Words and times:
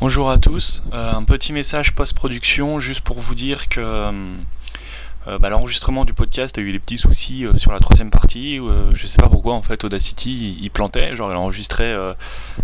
Bonjour 0.00 0.30
à 0.30 0.38
tous, 0.38 0.82
Euh, 0.94 1.12
un 1.12 1.24
petit 1.24 1.52
message 1.52 1.94
post-production 1.94 2.80
juste 2.80 3.02
pour 3.02 3.20
vous 3.20 3.34
dire 3.34 3.68
que 3.68 3.80
euh, 3.80 5.38
bah, 5.38 5.50
l'enregistrement 5.50 6.06
du 6.06 6.14
podcast 6.14 6.56
a 6.56 6.62
eu 6.62 6.72
des 6.72 6.78
petits 6.78 6.96
soucis 6.96 7.44
euh, 7.44 7.58
sur 7.58 7.70
la 7.70 7.80
troisième 7.80 8.08
partie. 8.08 8.58
Je 8.94 9.06
sais 9.06 9.18
pas 9.18 9.28
pourquoi 9.28 9.52
en 9.52 9.60
fait 9.60 9.84
Audacity 9.84 10.56
il, 10.58 10.70
plantait, 10.70 11.14
genre 11.16 11.30
il 11.30 11.36
enregistrait 11.36 11.94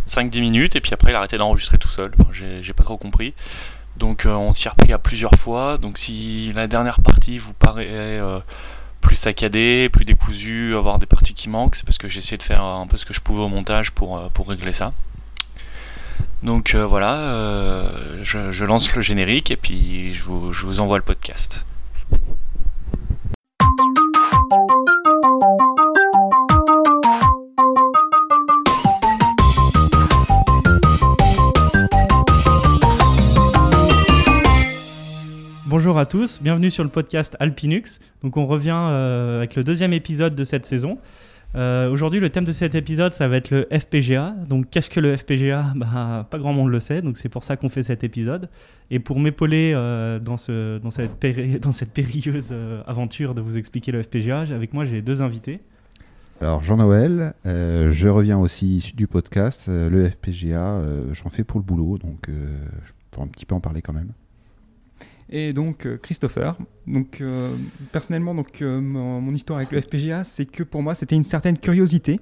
5-10 0.09 0.41
minutes 0.41 0.77
et 0.77 0.81
puis 0.81 0.95
après 0.95 1.13
il 1.13 1.15
arrêtait 1.15 1.37
d'enregistrer 1.37 1.77
tout 1.77 1.91
seul. 1.91 2.15
J'ai 2.33 2.73
pas 2.73 2.85
trop 2.85 2.97
compris. 2.97 3.35
Donc 3.99 4.25
on 4.27 4.55
s'y 4.55 4.67
est 4.67 4.71
repris 4.71 4.95
à 4.95 4.99
plusieurs 4.99 5.35
fois. 5.39 5.77
Donc 5.77 5.99
si 5.99 6.55
la 6.55 6.67
dernière 6.67 7.03
partie 7.03 7.39
vous 7.39 7.53
paraît 7.53 8.19
plus 9.03 9.17
saccadée, 9.17 9.91
plus 9.91 10.07
décousue, 10.07 10.75
avoir 10.75 10.99
des 10.99 11.07
parties 11.07 11.35
qui 11.35 11.51
manquent, 11.51 11.77
c'est 11.77 11.85
parce 11.85 11.99
que 11.99 12.09
j'ai 12.09 12.21
essayé 12.21 12.39
de 12.39 12.43
faire 12.43 12.63
un 12.63 12.87
peu 12.87 12.97
ce 12.97 13.05
que 13.05 13.13
je 13.13 13.21
pouvais 13.21 13.43
au 13.43 13.49
montage 13.49 13.91
pour 13.93 14.49
régler 14.49 14.73
ça. 14.73 14.95
Donc 16.43 16.75
euh, 16.75 16.87
voilà, 16.87 17.19
euh, 17.19 18.19
je, 18.23 18.65
lance 18.65 18.95
le 18.95 19.01
générique 19.01 19.51
et 19.51 19.57
puis 19.57 20.13
je 20.15 20.23
vous, 20.23 20.53
je 20.53 20.67
vous 20.67 20.81
envoie 20.81 20.99
le 20.99 21.05
podcast. 21.05 21.65
Bonjour 35.67 35.99
à 35.99 36.07
tous, 36.07 36.43
bienvenue 36.43 36.71
sur 36.71 36.85
le 36.85 36.91
podcast 36.91 37.37
Alpinux. 37.41 37.99
Donc 38.23 38.37
on 38.37 38.47
revient 38.47 38.77
euh, 38.77 39.39
avec 39.39 39.57
le 39.57 39.65
deuxième 39.65 39.95
épisode 39.95 40.35
de 40.35 40.45
cette 40.45 40.67
saison. 40.67 40.99
Euh, 41.57 41.91
Aujourd'hui, 41.91 42.21
le 42.21 42.29
thème 42.29 42.45
de 42.45 42.53
cet 42.53 42.75
épisode, 42.75 43.15
ça 43.15 43.29
va 43.29 43.37
être 43.37 43.51
le 43.51 43.67
FPGA. 43.73 44.35
Donc 44.49 44.69
qu'est-ce 44.71 44.91
que 44.91 45.01
le 45.01 45.17
FPGA 45.17 45.73
bah, 45.77 46.27
Pas 46.31 46.39
grand 46.39 46.53
monde 46.53 46.69
le 46.69 46.81
sait, 46.81 47.01
donc 47.01 47.17
c'est 47.17 47.29
pour 47.29 47.45
ça 47.45 47.57
qu'on 47.57 47.71
fait 47.71 47.83
cet 47.83 48.05
épisode. 48.05 48.49
Et 48.91 48.99
pour 48.99 49.19
m'épauler 49.19 49.73
euh, 49.75 50.19
dans, 50.19 50.37
ce, 50.37 50.79
dans, 50.79 50.91
cette 50.91 51.17
périlleuse 51.95 52.51
euh, 52.53 52.83
aventure 52.87 53.35
de 53.35 53.41
vous 53.41 53.57
expliquer 53.57 53.91
le 53.91 54.03
FPGA, 54.03 54.41
avec 54.41 54.75
moi 54.75 54.85
j'ai 54.85 55.01
deux 55.01 55.23
invités. 55.23 55.61
Alors 56.43 56.63
Jean-Noël, 56.63 57.33
je 57.47 58.09
reviens 58.09 58.39
aussi 58.39 58.93
du 58.95 59.07
podcast. 59.07 59.69
le 59.69 60.11
FPGA, 60.11 60.83
j'en 61.13 61.31
fais 61.31 61.45
pour 61.45 61.59
le 61.59 61.65
boulot, 61.65 61.97
donc 61.97 62.29
je 62.29 62.93
peux 63.11 63.23
un 63.23 63.27
petit 63.27 63.47
peu 63.47 63.55
en 63.55 63.61
parler 63.61 63.81
quand 63.81 63.95
même. 63.95 64.13
Et 65.31 65.53
donc 65.53 65.87
euh, 65.87 65.97
Christopher. 65.97 66.57
Donc 66.87 67.21
euh, 67.21 67.55
personnellement, 67.93 68.35
donc 68.35 68.63
euh, 68.63 68.81
mon, 68.81 69.33
histoire 69.35 69.59
avec 69.59 69.73
le 69.73 69.81
FPGA, 69.81 70.25
c'est 70.25 70.47
que 70.47 70.63
pour 70.63 70.83
moi 70.83 70.95
c'était 70.95 71.17
une 71.17 71.25
certaine 71.25 71.59
curiosité. 71.59 72.21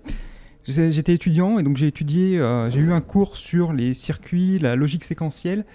J'étais 0.66 1.12
étudiant 1.12 1.58
et 1.58 1.62
donc 1.62 1.76
j'ai 1.76 1.86
étudié, 1.86 2.38
j'ai 2.70 2.80
eu 2.80 2.90
un 2.90 3.02
cours 3.02 3.36
sur 3.36 3.74
les 3.74 3.92
circuits, 3.92 4.58
la 4.58 4.76
logique 4.76 5.04
séquentielle. 5.04 5.66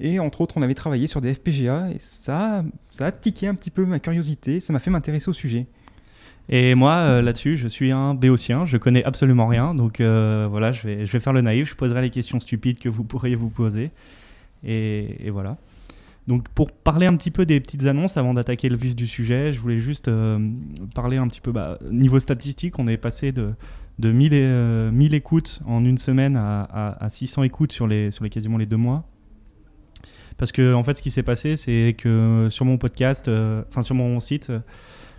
Et 0.00 0.18
entre 0.18 0.40
autres, 0.40 0.56
on 0.56 0.62
avait 0.62 0.74
travaillé 0.74 1.06
sur 1.06 1.20
des 1.20 1.32
FPGA 1.32 1.92
et 1.92 1.98
ça, 2.00 2.64
ça 2.90 3.06
a 3.06 3.12
tiqué 3.12 3.46
un 3.46 3.54
petit 3.54 3.70
peu 3.70 3.86
ma 3.86 4.00
curiosité, 4.00 4.58
ça 4.58 4.72
m'a 4.72 4.80
fait 4.80 4.90
m'intéresser 4.90 5.28
au 5.28 5.32
sujet. 5.32 5.68
Et 6.48 6.74
moi, 6.74 7.22
là-dessus, 7.22 7.56
je 7.56 7.68
suis 7.68 7.92
un 7.92 8.14
béotien, 8.14 8.66
je 8.66 8.78
connais 8.78 9.04
absolument 9.04 9.46
rien. 9.46 9.74
Donc 9.76 10.00
voilà, 10.00 10.72
je 10.72 10.88
vais, 10.88 11.06
je 11.06 11.12
vais 11.12 11.20
faire 11.20 11.32
le 11.32 11.40
naïf, 11.40 11.70
je 11.70 11.76
poserai 11.76 12.02
les 12.02 12.10
questions 12.10 12.40
stupides 12.40 12.80
que 12.80 12.88
vous 12.88 13.04
pourriez 13.04 13.36
vous 13.36 13.48
poser. 13.48 13.90
Et 14.64 15.30
voilà. 15.30 15.56
Donc 16.28 16.48
pour 16.50 16.70
parler 16.70 17.06
un 17.06 17.16
petit 17.16 17.32
peu 17.32 17.44
des 17.46 17.58
petites 17.60 17.84
annonces 17.86 18.16
avant 18.16 18.32
d'attaquer 18.34 18.68
le 18.68 18.76
vif 18.76 18.94
du 18.94 19.06
sujet, 19.08 19.52
je 19.52 19.58
voulais 19.58 19.80
juste 19.80 20.06
euh, 20.08 20.38
parler 20.94 21.16
un 21.16 21.26
petit 21.26 21.40
peu 21.40 21.50
bah, 21.50 21.78
niveau 21.90 22.20
statistique. 22.20 22.78
On 22.78 22.86
est 22.86 22.96
passé 22.96 23.32
de, 23.32 23.50
de 23.98 24.12
1000, 24.12 24.32
et, 24.34 24.40
euh, 24.44 24.90
1000 24.92 25.14
écoutes 25.14 25.60
en 25.66 25.84
une 25.84 25.98
semaine 25.98 26.36
à, 26.36 26.62
à- 26.62 27.04
à 27.04 27.08
600 27.08 27.42
écoutes 27.42 27.72
sur 27.72 27.88
les, 27.88 28.12
sur 28.12 28.22
les 28.22 28.30
quasiment 28.30 28.56
les 28.56 28.66
deux 28.66 28.76
mois. 28.76 29.04
Parce 30.38 30.52
que 30.52 30.72
en 30.74 30.84
fait, 30.84 30.94
ce 30.94 31.02
qui 31.02 31.10
s'est 31.10 31.22
passé, 31.24 31.56
c'est 31.56 31.94
que 31.98 32.46
sur 32.50 32.64
mon 32.64 32.78
podcast, 32.78 33.26
euh, 33.28 33.62
enfin 33.68 33.82
sur 33.82 33.94
mon 33.96 34.18
site, 34.20 34.52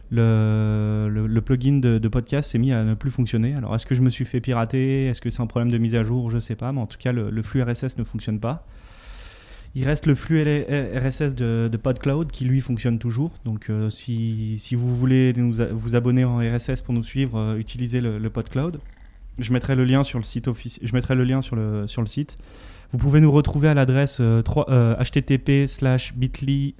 le, 0.10 1.10
le- 1.10 1.42
plugin 1.42 1.80
de, 1.80 2.08
podcast 2.08 2.50
s'est 2.52 2.60
mis 2.60 2.72
à 2.72 2.84
ne 2.84 2.94
plus 2.94 3.12
fonctionner. 3.12 3.54
Alors, 3.56 3.76
est-ce 3.76 3.86
que 3.86 3.96
je 3.96 4.02
me 4.02 4.10
suis 4.10 4.26
fait 4.26 4.40
pirater? 4.42 5.08
Est-ce 5.08 5.20
que 5.22 5.30
c'est 5.30 5.42
un 5.42 5.48
problème 5.48 5.72
de 5.72 5.78
mise 5.78 5.96
à 5.96 6.04
jour? 6.04 6.30
Je 6.32 6.40
sais 6.40 6.56
pas, 6.56 6.72
mais 6.72 6.80
en 6.82 6.88
tout 6.88 6.98
cas, 6.98 7.12
le 7.12 7.42
flux 7.42 7.62
RSS 7.62 7.98
ne 7.98 8.04
fonctionne 8.04 8.40
pas. 8.40 8.66
Il 9.76 9.86
reste 9.86 10.06
le 10.06 10.14
flux 10.14 10.40
RSS 10.44 11.34
de, 11.34 11.68
de 11.72 11.78
PodCloud 11.78 12.32
qui 12.32 12.46
lui 12.46 12.62
fonctionne 12.62 13.00
toujours. 13.00 13.32
Donc, 13.44 13.72
euh, 13.72 13.90
si, 13.90 14.60
vous 14.76 14.96
voulez 14.96 15.34
nous 15.36 15.56
vous 15.72 15.96
abonner 15.96 16.24
en 16.26 16.38
RSS 16.38 16.82
pour 16.82 16.94
nous 16.94 17.04
suivre, 17.04 17.40
euh, 17.40 17.58
utilisez 17.58 18.00
le, 18.00 18.20
le 18.20 18.30
PodCloud. 18.30 18.80
Je 19.40 19.52
mettrai 19.52 19.74
le 19.74 19.84
lien 19.84 20.04
sur 20.04 20.20
le 20.20 20.24
site 20.24 20.48
Je 20.84 20.94
mettrai 20.94 21.16
le 21.16 21.24
lien 21.24 21.42
sur 21.42 21.56
le, 21.56 21.88
sur 21.88 22.02
le 22.02 22.08
site. 22.08 22.38
Vous 22.92 23.00
pouvez 23.00 23.20
nous 23.20 23.32
retrouver 23.32 23.68
à 23.68 23.74
l'adresse 23.74 24.20
euh, 24.22 24.44
euh, 24.70 24.96
http 24.96 25.68
slash 25.68 26.14
bit.ly 26.14 26.76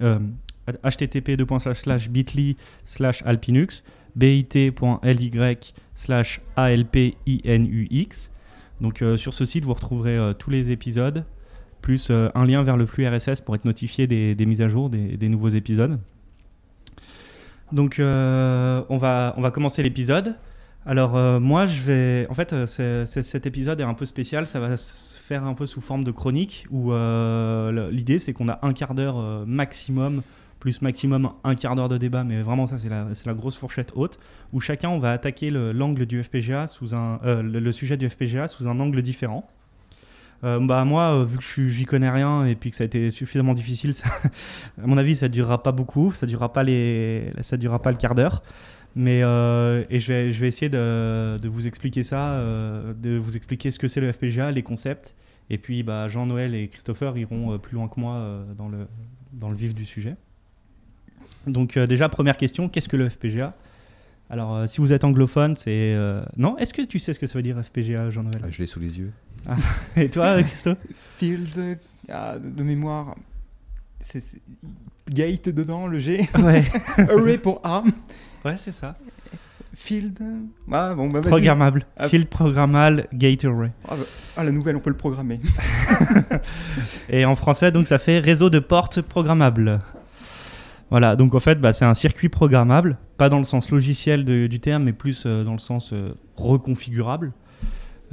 http 0.84 1.36
bit.ly 1.36 2.56
slash 2.84 3.22
alpinux 3.26 3.82
bit.ly 4.14 5.74
slash 5.96 6.40
alpinux. 6.54 8.30
Donc 8.80 9.02
sur 9.16 9.34
ce 9.34 9.44
site, 9.44 9.64
vous 9.64 9.74
retrouverez 9.74 10.32
tous 10.38 10.50
les 10.50 10.70
épisodes, 10.70 11.24
plus 11.84 12.08
euh, 12.10 12.30
un 12.34 12.46
lien 12.46 12.62
vers 12.62 12.78
le 12.78 12.86
flux 12.86 13.06
RSS 13.06 13.42
pour 13.42 13.54
être 13.54 13.66
notifié 13.66 14.06
des, 14.06 14.46
mises 14.46 14.62
à 14.62 14.68
jour, 14.68 14.88
des, 14.88 15.28
nouveaux 15.28 15.50
épisodes. 15.50 16.00
Donc 17.72 17.98
euh, 17.98 18.82
on, 18.88 18.96
va, 18.96 19.34
commencer 19.52 19.82
l'épisode. 19.82 20.34
Alors 20.86 21.14
euh, 21.14 21.40
moi, 21.40 21.66
je 21.66 21.82
vais... 21.82 22.26
En 22.30 22.34
fait, 22.34 22.54
cet 22.66 23.44
épisode 23.44 23.80
est 23.80 23.84
un 23.84 23.92
peu 23.92 24.06
spécial, 24.06 24.46
ça 24.46 24.60
va 24.60 24.78
se 24.78 25.20
faire 25.20 25.44
un 25.44 25.52
peu 25.52 25.66
sous 25.66 25.82
forme 25.82 26.04
de 26.04 26.10
chronique, 26.10 26.66
où 26.70 26.90
l'idée 26.90 28.18
c'est 28.18 28.32
qu'on 28.32 28.48
a 28.48 28.58
un 28.62 28.72
quart 28.72 28.94
d'heure 28.94 29.46
maximum 29.46 30.22
plus 30.60 30.80
maximum 30.80 31.32
un 31.44 31.54
quart 31.54 31.74
d'heure 31.74 31.90
de 31.90 31.98
débat, 31.98 32.24
mais 32.24 32.40
vraiment 32.40 32.66
ça 32.66 32.78
c'est 32.78 32.88
la, 32.88 33.34
grosse 33.34 33.58
fourchette 33.58 33.92
haute, 33.94 34.18
où 34.54 34.60
chacun 34.60 34.88
on 34.88 34.98
va 34.98 35.12
attaquer 35.12 35.50
le- 35.50 35.72
l'angle 35.72 36.06
du 36.06 36.22
FPGA 36.22 36.66
sous 36.66 36.86
le 37.22 37.72
sujet 37.72 37.98
du 37.98 38.08
FPGA 38.08 38.48
sous 38.48 38.68
un 38.68 38.80
angle 38.80 39.02
différent. 39.02 39.46
Euh, 40.44 40.60
bah 40.60 40.84
moi, 40.84 41.14
euh, 41.14 41.24
vu 41.24 41.38
que 41.38 41.68
j'y 41.68 41.86
connais 41.86 42.10
rien 42.10 42.44
et 42.44 42.54
puis 42.54 42.70
que 42.70 42.76
ça 42.76 42.84
a 42.84 42.86
été 42.86 43.10
suffisamment 43.10 43.54
difficile, 43.54 43.94
à 44.82 44.86
mon 44.86 44.98
avis 44.98 45.16
ça 45.16 45.28
durera 45.28 45.62
pas 45.62 45.72
beaucoup, 45.72 46.12
ça 46.12 46.26
durera 46.26 46.52
pas 46.52 46.62
les, 46.62 47.32
ça 47.40 47.56
durera 47.56 47.80
pas 47.80 47.90
le 47.90 47.96
quart 47.96 48.14
d'heure. 48.14 48.42
Mais 48.94 49.22
euh, 49.22 49.84
et 49.90 50.00
je 50.00 50.12
vais, 50.12 50.32
je 50.32 50.40
vais 50.40 50.48
essayer 50.48 50.68
de, 50.68 51.38
de 51.38 51.48
vous 51.48 51.66
expliquer 51.66 52.04
ça, 52.04 52.36
de 52.38 53.16
vous 53.16 53.36
expliquer 53.36 53.70
ce 53.70 53.78
que 53.78 53.88
c'est 53.88 54.00
le 54.00 54.12
FPGA, 54.12 54.50
les 54.50 54.62
concepts. 54.62 55.16
Et 55.50 55.58
puis 55.58 55.82
bah, 55.82 56.08
Jean-Noël 56.08 56.54
et 56.54 56.68
Christopher 56.68 57.16
iront 57.16 57.58
plus 57.58 57.74
loin 57.74 57.88
que 57.88 57.98
moi 57.98 58.44
dans, 58.56 58.68
le, 58.68 58.86
dans 59.32 59.48
le 59.48 59.56
vif 59.56 59.74
du 59.74 59.84
sujet. 59.84 60.14
Donc 61.46 61.76
déjà, 61.78 62.08
première 62.08 62.36
question, 62.36 62.68
qu'est-ce 62.68 62.88
que 62.88 62.96
le 62.96 63.08
FPGA 63.08 63.54
Alors 64.30 64.68
si 64.68 64.80
vous 64.80 64.92
êtes 64.92 65.02
anglophone, 65.04 65.56
c'est... 65.56 65.98
Non? 66.36 66.56
Est-ce 66.58 66.72
que 66.72 66.82
tu 66.82 67.00
sais 67.00 67.14
ce 67.14 67.18
que 67.18 67.26
ça 67.26 67.36
veut 67.36 67.42
dire 67.42 67.60
FPGA, 67.64 68.10
Jean-Noël? 68.10 68.42
Ah, 68.44 68.50
je 68.50 68.60
l'ai 68.60 68.66
sous 68.66 68.78
les 68.78 68.96
yeux. 68.96 69.12
Et 69.96 70.08
toi, 70.08 70.42
Christophe 70.42 70.78
Field, 71.18 71.78
ah, 72.10 72.38
de, 72.38 72.48
de 72.48 72.62
mémoire, 72.62 73.14
c'est 74.00 74.22
gate 75.10 75.48
dedans, 75.48 75.86
le 75.86 75.98
G. 75.98 76.28
Ouais, 76.38 76.64
Array 76.98 77.38
pour 77.38 77.60
A. 77.64 77.82
ouais 78.44 78.54
c'est 78.56 78.72
ça. 78.72 78.96
Field. 79.76 80.18
Ah 80.70 80.94
bon, 80.94 81.10
bah. 81.10 81.20
Programmable. 81.20 81.84
Ah. 81.96 82.08
Field 82.08 82.28
programmable 82.28 83.08
gate 83.12 83.44
array. 83.44 83.72
Ah, 83.88 83.96
bah, 83.96 84.04
ah, 84.36 84.44
la 84.44 84.52
nouvelle, 84.52 84.76
on 84.76 84.80
peut 84.80 84.90
le 84.90 84.96
programmer. 84.96 85.40
Et 87.08 87.24
en 87.24 87.34
français, 87.34 87.72
donc 87.72 87.86
ça 87.86 87.98
fait 87.98 88.18
réseau 88.20 88.50
de 88.50 88.60
portes 88.60 89.00
programmable. 89.02 89.78
Voilà, 90.90 91.16
donc 91.16 91.34
en 91.34 91.40
fait, 91.40 91.60
bah, 91.60 91.72
c'est 91.72 91.84
un 91.84 91.94
circuit 91.94 92.28
programmable, 92.28 92.98
pas 93.18 93.28
dans 93.28 93.38
le 93.38 93.44
sens 93.44 93.70
logiciel 93.70 94.24
de- 94.24 94.46
du 94.46 94.60
terme, 94.60 94.84
mais 94.84 94.92
plus 94.92 95.24
euh, 95.26 95.42
dans 95.42 95.52
le 95.52 95.58
sens 95.58 95.92
euh, 95.92 96.14
reconfigurable. 96.36 97.32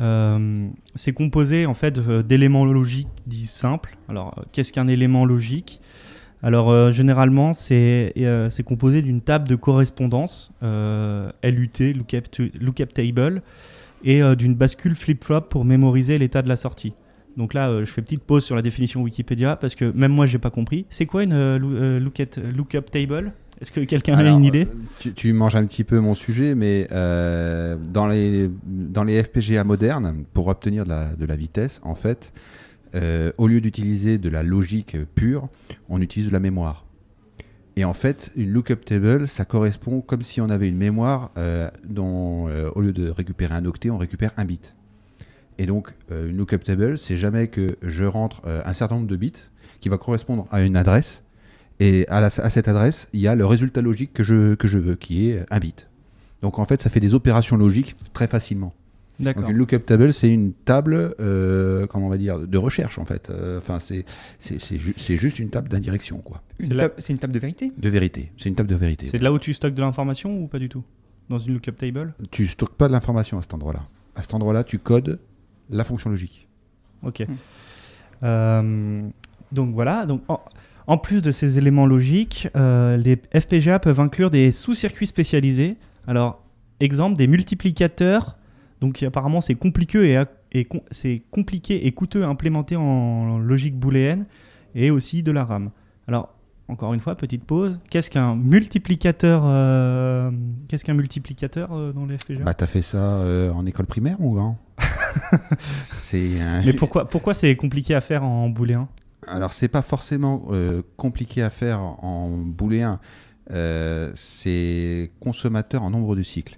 Euh, 0.01 0.67
c'est 0.95 1.13
composé 1.13 1.65
en 1.65 1.73
fait 1.73 1.99
euh, 1.99 2.23
d'éléments 2.23 2.65
logiques 2.65 3.07
dits 3.27 3.45
simples. 3.45 3.97
Alors, 4.09 4.33
euh, 4.37 4.41
qu'est-ce 4.51 4.73
qu'un 4.73 4.87
élément 4.87 5.25
logique? 5.25 5.79
Alors, 6.43 6.91
généralement, 6.91 7.53
c'est 7.53 8.15
composé 8.65 9.03
d'une 9.03 9.21
table 9.21 9.47
de 9.47 9.55
correspondance, 9.55 10.51
LUT, 10.63 11.93
lookup, 11.93 12.93
table, 12.95 13.43
et 14.03 14.23
d'une 14.35 14.55
bascule 14.55 14.95
flip-flop 14.95 15.41
pour 15.41 15.65
mémoriser 15.65 16.17
l'état 16.17 16.41
de 16.41 16.49
la 16.49 16.55
sortie. 16.55 16.93
Donc 17.37 17.53
là, 17.53 17.69
euh, 17.69 17.85
je 17.85 17.91
fais 17.91 18.01
petite 18.01 18.23
pause 18.23 18.43
sur 18.43 18.55
la 18.55 18.61
définition 18.61 19.01
Wikipédia 19.01 19.55
parce 19.55 19.75
que 19.75 19.91
même 19.91 20.11
moi, 20.11 20.25
j'ai 20.25 20.39
pas 20.39 20.49
compris. 20.49 20.85
C'est 20.89 21.05
quoi 21.05 21.23
une 21.23 21.33
euh, 21.33 21.59
euh, 21.61 21.99
lookup, 21.99 22.91
table? 22.91 23.33
Est-ce 23.61 23.71
que 23.71 23.81
quelqu'un 23.81 24.17
a 24.17 24.27
une 24.27 24.43
idée? 24.43 24.67
tu, 24.99 25.13
tu 25.13 25.33
manges 25.33 25.55
un 25.55 25.65
petit 25.65 25.83
peu 25.83 25.99
mon 25.99 26.15
sujet, 26.15 26.55
mais 26.55 26.87
euh, 26.91 27.77
dans, 27.89 28.07
les, 28.07 28.49
dans 28.65 29.03
les 29.03 29.23
FPGA 29.23 29.63
modernes, 29.63 30.23
pour 30.33 30.47
obtenir 30.47 30.83
de 30.83 30.89
la, 30.89 31.15
de 31.15 31.25
la 31.25 31.35
vitesse, 31.35 31.79
en 31.83 31.93
fait, 31.93 32.33
au 33.37 33.47
lieu 33.47 33.61
d'utiliser 33.61 34.17
de 34.17 34.29
la 34.29 34.41
logique 34.41 34.97
pure, 35.13 35.47
on 35.89 36.01
utilise 36.01 36.29
de 36.29 36.33
la 36.33 36.39
mémoire. 36.39 36.85
Et 37.75 37.85
en 37.85 37.93
fait, 37.93 38.31
une 38.35 38.49
lookup 38.49 38.83
table, 38.83 39.27
ça 39.27 39.45
correspond 39.45 40.01
comme 40.01 40.23
si 40.23 40.41
on 40.41 40.49
avait 40.49 40.67
une 40.67 40.77
mémoire 40.77 41.31
dont, 41.87 42.49
au 42.75 42.81
lieu 42.81 42.93
de 42.93 43.09
récupérer 43.09 43.53
un 43.53 43.65
octet, 43.65 43.91
on 43.91 43.99
récupère 43.99 44.31
un 44.37 44.45
bit. 44.45 44.75
Et 45.57 45.65
donc, 45.65 45.89
euh, 46.11 46.29
une 46.29 46.37
lookup 46.37 46.59
table, 46.63 46.97
c'est 46.97 47.17
jamais 47.17 47.47
que 47.47 47.77
je 47.83 48.03
rentre 48.05 48.41
euh, 48.45 48.61
un 48.65 48.73
certain 48.73 48.95
nombre 48.95 49.07
de 49.07 49.15
bits 49.15 49.33
qui 49.79 49.89
va 49.89 49.97
correspondre 49.97 50.47
à 50.51 50.61
une 50.63 50.75
adresse. 50.75 51.23
Et 51.79 52.07
à, 52.09 52.21
la- 52.21 52.27
à 52.27 52.49
cette 52.49 52.67
adresse, 52.67 53.07
il 53.13 53.19
y 53.21 53.27
a 53.27 53.35
le 53.35 53.45
résultat 53.45 53.81
logique 53.81 54.13
que 54.13 54.23
je, 54.23 54.55
que 54.55 54.67
je 54.67 54.77
veux, 54.77 54.95
qui 54.95 55.29
est 55.29 55.45
un 55.49 55.59
bit. 55.59 55.87
Donc 56.41 56.59
en 56.59 56.65
fait, 56.65 56.81
ça 56.81 56.89
fait 56.89 56.99
des 56.99 57.13
opérations 57.13 57.57
logiques 57.57 57.95
très 58.13 58.27
facilement. 58.27 58.73
D'accord. 59.19 59.43
Donc 59.43 59.51
une 59.51 59.57
lookup 59.57 59.85
table, 59.85 60.13
c'est 60.13 60.31
une 60.31 60.53
table, 60.53 61.13
euh, 61.19 61.85
comment 61.85 62.07
on 62.07 62.09
va 62.09 62.17
dire, 62.17 62.39
de 62.39 62.57
recherche 62.57 62.97
en 62.97 63.05
fait. 63.05 63.29
Euh, 63.29 63.59
Enfin, 63.59 63.79
c'est 63.79 64.05
c'est 64.39 64.59
c'est 64.59 64.79
ju- 64.79 64.95
juste 64.97 65.37
une 65.37 65.49
table 65.49 65.69
d'indirection, 65.69 66.17
quoi. 66.19 66.41
Une 66.59 66.67
C'est 66.69 66.73
la- 66.73 66.83
table- 66.83 66.93
C'est 66.97 67.13
une 67.13 67.19
table 67.19 67.33
de 67.33 67.39
vérité? 67.39 67.67
De 67.77 67.89
vérité. 67.89 68.31
C'est 68.37 68.49
une 68.49 68.55
table 68.55 68.69
de 68.69 68.75
vérité. 68.75 69.05
C'est 69.07 69.19
de 69.19 69.23
là 69.23 69.31
où 69.31 69.37
tu 69.37 69.53
stockes 69.53 69.75
de 69.75 69.81
l'information 69.81 70.41
ou 70.41 70.47
pas 70.47 70.57
du 70.57 70.69
tout? 70.69 70.83
Dans 71.29 71.37
une 71.37 71.53
lookup 71.53 71.77
table? 71.77 72.13
Tu 72.31 72.47
stockes 72.47 72.73
pas 72.75 72.87
de 72.87 72.93
l'information 72.93 73.37
à 73.37 73.41
cet 73.43 73.53
endroit-là. 73.53 73.87
À 74.15 74.23
cet 74.23 74.33
endroit-là, 74.33 74.63
tu 74.63 74.79
codes 74.79 75.19
la 75.71 75.83
fonction 75.83 76.09
logique. 76.09 76.47
Ok. 77.03 77.21
Hmm. 77.21 77.33
Euh, 78.23 79.01
donc 79.51 79.73
voilà. 79.73 80.05
Donc 80.05 80.21
en, 80.27 80.39
en 80.87 80.97
plus 80.97 81.21
de 81.21 81.31
ces 81.31 81.57
éléments 81.57 81.85
logiques, 81.87 82.47
euh, 82.55 82.97
les 82.97 83.19
FPGA 83.39 83.79
peuvent 83.79 83.99
inclure 83.99 84.29
des 84.29 84.51
sous-circuits 84.51 85.07
spécialisés. 85.07 85.77
Alors, 86.07 86.43
exemple, 86.79 87.17
des 87.17 87.27
multiplicateurs. 87.27 88.37
Donc 88.81 89.01
apparemment, 89.03 89.41
c'est 89.41 89.55
compliqué 89.55 90.13
et, 90.13 90.19
et 90.59 90.65
com- 90.65 90.81
c'est 90.91 91.23
compliqué 91.31 91.87
et 91.87 91.91
coûteux 91.91 92.23
à 92.23 92.27
implémenter 92.27 92.75
en 92.75 93.37
logique 93.39 93.77
booléenne 93.77 94.25
et 94.75 94.91
aussi 94.91 95.23
de 95.23 95.31
la 95.31 95.43
RAM. 95.45 95.71
Alors, 96.07 96.33
encore 96.71 96.93
une 96.93 96.99
fois, 96.99 97.15
petite 97.15 97.43
pause. 97.43 97.79
Qu'est-ce 97.89 98.09
qu'un 98.09 98.35
multiplicateur 98.35 99.43
euh, 99.45 100.31
Qu'est-ce 100.67 100.85
qu'un 100.85 100.93
multiplicateur 100.93 101.73
euh, 101.73 101.91
dans 101.91 102.05
les 102.05 102.17
FPGA 102.17 102.43
Bah, 102.43 102.53
t'as 102.53 102.65
fait 102.65 102.81
ça 102.81 102.97
euh, 102.97 103.51
en 103.51 103.65
école 103.65 103.85
primaire 103.85 104.15
ou 104.19 104.37
non 104.37 104.55
C'est 105.77 106.41
un... 106.41 106.63
Mais 106.63 106.73
pourquoi, 106.73 107.07
pourquoi 107.07 107.33
c'est 107.33 107.55
compliqué 107.55 107.93
à 107.93 108.01
faire 108.01 108.23
en 108.23 108.49
booléen? 108.49 108.87
Alors, 109.27 109.53
c'est 109.53 109.67
pas 109.67 109.83
forcément 109.83 110.47
compliqué 110.97 111.43
à 111.43 111.51
faire 111.51 111.79
en 111.79 112.29
booléen. 112.37 112.99
C'est 114.15 115.11
consommateur 115.19 115.83
en 115.83 115.91
nombre 115.91 116.15
de 116.15 116.23
cycles. 116.23 116.57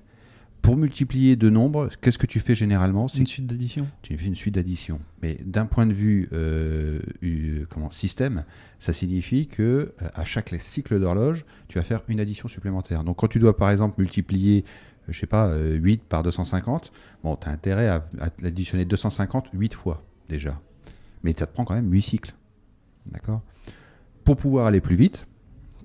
Pour 0.63 0.77
multiplier 0.77 1.35
deux 1.35 1.49
nombres, 1.49 1.89
qu'est-ce 2.01 2.17
que 2.17 2.25
tu 2.25 2.39
fais 2.39 2.55
généralement 2.55 3.09
C'est 3.09 3.19
une 3.19 3.27
suite 3.27 3.45
d'addition 3.45 3.85
tu 4.01 4.17
fais 4.17 4.25
une 4.25 4.35
suite 4.35 4.55
d'addition. 4.55 4.99
Mais 5.21 5.37
d'un 5.45 5.65
point 5.65 5.85
de 5.85 5.91
vue 5.93 6.29
euh, 6.31 7.01
eu- 7.21 7.65
comment, 7.69 7.91
système, 7.91 8.45
ça 8.79 8.93
signifie 8.93 9.47
que 9.47 9.61
euh, 10.01 10.07
à 10.15 10.23
chaque 10.23 10.55
cycle 10.59 10.99
d'horloge, 11.01 11.43
tu 11.67 11.77
vas 11.77 11.83
faire 11.83 12.01
une 12.07 12.21
addition 12.21 12.47
supplémentaire. 12.47 13.03
Donc 13.03 13.17
quand 13.17 13.27
tu 13.27 13.39
dois 13.39 13.57
par 13.57 13.69
exemple 13.71 13.99
multiplier, 13.99 14.63
euh, 14.63 15.11
je 15.11 15.19
sais 15.19 15.27
pas, 15.27 15.47
euh, 15.49 15.75
8 15.75 16.01
par 16.03 16.23
250, 16.23 16.93
bon, 17.25 17.35
tu 17.35 17.47
as 17.49 17.51
intérêt 17.51 17.89
à, 17.89 17.95
à 18.21 18.29
l'additionner 18.41 18.85
250 18.85 19.47
8 19.53 19.73
fois 19.73 20.01
déjà. 20.29 20.61
Mais 21.23 21.33
ça 21.37 21.45
te 21.45 21.51
prend 21.53 21.65
quand 21.65 21.75
même 21.75 21.91
8 21.91 22.01
cycles. 22.01 22.33
D'accord? 23.07 23.41
Pour 24.23 24.37
pouvoir 24.37 24.65
aller 24.67 24.79
plus 24.79 24.95
vite, 24.95 25.27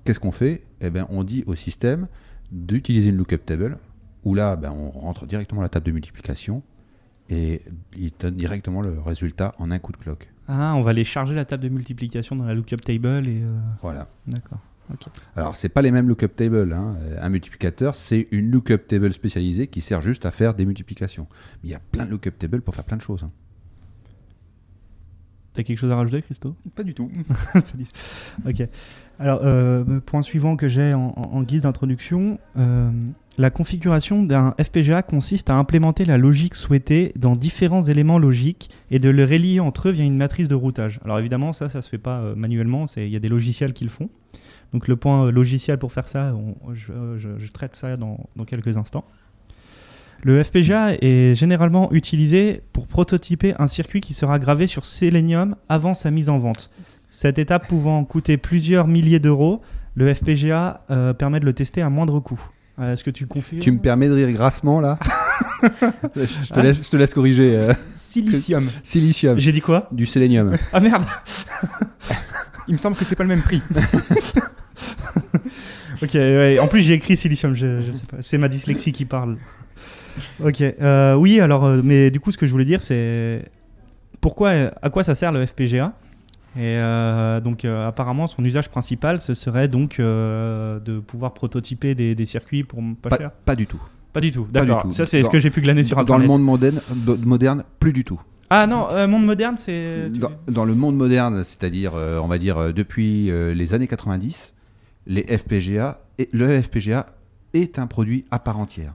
qu'est-ce 0.05 0.21
qu'on 0.21 0.31
fait? 0.31 0.63
Eh 0.79 0.89
ben, 0.89 1.05
on 1.09 1.25
dit 1.25 1.43
au 1.47 1.55
système 1.55 2.07
d'utiliser 2.53 3.09
une 3.09 3.17
lookup 3.17 3.45
table, 3.45 3.77
où 4.23 4.33
là, 4.35 4.55
ben, 4.55 4.71
on 4.71 4.89
rentre 4.91 5.25
directement 5.25 5.61
à 5.61 5.63
la 5.63 5.69
table 5.69 5.85
de 5.85 5.91
multiplication, 5.91 6.61
et 7.29 7.61
il 7.97 8.11
donne 8.19 8.35
directement 8.35 8.81
le 8.81 8.99
résultat 8.99 9.53
en 9.59 9.69
un 9.71 9.79
coup 9.79 9.91
de 9.91 9.97
cloque. 9.97 10.29
Ah, 10.47 10.73
on 10.75 10.81
va 10.81 10.89
aller 10.91 11.03
charger 11.03 11.35
la 11.35 11.45
table 11.45 11.63
de 11.63 11.69
multiplication 11.69 12.35
dans 12.35 12.45
la 12.45 12.55
lookup 12.55 12.77
table 12.81 13.27
et. 13.27 13.41
euh, 13.43 13.57
Voilà. 13.83 14.07
D'accord. 14.27 14.59
Alors, 15.35 15.55
c'est 15.55 15.69
pas 15.69 15.83
les 15.83 15.91
mêmes 15.91 16.07
lookup 16.07 16.29
tables. 16.35 16.73
hein. 16.73 16.95
Un 17.21 17.29
multiplicateur, 17.29 17.95
c'est 17.95 18.27
une 18.31 18.49
lookup 18.49 18.87
table 18.87 19.13
spécialisée 19.13 19.67
qui 19.67 19.81
sert 19.81 20.01
juste 20.01 20.25
à 20.25 20.31
faire 20.31 20.55
des 20.55 20.65
multiplications. 20.65 21.27
Mais 21.61 21.69
il 21.69 21.71
y 21.71 21.75
a 21.75 21.79
plein 21.79 22.05
de 22.05 22.09
lookup 22.09 22.31
tables 22.39 22.61
pour 22.61 22.73
faire 22.73 22.83
plein 22.85 22.97
de 22.97 23.03
choses. 23.03 23.21
hein. 23.23 23.29
T'as 25.53 25.61
quelque 25.63 25.77
chose 25.77 25.91
à 25.91 25.95
rajouter, 25.95 26.21
Christo? 26.23 26.55
Pas 26.75 26.83
du 26.83 26.93
tout. 26.95 27.11
Ok. 28.47 28.63
Alors, 29.19 29.41
euh, 29.43 29.99
point 29.99 30.21
suivant 30.21 30.55
que 30.55 30.67
j'ai 30.69 30.93
en 30.93 31.43
guise 31.43 31.61
d'introduction, 31.61 32.39
euh, 32.57 32.89
la 33.39 33.49
configuration 33.49 34.21
d'un 34.21 34.53
FPGA 34.61 35.01
consiste 35.01 35.49
à 35.49 35.55
implémenter 35.55 36.03
la 36.03 36.17
logique 36.17 36.55
souhaitée 36.55 37.13
dans 37.15 37.31
différents 37.31 37.81
éléments 37.81 38.19
logiques 38.19 38.69
et 38.91 38.99
de 38.99 39.09
les 39.09 39.23
relier 39.23 39.61
entre 39.61 39.87
eux 39.87 39.91
via 39.91 40.03
une 40.03 40.17
matrice 40.17 40.49
de 40.49 40.55
routage. 40.55 40.99
Alors 41.05 41.19
évidemment, 41.19 41.53
ça, 41.53 41.69
ça 41.69 41.81
se 41.81 41.89
fait 41.89 41.97
pas 41.97 42.19
euh, 42.19 42.35
manuellement, 42.35 42.85
il 42.97 43.07
y 43.07 43.15
a 43.15 43.19
des 43.19 43.29
logiciels 43.29 43.71
qui 43.71 43.85
le 43.85 43.89
font. 43.89 44.09
Donc 44.73 44.89
le 44.89 44.97
point 44.97 45.27
euh, 45.27 45.31
logiciel 45.31 45.77
pour 45.77 45.93
faire 45.93 46.09
ça, 46.09 46.35
je, 46.73 47.47
traite 47.53 47.77
ça 47.77 47.95
dans, 47.95 48.19
dans 48.35 48.43
quelques 48.43 48.75
instants. 48.75 49.05
Le 50.21 50.43
FPGA 50.43 50.95
est 50.95 51.33
généralement 51.33 51.93
utilisé 51.93 52.61
pour 52.73 52.87
prototyper 52.87 53.53
un 53.57 53.67
circuit 53.67 54.01
qui 54.01 54.13
sera 54.13 54.37
gravé 54.37 54.67
sur 54.67 54.85
Selenium 54.85 55.55
avant 55.69 55.93
sa 55.93 56.11
mise 56.11 56.27
en 56.27 56.39
vente. 56.39 56.69
Cette 57.09 57.39
étape 57.39 57.69
pouvant 57.69 58.03
coûter 58.03 58.35
plusieurs 58.35 58.89
milliers 58.89 59.19
d'euros, 59.19 59.61
le 59.95 60.13
FPGA 60.13 60.83
euh, 60.91 61.13
permet 61.13 61.39
de 61.39 61.45
le 61.45 61.53
tester 61.53 61.81
à 61.81 61.89
moindre 61.89 62.19
coût. 62.19 62.41
Est-ce 62.81 63.03
que 63.03 63.09
tu 63.11 63.27
confirmes 63.27 63.61
Tu 63.61 63.71
me 63.71 63.79
permets 63.79 64.07
de 64.07 64.13
rire 64.13 64.31
grassement 64.31 64.79
là 64.79 64.97
je, 66.15 66.49
te 66.49 66.59
Ah. 66.59 66.61
laisse, 66.63 66.85
je 66.85 66.89
te 66.89 66.97
laisse 66.97 67.13
corriger. 67.13 67.55
euh, 67.57 67.73
Silicium. 67.93 68.69
silicium, 68.83 69.37
J'ai 69.39 69.51
dit 69.51 69.61
quoi 69.61 69.87
du 69.91 70.05
sélénium. 70.05 70.55
Ah 70.71 70.79
merde 70.79 71.03
Il 72.67 72.73
me 72.73 72.77
semble 72.77 72.95
que 72.95 73.03
c'est 73.03 73.15
pas 73.15 73.23
le 73.23 73.29
même 73.29 73.41
prix. 73.41 73.61
Ok, 76.01 76.11
ouais, 76.13 76.59
en 76.59 76.67
plus 76.67 76.81
j'ai 76.81 76.93
écrit 76.93 77.17
silicium, 77.17 77.55
je, 77.55 77.81
je 77.81 77.91
sais 77.91 78.05
pas. 78.05 78.17
C'est 78.21 78.37
ma 78.37 78.47
dyslexie 78.47 78.93
qui 78.93 79.03
parle. 79.03 79.35
Ok, 80.41 80.61
euh, 80.61 81.15
oui, 81.15 81.41
alors, 81.41 81.65
euh, 81.65 81.81
mais 81.83 82.09
du 82.09 82.21
coup, 82.21 82.31
ce 82.31 82.37
que 82.37 82.47
je 82.47 82.51
voulais 82.53 82.63
dire, 82.65 82.81
c'est 82.81 83.43
pourquoi, 84.21 84.51
à 84.81 84.89
quoi 84.89 85.03
ça 85.03 85.13
sert 85.15 85.33
le 85.33 85.45
FPGA 85.45 85.91
Et 86.55 86.61
euh, 86.77 87.39
donc, 87.41 87.63
euh, 87.63 87.87
apparemment, 87.87 88.27
son 88.27 88.43
usage 88.43 88.69
principal, 88.69 89.19
ce 89.19 89.33
serait 89.33 89.67
donc 89.67 89.99
euh, 89.99 90.79
de 90.79 90.99
pouvoir 90.99 91.33
prototyper 91.33 91.93
des, 91.95 92.15
des 92.15 92.25
circuits 92.25 92.63
pour 92.63 92.81
pas, 93.01 93.09
Pas, 93.09 93.17
cher. 93.17 93.31
pas 93.31 93.55
du 93.55 93.67
tout. 93.67 93.81
Pas 94.13 94.21
du 94.21 94.31
tout, 94.31 94.47
d'accord. 94.51 94.85
Ça, 94.91 95.05
c'est 95.05 95.19
ce 95.19 95.25
Dans- 95.25 95.31
que 95.31 95.39
j'ai 95.39 95.51
pu 95.51 95.61
glaner 95.61 95.83
sur 95.83 95.95
Dans 95.97 96.01
Internet. 96.01 96.23
le 96.23 96.27
monde 96.27 96.43
moderne, 96.43 96.81
moderne, 97.23 97.63
plus 97.79 97.93
du 97.93 98.03
tout. 98.03 98.19
Ah 98.49 98.65
non, 98.65 98.87
monde 99.07 99.25
moderne, 99.25 99.57
c'est. 99.57 100.09
Dans, 100.09 100.31
dans 100.47 100.65
le 100.65 100.73
monde 100.73 100.95
moderne, 100.97 101.43
c'est-à-dire, 101.43 101.93
on 101.93 102.27
va 102.27 102.39
dire, 102.39 102.73
depuis 102.73 103.29
les 103.31 103.73
années 103.75 103.85
90, 103.87 104.55
les 105.05 105.21
FPGA, 105.37 105.99
et, 106.17 106.29
le 106.33 106.59
FPGA 106.59 107.05
est 107.53 107.77
un 107.77 107.85
produit 107.85 108.25
à 108.31 108.39
part 108.39 108.59
entière. 108.59 108.93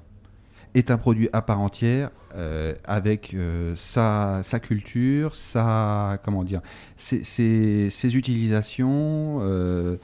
Est 0.74 0.90
un 0.90 0.98
produit 0.98 1.28
à 1.32 1.40
part 1.40 1.60
entière 1.60 2.10
euh, 2.34 2.74
avec 2.84 3.32
euh, 3.32 3.74
sa, 3.76 4.40
sa 4.42 4.58
culture, 4.58 5.36
sa, 5.36 6.18
comment 6.24 6.42
dire, 6.42 6.62
ses, 6.96 7.88
utilisations, 8.16 9.38
euh, 9.42 9.96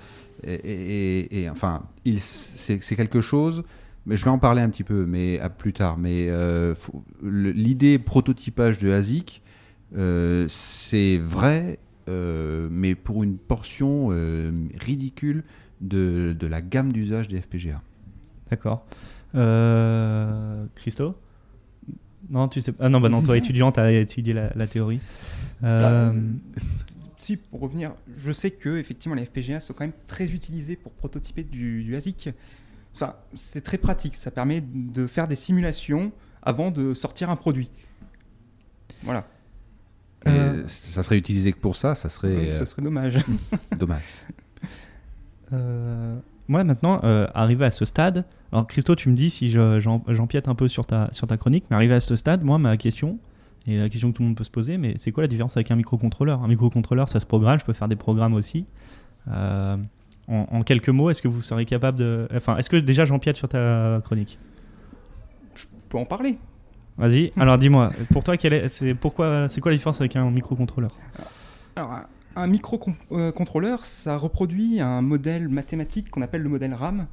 et, 0.44 1.42
et- 1.42 1.50
enfin, 1.50 1.82
c'est 2.18 2.96
quelque 2.96 3.20
chose. 3.20 3.64
Mais 4.06 4.16
je 4.16 4.24
vais 4.24 4.30
en 4.30 4.38
parler 4.38 4.62
un 4.62 4.70
petit 4.70 4.84
peu, 4.84 5.06
mais 5.06 5.40
à 5.40 5.50
plus 5.50 5.72
tard. 5.72 5.98
Mais 5.98 6.28
l'idée 7.22 7.98
prototypage 7.98 8.78
de 8.78 8.90
ASIC, 8.92 9.42
c'est 10.48 11.18
vrai, 11.18 11.78
mais 12.08 12.94
pour 12.94 13.22
une 13.24 13.36
portion 13.36 14.08
ridicule 14.80 15.42
de, 15.80 16.34
de 16.38 16.46
la 16.46 16.62
gamme 16.62 16.92
d'usage 16.92 17.28
des 17.28 17.40
FPGA. 17.40 17.82
D'accord. 18.50 18.86
Euh, 19.34 20.64
Christo 20.74 21.16
Non, 22.30 22.48
tu 22.48 22.60
sais. 22.60 22.72
Ah 22.80 22.88
non, 22.88 23.00
bah 23.00 23.08
non, 23.08 23.22
toi 23.22 23.36
étudiant, 23.38 23.72
t'as 23.72 23.90
étudié 23.92 24.32
la, 24.34 24.52
la 24.54 24.66
théorie. 24.66 25.00
Euh, 25.64 26.12
Si, 27.16 27.36
pour 27.36 27.60
revenir, 27.60 27.92
je 28.16 28.32
sais 28.32 28.50
que 28.50 28.78
effectivement 28.78 29.14
les 29.14 29.26
FPGA 29.26 29.60
sont 29.60 29.74
quand 29.74 29.84
même 29.84 29.92
très 30.06 30.30
utilisés 30.30 30.74
pour 30.74 30.90
prototyper 30.92 31.44
du, 31.44 31.84
du 31.84 31.94
ASIC. 31.94 32.30
Enfin, 32.94 33.14
c'est 33.34 33.60
très 33.62 33.76
pratique, 33.76 34.16
ça 34.16 34.30
permet 34.30 34.62
de 34.62 35.06
faire 35.06 35.28
des 35.28 35.36
simulations 35.36 36.12
avant 36.42 36.70
de 36.70 36.94
sortir 36.94 37.28
un 37.28 37.36
produit. 37.36 37.70
Voilà, 39.02 39.26
Euh, 40.26 40.66
ça 40.66 41.02
serait 41.02 41.18
utilisé 41.18 41.52
que 41.52 41.58
pour 41.58 41.76
ça, 41.76 41.94
ça 41.94 42.08
serait 42.08 42.46
Donc, 42.46 42.54
ça 42.54 42.64
serait 42.64 42.80
dommage. 42.82 43.18
dommage. 43.78 44.02
Euh, 45.52 46.16
moi 46.50 46.64
maintenant, 46.64 47.00
euh, 47.04 47.26
arrivé 47.32 47.64
à 47.64 47.70
ce 47.70 47.84
stade, 47.84 48.24
alors 48.52 48.66
Christo, 48.66 48.96
tu 48.96 49.08
me 49.08 49.14
dis 49.14 49.30
si 49.30 49.50
je- 49.50 49.78
j'empiète 50.08 50.48
un 50.48 50.56
peu 50.56 50.66
sur 50.66 50.84
ta, 50.84 51.08
sur 51.12 51.26
ta 51.28 51.36
chronique, 51.36 51.64
mais 51.70 51.76
arrivé 51.76 51.94
à 51.94 52.00
ce 52.00 52.16
stade, 52.16 52.42
moi 52.42 52.58
ma 52.58 52.76
question, 52.76 53.18
et 53.68 53.78
la 53.78 53.88
question 53.88 54.10
que 54.10 54.16
tout 54.16 54.22
le 54.22 54.28
monde 54.28 54.36
peut 54.36 54.44
se 54.44 54.50
poser, 54.50 54.76
mais 54.76 54.94
c'est 54.96 55.12
quoi 55.12 55.22
la 55.22 55.28
différence 55.28 55.56
avec 55.56 55.70
un 55.70 55.76
microcontrôleur? 55.76 56.42
Un 56.42 56.48
microcontrôleur, 56.48 57.08
ça 57.08 57.20
se 57.20 57.26
programme, 57.26 57.60
je 57.60 57.64
peux 57.64 57.72
faire 57.72 57.86
des 57.88 57.94
programmes 57.96 58.34
aussi. 58.34 58.66
Euh, 59.28 59.76
en, 60.26 60.46
en 60.50 60.62
quelques 60.62 60.88
mots, 60.88 61.08
est-ce 61.10 61.22
que 61.22 61.28
vous 61.28 61.40
serez 61.40 61.66
capable 61.66 61.98
de... 61.98 62.26
Enfin, 62.34 62.56
est-ce 62.56 62.68
que 62.68 62.76
déjà 62.76 63.04
j'empiète 63.04 63.36
sur 63.36 63.48
ta 63.48 64.00
chronique? 64.04 64.38
Je 65.54 65.66
peux 65.88 65.98
en 65.98 66.04
parler. 66.04 66.36
Vas-y, 66.98 67.32
alors 67.38 67.58
dis-moi, 67.58 67.92
pour 68.12 68.24
toi, 68.24 68.34
est, 68.34 68.68
c'est, 68.68 68.94
pourquoi, 68.94 69.48
c'est 69.48 69.60
quoi 69.60 69.70
la 69.70 69.76
différence 69.76 70.00
avec 70.00 70.16
un 70.16 70.28
microcontrôleur? 70.30 70.90
Alors, 71.76 72.00
un, 72.36 72.46
microcontrôleur, 72.46 73.86
ça 73.86 74.16
reproduit 74.16 74.80
un 74.80 75.02
modèle 75.02 75.48
mathématique 75.48 76.10
qu'on 76.10 76.22
appelle 76.22 76.42
le 76.42 76.48
modèle 76.48 76.74
RAM, 76.74 77.06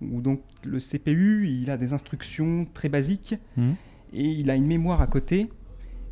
où 0.00 0.20
donc 0.20 0.40
le 0.64 0.78
CPU, 0.78 1.48
il 1.48 1.70
a 1.70 1.76
des 1.76 1.92
instructions 1.92 2.66
très 2.74 2.88
basiques 2.88 3.34
Mhm. 3.56 3.74
et 4.12 4.30
il 4.30 4.50
a 4.50 4.56
une 4.56 4.66
mémoire 4.66 5.00
à 5.00 5.06
côté. 5.06 5.48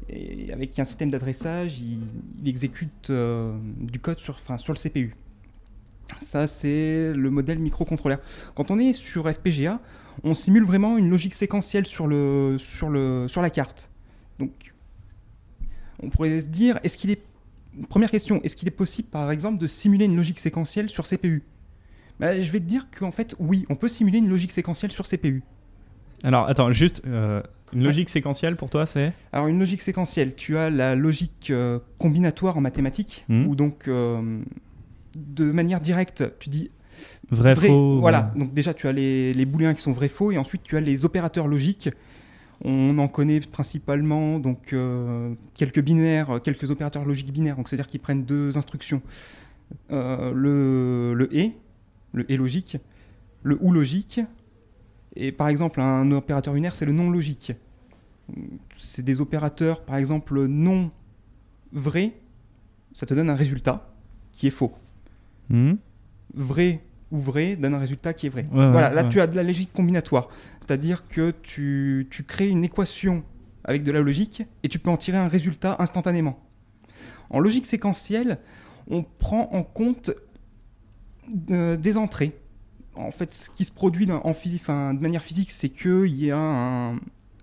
Et 0.08 0.52
avec 0.52 0.78
un 0.78 0.84
système 0.84 1.10
d'adressage, 1.10 1.80
il, 1.80 2.00
il 2.42 2.48
exécute 2.48 3.10
euh, 3.10 3.56
du 3.80 3.98
code 4.00 4.18
sur, 4.18 4.34
enfin, 4.34 4.58
sur 4.58 4.72
le 4.72 4.78
CPU. 4.78 5.14
Ça, 6.20 6.46
c'est 6.46 7.12
le 7.14 7.30
modèle 7.30 7.58
microcontrôleur. 7.58 8.18
Quand 8.54 8.70
on 8.70 8.78
est 8.78 8.92
sur 8.92 9.30
FPGA, 9.30 9.80
on 10.24 10.34
simule 10.34 10.64
vraiment 10.64 10.98
une 10.98 11.08
logique 11.08 11.34
séquentielle 11.34 11.86
sur, 11.86 12.06
le, 12.06 12.56
sur, 12.58 12.90
le, 12.90 13.26
sur 13.28 13.40
la 13.40 13.48
carte. 13.50 13.88
Donc, 14.38 14.50
on 16.02 16.10
pourrait 16.10 16.40
se 16.40 16.48
dire, 16.48 16.78
est-ce 16.82 16.98
qu'il 16.98 17.10
est... 17.10 17.22
Première 17.88 18.10
question, 18.10 18.40
est-ce 18.42 18.54
qu'il 18.56 18.68
est 18.68 18.72
possible, 18.72 19.08
par 19.08 19.30
exemple, 19.30 19.58
de 19.58 19.66
simuler 19.66 20.04
une 20.04 20.16
logique 20.16 20.38
séquentielle 20.38 20.90
sur 20.90 21.04
CPU 21.06 21.42
Bah, 22.20 22.38
Je 22.40 22.50
vais 22.50 22.60
te 22.60 22.64
dire 22.64 22.88
qu'en 22.96 23.12
fait, 23.12 23.34
oui, 23.38 23.64
on 23.70 23.76
peut 23.76 23.88
simuler 23.88 24.18
une 24.18 24.28
logique 24.28 24.52
séquentielle 24.52 24.92
sur 24.92 25.06
CPU. 25.06 25.42
Alors, 26.22 26.46
attends, 26.48 26.70
juste, 26.70 27.02
euh, 27.06 27.42
une 27.72 27.82
logique 27.84 28.10
séquentielle 28.10 28.56
pour 28.56 28.68
toi, 28.70 28.84
c'est? 28.86 29.12
Alors, 29.32 29.48
une 29.48 29.58
logique 29.58 29.80
séquentielle, 29.80 30.34
tu 30.36 30.56
as 30.58 30.68
la 30.70 30.94
logique 30.94 31.48
euh, 31.50 31.78
combinatoire 31.98 32.56
en 32.56 32.60
mathématiques, 32.60 33.24
Mhm. 33.28 33.46
où 33.46 33.56
donc, 33.56 33.88
euh, 33.88 34.40
de 35.16 35.50
manière 35.50 35.80
directe, 35.80 36.24
tu 36.38 36.50
dis 36.50 36.70
vrai, 37.30 37.54
vrai, 37.54 37.68
faux 37.68 37.98
Voilà, 38.00 38.32
donc 38.36 38.52
déjà 38.54 38.74
tu 38.74 38.86
as 38.86 38.92
les, 38.92 39.32
les 39.32 39.46
booléens 39.46 39.72
qui 39.74 39.80
sont 39.82 39.92
vrai 39.92 40.08
faux 40.08 40.30
et 40.30 40.38
ensuite 40.38 40.62
tu 40.62 40.76
as 40.76 40.80
les 40.80 41.04
opérateurs 41.06 41.48
logiques. 41.48 41.88
On 42.64 42.96
en 42.98 43.08
connaît 43.08 43.40
principalement 43.40 44.38
donc 44.38 44.72
euh, 44.72 45.34
quelques 45.54 45.80
binaires, 45.80 46.40
quelques 46.42 46.70
opérateurs 46.70 47.04
logiques 47.04 47.32
binaires, 47.32 47.56
donc 47.56 47.68
c'est-à-dire 47.68 47.88
qu'ils 47.88 48.00
prennent 48.00 48.24
deux 48.24 48.56
instructions. 48.56 49.02
Euh, 49.90 50.32
le, 50.32 51.14
le 51.14 51.34
et, 51.36 51.54
le 52.12 52.30
et 52.30 52.36
logique, 52.36 52.76
le 53.42 53.58
ou 53.60 53.72
logique, 53.72 54.20
et 55.16 55.32
par 55.32 55.48
exemple 55.48 55.80
un 55.80 56.10
opérateur 56.12 56.54
unaire 56.54 56.74
c'est 56.74 56.86
le 56.86 56.92
non 56.92 57.10
logique. 57.10 57.52
C'est 58.76 59.02
des 59.02 59.20
opérateurs 59.20 59.82
par 59.82 59.96
exemple 59.96 60.46
non 60.46 60.90
vrais, 61.72 62.12
ça 62.92 63.06
te 63.06 63.14
donne 63.14 63.30
un 63.30 63.34
résultat 63.34 63.92
qui 64.32 64.46
est 64.46 64.50
faux 64.50 64.72
Hmm 65.48 65.74
vrai 66.34 66.80
ou 67.12 67.18
vrai 67.18 67.54
donne 67.54 67.74
un 67.74 67.78
résultat 67.78 68.12
qui 68.14 68.26
est 68.26 68.30
vrai. 68.30 68.46
Ouais, 68.52 68.70
voilà, 68.72 68.90
là 68.90 69.04
tu 69.04 69.20
as 69.20 69.26
de 69.28 69.36
la 69.36 69.44
logique 69.44 69.72
combinatoire. 69.72 70.28
C'est-à-dire 70.60 71.06
que 71.08 71.32
tu, 71.42 72.08
tu 72.10 72.24
crées 72.24 72.48
une 72.48 72.64
équation 72.64 73.22
avec 73.64 73.84
de 73.84 73.92
la 73.92 74.00
logique 74.00 74.42
et 74.64 74.68
tu 74.68 74.80
peux 74.80 74.90
en 74.90 74.96
tirer 74.96 75.18
un 75.18 75.28
résultat 75.28 75.76
instantanément. 75.78 76.40
En 77.30 77.38
logique 77.38 77.66
séquentielle, 77.66 78.38
on 78.88 79.04
prend 79.04 79.48
en 79.52 79.62
compte 79.62 80.10
euh, 81.50 81.76
des 81.76 81.96
entrées. 81.96 82.32
En 82.94 83.10
fait, 83.10 83.32
ce 83.32 83.50
qui 83.50 83.64
se 83.64 83.72
produit 83.72 84.10
en 84.10 84.34
physique, 84.34 84.66
de 84.68 85.00
manière 85.00 85.22
physique, 85.22 85.50
c'est 85.50 85.70
qu'il 85.70 86.14
y 86.14 86.30
a 86.30 86.36
un, 86.38 86.96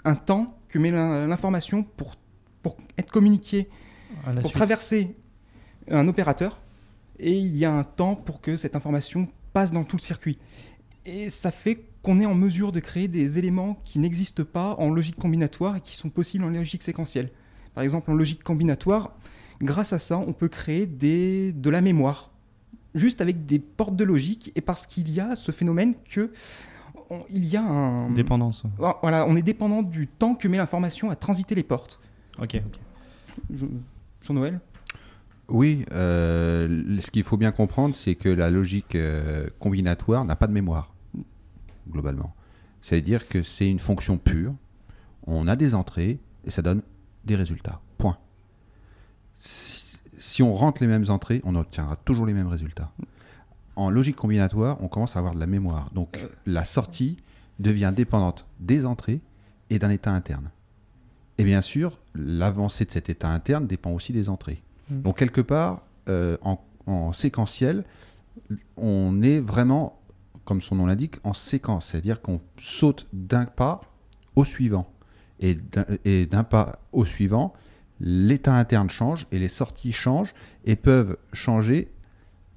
un 0.05 0.15
temps 0.15 0.57
que 0.67 0.77
met 0.77 0.91
l'in- 0.91 1.25
l'information 1.25 1.83
pour, 1.83 2.15
pour 2.61 2.77
être 2.97 3.09
communiquée 3.11 3.67
pour 4.41 4.41
suite. 4.41 4.53
traverser 4.53 5.15
un 5.89 6.07
opérateur 6.07 6.59
et 7.17 7.35
il 7.37 7.57
y 7.57 7.65
a 7.65 7.71
un 7.73 7.83
temps 7.83 8.13
pour 8.15 8.41
que 8.41 8.57
cette 8.57 8.75
information 8.75 9.27
passe 9.59 9.71
dans 9.73 9.83
tout 9.83 9.97
le 9.97 10.01
circuit. 10.01 10.37
Et 11.05 11.27
ça 11.27 11.51
fait 11.51 11.83
qu'on 12.01 12.21
est 12.21 12.25
en 12.25 12.33
mesure 12.33 12.71
de 12.71 12.79
créer 12.79 13.09
des 13.09 13.37
éléments 13.39 13.81
qui 13.83 13.99
n'existent 13.99 14.45
pas 14.45 14.75
en 14.79 14.89
logique 14.89 15.17
combinatoire 15.17 15.75
et 15.75 15.81
qui 15.81 15.95
sont 15.97 16.09
possibles 16.09 16.45
en 16.45 16.49
logique 16.49 16.81
séquentielle. 16.81 17.29
Par 17.73 17.83
exemple, 17.83 18.09
en 18.09 18.13
logique 18.13 18.41
combinatoire, 18.41 19.17
grâce 19.61 19.91
à 19.91 19.99
ça, 19.99 20.17
on 20.17 20.31
peut 20.31 20.47
créer 20.47 20.85
des, 20.85 21.51
de 21.51 21.69
la 21.69 21.81
mémoire, 21.81 22.31
juste 22.95 23.19
avec 23.19 23.45
des 23.45 23.59
portes 23.59 23.97
de 23.97 24.05
logique 24.05 24.53
et 24.55 24.61
parce 24.61 24.85
qu'il 24.85 25.11
y 25.11 25.19
a 25.19 25.35
ce 25.35 25.51
phénomène 25.51 25.93
que 26.09 26.31
on- 27.09 27.25
il 27.29 27.43
y 27.45 27.57
a 27.57 27.63
un 27.63 28.11
Dépendance. 28.11 28.63
voilà, 28.77 29.25
on 29.27 29.35
est 29.35 29.41
dépendant 29.41 29.81
du 29.83 30.07
temps 30.07 30.35
que 30.35 30.47
met 30.47 30.57
l'information 30.57 31.09
à 31.09 31.17
transiter 31.17 31.53
les 31.53 31.63
portes. 31.63 31.99
Ok, 32.41 32.61
ok. 32.65 32.79
Je- 33.53 33.65
Jean-Noël 34.21 34.61
Oui, 35.49 35.85
euh, 35.91 36.99
ce 37.01 37.09
qu'il 37.09 37.23
faut 37.23 37.37
bien 37.37 37.51
comprendre, 37.51 37.95
c'est 37.95 38.15
que 38.15 38.29
la 38.29 38.49
logique 38.49 38.95
euh, 38.95 39.49
combinatoire 39.59 40.23
n'a 40.23 40.35
pas 40.35 40.47
de 40.47 40.53
mémoire, 40.53 40.93
globalement. 41.89 42.35
C'est-à-dire 42.81 43.27
que 43.27 43.41
c'est 43.41 43.67
une 43.67 43.79
fonction 43.79 44.17
pure, 44.17 44.53
on 45.25 45.47
a 45.47 45.55
des 45.55 45.73
entrées 45.73 46.19
et 46.45 46.51
ça 46.51 46.61
donne 46.61 46.81
des 47.25 47.35
résultats. 47.35 47.81
Point. 47.97 48.17
Si, 49.35 49.97
si 50.17 50.43
on 50.43 50.53
rentre 50.53 50.81
les 50.81 50.87
mêmes 50.87 51.05
entrées, 51.09 51.41
on 51.43 51.55
obtiendra 51.55 51.95
toujours 51.95 52.25
les 52.25 52.33
mêmes 52.33 52.47
résultats. 52.47 52.91
En 53.75 53.89
logique 53.89 54.17
combinatoire, 54.17 54.77
on 54.81 54.87
commence 54.87 55.15
à 55.15 55.19
avoir 55.19 55.33
de 55.33 55.39
la 55.39 55.47
mémoire. 55.47 55.89
Donc 55.93 56.19
la 56.45 56.65
sortie 56.65 57.17
devient 57.59 57.93
dépendante 57.95 58.45
des 58.59 58.85
entrées 58.85 59.21
et 59.69 59.79
d'un 59.79 59.89
état 59.89 60.11
interne. 60.11 60.51
Et 61.37 61.43
bien 61.43 61.61
sûr, 61.61 61.99
l'avancée 62.13 62.85
de 62.85 62.91
cet 62.91 63.09
état 63.09 63.29
interne 63.29 63.65
dépend 63.65 63.91
aussi 63.91 64.11
des 64.11 64.29
entrées. 64.29 64.61
Mm. 64.89 65.01
Donc 65.01 65.17
quelque 65.17 65.41
part, 65.41 65.81
euh, 66.07 66.37
en, 66.41 66.59
en 66.87 67.13
séquentiel, 67.13 67.83
on 68.77 69.21
est 69.21 69.39
vraiment, 69.39 69.99
comme 70.45 70.61
son 70.61 70.75
nom 70.75 70.85
l'indique, 70.85 71.17
en 71.23 71.33
séquence. 71.33 71.87
C'est-à-dire 71.87 72.21
qu'on 72.21 72.39
saute 72.59 73.07
d'un 73.13 73.45
pas 73.45 73.81
au 74.35 74.45
suivant. 74.45 74.91
Et 75.41 75.55
d'un- 75.55 76.43
pas 76.43 76.79
au 76.91 77.05
suivant, 77.05 77.53
l'état 78.01 78.53
interne 78.53 78.89
change 78.89 79.25
et 79.31 79.39
les 79.39 79.47
sorties 79.47 79.91
changent 79.93 80.33
et 80.65 80.75
peuvent 80.75 81.17
changer 81.33 81.91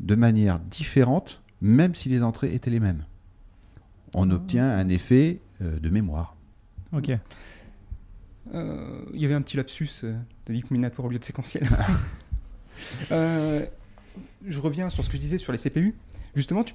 de 0.00 0.14
manière 0.16 0.58
différente, 0.58 1.42
même 1.60 1.94
si 1.94 2.08
les 2.08 2.22
entrées 2.24 2.54
étaient 2.54 2.70
les 2.70 2.80
mêmes. 2.80 3.04
On 4.14 4.30
obtient 4.30 4.68
un 4.68 4.88
effet 4.88 5.40
euh, 5.60 5.78
de 5.78 5.90
mémoire. 5.90 6.34
Ok. 6.92 7.10
Euh, 8.54 9.04
il 9.14 9.20
y 9.20 9.24
avait 9.24 9.34
un 9.34 9.42
petit 9.42 9.56
lapsus, 9.56 9.88
euh, 10.04 10.14
t'as 10.44 10.52
dit 10.52 10.62
combinatoire 10.62 11.06
au 11.06 11.10
lieu 11.10 11.18
de 11.18 11.24
séquentiel. 11.24 11.68
Euh, 13.10 13.64
je 14.46 14.60
reviens 14.60 14.90
sur 14.90 15.04
ce 15.04 15.08
que 15.08 15.16
je 15.16 15.20
disais 15.20 15.38
sur 15.38 15.52
les 15.52 15.58
CPU. 15.58 15.94
Justement, 16.34 16.64
tu 16.64 16.74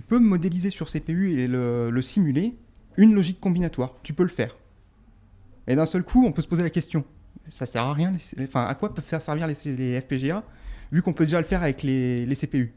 peux, 0.00 0.18
modéliser 0.18 0.70
sur 0.70 0.88
CPU 0.88 1.38
et 1.38 1.46
le, 1.46 1.90
le 1.90 2.02
simuler 2.02 2.54
une 2.96 3.14
logique 3.14 3.40
combinatoire. 3.40 3.94
Tu 4.02 4.12
peux 4.12 4.22
le 4.22 4.28
faire. 4.28 4.56
Et 5.66 5.76
d'un 5.76 5.86
seul 5.86 6.02
coup, 6.02 6.24
on 6.24 6.32
peut 6.32 6.42
se 6.42 6.48
poser 6.48 6.62
la 6.62 6.70
question. 6.70 7.04
Ça 7.48 7.66
sert 7.66 7.82
à 7.82 7.92
rien, 7.92 8.14
enfin, 8.40 8.64
à 8.66 8.74
quoi 8.74 8.92
peuvent 8.94 9.04
faire 9.04 9.22
servir 9.22 9.46
les, 9.46 10.00
FPGA, 10.00 10.42
vu 10.90 11.00
qu'on 11.02 11.12
peut 11.12 11.26
déjà 11.26 11.38
le 11.38 11.46
faire 11.46 11.62
avec 11.62 11.82
les, 11.82 12.26
les 12.26 12.34
CPU 12.34 12.72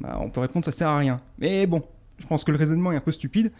Bah, 0.00 0.18
On 0.20 0.30
peut 0.30 0.40
répondre 0.40 0.64
ça 0.64 0.72
sert 0.72 0.88
à 0.88 0.98
rien. 0.98 1.16
Mais 1.38 1.66
bon, 1.66 1.82
je 2.18 2.26
pense 2.26 2.44
que 2.44 2.52
le 2.52 2.58
raisonnement 2.58 2.92
est 2.92 2.96
un 2.96 3.00
peu 3.00 3.10
stupide. 3.10 3.50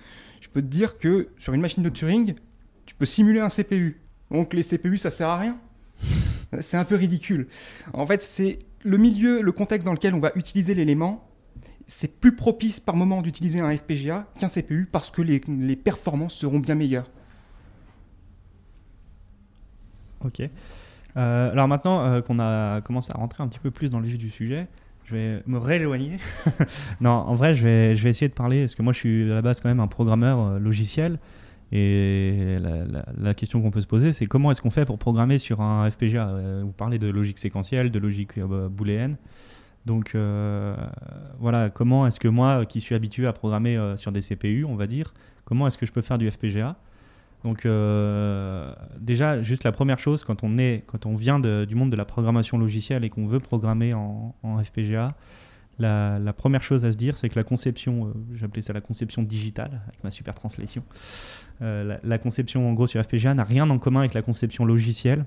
Je 0.41 0.49
peux 0.49 0.63
te 0.63 0.67
dire 0.67 0.99
que 0.99 1.29
sur 1.39 1.55
une 1.55 1.61
machine 1.61 1.83
de 1.83 1.89
Turing, 1.89 2.35
tu 2.87 2.95
peux 2.95 3.07
simuler 3.07 3.41
un 3.41 3.49
CPU. 3.49 4.01
Donc 4.31 4.55
les 4.55 4.63
CPU, 4.63 4.99
ça 4.99 5.11
sert 5.11 5.29
à 5.29 5.39
rien. 5.39 5.59
C'est 6.61 6.77
un 6.77 6.85
peu 6.85 6.97
ridicule. 6.97 7.49
En 7.93 8.07
fait, 8.07 8.23
c'est 8.23 8.61
le 8.85 8.97
milieu, 8.99 9.41
le 9.41 9.53
contexte 9.53 9.87
dans 9.87 9.93
lequel 9.93 10.15
on 10.15 10.21
va 10.21 10.33
utiliser 10.35 10.75
l'élément. 10.75 11.29
C'est 11.87 12.21
plus 12.21 12.35
propice 12.35 12.81
par 12.81 12.97
moment 12.97 13.23
d'utiliser 13.23 13.61
un 13.61 13.77
FPGA 13.77 14.27
qu'un 14.39 14.49
CPU 14.49 14.89
parce 14.91 15.11
que 15.11 15.23
les, 15.23 15.77
performances 15.77 16.35
seront 16.35 16.61
bien 16.61 16.75
meilleures. 16.75 17.11
Ok. 20.25 20.41
Euh, 21.17 21.51
alors 21.51 21.69
maintenant 21.69 22.01
euh, 22.05 22.21
qu'on 22.23 22.39
a 22.39 22.81
commencé 22.81 23.13
à 23.15 23.19
rentrer 23.19 23.43
un 23.43 23.49
petit 23.49 23.59
peu 23.59 23.71
plus 23.71 23.91
dans 23.91 24.01
le 24.01 24.07
vif 24.07 24.17
du 24.17 24.31
sujet, 24.31 24.69
je 25.05 25.15
vais 25.15 25.43
me 25.47 25.59
rééloigner. 25.59 26.19
non, 27.01 27.11
en 27.11 27.35
vrai, 27.35 27.55
je 27.55 27.65
vais, 27.65 27.97
je 27.97 28.09
essayer 28.09 28.29
de 28.29 28.35
parler, 28.35 28.63
parce 28.63 28.75
que 28.75 28.83
moi 28.83 28.93
je 28.93 28.99
suis 28.99 29.31
à 29.31 29.35
la 29.35 29.43
base 29.43 29.61
quand 29.61 29.69
même 29.69 29.81
un 29.81 29.89
programmeur 29.89 30.41
euh, 30.41 30.59
logiciel. 30.59 31.19
Et 31.75 32.59
la, 33.19 33.33
question 33.33 33.63
qu'on 33.63 33.71
peut 33.71 33.81
se 33.81 33.87
poser, 33.87 34.13
c'est 34.13 34.27
comment 34.27 34.51
est-ce 34.51 34.61
qu'on 34.61 34.71
fait 34.71 34.85
pour 34.85 34.99
programmer 34.99 35.39
sur 35.39 35.63
un 35.63 35.91
FPGA 35.91 36.29
Euh, 36.29 36.63
Vous 36.65 36.73
parlez 36.73 36.99
de 36.99 37.09
logique 37.09 37.39
séquentielle, 37.39 37.91
de 37.91 37.99
logique 37.99 38.37
euh, 38.37 38.69
booléenne. 38.69 39.17
Donc 39.87 40.15
euh, 40.15 40.77
voilà, 41.41 41.71
comment 41.71 42.07
est-ce 42.07 42.21
que 42.21 42.29
moi, 42.29 42.67
qui 42.67 42.83
suis 42.83 42.95
habitué 42.95 43.27
à 43.27 43.33
programmer 43.33 43.79
sur 43.97 44.13
des 44.13 44.21
CPU, 44.21 44.65
on 44.67 44.77
va 44.77 44.87
dire, 44.87 45.15
comment 45.47 45.67
est-ce 45.67 45.79
que 45.79 45.87
je 45.87 45.93
peux 45.93 46.03
faire 46.03 46.19
du 46.19 46.31
FPGA 46.31 46.77
donc 47.45 47.67
déjà, 49.01 49.43
juste 49.43 49.65
la 49.65 49.73
première 49.73 49.99
chose, 49.99 50.23
quand 50.23 50.45
on, 50.45 50.59
est, 50.59 50.85
quand 50.87 51.07
on 51.07 51.17
vient 51.17 51.41
du 51.41 51.75
monde 51.75 51.91
de 51.91 51.97
la 51.97 52.05
programmation 52.05 52.57
logicielle 52.57 53.05
et 53.05 53.11
qu'on 53.11 53.27
veut 53.27 53.41
programmer 53.41 53.93
en, 53.95 54.63
FPGA, 54.63 55.09
la, 55.81 56.33
première 56.33 56.63
chose 56.63 56.85
à 56.85 56.93
se 56.93 56.97
dire, 56.97 57.17
c'est 57.17 57.29
que 57.29 57.35
la 57.35 57.43
conception, 57.43 58.15
j'appelais 58.37 58.63
ça 58.63 58.73
la 58.73 58.81
conception 58.81 59.25
digitale, 59.25 59.81
avec 59.89 60.05
ma 60.05 60.13
super 60.13 60.37
translation, 60.37 60.85
la, 61.61 61.99
la 62.03 62.19
conception 62.19 62.69
en 62.69 62.73
gros 62.73 62.87
sur 62.87 63.03
FPGA 63.03 63.35
n'a 63.35 63.45
rien 63.45 63.69
en 63.71 63.79
commun 63.79 64.01
avec 64.01 64.15
la 64.15 64.23
conception 64.23 64.65
logicielle, 64.65 65.25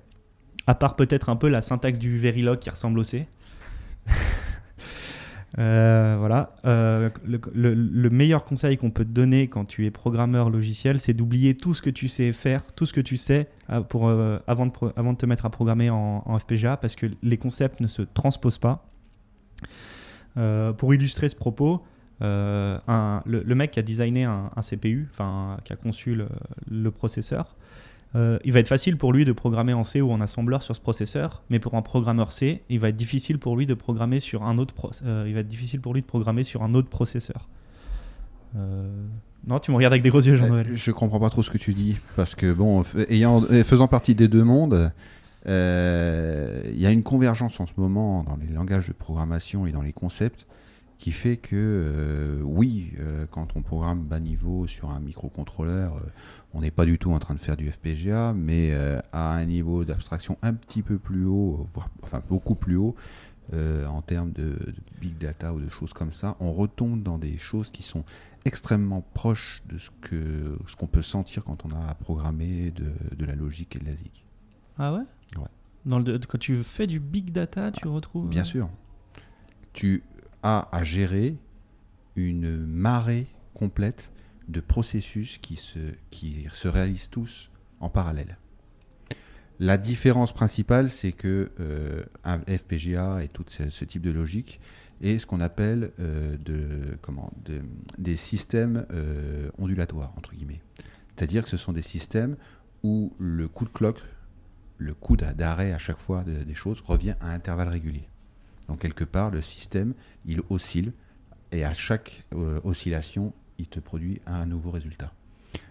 à 0.67 0.75
part 0.75 0.95
peut-être 0.95 1.29
un 1.29 1.35
peu 1.35 1.47
la 1.47 1.61
syntaxe 1.61 1.99
du 1.99 2.17
Verilog 2.17 2.59
qui 2.59 2.69
ressemble 2.69 2.99
au 2.99 3.03
C. 3.03 3.27
Euh, 5.57 6.17
voilà. 6.19 6.53
Euh, 6.65 7.09
le, 7.25 7.39
le- 7.53 7.73
le 7.73 8.09
meilleur 8.09 8.43
conseil 8.43 8.77
qu'on 8.77 8.91
peut 8.91 9.05
te 9.05 9.09
donner 9.11 9.47
quand 9.47 9.63
tu 9.63 9.85
es 9.85 9.91
programmeur 9.91 10.49
logiciel, 10.49 10.99
c'est 10.99 11.13
d'oublier 11.13 11.55
tout 11.55 11.73
ce 11.73 11.81
que 11.81 11.89
tu 11.89 12.09
sais 12.09 12.33
faire, 12.33 12.61
tout 12.75 12.85
ce 12.85 12.91
que 12.91 12.99
tu 12.99 13.15
sais 13.15 13.47
euh, 13.69 13.79
pour, 13.79 14.09
euh, 14.09 14.37
avant, 14.47 14.65
de, 14.65 15.15
te 15.15 15.25
mettre 15.25 15.45
à 15.45 15.49
programmer 15.49 15.89
en, 15.89 16.23
en 16.25 16.39
FPGA, 16.39 16.75
parce 16.75 16.95
que 16.95 17.05
les 17.23 17.37
concepts 17.37 17.79
ne 17.79 17.87
se 17.87 18.01
transposent 18.01 18.57
pas. 18.57 18.85
Euh, 20.37 20.73
pour 20.73 20.93
illustrer 20.93 21.29
ce 21.29 21.37
propos, 21.37 21.81
euh, 22.21 22.77
le, 23.25 23.55
mec 23.55 23.71
qui 23.71 23.79
a 23.79 23.81
designé 23.81 24.23
un, 24.23 24.49
CPU, 24.61 25.07
enfin 25.11 25.57
qui 25.63 25.73
a 25.73 25.75
conçu 25.75 26.17
le, 26.69 26.91
processeur, 26.91 27.55
euh, 28.15 28.39
il 28.45 28.53
va 28.53 28.59
être 28.59 28.69
facile 28.69 28.97
pour 28.97 29.11
lui 29.11 29.25
de 29.25 29.33
programmer 29.33 29.73
en 29.73 29.83
C 29.83 29.99
ou 29.99 30.11
en 30.11 30.21
assembleur 30.21 30.63
sur 30.63 30.75
ce 30.75 30.81
processeur, 30.81 31.43
mais 31.49 31.59
pour 31.59 31.75
un 31.75 31.81
programmeur 31.81 32.31
C, 32.31 32.61
il 32.69 32.79
va 32.79 32.89
être 32.89 32.95
difficile 32.95 33.37
pour 33.37 33.57
lui 33.57 33.65
de 33.65 33.73
programmer 33.73 34.19
sur 34.19 34.43
un 34.43 34.57
autre, 34.57 34.73
euh, 35.05 35.25
il 35.27 35.33
va 35.33 35.41
être 35.41 35.47
difficile 35.47 35.81
pour 35.81 35.93
lui 35.93 36.01
de 36.01 36.07
programmer 36.07 36.43
sur 36.43 36.63
un 36.63 36.73
autre 36.73 36.89
processeur. 36.89 37.49
Non, 39.47 39.59
tu 39.59 39.71
me 39.71 39.75
regardes 39.75 39.91
avec 39.91 40.01
des 40.01 40.09
gros 40.09 40.21
yeux, 40.21 40.37
Jean-Noël. 40.37 40.65
Je 40.71 40.91
comprends 40.91 41.19
pas 41.19 41.29
trop 41.29 41.43
ce 41.43 41.51
que 41.51 41.57
tu 41.57 41.73
dis 41.73 41.97
parce 42.15 42.35
que 42.35 42.53
bon, 42.53 42.83
faisant 42.83 43.89
partie 43.89 44.15
des 44.15 44.29
deux 44.29 44.45
mondes, 44.45 44.93
il 45.45 45.51
y 45.51 46.85
a 46.85 46.91
une 46.91 47.03
convergence 47.03 47.59
en 47.59 47.67
ce 47.67 47.73
moment 47.75 48.23
dans 48.23 48.37
les 48.37 48.47
langages 48.47 48.87
de 48.87 48.93
programmation 48.93 49.67
et 49.67 49.71
dans 49.71 49.81
les 49.81 49.91
concepts 49.91 50.47
qui 50.97 51.11
fait 51.11 51.37
que 51.37 51.55
euh, 51.55 52.41
oui, 52.43 52.93
euh, 52.99 53.25
quand 53.29 53.55
on 53.55 53.61
programme 53.61 54.03
bas 54.03 54.19
niveau 54.19 54.67
sur 54.67 54.89
un 54.91 54.99
microcontrôleur, 54.99 55.97
euh, 55.97 56.01
on 56.53 56.61
n'est 56.61 56.71
pas 56.71 56.85
du 56.85 56.97
tout 56.97 57.11
en 57.11 57.19
train 57.19 57.33
de 57.33 57.39
faire 57.39 57.57
du 57.57 57.69
FPGA, 57.71 58.33
mais 58.33 58.73
à 59.11 59.33
un 59.33 59.45
niveau 59.45 59.83
d'abstraction 59.83 60.37
un 60.41 60.53
petit 60.53 60.81
peu 60.81 60.97
plus 60.97 61.25
haut, 61.25 61.67
voire 61.73 61.89
enfin 62.01 62.21
beaucoup 62.29 62.55
plus 62.55 62.77
haut. 62.77 62.95
en 63.53 64.01
termes 64.01 64.31
de, 64.31 64.43
de 64.43 64.75
big 65.01 65.17
data 65.17 65.53
ou 65.53 65.59
de 65.59 65.69
choses 65.69 65.91
comme 65.91 66.13
ça, 66.13 66.37
on 66.39 66.53
retombe 66.53 67.03
dans 67.03 67.17
des 67.17 67.37
choses 67.37 67.71
qui 67.71 67.83
sont 67.83 68.05
extrêmement 68.45 69.01
proche 69.01 69.63
de 69.67 69.77
ce 69.77 69.89
que 70.01 70.57
ce 70.67 70.75
qu'on 70.77 70.87
peut 70.87 71.01
sentir 71.01 71.43
quand 71.43 71.65
on 71.65 71.71
a 71.71 71.93
programmé 71.95 72.71
de, 72.71 72.93
de 73.15 73.25
la 73.25 73.35
logique 73.35 73.75
et 73.75 73.79
de 73.79 73.85
la 73.85 73.95
ZIC. 73.95 74.25
Ah 74.77 74.93
ouais? 74.93 75.01
Ouais. 75.37 75.49
Dans 75.85 75.99
le, 75.99 76.17
quand 76.19 76.37
tu 76.37 76.55
fais 76.55 76.87
du 76.87 76.99
big 76.99 77.31
data, 77.31 77.71
tu 77.71 77.87
retrouves. 77.87 78.29
Bien 78.29 78.43
sûr. 78.43 78.69
Tu 79.73 80.03
as 80.45 80.69
à 80.71 80.83
gérer 80.83 81.37
une 82.15 82.65
marée 82.65 83.25
complète 83.55 84.11
de 84.47 84.59
processus 84.61 85.39
qui 85.39 85.55
se, 85.55 85.79
qui 86.11 86.47
se 86.53 86.67
réalisent 86.67 87.09
tous 87.09 87.49
en 87.79 87.89
parallèle. 87.89 88.37
La 89.59 89.77
différence 89.77 90.33
principale, 90.33 90.89
c'est 90.89 91.13
que 91.13 91.51
euh, 91.59 92.03
un 92.23 92.39
FPGA 92.41 93.23
et 93.23 93.27
tout 93.29 93.45
ce, 93.47 93.85
type 93.85 94.03
de 94.03 94.11
logique 94.11 94.59
est 95.01 95.17
ce 95.17 95.25
qu'on 95.25 95.41
appelle 95.41 95.91
euh, 95.99 96.37
des 97.97 98.17
systèmes 98.17 98.85
euh, 98.91 99.49
ondulatoires, 99.57 100.13
entre 100.17 100.33
guillemets. 100.33 100.61
C'est-à-dire 101.15 101.43
que 101.43 101.49
ce 101.49 101.57
sont 101.57 101.73
des 101.73 101.81
systèmes 101.81 102.35
où 102.83 103.13
le 103.17 103.47
coup 103.47 103.65
de 103.65 103.69
cloque, 103.69 104.03
le 104.77 104.93
coup 104.93 105.15
d'a- 105.15 105.33
d'arrêt 105.33 105.71
à 105.71 105.77
chaque 105.79 105.99
fois 105.99 106.23
de- 106.23 106.43
des 106.43 106.55
choses 106.55 106.81
revient 106.81 107.15
à 107.21 107.31
intervalles 107.31 107.69
réguliers. 107.69 108.09
Donc 108.67 108.79
quelque 108.79 109.03
part, 109.03 109.31
le 109.31 109.41
système, 109.41 109.93
il 110.25 110.41
oscille 110.49 110.91
et 111.51 111.63
à 111.63 111.73
chaque 111.73 112.23
euh, 112.33 112.59
oscillation, 112.63 113.33
il 113.59 113.67
te 113.67 113.79
produit 113.79 114.21
un 114.25 114.45
nouveau 114.45 114.71
résultat. 114.71 115.11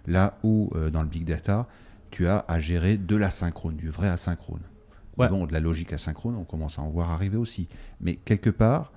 Là 0.06 0.38
où 0.42 0.70
euh, 0.74 0.90
dans 0.90 1.02
le 1.02 1.08
big 1.08 1.24
data, 1.24 1.66
tu 2.10 2.26
as 2.28 2.44
à 2.48 2.60
gérer 2.60 2.96
de 2.96 3.16
l'asynchrone, 3.16 3.76
du 3.76 3.88
vrai 3.90 4.08
asynchrone. 4.08 4.62
Ouais. 5.16 5.28
Bon, 5.28 5.46
de 5.46 5.52
la 5.52 5.60
logique 5.60 5.92
asynchrone, 5.92 6.36
on 6.36 6.44
commence 6.44 6.78
à 6.78 6.82
en 6.82 6.88
voir 6.88 7.10
arriver 7.10 7.36
aussi. 7.36 7.68
Mais 8.00 8.14
quelque 8.16 8.50
part, 8.50 8.92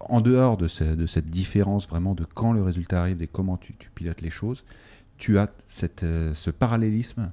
en 0.00 0.20
dehors 0.20 0.56
de, 0.56 0.68
ce- 0.68 0.82
de 0.96 1.06
cette 1.06 1.30
différence 1.30 1.88
vraiment 1.88 2.14
de 2.14 2.24
quand 2.24 2.52
le 2.52 2.62
résultat 2.62 3.00
arrive 3.00 3.22
et 3.22 3.26
comment 3.28 3.56
tu, 3.56 3.74
tu 3.78 3.90
pilotes 3.90 4.20
les 4.20 4.30
choses, 4.30 4.64
tu 5.16 5.38
as 5.38 5.48
cette, 5.66 6.02
euh, 6.02 6.34
ce 6.34 6.50
parallélisme 6.50 7.30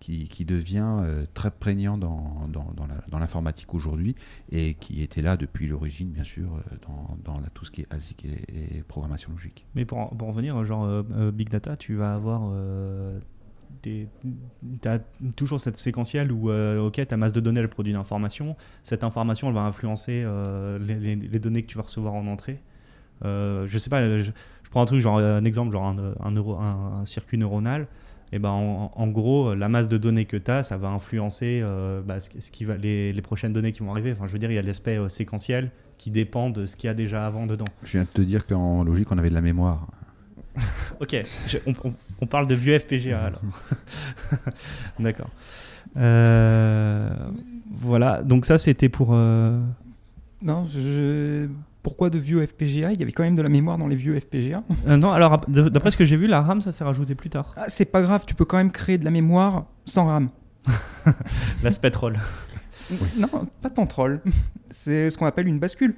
qui, 0.00 0.44
devient 0.46 1.00
euh, 1.02 1.26
très 1.34 1.50
prégnant 1.50 1.98
dans, 1.98 2.48
dans, 2.48 3.18
l'informatique 3.18 3.74
aujourd'hui 3.74 4.16
et 4.50 4.74
qui 4.74 5.02
était 5.02 5.20
là 5.20 5.36
depuis 5.36 5.66
l'origine, 5.66 6.08
bien 6.08 6.24
sûr, 6.24 6.48
euh, 6.54 6.76
dans, 7.24 7.40
tout 7.52 7.64
ce 7.66 7.70
qui 7.70 7.82
est 7.82 7.92
ASIC 7.92 8.24
et, 8.24 8.82
programmation 8.88 9.30
logique. 9.32 9.66
Mais 9.74 9.84
pour, 9.84 9.98
en- 9.98 10.06
pour 10.06 10.28
en 10.28 10.30
revenir, 10.32 10.64
genre 10.64 10.84
euh, 10.84 11.30
big 11.30 11.50
data, 11.50 11.76
tu 11.76 11.94
vas 11.94 12.14
avoir 12.14 12.50
des, 13.82 14.08
t'as 14.80 14.98
toujours 15.36 15.60
cette 15.60 15.76
séquentielle 15.76 16.32
où 16.32 16.50
ok, 16.50 17.06
ta 17.06 17.16
masse 17.16 17.34
de 17.34 17.40
données 17.40 17.60
elle 17.60 17.68
produit 17.68 17.92
une 17.92 17.98
information. 17.98 18.56
Cette 18.82 19.04
information 19.04 19.48
elle 19.48 19.54
va 19.54 19.62
influencer 19.62 20.26
les, 20.80 21.38
données 21.38 21.62
que 21.62 21.68
tu 21.68 21.76
vas 21.76 21.84
recevoir 21.84 22.14
en 22.14 22.26
entrée. 22.26 22.62
Euh, 23.24 23.66
je 23.66 23.78
sais 23.78 23.90
pas, 23.90 24.18
je, 24.22 24.30
prends 24.70 24.82
un 24.82 24.86
truc 24.86 25.00
genre 25.00 25.18
un 25.18 25.44
exemple 25.44 25.72
genre 25.72 25.84
un, 25.84 26.14
un- 26.20 27.00
un 27.00 27.04
circuit 27.04 27.36
neuronal. 27.36 27.86
Et 28.32 28.38
ben 28.38 28.50
en, 28.50 28.92
en 28.94 29.06
gros, 29.08 29.54
la 29.54 29.68
masse 29.68 29.88
de 29.88 29.98
données 29.98 30.24
que 30.24 30.36
tu 30.36 30.50
as, 30.50 30.62
ça 30.62 30.76
va 30.76 30.88
influencer 30.88 31.60
euh, 31.64 32.00
bah, 32.00 32.20
ce, 32.20 32.30
qui- 32.30 32.40
ce 32.40 32.50
qui 32.50 32.64
va, 32.64 32.76
les, 32.76 33.12
les 33.12 33.22
prochaines 33.22 33.52
données 33.52 33.72
qui 33.72 33.80
vont 33.80 33.90
arriver. 33.90 34.12
Enfin, 34.12 34.26
je 34.28 34.32
veux 34.32 34.38
dire, 34.38 34.50
il 34.50 34.54
y 34.54 34.58
a 34.58 34.62
l'aspect 34.62 34.98
euh, 34.98 35.08
séquentiel 35.08 35.70
qui 35.98 36.10
dépend 36.10 36.48
de 36.50 36.64
ce 36.66 36.76
qu'il 36.76 36.86
y 36.88 36.90
a 36.90 36.94
déjà 36.94 37.26
avant 37.26 37.46
dedans. 37.46 37.64
Je 37.82 37.92
viens 37.92 38.02
de 38.02 38.08
te 38.08 38.22
dire 38.22 38.46
qu'en 38.46 38.84
logique, 38.84 39.10
on 39.10 39.18
avait 39.18 39.30
de 39.30 39.34
la 39.34 39.40
mémoire. 39.42 39.88
Ok, 41.00 41.16
je- 41.48 41.58
on, 41.66 41.72
on- 41.84 41.94
on 42.20 42.26
parle 42.26 42.46
de 42.46 42.54
vieux 42.54 42.78
FPGA 42.78 43.20
alors. 43.26 43.40
D'accord. 45.00 45.30
Euh, 45.96 47.10
voilà, 47.70 48.22
donc 48.22 48.46
ça 48.46 48.58
c'était 48.58 48.88
pour. 48.88 49.10
euh, 49.12 49.58
Non, 50.42 50.66
je... 50.68 51.48
pourquoi 51.82 52.10
de 52.10 52.18
vieux 52.18 52.44
FPGA 52.46 52.92
Il 52.92 53.00
y 53.00 53.02
avait 53.02 53.12
quand 53.12 53.22
même 53.22 53.36
de 53.36 53.42
la 53.42 53.48
mémoire 53.48 53.78
dans 53.78 53.86
les 53.88 53.96
vieux 53.96 54.18
FPGA. 54.18 54.62
euh, 54.86 54.96
non, 54.96 55.10
alors 55.12 55.40
d'après 55.48 55.90
ce 55.90 55.96
que 55.96 56.04
j'ai 56.04 56.16
vu, 56.16 56.26
la 56.26 56.42
RAM 56.42 56.60
ça 56.60 56.72
s'est 56.72 56.84
rajouté 56.84 57.14
plus 57.14 57.30
tard. 57.30 57.52
Ah, 57.56 57.64
c'est 57.68 57.84
pas 57.86 58.02
grave, 58.02 58.24
tu 58.26 58.34
peux 58.34 58.44
quand 58.44 58.56
même 58.58 58.70
créer 58.72 58.98
de 58.98 59.04
la 59.04 59.10
mémoire 59.10 59.66
sans 59.86 60.06
RAM. 60.06 60.28
L'aspect 61.62 61.90
troll. 61.90 62.14
Non, 63.16 63.46
pas 63.62 63.70
tant 63.70 63.86
troll. 63.86 64.20
C'est 64.70 65.10
ce 65.10 65.18
qu'on 65.18 65.26
appelle 65.26 65.48
une 65.48 65.58
bascule. 65.58 65.94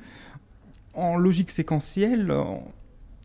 En 0.95 1.17
logique 1.17 1.51
séquentielle, 1.51 2.31
en, 2.31 2.63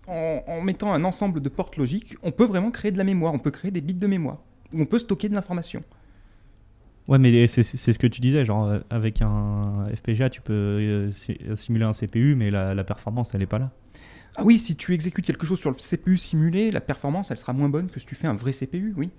en- 0.07 0.41
en 0.47 0.61
mettant 0.61 0.93
un 0.93 1.03
ensemble 1.03 1.41
de 1.41 1.49
portes 1.49 1.75
logiques, 1.77 2.15
on 2.23 2.31
peut 2.31 2.45
vraiment 2.45 2.71
créer 2.71 2.91
de 2.91 2.97
la 2.97 3.03
mémoire, 3.03 3.33
on 3.33 3.39
peut 3.39 3.51
créer 3.51 3.71
des 3.71 3.81
bits 3.81 3.93
de 3.93 4.07
mémoire, 4.07 4.37
où 4.73 4.81
on 4.81 4.85
peut 4.85 4.99
stocker 4.99 5.27
de 5.29 5.33
l'information. 5.35 5.81
Ouais, 7.07 7.19
mais 7.19 7.47
c'est 7.47 7.63
ce 7.63 7.97
que 7.99 8.07
tu 8.07 8.19
disais, 8.21 8.43
genre 8.43 8.65
euh, 8.65 8.79
avec 8.89 9.21
un 9.21 9.87
FPGA 9.95 10.29
tu 10.29 10.41
peux 10.41 10.53
euh, 10.53 11.09
si- 11.11 11.37
simuler 11.55 11.85
un 11.85 11.93
CPU, 11.93 12.35
mais 12.35 12.51
la, 12.51 12.73
la 12.73 12.83
performance 12.83 13.33
elle 13.33 13.41
est 13.41 13.45
pas 13.47 13.59
là. 13.59 13.71
Ah 14.35 14.43
oui, 14.43 14.59
si 14.59 14.75
tu 14.75 14.93
exécutes 14.93 15.25
quelque 15.25 15.45
chose 15.45 15.59
sur 15.59 15.71
le 15.71 15.77
CPU 15.77 16.17
simulé, 16.17 16.69
la 16.69 16.81
performance, 16.81 17.31
elle 17.31 17.37
sera 17.37 17.53
moins 17.53 17.69
bonne 17.69 17.89
que 17.89 17.99
si 17.99 18.05
tu 18.05 18.13
fais 18.13 18.27
un 18.27 18.35
vrai 18.35 18.51
CPU, 18.51 18.93
oui. 18.95 19.09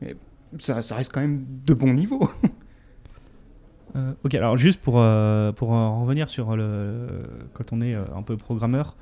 Mais 0.00 0.16
ça, 0.58 0.82
ça 0.82 0.96
reste 0.96 1.12
quand 1.12 1.20
même 1.20 1.44
de 1.64 1.74
bon 1.74 1.92
niveau. 1.92 2.28
Euh, 3.96 4.12
ok, 4.24 4.34
alors 4.34 4.56
juste 4.56 4.80
pour, 4.80 4.98
euh, 4.98 5.52
pour 5.52 5.70
en 5.70 6.02
revenir 6.02 6.28
sur 6.28 6.56
le, 6.56 7.06
quand 7.52 7.72
on 7.72 7.80
est 7.80 7.94
euh, 7.94 8.02
un 8.16 8.22
peu 8.22 8.36
programmeur, 8.36 8.96
euh, 8.96 9.00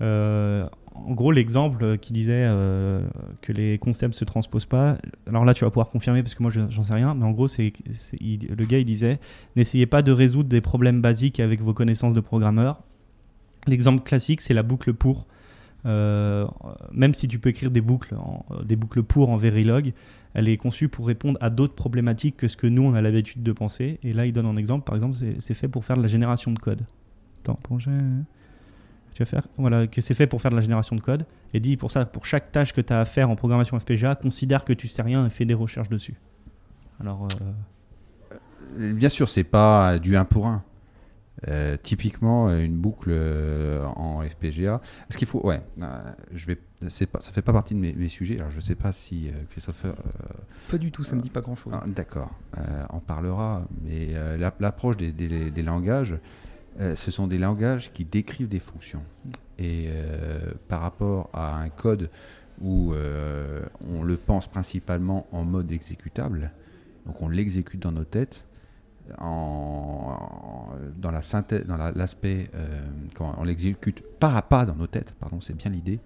en 0.00 1.12
gros 1.12 1.32
l'exemple 1.32 1.98
qui 1.98 2.12
disait 2.12 2.44
euh, 2.46 3.02
que 3.42 3.52
les 3.52 3.78
concepts 3.78 4.14
se 4.14 4.24
transposent 4.24 4.66
pas, 4.66 4.96
alors 5.26 5.44
là 5.44 5.54
tu 5.54 5.64
vas 5.64 5.70
pouvoir 5.70 5.88
confirmer 5.88 6.22
parce 6.22 6.34
que 6.34 6.42
moi 6.42 6.50
je- 6.52 6.68
j'en 6.70 6.82
sais 6.82 6.94
rien, 6.94 7.14
mais 7.14 7.24
en 7.24 7.30
gros 7.32 7.48
c'est, 7.48 7.72
le 8.20 8.64
gars 8.64 8.78
il 8.78 8.84
disait 8.84 9.18
n'essayez 9.56 9.86
pas 9.86 10.02
de 10.02 10.12
résoudre 10.12 10.48
des 10.48 10.60
problèmes 10.60 11.00
basiques 11.00 11.40
avec 11.40 11.60
vos 11.60 11.74
connaissances 11.74 12.14
de 12.14 12.20
programmeur. 12.20 12.80
L'exemple 13.66 14.02
classique 14.02 14.40
c'est 14.40 14.54
la 14.54 14.62
boucle 14.62 14.92
pour. 14.94 15.26
Euh, 15.86 16.46
même 16.92 17.12
si 17.12 17.28
tu 17.28 17.38
peux 17.38 17.50
écrire 17.50 17.70
des 17.70 17.82
boucles, 17.82 18.14
des 18.64 18.76
boucles 18.76 19.02
pour 19.02 19.28
en 19.28 19.36
Verilog, 19.36 19.92
elle 20.32 20.48
est 20.48 20.56
conçue 20.56 20.88
pour 20.88 21.06
répondre 21.06 21.38
à 21.42 21.50
d'autres 21.50 21.74
problématiques 21.74 22.36
que 22.38 22.48
ce 22.48 22.56
que 22.56 22.66
nous 22.66 22.82
on 22.82 22.94
a 22.94 23.02
l'habitude 23.02 23.42
de 23.42 23.52
penser. 23.52 23.98
Et 24.02 24.12
là, 24.14 24.24
il 24.24 24.32
donne 24.32 24.46
un 24.46 24.56
exemple. 24.56 24.84
Par 24.84 24.94
exemple, 24.94 25.14
c'est- 25.16 25.36
c'est 25.40 25.52
fait 25.54 25.68
pour 25.68 25.84
faire 25.84 25.96
de 25.98 26.02
la 26.02 26.08
génération 26.08 26.52
de 26.52 26.58
code. 26.58 26.86
Attends, 27.42 27.58
projet. 27.62 27.90
Tu 29.14 29.22
vas 29.22 29.26
faire 29.26 29.46
Voilà, 29.58 29.86
que 29.86 30.00
c'est 30.00 30.14
fait 30.14 30.26
pour 30.26 30.42
faire 30.42 30.50
de 30.50 30.56
la 30.56 30.62
génération 30.62 30.96
de 30.96 31.00
code. 31.00 31.24
Et 31.52 31.60
dit 31.60 31.76
pour 31.76 31.90
ça, 31.92 32.04
pour 32.04 32.26
chaque 32.26 32.50
tâche 32.52 32.72
que 32.72 32.80
tu 32.80 32.92
as 32.92 33.00
à 33.00 33.04
faire 33.04 33.30
en 33.30 33.36
programmation 33.36 33.78
FPGA, 33.78 34.16
considère 34.16 34.64
que 34.64 34.72
tu 34.72 34.88
sais 34.88 35.02
rien 35.02 35.26
et 35.26 35.30
fais 35.30 35.44
des 35.44 35.54
recherches 35.54 35.88
dessus. 35.88 36.14
Alors, 37.00 37.28
euh, 37.40 38.92
Bien 38.92 39.08
sûr, 39.08 39.28
c'est 39.28 39.44
pas 39.44 39.98
du 39.98 40.16
1 40.16 40.24
pour 40.24 40.46
1. 40.48 40.62
Euh, 41.48 41.76
typiquement, 41.82 42.48
une 42.56 42.74
boucle 42.76 43.10
euh, 43.12 43.84
en 43.96 44.22
FPGA. 44.22 44.80
Est-ce 45.10 45.18
qu'il 45.18 45.28
faut. 45.28 45.46
Ouais, 45.46 45.60
euh, 45.82 45.86
je 46.32 46.46
vais. 46.46 46.58
C'est 46.88 47.06
pas, 47.06 47.20
ça 47.20 47.32
fait 47.32 47.42
pas 47.42 47.52
partie 47.52 47.74
de 47.74 47.80
mes, 47.80 47.92
mes 47.92 48.08
sujets. 48.08 48.38
Alors, 48.38 48.50
je 48.50 48.60
sais 48.60 48.74
pas 48.74 48.92
si 48.92 49.28
euh, 49.28 49.32
Christopher 49.50 49.92
euh, 49.92 50.42
pas 50.70 50.78
du 50.78 50.90
tout, 50.90 51.02
ça 51.04 51.14
me 51.16 51.20
dit 51.20 51.30
pas 51.30 51.40
grand-chose. 51.42 51.72
Ah, 51.76 51.82
D'accord, 51.86 52.30
euh, 52.58 52.84
on 52.90 53.00
parlera, 53.00 53.66
mais 53.82 54.08
euh, 54.14 54.36
la- 54.38 54.54
l'approche 54.58 54.96
des, 54.96 55.12
des- 55.12 55.50
des 55.50 55.62
langages, 55.62 56.14
euh, 56.80 56.96
ce 56.96 57.10
sont 57.10 57.26
des 57.26 57.38
langages 57.38 57.92
qui 57.92 58.04
décrivent 58.04 58.48
des 58.48 58.58
fonctions. 58.60 59.02
Et 59.58 59.86
euh, 59.88 60.52
par 60.68 60.80
rapport 60.80 61.30
à 61.32 61.56
un 61.58 61.68
code 61.68 62.10
où 62.60 62.92
euh, 62.92 63.64
on 63.92 64.02
le 64.02 64.16
pense 64.16 64.46
principalement 64.46 65.26
en 65.32 65.44
mode 65.44 65.70
exécutable, 65.72 66.50
donc 67.06 67.20
on 67.22 67.28
l'exécute 67.28 67.80
dans 67.80 67.92
nos 67.92 68.04
têtes, 68.04 68.44
dans 70.98 71.10
la 71.10 71.20
la- 71.76 71.92
l'aspect, 71.92 72.48
comment- 73.14 73.34
on 73.38 73.44
l'exécute 73.44 74.02
pas 74.18 74.34
à 74.34 74.42
pas 74.42 74.64
dans 74.64 74.74
nos 74.74 74.86
têtes, 74.86 75.12
pardon, 75.20 75.40
c'est 75.40 75.56
bien 75.56 75.70
l'idée. 75.70 76.00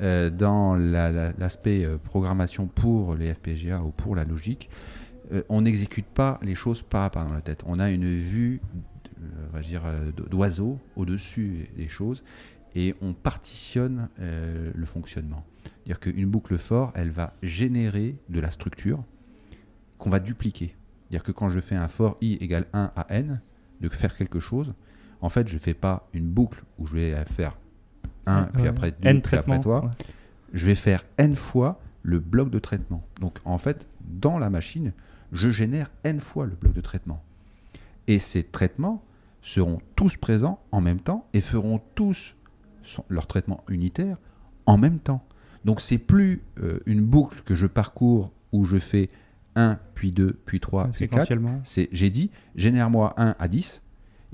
Dans 0.00 0.76
la- 0.76 1.10
la- 1.10 1.32
l'aspect 1.38 1.86
programmation 2.04 2.66
pour 2.66 3.16
les 3.16 3.34
FPGA 3.34 3.82
ou 3.82 3.90
pour 3.90 4.14
la 4.14 4.24
logique, 4.24 4.70
on 5.48 5.62
n'exécute 5.62 6.06
pas 6.06 6.38
les 6.42 6.54
choses 6.54 6.82
pas 6.82 7.06
à 7.06 7.10
pas 7.10 7.24
dans 7.24 7.32
la 7.32 7.40
tête. 7.40 7.62
On 7.66 7.80
a 7.80 7.90
une 7.90 8.08
vue, 8.08 8.60
va 9.52 9.60
dire, 9.60 9.82
euh, 9.86 10.10
d'oiseau 10.12 10.78
au-dessus 10.96 11.68
des 11.76 11.88
choses 11.88 12.22
et 12.74 12.94
on 13.00 13.12
partitionne 13.14 14.08
euh, 14.20 14.70
le 14.74 14.86
fonctionnement. 14.86 15.44
C'est-à-dire 15.64 16.00
qu'une 16.00 16.26
boucle 16.26 16.58
fort, 16.58 16.92
elle 16.94 17.10
va 17.10 17.32
générer 17.42 18.16
de 18.28 18.40
la 18.40 18.50
structure 18.50 19.02
qu'on 19.98 20.10
va 20.10 20.20
dupliquer. 20.20 20.76
C'est-à-dire 21.08 21.24
que 21.24 21.32
quand 21.32 21.48
je 21.50 21.58
fais 21.60 21.74
un 21.74 21.88
for 21.88 22.16
i 22.20 22.34
égale 22.34 22.66
1 22.72 22.92
à 22.94 23.06
n, 23.10 23.40
de 23.80 23.88
faire 23.88 24.16
quelque 24.16 24.40
chose, 24.40 24.74
en 25.20 25.28
fait, 25.28 25.48
je 25.48 25.54
ne 25.54 25.58
fais 25.58 25.74
pas 25.74 26.08
une 26.12 26.28
boucle 26.28 26.62
où 26.78 26.86
je 26.86 26.94
vais 26.94 27.24
faire 27.24 27.56
1, 28.26 28.42
puis 28.44 28.62
Ouais, 28.62 28.68
après 28.68 28.90
2, 28.92 29.08
N 29.08 29.22
puis 29.22 29.36
après 29.36 29.60
toi. 29.60 29.84
ouais. 29.84 29.90
Je 30.52 30.66
vais 30.66 30.74
faire 30.74 31.04
n 31.16 31.34
fois 31.34 31.80
le 32.02 32.18
bloc 32.20 32.50
de 32.50 32.58
traitement. 32.58 33.02
Donc 33.20 33.38
en 33.44 33.58
fait, 33.58 33.86
dans 34.00 34.38
la 34.38 34.50
machine, 34.50 34.92
je 35.32 35.50
génère 35.50 35.90
n 36.04 36.20
fois 36.20 36.46
le 36.46 36.54
bloc 36.54 36.72
de 36.72 36.80
traitement. 36.80 37.22
Et 38.06 38.18
ces 38.18 38.42
traitements 38.42 39.02
seront 39.42 39.80
tous 39.96 40.16
présents 40.16 40.60
en 40.72 40.80
même 40.80 41.00
temps 41.00 41.28
et 41.32 41.40
feront 41.40 41.80
tous 41.94 42.34
son- 42.82 43.04
leur 43.08 43.26
traitement 43.26 43.62
unitaire 43.68 44.16
en 44.66 44.76
même 44.78 44.98
temps. 44.98 45.24
Donc 45.64 45.80
c'est 45.80 45.98
plus 45.98 46.42
euh, 46.60 46.78
une 46.86 47.00
boucle 47.02 47.42
que 47.44 47.54
je 47.54 47.66
parcours 47.66 48.32
où 48.52 48.64
je 48.64 48.78
fais 48.78 49.10
1, 49.56 49.78
puis 49.94 50.12
2, 50.12 50.38
puis 50.44 50.60
3, 50.60 50.84
puis 50.84 50.90
4. 50.90 50.96
séquentiellement. 50.96 51.60
C'est, 51.64 51.88
j'ai 51.92 52.10
dit, 52.10 52.30
génère-moi 52.54 53.14
1 53.16 53.34
à 53.38 53.48
10, 53.48 53.82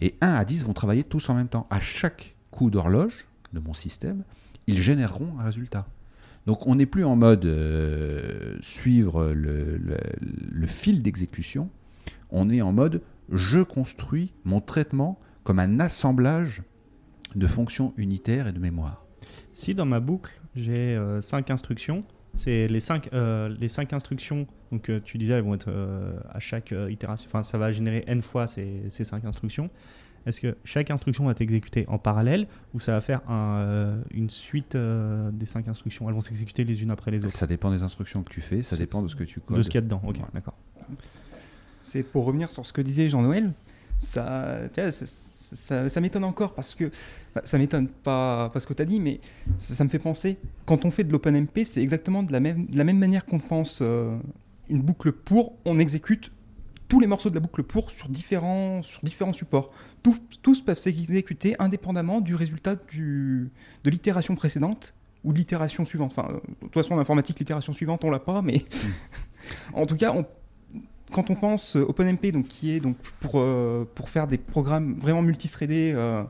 et 0.01 0.14
1 0.21 0.35
à 0.35 0.45
10 0.45 0.64
vont 0.67 0.73
travailler 0.75 1.03
tous 1.05 1.29
en 1.31 1.35
même 1.35 1.49
temps. 1.49 1.67
À 1.71 1.81
chaque 1.81 2.37
coup 2.51 2.71
d'horloge 2.71 3.12
de 3.53 3.61
mon 3.61 3.73
système, 3.73 4.23
ils 4.67 4.81
généreront 4.83 5.38
un 5.38 5.45
résultat. 5.45 5.87
Donc 6.47 6.67
on 6.67 6.75
n'est 6.75 6.87
plus 6.87 7.05
en 7.05 7.17
mode 7.17 7.47
euh, 7.47 8.57
suivre 8.61 9.33
le, 9.33 9.77
le- 9.79 9.97
le 10.51 10.67
fil 10.67 11.03
d'exécution, 11.03 11.71
on 12.31 12.51
est 12.51 12.61
en 12.61 12.73
mode 12.73 13.01
je 13.30 13.60
construis 13.60 14.32
mon 14.44 14.60
traitement 14.60 15.18
comme 15.42 15.58
un 15.58 15.80
assemblage 15.80 16.62
de 17.34 17.46
fonctions 17.46 17.92
unitaires 17.96 18.46
et 18.46 18.52
de 18.52 18.58
mémoire. 18.58 19.04
Si 19.52 19.74
dans 19.74 19.87
ma 19.87 20.00
boucle, 20.00 20.32
j'ai 20.54 20.98
5 21.20 21.50
instructions, 21.50 22.04
c'est 22.34 22.68
les 22.68 22.80
5 22.80 23.10
les 23.12 23.68
cinq 23.68 23.92
instructions, 23.92 24.46
donc 24.72 24.88
euh, 24.88 25.00
tu 25.04 25.18
disais, 25.18 25.34
elles 25.34 25.44
vont 25.44 25.54
être 25.54 25.68
euh, 25.68 26.12
à 26.30 26.40
chaque 26.40 26.72
euh, 26.72 26.90
itération, 26.90 27.28
enfin 27.28 27.42
ça 27.42 27.58
va 27.58 27.70
générer 27.72 28.02
n 28.06 28.22
fois 28.22 28.46
ces, 28.46 28.82
ces 28.90 29.04
5 29.04 29.24
instructions. 29.24 29.70
Est-ce 30.26 30.40
que 30.40 30.56
chaque 30.64 30.90
instruction 30.90 31.26
va 31.26 31.32
être 31.32 31.42
exécutée 31.42 31.84
en 31.87 31.98
parallèle 31.98 32.46
ou 32.72 32.80
ça 32.80 32.92
va 32.92 33.00
faire 33.02 33.20
un, 33.30 33.58
euh, 33.58 34.02
une 34.10 34.30
suite 34.30 34.74
euh, 34.74 35.30
des 35.32 35.44
5 35.46 35.68
instructions? 35.68 36.08
Elles 36.08 36.14
vont 36.14 36.22
s'exécuter 36.22 36.64
les 36.64 36.82
unes 36.82 36.90
après 36.90 37.10
les 37.10 37.24
autres 37.24 37.34
Ça 37.34 37.46
dépend 37.46 37.70
des 37.70 37.82
instructions 37.82 38.22
que 38.22 38.30
tu 38.32 38.40
fais, 38.40 38.62
ça 38.62 38.76
dépend 38.76 39.02
de 39.02 39.08
ce 39.08 39.16
que 39.16 39.24
tu 39.24 39.40
codes. 39.40 39.58
De 39.58 39.62
ce 39.62 39.68
qu'il 39.68 39.76
y 39.76 39.78
a 39.78 39.82
dedans, 39.82 40.00
ok, 40.04 40.16
Voilà. 40.16 40.30
d'accord. 40.32 40.54
C'est 41.85 42.03
pour 42.03 42.25
revenir 42.25 42.51
sur 42.51 42.66
ce 42.66 42.73
que 42.73 42.81
disait 42.81 43.09
Jean-Noël, 43.09 43.53
ça, 43.99 44.59
ça, 44.75 45.07
ça- 45.53 45.88
ça 45.88 46.01
m'étonne 46.01 46.25
encore 46.25 46.55
parce 46.55 46.75
que 46.75 46.90
bah, 47.35 47.42
ça 47.44 47.59
m'étonne 47.59 47.87
pas 47.88 48.51
parce 48.53 48.66
que 48.66 48.75
tu 48.75 48.83
as 48.83 48.87
dit, 48.87 48.99
mais 49.01 49.20
ça, 49.59 49.75
ça 49.75 49.85
me 49.85 49.88
fait 49.88 49.99
penser 50.01 50.38
quand 50.66 50.85
on 50.85 50.90
fait 50.90 51.05
de 51.05 51.12
l'OpenMP, 51.12 51.64
c'est 51.64 51.83
exactement 51.83 52.23
de 52.23 52.33
la 52.33 52.40
même, 52.40 52.66
de 52.66 52.77
la 52.77 52.85
même 52.85 52.99
manière 52.99 53.25
qu'on 53.27 53.38
pense 53.38 53.79
euh, 53.83 54.16
une 54.68 54.81
boucle 54.83 55.12
pour, 55.12 55.55
on 55.64 55.79
exécute 55.79 56.33
tous 56.88 57.01
les 57.01 57.07
morceaux 57.07 57.31
de 57.31 57.35
la 57.35 57.40
boucle 57.40 57.62
pour 57.62 57.90
sur 57.90 58.09
différents, 58.09 58.83
sur 58.83 59.01
différents 59.03 59.33
supports. 59.33 59.70
Tous, 60.03 60.20
tous 60.42 60.61
peuvent 60.61 60.79
s'exécuter 60.79 61.57
indépendamment 61.59 62.20
du 62.20 62.35
résultat 62.35 62.77
du, 62.90 63.51
de 63.85 63.90
l'itération 63.90 64.35
précédente 64.35 64.94
ou 65.25 65.33
de 65.33 65.38
l'itération 65.38 65.85
suivante. 65.85 66.12
Enfin, 66.16 66.29
euh, 66.31 66.35
de 66.35 66.40
toute 66.66 66.75
façon, 66.75 66.94
en 66.94 66.99
informatique, 66.99 67.38
l'itération 67.38 67.73
suivante, 67.73 68.05
on 68.05 68.11
l'a 68.11 68.18
pas, 68.18 68.42
mais 68.42 68.64
en 69.75 69.87
tout 69.87 69.97
cas, 69.97 70.12
on, 70.12 70.27
quand 71.14 71.31
on 71.31 71.37
pense 71.37 71.77
euh, 71.77 71.87
OpenMP, 71.88 72.33
qui 72.48 72.72
est 72.72 72.83
euh, 72.85 73.85
pour 73.94 74.11
faire 74.11 74.27
des 74.27 74.37
programmes 74.37 74.98
vraiment 74.98 75.22
multithreadés, 75.22 75.92
euh, 75.94 76.24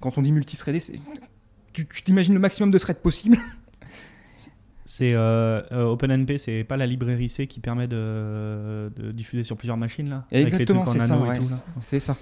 quand 0.00 0.18
on 0.18 0.22
dit 0.22 0.32
multithreadé, 0.32 0.82
tu 1.72 1.86
t'imagines 1.86 2.34
le 2.34 2.40
maximum 2.40 2.72
de 2.72 2.78
threads 2.78 3.00
possible. 3.00 3.38
C'est 4.92 5.14
euh, 5.14 5.62
euh, 5.70 5.84
OpenNP, 5.84 6.36
c'est 6.38 6.64
pas 6.64 6.76
la 6.76 6.84
librairie 6.84 7.28
C 7.28 7.46
qui 7.46 7.60
permet 7.60 7.86
de, 7.86 8.90
de 8.96 9.12
diffuser 9.12 9.44
sur 9.44 9.56
plusieurs 9.56 9.76
machines 9.76 10.10
là 10.10 10.24
Exactement, 10.32 10.84
c'est 10.84 10.98
ça. 10.98 11.16
ouais, 11.16 11.38
c'est 11.80 12.00
ça. 12.00 12.16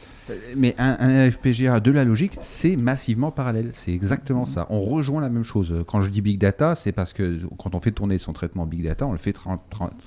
Mais 0.55 0.75
un, 0.77 0.99
un 1.01 1.31
FPGA 1.31 1.81
de 1.81 1.91
la 1.91 2.05
logique, 2.05 2.37
c'est 2.43 2.77
massivement 2.77 3.31
parallèle. 3.31 3.71
C'est 3.73 3.93
exactement 3.93 4.45
ça. 4.45 4.67
On 4.69 4.83
rejoint 4.83 5.23
la 5.23 5.31
même 5.31 5.45
chose. 5.45 5.83
Quand 5.87 6.03
je 6.03 6.11
dis 6.11 6.21
big 6.21 6.39
data, 6.39 6.75
c'est 6.75 6.93
parce 6.93 7.15
que 7.15 7.39
quand 7.59 7.75
on 7.75 7.81
fait 7.81 7.91
tourner 7.93 8.19
son 8.19 8.35
traitement 8.35 8.67
big 8.67 8.85
data, 8.85 9.07
on 9.07 9.13
le 9.13 9.19
fait 9.19 9.35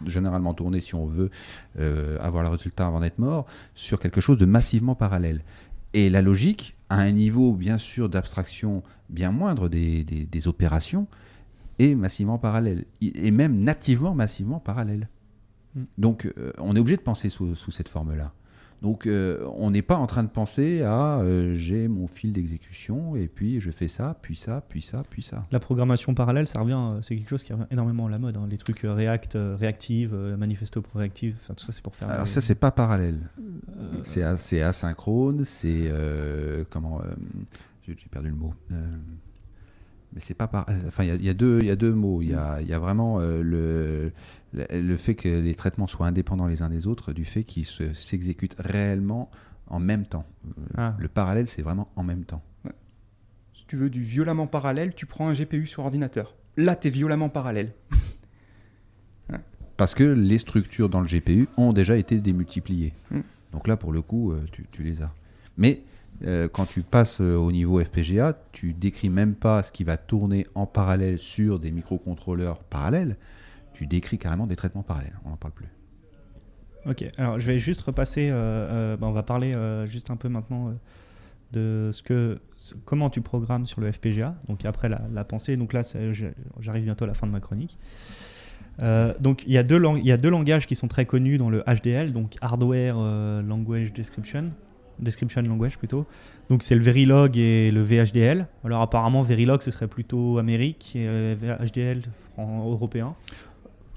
généralement 0.05 0.53
tourner 0.53 0.81
si 0.81 0.93
on 0.93 1.07
veut 1.07 1.31
euh, 1.79 2.19
avoir 2.21 2.43
le 2.43 2.49
résultat 2.49 2.85
avant 2.85 2.99
d'être 2.99 3.17
mort 3.17 3.47
sur 3.73 3.99
quelque 3.99 4.21
chose 4.21 4.37
de 4.37 4.45
massivement 4.45 4.93
parallèle. 4.93 5.41
Et 5.95 6.11
la 6.11 6.21
logique, 6.21 6.75
à 6.89 6.97
un 6.99 7.11
niveau 7.11 7.53
bien 7.53 7.79
sûr 7.79 8.07
d'abstraction 8.07 8.83
bien 9.09 9.31
moindre 9.31 9.67
des, 9.67 10.03
des- 10.03 10.25
des 10.25 10.47
opérations, 10.47 11.07
est 11.83 11.95
massivement 11.95 12.37
parallèle. 12.37 12.85
Et 13.01 13.31
même 13.31 13.59
nativement 13.61 14.13
massivement 14.13 14.59
parallèle. 14.59 15.09
Mm. 15.75 15.81
Donc 15.97 16.25
euh, 16.37 16.51
on 16.57 16.75
est 16.75 16.79
obligé 16.79 16.97
de 16.97 17.01
penser 17.01 17.29
sous, 17.29 17.55
sous 17.55 17.71
cette 17.71 17.89
forme-là. 17.89 18.33
Donc 18.81 19.05
euh, 19.05 19.47
on 19.57 19.69
n'est 19.69 19.83
pas 19.83 19.95
en 19.97 20.07
train 20.07 20.23
de 20.23 20.29
penser 20.29 20.81
à 20.81 21.19
euh, 21.19 21.53
j'ai 21.53 21.87
mon 21.87 22.07
fil 22.07 22.33
d'exécution 22.33 23.15
et 23.15 23.27
puis 23.27 23.59
je 23.59 23.69
fais 23.69 23.87
ça, 23.87 24.17
puis 24.23 24.35
ça, 24.35 24.61
puis 24.67 24.81
ça, 24.81 25.03
puis 25.07 25.21
ça. 25.21 25.45
La 25.51 25.59
programmation 25.59 26.15
parallèle, 26.15 26.47
ça 26.47 26.59
revient, 26.61 26.97
c'est 27.03 27.15
quelque 27.15 27.29
chose 27.29 27.43
qui 27.43 27.53
revient 27.53 27.67
énormément 27.69 28.07
à 28.07 28.09
la 28.09 28.17
mode. 28.17 28.37
hein. 28.37 28.47
Les 28.49 28.57
trucs 28.57 28.79
React, 28.83 29.37
Reactive, 29.59 30.15
Manifesto 30.15 30.81
pour 30.81 30.99
Reactive, 30.99 31.37
tout 31.47 31.53
ça 31.63 31.71
c'est 31.71 31.83
pour 31.83 31.95
faire. 31.95 32.09
Alors 32.09 32.27
ça 32.27 32.41
c'est 32.41 32.55
pas 32.55 32.71
parallèle. 32.71 33.19
euh, 33.79 34.35
C'est 34.37 34.63
asynchrone, 34.63 35.45
c'est 35.45 35.91
comment 36.71 37.01
j'ai 37.87 37.95
perdu 38.09 38.29
le 38.29 38.35
mot. 38.35 38.53
Mais 40.13 40.19
c'est 40.19 40.33
pas 40.33 40.47
par. 40.47 40.65
Enfin, 40.87 41.03
il 41.03 41.07
y 41.07 41.11
a- 41.11 41.15
il 41.15 41.25
y, 41.25 41.29
a 41.29 41.33
deux- 41.33 41.59
il 41.61 41.67
y 41.67 41.71
a 41.71 41.75
deux 41.75 41.93
mots. 41.93 42.21
Il 42.21 42.29
y 42.29 42.33
a, 42.33 42.61
y 42.61 42.73
a 42.73 42.79
vraiment 42.79 43.19
euh, 43.19 43.41
le, 43.41 44.11
le, 44.53 44.97
fait 44.97 45.15
que 45.15 45.29
les 45.29 45.55
traitements 45.55 45.87
soient 45.87 46.07
indépendants 46.07 46.47
les 46.47 46.61
uns 46.61 46.69
des 46.69 46.85
autres, 46.87 47.13
du 47.13 47.23
fait 47.25 47.43
qu'ils 47.45 47.65
se- 47.65 47.93
s'exécutent 47.93 48.55
réellement 48.59 49.31
en 49.67 49.79
même 49.79 50.05
temps. 50.05 50.25
Euh, 50.45 50.63
Ah. 50.77 50.95
Le 50.99 51.07
parallèle, 51.07 51.47
c'est 51.47 51.61
vraiment 51.61 51.89
en 51.95 52.03
même 52.03 52.25
temps. 52.25 52.43
Si 53.53 53.65
tu 53.67 53.75
veux 53.77 53.89
du 53.89 54.01
violemment 54.03 54.47
parallèle, 54.47 54.93
tu 54.95 55.05
prends 55.05 55.29
un 55.29 55.33
GPU 55.33 55.65
sur 55.67 55.83
ordinateur. 55.83 56.35
Là, 56.57 56.75
tu 56.75 56.87
es 56.87 56.91
violemment 56.91 57.29
parallèle. 57.29 57.71
Parce 59.77 59.95
que 59.95 60.03
les 60.03 60.37
structures 60.37 60.89
dans 60.89 61.01
le 61.01 61.07
GPU 61.07 61.47
ont 61.57 61.73
déjà 61.73 61.97
été 61.97 62.19
démultipliées. 62.19 62.93
Mm. 63.09 63.19
Donc 63.51 63.67
là, 63.67 63.77
pour 63.77 63.91
le 63.91 64.01
coup, 64.01 64.31
euh, 64.31 64.43
tu, 64.51 64.65
tu 64.71 64.83
les 64.83 65.01
as. 65.01 65.11
Mais 65.57 65.81
euh, 66.25 66.47
quand 66.47 66.65
tu 66.65 66.83
passes 66.83 67.21
euh, 67.21 67.35
au 67.35 67.51
niveau 67.51 67.83
FPGA, 67.83 68.37
tu 68.51 68.73
décris 68.73 69.09
même 69.09 69.33
pas 69.33 69.63
ce 69.63 69.71
qui 69.71 69.83
va 69.83 69.97
tourner 69.97 70.45
en 70.55 70.65
parallèle 70.65 71.17
sur 71.17 71.59
des 71.59 71.71
microcontrôleurs 71.71 72.63
parallèles. 72.63 73.17
Tu 73.73 73.87
décris 73.87 74.17
carrément 74.17 74.47
des 74.47 74.55
traitements 74.55 74.83
parallèles. 74.83 75.17
On 75.25 75.29
n'en 75.29 75.37
parle 75.37 75.53
plus. 75.53 75.69
Ok, 76.85 77.05
alors 77.17 77.39
je 77.39 77.47
vais 77.47 77.59
juste 77.59 77.81
repasser. 77.81 78.29
euh, 78.31 78.97
bah, 78.97 79.07
on 79.07 79.11
va 79.11 79.23
parler 79.23 79.53
juste 79.87 80.09
un 80.11 80.15
peu 80.15 80.29
maintenant 80.29 80.73
de 81.51 81.91
ce 81.93 82.01
que, 82.01 82.39
comment 82.85 83.09
tu 83.09 83.21
programmes 83.21 83.65
sur 83.65 83.81
le 83.81 83.91
FPGA. 83.91 84.35
Donc 84.47 84.65
après 84.65 84.89
la, 84.89 85.23
pensée. 85.23 85.57
Donc 85.57 85.73
là, 85.73 85.83
j'arrive 86.59 86.83
bientôt 86.83 87.05
à 87.05 87.07
la 87.07 87.13
fin 87.13 87.27
de 87.27 87.31
ma 87.31 87.39
chronique. 87.39 87.77
Donc 89.19 89.43
il 89.45 89.53
y, 89.53 89.57
a 89.57 89.63
deux 89.63 89.81
y 89.99 90.11
a 90.11 90.17
deux 90.17 90.29
langages 90.29 90.67
qui 90.67 90.75
sont 90.75 90.87
très 90.87 91.05
connus 91.05 91.37
dans 91.37 91.49
le 91.49 91.63
HDL, 91.67 92.13
donc 92.13 92.35
Hardware 92.41 92.97
Language 93.43 93.93
Description, 93.93 94.51
Description 95.01 95.41
Language 95.41 95.77
plutôt. 95.77 96.05
Donc 96.49 96.63
c'est 96.63 96.75
le 96.75 96.81
Verilog 96.81 97.37
et 97.37 97.71
le 97.71 97.81
VHDL. 97.81 98.47
Alors 98.63 98.81
apparemment 98.81 99.23
Verilog 99.23 99.61
ce 99.61 99.71
serait 99.71 99.87
plutôt 99.87 100.37
Amérique 100.37 100.95
et 100.95 101.07
euh, 101.07 101.35
VHDL 101.39 102.01
européen. 102.37 103.15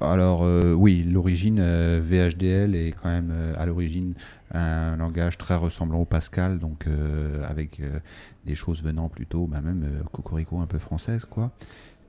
Alors 0.00 0.42
euh, 0.42 0.72
oui, 0.72 1.02
l'origine 1.02 1.58
euh, 1.60 2.00
VHDL 2.02 2.74
est 2.74 2.92
quand 2.92 3.08
même 3.08 3.32
à 3.56 3.64
l'origine 3.66 4.14
un 4.52 4.96
langage 4.96 5.38
très 5.38 5.56
ressemblant 5.56 6.00
au 6.00 6.04
Pascal, 6.04 6.58
donc 6.58 6.86
avec 7.48 7.80
des 8.44 8.54
choses 8.54 8.82
venant 8.82 9.08
plutôt, 9.08 9.46
bah, 9.46 9.60
même 9.60 10.04
cocorico 10.12 10.58
un 10.58 10.66
peu 10.66 10.78
française 10.78 11.24
quoi. 11.24 11.50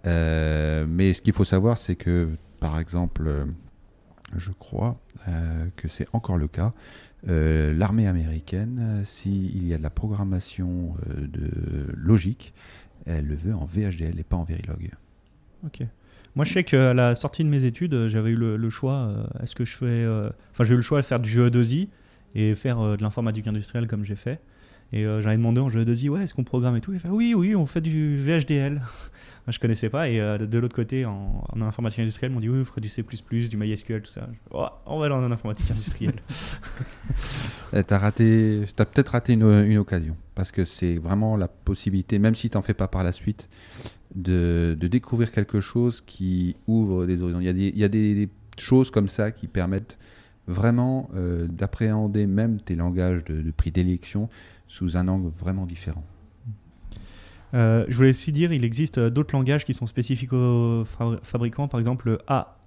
Mais 0.04 1.14
ce 1.14 1.22
qu'il 1.22 1.34
faut 1.34 1.46
savoir, 1.46 1.78
c'est 1.78 1.96
que 1.96 2.30
par 2.60 2.80
exemple, 2.80 3.48
je 4.36 4.52
crois 4.52 5.00
que 5.76 5.88
c'est 5.88 6.08
encore 6.14 6.38
le 6.38 6.48
cas. 6.48 6.74
Euh, 7.28 7.74
L'armée 7.74 8.08
américaine, 8.08 8.80
euh, 8.80 9.04
s'il 9.04 9.68
y 9.68 9.74
a 9.74 9.78
de 9.78 9.84
la 9.84 9.90
programmation 9.90 10.94
euh, 11.10 11.28
de 11.28 11.50
logique, 11.96 12.54
elle 13.06 13.28
le 13.28 13.36
veut 13.36 13.54
en 13.54 13.66
VHDL 13.66 14.20
et 14.20 14.24
pas 14.24 14.36
en 14.36 14.44
Verilog. 14.44 14.92
Ok. 15.66 15.82
Moi, 16.36 16.44
je 16.44 16.54
sais 16.54 16.64
qu'à 16.64 16.94
la 16.94 17.16
sortie 17.16 17.44
de 17.44 17.50
mes 17.50 17.64
études, 17.64 18.08
j'avais 18.08 18.32
eu 18.32 18.36
le, 18.36 18.70
choix. 18.70 19.26
Est-ce 19.42 19.56
que 19.56 19.64
je 19.64 19.78
fais. 19.78 20.06
Enfin, 20.52 20.66
j'ai 20.66 20.74
eu 20.74 20.76
le 20.76 20.82
choix 20.82 21.00
de 21.00 21.06
faire 21.06 21.22
du 21.22 21.30
jeu 21.30 21.50
2i 21.50 21.88
et 22.36 22.56
faire 22.56 22.98
de 22.98 23.02
l'informatique 23.02 23.48
industrielle 23.48 23.88
comme 23.88 24.04
j'ai 24.04 24.18
fait. 24.18 24.42
Et 24.94 25.06
euh, 25.06 25.22
j'avais 25.22 25.38
demandé 25.38 25.60
en 25.60 25.70
jeu 25.70 25.84
2i, 25.84 26.10
ouais, 26.10 26.24
est-ce 26.24 26.34
qu'on 26.34 26.44
programme 26.44 26.76
et 26.76 26.82
tout? 26.82 26.94
Il 26.94 27.00
fait, 27.00 27.10
oui, 27.10 27.34
oui, 27.34 27.56
on 27.56 27.66
fait 27.66 27.82
du 27.82 28.18
VHDL. 28.18 28.82
je 29.48 29.60
connaissais 29.60 29.90
pas. 29.90 30.10
Et 30.10 30.20
euh, 30.22 30.38
de 30.38 30.60
l'autre 30.60 30.76
côté, 30.76 31.06
en, 31.06 31.44
informatique 31.62 32.00
industrielle, 32.00 32.32
ils 32.32 32.36
m'ont 32.36 32.40
dit, 32.40 32.50
oui, 32.50 32.60
on 32.62 32.66
ferait 32.66 32.82
du 32.82 32.90
C, 32.90 33.04
du 33.04 33.58
MySQL, 33.58 34.02
tout 34.02 34.12
ça. 34.12 34.28
Je 34.32 34.38
Oh, 34.52 34.68
on 34.86 35.00
va 35.00 35.06
aller 35.06 35.16
en 35.16 35.32
informatique 35.32 35.70
industrielle. 35.72 36.20
Eh, 37.74 37.84
T'as 37.84 37.98
raté, 37.98 38.62
t'as 38.76 38.86
peut-être 38.86 39.10
raté 39.10 39.34
une, 39.34 39.44
une 39.44 39.78
occasion 39.80 40.16
parce 40.34 40.52
que 40.52 40.66
c'est 40.66 40.96
vraiment 40.96 41.36
la 41.36 41.48
possibilité, 41.48 42.20
même 42.20 42.36
si 42.36 42.50
t'en 42.50 42.62
fais 42.62 42.74
pas 42.74 42.88
par 42.88 43.04
la 43.04 43.12
suite, 43.12 43.50
de, 44.16 44.78
de 44.80 44.88
découvrir 44.88 45.32
quelque 45.32 45.60
chose 45.60 46.02
qui 46.02 46.56
ouvre 46.68 47.06
des 47.06 47.22
horizons. 47.22 47.40
Il 47.40 47.46
y 47.46 47.50
a 47.50 47.54
des, 47.54 47.74
y 47.76 47.84
a 47.84 47.88
des 47.90 48.30
choses 48.58 48.92
comme 48.92 49.08
ça 49.08 49.32
qui 49.32 49.48
permettent 49.48 49.98
vraiment 50.48 51.10
euh, 51.16 51.48
d'appréhender 51.48 52.28
même 52.28 52.60
tes 52.60 52.76
langages 52.76 53.24
de, 53.24 53.42
de 53.42 53.52
prix 53.52 53.72
d'élection 53.72 54.30
sous 54.76 54.98
un 54.98 55.08
angle 55.08 55.30
vraiment 55.30 55.66
différent. 55.66 56.04
Euh, 57.54 57.86
je 57.88 57.96
voulais 57.96 58.10
aussi 58.10 58.34
dire, 58.34 58.52
il 58.52 58.66
existe 58.66 58.98
euh, 58.98 59.10
d'autres 59.10 59.34
langages 59.34 59.64
qui 59.64 59.74
sont 59.74 59.86
spécifiques 59.86 60.34
aux 60.34 60.84
fabri- 60.84 61.20
fabricants, 61.24 61.70
par 61.70 61.80
exemple 61.80 62.10
le 62.10 62.20
A, 62.28 62.58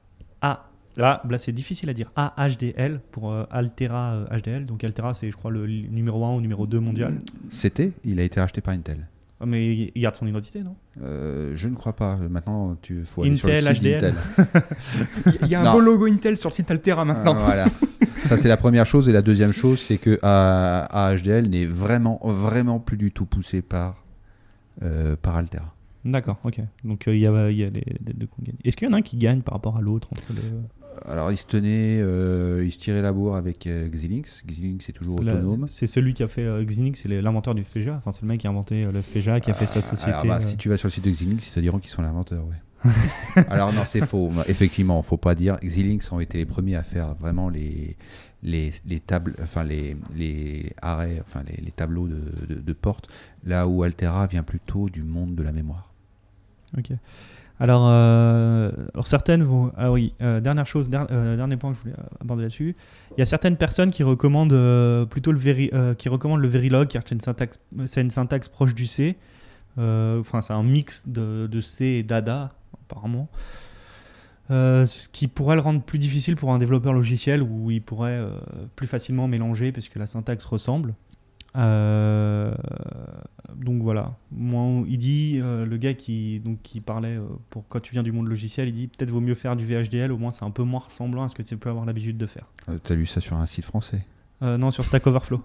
A, 0.41 0.71
là, 0.97 1.21
là 1.29 1.37
c'est 1.39 1.53
difficile 1.53 1.91
à 1.91 1.93
dire, 1.93 2.11
AHDL 2.17 3.01
pour 3.13 3.31
euh, 3.31 3.45
Altera 3.51 4.15
euh, 4.15 4.39
HDL. 4.39 4.65
Donc 4.65 4.85
Altera, 4.85 5.13
c'est 5.13 5.31
je 5.31 5.37
crois 5.37 5.51
le 5.51 5.67
numéro 5.67 6.25
1 6.25 6.37
ou 6.37 6.41
numéro 6.41 6.67
2 6.67 6.81
mondial. 6.81 7.21
C'était, 7.51 7.93
il 8.05 8.19
a 8.21 8.23
été 8.23 8.41
racheté 8.41 8.63
par 8.63 8.73
Intel. 8.73 9.07
Ah, 9.41 9.47
mais 9.47 9.93
il 9.95 10.01
garde 10.03 10.17
son 10.17 10.27
identité, 10.27 10.63
non? 10.65 10.75
Euh, 11.01 11.53
je 11.55 11.69
ne 11.69 11.75
crois 11.77 11.93
pas. 11.95 12.17
Maintenant, 12.17 12.77
tu 12.83 13.05
faut 13.05 13.23
aller 13.23 13.31
Intel, 13.33 13.63
sur 13.63 13.69
le 13.69 13.75
site 13.75 13.83
HDL. 13.85 14.01
d'Intel. 14.01 14.63
Il 15.43 15.49
y 15.49 15.55
a 15.55 15.61
un 15.61 15.65
Non. 15.65 15.73
beau 15.75 15.81
logo 15.81 16.07
Intel 16.07 16.37
sur 16.37 16.51
le 16.51 16.55
site 16.55 16.71
Altera 16.73 17.05
maintenant. 17.05 17.35
voilà. 17.35 17.67
Ça, 18.25 18.37
c'est 18.37 18.49
la 18.49 18.57
première 18.57 18.85
chose. 18.87 19.09
Et 19.09 19.13
la 19.13 19.23
deuxième 19.23 19.53
chose, 19.53 19.79
c'est 19.81 19.99
que 19.99 20.19
AHDL 20.23 21.49
n'est 21.49 21.67
vraiment, 21.67 22.19
vraiment 22.25 22.81
plus 22.81 22.97
du 22.97 23.13
tout 23.13 23.27
poussé 23.27 23.63
par, 23.63 24.03
euh, 24.83 25.15
par 25.21 25.37
Altera. 25.37 25.73
D'accord, 26.05 26.39
ok. 26.45 26.61
Donc 26.85 27.07
euh, 27.07 27.15
il 27.15 27.21
y 27.21 27.27
a, 27.27 27.51
il 27.51 27.57
y 27.59 27.65
a 27.65 27.71
les, 27.71 27.85
les 28.07 28.13
deux 28.15 28.27
qui 28.27 28.43
gagnent. 28.43 28.57
Est-ce 28.65 28.77
qu'il 28.77 28.89
y 28.89 28.91
en 28.91 28.95
a 28.95 28.99
un 28.99 29.03
qui 29.03 29.17
gagne 29.19 29.43
par 29.43 29.55
rapport 29.55 29.77
à 29.77 29.81
l'autre 29.81 30.09
entre 30.13 30.33
le- 30.33 30.63
Alors, 31.07 31.31
il 31.33 31.37
se 31.37 31.47
tenait, 31.47 32.01
euh, 32.01 32.63
il 32.65 32.73
se 32.73 32.79
tirait 32.79 33.03
la 33.03 33.13
bourre 33.13 33.37
avec 33.37 33.67
euh, 33.67 33.89
Xilinx. 33.89 34.43
Xilinx 34.47 34.89
est 34.89 34.93
toujours 34.93 35.23
la- 35.23 35.35
autonome. 35.35 35.67
C'est 35.69 35.87
celui 35.87 36.15
qui 36.15 36.23
a 36.23 36.29
fait 36.29 36.45
euh, 36.45 36.65
Xilinx, 36.65 37.01
c'est 37.03 37.09
l'inventeur 37.09 37.55
du 37.55 37.65
FPGA. 37.65 37.97
Enfin, 37.99 38.13
c'est 38.13 38.23
le 38.23 38.29
mec 38.29 38.41
qui 38.41 38.47
a 38.47 38.51
inventé 38.51 38.85
euh, 38.85 38.93
le 38.93 39.03
FPGA, 39.03 39.41
qui 39.41 39.51
a 39.51 39.55
fait 39.55 39.67
sa 39.67 39.83
société. 39.83 40.13
Alors, 40.13 40.27
bah, 40.27 40.37
euh, 40.37 40.41
si 40.41 40.57
tu 40.57 40.69
vas 40.69 40.77
sur 40.77 40.89
le 40.89 40.93
site 40.93 41.05
de 41.05 41.11
Xilinx, 41.11 41.49
ils 41.49 41.53
te 41.53 41.61
diront 41.61 41.79
qu'ils 41.79 41.91
sont 41.91 42.03
l'inventeur, 42.03 42.45
ouais. 42.47 42.57
Alors 43.49 43.73
non, 43.73 43.83
c'est 43.85 44.07
faux. 44.07 44.31
Effectivement, 44.47 45.03
faut 45.03 45.17
pas 45.17 45.35
dire. 45.35 45.59
Xilinx 45.65 46.13
ont 46.13 46.21
été 46.21 46.39
les 46.39 46.47
premiers 46.47 46.77
à 46.77 46.83
faire 46.85 47.15
vraiment 47.15 47.49
les 47.49 47.97
les, 48.45 48.71
les 48.87 49.01
tables, 49.01 49.35
enfin 49.43 49.65
les, 49.65 49.97
les 50.15 50.73
arrêts, 50.81 51.21
enfin 51.27 51.43
les, 51.45 51.61
les 51.61 51.73
tableaux 51.73 52.07
de, 52.07 52.23
de, 52.49 52.55
de 52.61 52.73
portes, 52.73 53.09
là 53.45 53.67
où 53.67 53.83
Altera 53.83 54.29
vient 54.29 54.45
plutôt 54.45 54.89
du 54.89 55.03
monde 55.03 55.35
de 55.35 55.43
la 55.43 55.51
mémoire. 55.51 55.93
Ok. 56.79 56.93
Alors, 57.61 57.89
euh, 57.89 58.71
alors 58.95 59.07
certaines 59.07 59.43
vont. 59.43 59.73
Ah 59.77 59.91
oui, 59.91 60.15
euh, 60.23 60.41
dernière 60.41 60.67
chose, 60.67 60.89
euh, 60.93 61.37
dernier 61.37 61.57
point 61.57 61.73
que 61.73 61.77
je 61.77 61.83
voulais 61.83 61.97
aborder 62.21 62.43
là-dessus. 62.43 62.77
Il 63.17 63.21
y 63.21 63.23
a 63.23 63.27
certaines 63.27 63.57
personnes 63.57 63.91
qui 63.91 64.03
recommandent 64.03 65.07
plutôt 65.11 65.33
le 65.33 65.95
qui 65.95 66.09
recommandent 66.09 66.41
le 66.41 66.49
Verilog, 66.49 66.89
car 66.89 67.03
c'est 67.05 67.15
une 67.15 67.21
syntaxe, 67.21 67.61
c'est 67.87 68.01
une 68.01 68.11
syntaxe 68.11 68.49
proche 68.49 68.75
du 68.75 68.87
C. 68.87 69.17
Enfin, 69.77 70.41
c'est 70.41 70.53
un 70.53 70.63
mix 70.63 71.09
de, 71.09 71.47
de 71.47 71.61
C 71.61 71.85
et 71.85 72.03
d'ADA, 72.03 72.51
apparemment. 72.85 73.29
Ce 74.51 75.09
qui 75.09 75.27
pourrait 75.27 75.57
le 75.57 75.63
rendre 75.63 75.83
plus 75.83 75.99
difficile 75.99 76.37
pour 76.37 76.53
un 76.53 76.59
développeur 76.59 76.93
logiciel 76.93 77.43
où 77.43 77.71
il 77.73 77.83
pourrait 77.83 78.25
plus 78.77 78.87
facilement 78.87 79.27
mélanger 79.27 79.73
puisque 79.73 79.97
la 79.97 80.07
syntaxe 80.07 80.45
ressemble. 80.45 80.95
Euh, 81.59 82.55
donc 83.57 83.83
voilà. 83.83 84.15
Moi, 84.31 84.85
il 84.89 84.99
dit, 84.99 85.41
euh, 85.43 85.67
le 85.67 85.77
gars 85.77 85.95
qui, 85.95 86.41
donc, 86.41 86.59
qui 86.63 86.81
parlait 86.81 87.17
euh, 87.17 87.25
pour 87.51 87.67
quand 87.69 87.81
tu 87.81 87.93
viens 87.93 88.03
du 88.03 88.13
monde 88.13 88.29
logiciel, 88.29 88.69
il 88.69 88.75
dit 88.75 88.87
peut-être 88.87 89.11
vaut 89.11 89.21
mieux 89.21 89.35
faire 89.35 89.57
du 89.57 89.67
VHDL, 89.67 90.13
au 90.13 90.19
moins 90.19 90.31
c'est 90.31 90.45
un 90.45 90.51
peu 90.51 90.63
moins 90.63 90.81
ressemblant 90.81 91.25
à 91.25 91.29
ce 91.29 91.35
que 91.35 91.43
tu 91.43 91.57
peux 91.57 91.71
avoir 91.71 91.85
l'habitude 91.85 92.17
de 92.17 92.27
faire. 92.27 92.47
Euh, 92.69 92.79
T'as 92.83 92.95
lu 92.95 93.07
ça 93.07 93.21
sur 93.21 93.37
un 93.37 93.47
site 93.47 93.65
français? 93.65 94.05
Non, 94.41 94.71
sur 94.71 94.85
Stack 94.85 95.05
Overflow. 95.09 95.43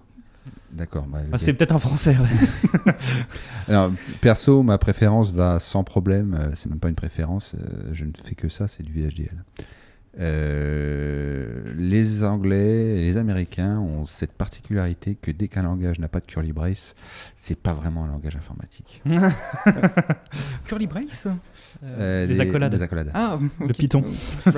D'accord. 0.70 1.04
bah, 1.08 1.18
Ah, 1.32 1.38
c'est 1.38 1.52
peut-être 1.52 1.74
un 1.74 1.78
français, 1.78 2.16
ouais. 2.16 2.92
Alors, 3.68 3.90
perso, 4.20 4.62
ma 4.62 4.78
préférence 4.78 5.32
va 5.32 5.58
sans 5.58 5.82
problème. 5.82 6.52
c'est 6.54 6.68
même 6.68 6.78
pas 6.78 6.90
une 6.90 6.94
préférence. 6.94 7.56
je 7.90 8.04
ne 8.04 8.12
fais 8.22 8.36
que 8.36 8.48
ça, 8.48 8.68
c'est 8.68 8.84
du 8.84 8.92
VHDL. 8.92 9.42
Euh, 10.20 11.72
les 11.76 12.22
Anglais 12.22 12.96
et 12.96 13.04
les 13.04 13.16
Américains 13.16 13.78
ont 13.78 14.06
cette 14.06 14.32
particularité 14.32 15.16
que 15.16 15.30
dès 15.30 15.48
qu'un 15.48 15.62
langage 15.62 15.98
n'a 15.98 16.08
pas 16.08 16.20
de 16.20 16.26
curly 16.26 16.52
brace, 16.52 16.94
c'est 17.36 17.58
pas 17.60 17.72
vraiment 17.74 18.04
un 18.04 18.08
langage 18.08 18.36
informatique. 18.36 19.02
Curly 20.66 20.86
Brace 20.86 21.26
Euh, 21.84 22.26
les 22.26 22.40
accolades. 22.40 22.72
les 22.72 22.82
accolades. 22.82 23.10
Ah, 23.14 23.38
Le. 23.60 23.72
Python. 23.72 24.02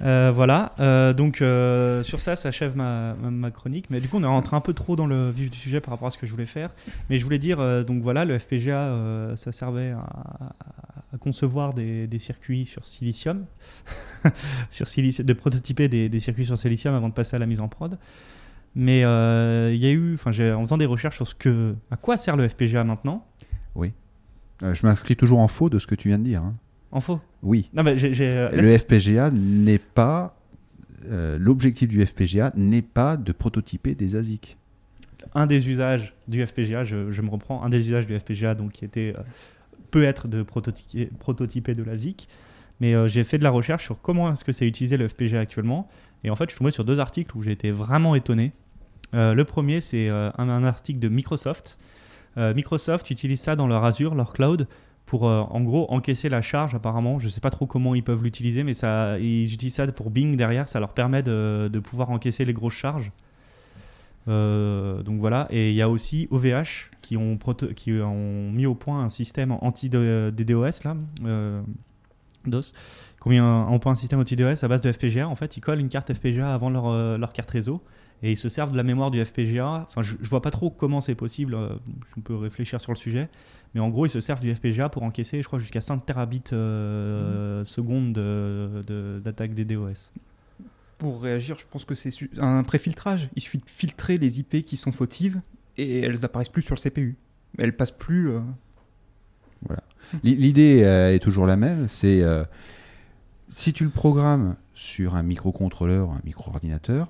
Euh, 0.00 0.30
voilà, 0.32 0.74
euh, 0.78 1.12
donc 1.12 1.42
euh, 1.42 2.04
sur 2.04 2.20
ça 2.20 2.36
s'achève 2.36 2.76
ma, 2.76 3.14
ma, 3.20 3.30
ma 3.32 3.50
chronique, 3.50 3.86
mais 3.90 3.98
du 3.98 4.08
coup 4.08 4.18
on 4.18 4.22
est 4.22 4.26
rentré 4.28 4.54
un 4.54 4.60
peu 4.60 4.72
trop 4.72 4.94
dans 4.94 5.08
le 5.08 5.30
vif 5.30 5.50
du 5.50 5.58
sujet 5.58 5.80
par 5.80 5.90
rapport 5.92 6.06
à 6.06 6.10
ce 6.12 6.18
que 6.18 6.24
je 6.24 6.30
voulais 6.30 6.46
faire. 6.46 6.70
Mais 7.10 7.18
je 7.18 7.24
voulais 7.24 7.40
dire, 7.40 7.58
euh, 7.58 7.82
donc 7.82 8.00
voilà, 8.00 8.24
le 8.24 8.38
FPGA, 8.38 8.76
euh, 8.78 9.34
ça 9.34 9.50
servait 9.50 9.90
à, 9.90 10.08
à- 11.12 11.18
concevoir 11.18 11.74
des, 11.74 12.06
des 12.06 12.18
circuits 12.18 12.66
sur 12.66 12.84
silicium, 12.84 13.44
sur 14.70 14.86
de 14.86 15.32
prototyper 15.32 15.88
des, 15.88 16.08
des 16.08 16.20
circuits 16.20 16.46
sur 16.46 16.56
silicium 16.58 16.94
avant 16.94 17.08
de 17.08 17.14
passer 17.14 17.36
à 17.36 17.38
la 17.38 17.46
mise 17.46 17.60
en 17.60 17.68
prod. 17.68 17.98
Mais 18.74 19.02
euh, 19.04 19.70
il 19.72 19.80
y 19.80 19.86
a 19.86 19.90
eu, 19.92 20.14
enfin 20.14 20.30
en 20.54 20.60
faisant 20.60 20.76
des 20.78 20.86
recherches 20.86 21.16
sur 21.16 21.26
ce 21.26 21.34
que, 21.34 21.74
à 21.90 21.96
quoi 21.96 22.16
sert 22.16 22.36
le 22.36 22.46
FPGA 22.48 22.84
maintenant, 22.84 23.26
Euh, 24.64 24.74
je 24.74 24.84
m'inscris 24.84 25.14
toujours 25.14 25.38
en 25.38 25.46
faux 25.46 25.70
de 25.70 25.78
ce 25.78 25.86
que 25.86 25.94
tu 25.94 26.08
viens 26.08 26.18
de 26.18 26.24
dire. 26.24 26.42
hein. 26.42 26.54
en 26.90 27.00
faux? 27.00 27.20
Oui. 27.44 27.70
Non 27.72 27.84
mais 27.84 27.94
euh, 28.20 28.50
Le 28.50 28.76
FPGA 28.76 29.30
n'est 29.30 29.78
pas. 29.78 30.36
euh, 31.08 31.38
L'objectif 31.38 31.88
du 31.88 32.04
FPGA 32.04 32.52
n'est 32.56 32.82
pas 32.82 33.16
de 33.16 33.30
prototyper 33.30 33.94
des 33.94 34.16
ASIC. 34.16 34.56
un 35.36 35.46
des 35.46 35.68
usages 35.68 36.12
du 36.26 36.44
FPGA, 36.44 36.82
je, 36.82 37.10
je 37.12 37.22
me 37.22 37.30
reprends, 37.30 37.62
un 37.62 37.68
des 37.68 37.78
usages 37.88 38.06
du 38.08 38.18
FPGA 38.18 38.56
donc, 38.56 38.72
qui 38.72 38.84
était, 38.84 39.14
peut 39.90 40.04
être 40.04 40.28
de 40.28 40.42
prototyper, 40.42 41.74
de 41.74 41.82
la 41.82 41.96
ZIC, 41.96 42.28
mais 42.80 42.94
euh, 42.94 43.08
j'ai 43.08 43.24
fait 43.24 43.38
de 43.38 43.42
la 43.42 43.50
recherche 43.50 43.84
sur 43.84 44.00
comment 44.00 44.32
est-ce 44.32 44.44
que 44.44 44.52
c'est 44.52 44.66
utilisé 44.66 44.96
le 44.96 45.08
FPGA 45.08 45.40
actuellement, 45.40 45.88
et 46.24 46.30
en 46.30 46.36
fait 46.36 46.44
je 46.44 46.50
suis 46.50 46.58
tombé 46.58 46.70
sur 46.70 46.84
deux 46.84 47.00
articles 47.00 47.36
où 47.36 47.42
j'ai 47.42 47.52
été 47.52 47.70
vraiment 47.70 48.14
étonné. 48.14 48.52
Euh, 49.14 49.34
le 49.34 49.44
premier 49.44 49.80
c'est 49.80 50.08
euh, 50.08 50.30
un, 50.38 50.64
article 50.64 50.98
de 50.98 51.08
Microsoft. 51.08 51.78
Microsoft 52.36 53.10
utilise 53.10 53.40
ça 53.40 53.56
dans 53.56 53.66
leur 53.66 53.84
Azure, 53.84 54.14
leur 54.14 54.32
cloud, 54.32 54.68
pour 55.06 55.24
en 55.24 55.60
gros 55.60 55.90
encaisser 55.90 56.28
la 56.28 56.40
charge 56.40 56.72
apparemment. 56.72 57.18
Je 57.18 57.24
ne 57.24 57.30
sais 57.30 57.40
pas 57.40 57.50
trop 57.50 57.66
comment 57.66 57.96
ils 57.96 58.04
peuvent 58.04 58.22
l'utiliser, 58.22 58.62
mais 58.62 58.74
ils 59.20 59.52
utilisent 59.52 59.74
ça 59.74 59.88
pour 59.88 60.12
Bing 60.12 60.36
derrière, 60.36 60.68
ça 60.68 60.78
leur 60.78 60.94
permet 60.94 61.24
de 61.24 61.80
pouvoir 61.80 62.10
encaisser 62.10 62.44
les 62.44 62.52
grosses 62.52 62.76
charges. 62.76 63.10
Euh, 64.28 65.02
donc 65.02 65.20
voilà, 65.20 65.46
et 65.50 65.70
il 65.70 65.74
y 65.76 65.82
a 65.82 65.88
aussi 65.88 66.28
OVH 66.30 66.90
qui 67.02 67.16
ont, 67.16 67.36
proto- 67.36 67.72
qui 67.72 67.92
ont 67.92 68.50
mis 68.52 68.66
au 68.66 68.74
point 68.74 69.02
un 69.02 69.08
système 69.08 69.52
anti-DDoS 69.52 70.84
là, 70.84 70.96
euh, 71.24 71.62
DOS, 72.46 72.72
qui 73.20 73.26
ont 73.26 73.30
mis 73.30 73.38
un- 73.38 73.68
au 73.68 73.78
point 73.78 73.92
un 73.92 73.96
système 73.96 74.20
anti-DDoS 74.20 74.62
à 74.64 74.68
base 74.68 74.82
de 74.82 74.92
FPGA. 74.92 75.26
En 75.28 75.34
fait, 75.34 75.56
ils 75.56 75.60
collent 75.60 75.80
une 75.80 75.88
carte 75.88 76.12
FPGA 76.12 76.52
avant 76.52 76.68
leur, 76.70 76.88
euh, 76.88 77.16
leur 77.16 77.32
carte 77.32 77.50
réseau 77.50 77.80
et 78.22 78.32
ils 78.32 78.36
se 78.36 78.48
servent 78.48 78.72
de 78.72 78.76
la 78.76 78.82
mémoire 78.82 79.10
du 79.10 79.24
FPGA. 79.24 79.86
Enfin, 79.88 80.02
je, 80.02 80.16
je 80.20 80.28
vois 80.28 80.42
pas 80.42 80.50
trop 80.50 80.68
comment 80.70 81.00
c'est 81.00 81.14
possible, 81.14 81.54
euh, 81.54 81.70
je 82.14 82.20
peux 82.20 82.34
réfléchir 82.36 82.80
sur 82.80 82.92
le 82.92 82.96
sujet, 82.98 83.28
mais 83.74 83.80
en 83.80 83.88
gros, 83.88 84.04
ils 84.06 84.10
se 84.10 84.20
servent 84.20 84.40
du 84.40 84.54
FPGA 84.54 84.88
pour 84.90 85.04
encaisser, 85.04 85.40
je 85.42 85.46
crois, 85.46 85.58
jusqu'à 85.58 85.80
5 85.80 86.04
terabits 86.04 86.42
euh, 86.52 87.64
secondes 87.64 88.12
de- 88.12 88.82
de- 88.86 89.20
d'attaque 89.24 89.54
DDoS. 89.54 90.10
Pour 90.98 91.22
réagir, 91.22 91.56
je 91.58 91.64
pense 91.70 91.84
que 91.84 91.94
c'est 91.94 92.10
un 92.38 92.62
préfiltrage. 92.64 93.30
Il 93.36 93.42
suffit 93.42 93.58
de 93.58 93.68
filtrer 93.68 94.18
les 94.18 94.40
IP 94.40 94.64
qui 94.64 94.76
sont 94.76 94.90
fautives 94.92 95.40
et 95.76 96.00
elles 96.00 96.24
apparaissent 96.24 96.48
plus 96.48 96.62
sur 96.62 96.74
le 96.74 96.80
CPU. 96.80 97.16
Elles 97.58 97.76
passent 97.76 97.92
plus. 97.92 98.30
euh, 98.30 98.40
L- 99.70 99.76
L'idée 100.22 100.82
euh, 100.84 101.14
est 101.14 101.18
toujours 101.20 101.46
la 101.46 101.56
même, 101.56 101.86
euh, 102.04 102.44
si 103.48 103.72
tu 103.72 103.84
le 103.84 103.90
programmes 103.90 104.56
sur 104.74 105.14
un 105.14 105.22
microcontrôleur, 105.22 106.10
un 106.10 106.20
micro-ordinateur, 106.24 107.08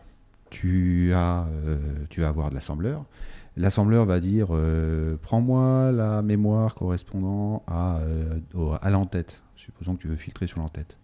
tu, 0.50 1.12
as, 1.14 1.46
tu 2.08 2.20
vas 2.20 2.28
avoir 2.28 2.48
de 2.50 2.54
l'assembleur. 2.54 3.04
L'assembleur 3.56 4.06
va 4.06 4.18
dire 4.20 4.48
prends-moi 5.22 5.92
la 5.92 6.22
mémoire 6.22 6.74
correspondant 6.74 7.62
à, 7.66 8.00
à 8.80 8.90
l'entête. 8.90 9.42
Supposons 9.56 9.96
que 9.96 10.00
tu 10.02 10.08
veux 10.08 10.16
filtrer 10.16 10.46
sur 10.46 10.58
l'entête. 10.60 10.96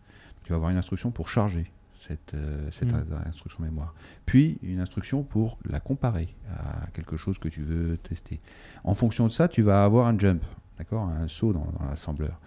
Tu 0.44 0.50
vas 0.50 0.56
avoir 0.56 0.70
une 0.70 0.78
instruction 0.78 1.10
pour 1.10 1.28
charger 1.28 1.70
cette, 2.06 2.34
euh, 2.34 2.68
cette 2.70 2.92
Mm. 2.92 3.26
instruction 3.26 3.62
mémoire. 3.62 3.94
Puis 4.26 4.58
une 4.62 4.80
instruction 4.80 5.22
pour 5.22 5.58
la 5.68 5.80
comparer 5.80 6.28
à 6.56 6.86
quelque 6.92 7.16
chose 7.16 7.38
que 7.38 7.48
tu 7.48 7.62
veux 7.62 7.96
tester. 7.98 8.40
En 8.84 8.94
fonction 8.94 9.26
de 9.26 9.32
ça, 9.32 9.48
tu 9.48 9.62
vas 9.62 9.84
avoir 9.84 10.06
un 10.06 10.18
jump, 10.18 10.42
d'accord, 10.78 11.08
un 11.08 11.28
saut 11.28 11.52
dans, 11.52 11.66
dans 11.78 11.86
l'assembleur. 11.88 12.40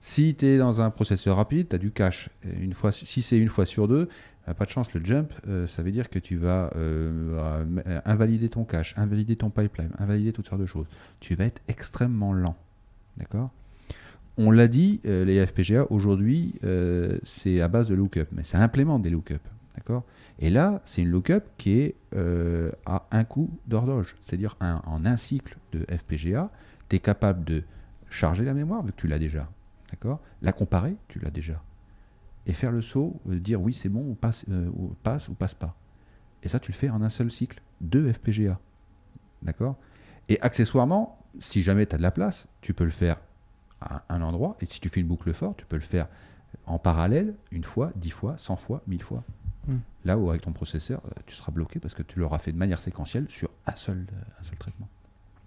Si 0.00 0.34
tu 0.34 0.46
es 0.46 0.58
dans 0.58 0.80
un 0.80 0.90
processeur 0.90 1.36
rapide, 1.36 1.68
tu 1.68 1.76
as 1.76 1.78
du 1.78 1.92
cache. 1.92 2.28
Une 2.60 2.74
fois, 2.74 2.90
si 2.90 3.22
c'est 3.22 3.38
une 3.38 3.48
fois 3.48 3.66
sur 3.66 3.86
deux, 3.86 4.08
pas 4.58 4.64
de 4.64 4.70
chance, 4.70 4.92
le 4.94 5.04
jump, 5.04 5.32
euh, 5.46 5.68
ça 5.68 5.84
veut 5.84 5.92
dire 5.92 6.10
que 6.10 6.18
tu 6.18 6.36
vas 6.36 6.70
euh, 6.74 7.62
invalider 8.04 8.48
ton 8.48 8.64
cache, 8.64 8.94
invalider 8.98 9.36
ton 9.36 9.50
pipeline, 9.50 9.90
invalider 10.00 10.32
toutes 10.32 10.48
sortes 10.48 10.60
de 10.60 10.66
choses. 10.66 10.86
Tu 11.20 11.36
vas 11.36 11.44
être 11.44 11.62
extrêmement 11.68 12.32
lent. 12.32 12.56
D'accord? 13.16 13.50
On 14.38 14.50
l'a 14.50 14.66
dit, 14.66 15.00
euh, 15.04 15.24
les 15.24 15.44
FPGA 15.44 15.86
aujourd'hui, 15.90 16.54
euh, 16.64 17.18
c'est 17.22 17.60
à 17.60 17.68
base 17.68 17.86
de 17.86 17.94
lookup, 17.94 18.28
mais 18.32 18.42
ça 18.42 18.60
implémente 18.60 19.02
des 19.02 19.10
lookups. 19.10 19.38
D'accord? 19.76 20.04
Et 20.38 20.48
là, 20.48 20.80
c'est 20.84 21.02
une 21.02 21.10
lookup 21.10 21.42
qui 21.58 21.78
est 21.80 21.94
euh, 22.14 22.70
à 22.86 23.06
un 23.10 23.24
coup 23.24 23.50
d'horloge. 23.66 24.16
C'est-à-dire 24.22 24.56
en 24.60 25.04
un 25.04 25.16
cycle 25.16 25.56
de 25.72 25.84
FPGA, 25.84 26.50
tu 26.88 26.96
es 26.96 26.98
capable 26.98 27.44
de 27.44 27.62
charger 28.08 28.44
la 28.44 28.54
mémoire, 28.54 28.82
vu 28.82 28.92
que 28.92 29.00
tu 29.00 29.06
l'as 29.06 29.18
déjà. 29.18 29.48
La 30.40 30.52
comparer, 30.52 30.96
tu 31.08 31.18
l'as 31.18 31.30
déjà. 31.30 31.62
et 32.46 32.54
faire 32.54 32.72
le 32.72 32.80
saut, 32.80 33.20
dire 33.26 33.60
oui, 33.60 33.74
c'est 33.74 33.90
bon, 33.90 34.00
ou 34.00 34.14
passe, 34.14 34.46
ou 34.48 34.94
passe 35.02 35.28
ou 35.28 35.34
passe 35.34 35.54
pas. 35.54 35.76
Et 36.42 36.48
ça, 36.48 36.58
tu 36.58 36.72
le 36.72 36.76
fais 36.76 36.88
en 36.88 37.02
un 37.02 37.10
seul 37.10 37.30
cycle, 37.30 37.60
deux 37.82 38.10
FPGA. 38.10 38.58
D'accord? 39.42 39.76
Et 40.28 40.40
accessoirement, 40.40 41.18
si 41.38 41.62
jamais 41.62 41.86
tu 41.86 41.94
as 41.94 41.98
de 41.98 42.02
la 42.02 42.10
place, 42.10 42.48
tu 42.62 42.72
peux 42.72 42.84
le 42.84 42.90
faire 42.90 43.18
à 43.82 44.14
un 44.14 44.22
endroit, 44.22 44.56
et 44.60 44.66
si 44.66 44.80
tu 44.80 44.88
fais 44.88 45.00
une 45.00 45.06
boucle 45.06 45.32
forte, 45.32 45.58
tu 45.58 45.66
peux 45.66 45.76
le 45.76 45.82
faire 45.82 46.08
en 46.66 46.78
parallèle, 46.78 47.34
une 47.50 47.64
fois, 47.64 47.92
dix 47.96 48.10
fois, 48.10 48.36
cent 48.38 48.56
fois, 48.56 48.82
mille 48.86 49.02
fois. 49.02 49.24
Hmm. 49.66 49.78
Là 50.04 50.18
où 50.18 50.30
avec 50.30 50.42
ton 50.42 50.52
processeur, 50.52 51.00
euh, 51.06 51.20
tu 51.26 51.34
seras 51.34 51.52
bloqué 51.52 51.78
parce 51.78 51.94
que 51.94 52.02
tu 52.02 52.18
l'auras 52.18 52.38
fait 52.38 52.52
de 52.52 52.58
manière 52.58 52.80
séquentielle 52.80 53.26
sur 53.28 53.50
un 53.66 53.74
seul, 53.76 54.06
euh, 54.12 54.40
un 54.40 54.42
seul 54.42 54.58
traitement. 54.58 54.88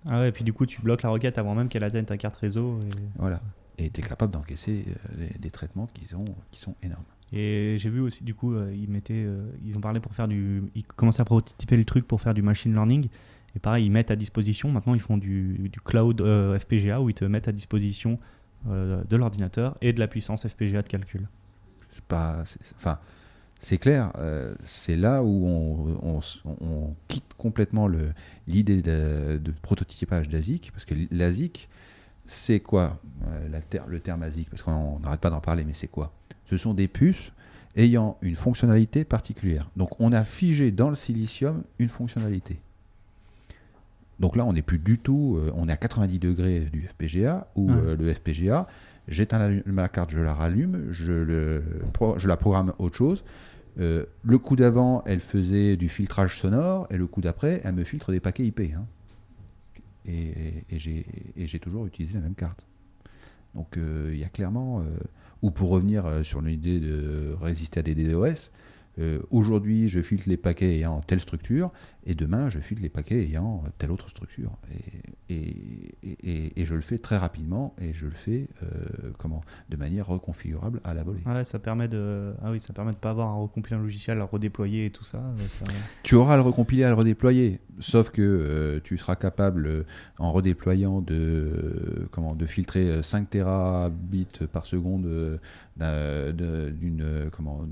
Ah 0.07 0.19
ouais, 0.19 0.29
et 0.29 0.31
puis 0.31 0.43
du 0.43 0.53
coup, 0.53 0.65
tu 0.65 0.81
bloques 0.81 1.03
la 1.03 1.09
requête 1.09 1.37
avant 1.37 1.55
même 1.55 1.67
qu'elle 1.67 1.83
atteigne 1.83 2.05
ta 2.05 2.17
carte 2.17 2.35
réseau. 2.35 2.79
et- 2.79 3.01
Voilà. 3.17 3.41
Et 3.77 3.89
tu 3.89 3.99
es 3.99 4.03
capable 4.03 4.31
d'encaisser 4.31 4.85
euh, 4.87 5.27
des, 5.37 5.51
traitements 5.51 5.87
qui 5.93 6.05
sont, 6.05 6.23
qui 6.51 6.61
sont 6.61 6.75
énormes. 6.81 7.03
Et 7.33 7.75
j'ai 7.79 7.89
vu 7.89 7.99
aussi, 7.99 8.23
du 8.23 8.33
coup, 8.33 8.55
ils 8.69 8.87
mettaient, 8.87 9.27
ils 9.65 9.77
ont 9.77 9.81
parlé 9.81 9.99
pour 9.99 10.13
faire 10.13 10.27
du, 10.27 10.63
ils 10.75 10.85
commençaient 10.85 11.23
à 11.23 11.25
prototyper 11.25 11.75
le 11.75 11.83
truc 11.83 12.07
pour 12.07 12.21
faire 12.21 12.33
du 12.33 12.43
machine 12.43 12.71
learning. 12.71 13.09
Et 13.55 13.59
pareil, 13.59 13.85
ils 13.85 13.91
mettent 13.91 14.11
à 14.11 14.15
disposition. 14.15 14.69
Maintenant, 14.69 14.93
ils 14.93 15.01
font 15.01 15.17
du, 15.17 15.71
cloud 15.83 16.21
euh, 16.21 16.57
FPGA 16.59 17.01
où 17.01 17.09
ils 17.09 17.15
te 17.15 17.25
mettent 17.25 17.47
à 17.47 17.51
disposition 17.51 18.19
euh, 18.69 19.03
de 19.09 19.15
l'ordinateur 19.15 19.77
et 19.81 19.93
de 19.93 19.99
la 19.99 20.07
puissance 20.07 20.47
FPGA 20.47 20.81
de 20.81 20.87
calcul. 20.87 21.27
C'est 21.89 22.03
pas, 22.03 22.43
enfin, 22.75 22.99
c'est 23.59 23.77
clair. 23.77 24.11
euh, 24.17 24.53
c'est 24.63 24.97
là 24.97 25.23
où 25.23 25.47
on, 25.47 26.95
quitte 27.07 27.33
complètement 27.37 27.87
l'idée 28.47 28.81
de, 28.81 29.39
prototypage 29.61 30.27
d'ASIC, 30.27 30.71
parce 30.73 30.83
que 30.83 30.95
l'ASIC, 31.11 31.69
c'est 32.25 32.59
quoi 32.59 32.99
le 33.87 33.99
terme 33.99 34.23
ASIC 34.23 34.49
Parce 34.49 34.63
qu'on 34.63 34.99
n'arrête 34.99 35.21
pas 35.21 35.29
d'en 35.29 35.41
parler, 35.41 35.63
mais 35.63 35.73
c'est 35.73 35.87
quoi? 35.87 36.13
Ce 36.45 36.57
sont 36.57 36.73
des 36.73 36.87
puces 36.87 37.31
ayant 37.77 38.17
une 38.21 38.35
fonctionnalité 38.35 39.05
particulière. 39.05 39.69
Donc, 39.75 39.99
on 39.99 40.11
a 40.11 40.23
figé 40.23 40.71
dans 40.71 40.89
le 40.89 40.95
silicium 40.95 41.63
une 41.79 41.89
fonctionnalité. 41.89 42.59
Donc 44.19 44.35
là, 44.35 44.45
on 44.45 44.53
n'est 44.53 44.61
plus 44.61 44.79
du 44.79 44.97
tout, 44.97 45.35
euh, 45.37 45.51
on 45.55 45.67
est 45.67 45.71
à 45.71 45.77
90 45.77 46.19
degrés 46.19 46.61
du 46.71 46.81
FPGA, 46.87 47.47
où 47.55 47.69
euh, 47.79 47.95
le 47.97 48.13
FPGA, 48.13 48.67
j'éteins 49.07 49.49
la- 49.49 49.61
ma 49.65 49.87
carte, 49.89 50.11
je 50.11 50.19
la 50.21 50.33
rallume, 50.33 50.87
je, 50.91 51.11
le, 51.11 51.63
pro- 51.93 52.17
je 52.17 52.27
la 52.27 52.37
programme 52.37 52.73
autre 52.79 52.95
chose. 52.95 53.23
Euh, 53.77 54.05
le 54.23 54.37
coup 54.37 54.55
d'avant, 54.55 55.03
elle 55.05 55.19
faisait 55.19 55.75
du 55.75 55.89
filtrage 55.89 56.39
sonore, 56.39 56.87
et 56.91 56.97
le 56.97 57.07
coup 57.07 57.19
d'après, 57.21 57.59
elle 57.65 57.75
me 57.75 57.83
filtre 57.83 58.11
des 58.13 58.21
paquets 58.21 58.45
IP. 58.45 58.61
hein. 58.75 58.85
Et, 60.07 60.63
et- 60.71 61.05
et 61.35 61.47
j'ai 61.47 61.59
toujours 61.59 61.85
utilisé 61.85 62.13
la 62.15 62.21
même 62.21 62.35
carte. 62.35 62.65
Donc 63.55 63.77
il 63.77 64.17
y 64.17 64.23
a 64.23 64.29
clairement, 64.29 64.83
ou 65.41 65.49
pour 65.51 65.69
revenir 65.69 66.05
sur 66.23 66.41
l'idée 66.41 66.79
de 66.79 67.35
résister 67.41 67.79
à 67.79 67.83
des 67.83 67.95
DDoS, 67.95 68.51
euh, 68.99 69.19
aujourd'hui 69.31 69.87
je 69.87 70.01
filtre 70.01 70.29
les 70.29 70.37
paquets 70.37 70.75
ayant 70.75 71.01
telle 71.01 71.19
structure, 71.19 71.71
et 72.05 72.15
demain 72.15 72.49
je 72.49 72.59
filtre 72.59 72.83
les 72.83 72.89
paquets 72.89 73.23
ayant 73.23 73.63
telle 73.77 73.91
autre 73.91 74.09
structure. 74.09 74.51
Et, 75.29 75.33
et- 75.33 75.95
et- 76.03 76.17
et- 76.23 76.61
et 76.61 76.65
je 76.65 76.73
le 76.75 76.81
fais 76.81 76.97
très 76.97 77.17
rapidement, 77.17 77.75
et 77.81 77.93
je 77.93 78.05
le 78.05 78.11
fais 78.11 78.47
euh, 78.63 79.11
comment 79.17 79.41
de 79.69 79.77
manière 79.77 80.07
reconfigurable 80.07 80.81
à 80.83 80.93
la 80.93 81.03
volée. 81.03 81.21
Ouais, 81.25 81.43
ça 81.43 81.59
permet 81.59 81.87
de, 81.87 82.33
ah 82.43 82.51
oui, 82.51 82.59
ça 82.59 82.73
permet 82.73 82.91
de 82.91 82.97
pas 82.97 83.09
avoir 83.11 83.29
à 83.29 83.33
recompiler 83.33 83.75
un 83.75 83.81
logiciel, 83.81 84.21
à 84.21 84.25
redéployer 84.25 84.85
et 84.85 84.89
tout 84.91 85.03
ça. 85.03 85.17
euh, 85.17 85.47
ça- 85.47 85.63
Tu 86.03 86.15
auras 86.15 86.33
à 86.35 86.37
le 86.37 86.43
recompiler, 86.43 86.83
à 86.83 86.89
le 86.89 86.95
redéployer. 86.95 87.59
Sauf 87.79 88.09
que 88.11 88.21
euh, 88.21 88.79
tu 88.83 88.97
seras 88.97 89.15
capable, 89.15 89.85
en 90.19 90.31
redéployant, 90.31 91.01
de, 91.01 92.07
comment, 92.11 92.35
de 92.35 92.45
filtrer 92.45 92.89
euh, 92.89 93.01
5 93.01 93.29
terabits 93.29 94.27
par 94.51 94.65
seconde 94.65 95.39
d'une 95.77 97.29
comment, 97.31 97.65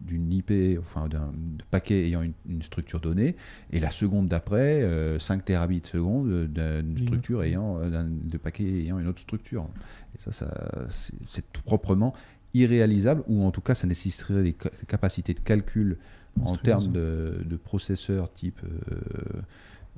d'une 0.00 0.32
IP, 0.32 0.52
enfin 0.80 1.08
d'un 1.08 1.32
paquet 1.70 2.06
ayant 2.06 2.22
une, 2.22 2.32
une 2.48 2.62
structure 2.62 3.00
donnée, 3.00 3.36
et 3.70 3.80
la 3.80 3.90
seconde 3.90 4.28
d'après, 4.28 4.82
euh, 4.82 5.18
5 5.18 5.44
terabits 5.44 5.82
seconde 5.84 6.28
euh, 6.28 6.46
d'une 6.82 6.92
Une 6.92 6.98
structure 6.98 7.42
ayant, 7.42 7.78
euh, 7.78 7.90
d'un- 7.90 8.08
de 8.10 8.36
paquet 8.38 8.64
ayant 8.64 8.98
une 8.98 9.06
autre 9.06 9.20
structure. 9.20 9.68
Et 10.16 10.18
ça, 10.20 10.32
ça 10.32 10.86
c'est 10.88 11.46
proprement 11.64 12.14
irréalisable, 12.52 13.22
ou 13.28 13.42
en 13.44 13.50
tout 13.50 13.60
cas, 13.60 13.74
ça 13.74 13.86
nécessiterait 13.86 14.42
des 14.42 14.56
ca- 14.60 14.70
capacités 14.86 15.34
de 15.34 15.40
calcul 15.40 15.98
en 16.40 16.56
termes 16.56 16.92
de, 16.92 17.42
de 17.44 17.56
processeurs 17.56 18.32
type 18.32 18.60
euh, 18.64 19.40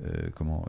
euh, 0.05 0.29
comment 0.35 0.63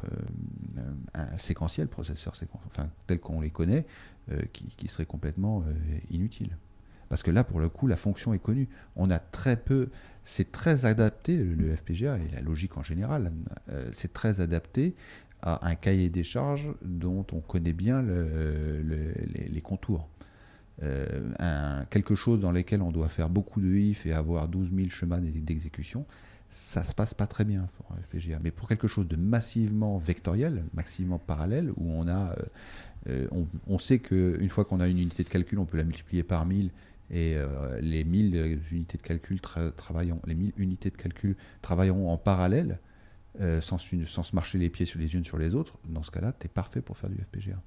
euh, 0.78 0.80
un 1.12 1.36
séquentiel 1.36 1.86
processeur 1.88 2.34
séquen- 2.34 2.60
enfin 2.66 2.88
tel 3.06 3.20
qu'on 3.20 3.42
les 3.42 3.50
connaît 3.50 3.84
euh, 4.32 4.40
qui, 4.52 4.88
serait 4.88 5.04
complètement 5.04 5.64
inutile. 6.10 6.56
Parce 7.10 7.22
que 7.22 7.30
là 7.30 7.44
pour 7.44 7.60
le 7.60 7.68
coup 7.68 7.86
la 7.86 7.96
fonction 7.96 8.32
est 8.32 8.38
connue. 8.38 8.68
On 8.96 9.10
a 9.10 9.18
très 9.18 9.56
peu 9.56 9.90
c'est 10.24 10.50
très 10.50 10.86
adapté 10.86 11.36
le, 11.36 11.76
FPGA 11.76 12.18
et 12.18 12.28
la 12.34 12.40
logique 12.40 12.76
en 12.78 12.82
général 12.82 13.32
c'est 13.92 14.12
très 14.12 14.40
adapté 14.40 14.94
à 15.42 15.66
un 15.68 15.74
cahier 15.74 16.08
des 16.08 16.22
charges 16.22 16.68
dont 16.82 17.26
on 17.32 17.40
connaît 17.40 17.72
bien 17.72 18.02
le- 18.02 18.82
le- 18.82 19.14
les, 19.50 19.60
contours. 19.60 20.08
Quelque 21.90 22.14
chose 22.14 22.40
dans 22.40 22.52
lequel 22.52 22.82
on 22.82 22.92
doit 22.92 23.08
faire 23.08 23.28
beaucoup 23.28 23.60
de 23.60 23.74
if 23.74 24.06
et 24.06 24.12
avoir 24.12 24.48
12 24.48 24.72
000 24.74 24.88
chemins 24.88 25.20
d'e- 25.20 25.40
d'exécution, 25.40 26.06
ça 26.50 26.82
se 26.84 26.94
passe 26.94 27.14
pas 27.14 27.26
très 27.26 27.44
bien 27.44 27.68
pour 27.76 27.92
un 27.92 27.96
FPGA. 28.02 28.38
Mais 28.42 28.50
pour 28.50 28.68
quelque 28.68 28.88
chose 28.88 29.06
de 29.06 29.16
massivement 29.16 29.98
vectoriel, 29.98 30.64
massivement 30.74 31.18
parallèle, 31.18 31.70
où 31.76 31.90
on 31.92 32.08
a, 32.08 32.32
euh, 32.32 32.36
euh, 33.08 33.28
on, 33.32 33.46
on 33.66 33.78
sait 33.78 33.98
qu'une 33.98 34.48
fois 34.48 34.64
qu'on 34.64 34.80
a 34.80 34.88
une 34.88 34.98
unité 34.98 35.22
de 35.24 35.28
calcul, 35.28 35.58
on 35.58 35.66
peut 35.66 35.76
la 35.76 35.84
multiplier 35.84 36.22
par 36.22 36.46
1000 36.46 36.70
et 37.10 37.34
euh, 37.36 37.80
les 37.80 38.04
1000 38.04 38.60
unités 38.72 38.98
de 38.98 39.02
calcul 39.02 39.38
tra- 39.38 39.72
travailleront, 39.72 40.20
les 40.26 40.34
1000 40.34 40.52
unités 40.56 40.90
de 40.90 40.96
calcul 40.96 41.36
travailleront 41.62 42.10
en 42.10 42.16
parallèle. 42.18 42.78
sans, 43.60 43.78
sans 44.06 44.22
se 44.24 44.34
marcher 44.34 44.58
les 44.58 44.68
pieds 44.68 44.84
sur 44.86 44.98
les 44.98 45.14
unes 45.14 45.24
sur 45.24 45.38
les 45.38 45.54
autres, 45.54 45.78
dans 45.88 46.02
ce 46.02 46.10
cas-là, 46.10 46.32
tu 46.40 46.46
es 46.46 46.48
parfait 46.48 46.80
pour 46.80 46.96
faire 46.96 47.08
du 47.10 47.16
FPGA. 47.18 47.60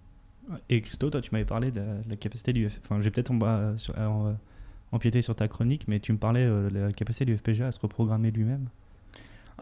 Et 0.69 0.81
Christo, 0.81 1.09
toi, 1.09 1.21
tu 1.21 1.29
m'avais 1.31 1.45
parlé 1.45 1.71
de 1.71 1.81
la, 2.09 2.15
capacité 2.17 2.51
du, 2.51 2.67
F- 2.67 2.79
enfin, 2.83 2.99
j'ai 2.99 3.09
peut-être 3.09 3.31
en- 3.31 3.39
euh, 3.41 3.77
sur- 3.77 3.95
empiété 4.91 5.21
sur 5.21 5.35
ta 5.35 5.47
chronique, 5.47 5.85
mais 5.87 5.99
tu 5.99 6.11
me 6.13 6.17
parlais 6.17 6.45
euh, 6.45 6.69
de 6.69 6.79
la 6.79 6.91
capacité 6.91 7.25
du 7.25 7.37
FPGA 7.37 7.67
à 7.67 7.71
se 7.71 7.79
reprogrammer 7.79 8.31
lui-même. 8.31 8.67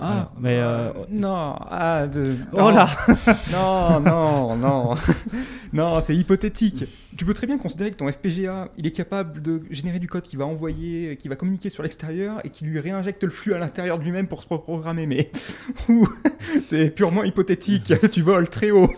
Ah, 0.02 0.12
Alors, 0.12 0.32
mais, 0.40 0.58
euh, 0.60 0.94
non, 1.10 1.56
ah, 1.60 2.08
de, 2.08 2.36
Oh 2.54 2.58
non. 2.58 2.70
là 2.70 2.90
Non, 3.52 4.00
non, 4.00 4.56
non. 4.56 4.96
non, 5.74 6.00
c'est 6.00 6.16
hypothétique. 6.16 6.86
Tu 7.18 7.26
peux 7.26 7.34
très 7.34 7.48
bien 7.48 7.58
considérer 7.58 7.92
que 7.92 7.98
ton 7.98 8.10
FPGA, 8.10 8.70
il 8.78 8.88
est 8.88 8.92
capable 8.92 9.42
de 9.42 9.62
générer 9.72 10.00
du 10.00 10.08
code 10.08 10.22
qui 10.22 10.38
va 10.38 10.46
envoyer, 10.46 11.18
qui 11.18 11.28
va 11.28 11.36
communiquer 11.36 11.70
sur 11.70 11.84
l'extérieur 11.84 12.40
et 12.46 12.50
qui 12.50 12.64
lui 12.64 12.80
réinjecte 12.80 13.24
le 13.26 13.30
flux 13.30 13.54
à 13.54 13.58
l'intérieur 13.58 14.00
de 14.00 14.06
lui-même 14.06 14.28
pour 14.28 14.42
se 14.42 14.48
reprogrammer. 14.48 15.06
Mais 15.06 15.32
c'est 16.64 16.92
purement 16.92 17.26
hypothétique. 17.26 17.94
tu 18.12 18.22
voles 18.22 18.48
très 18.48 18.72
haut. 18.72 18.90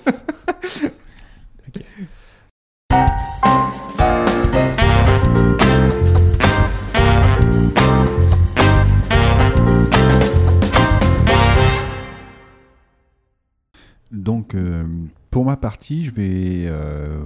Donc, 14.11 14.55
euh, 14.55 14.85
pour 15.29 15.45
ma 15.45 15.55
partie, 15.55 16.03
je 16.03 16.11
vais 16.11 16.65
euh, 16.67 17.21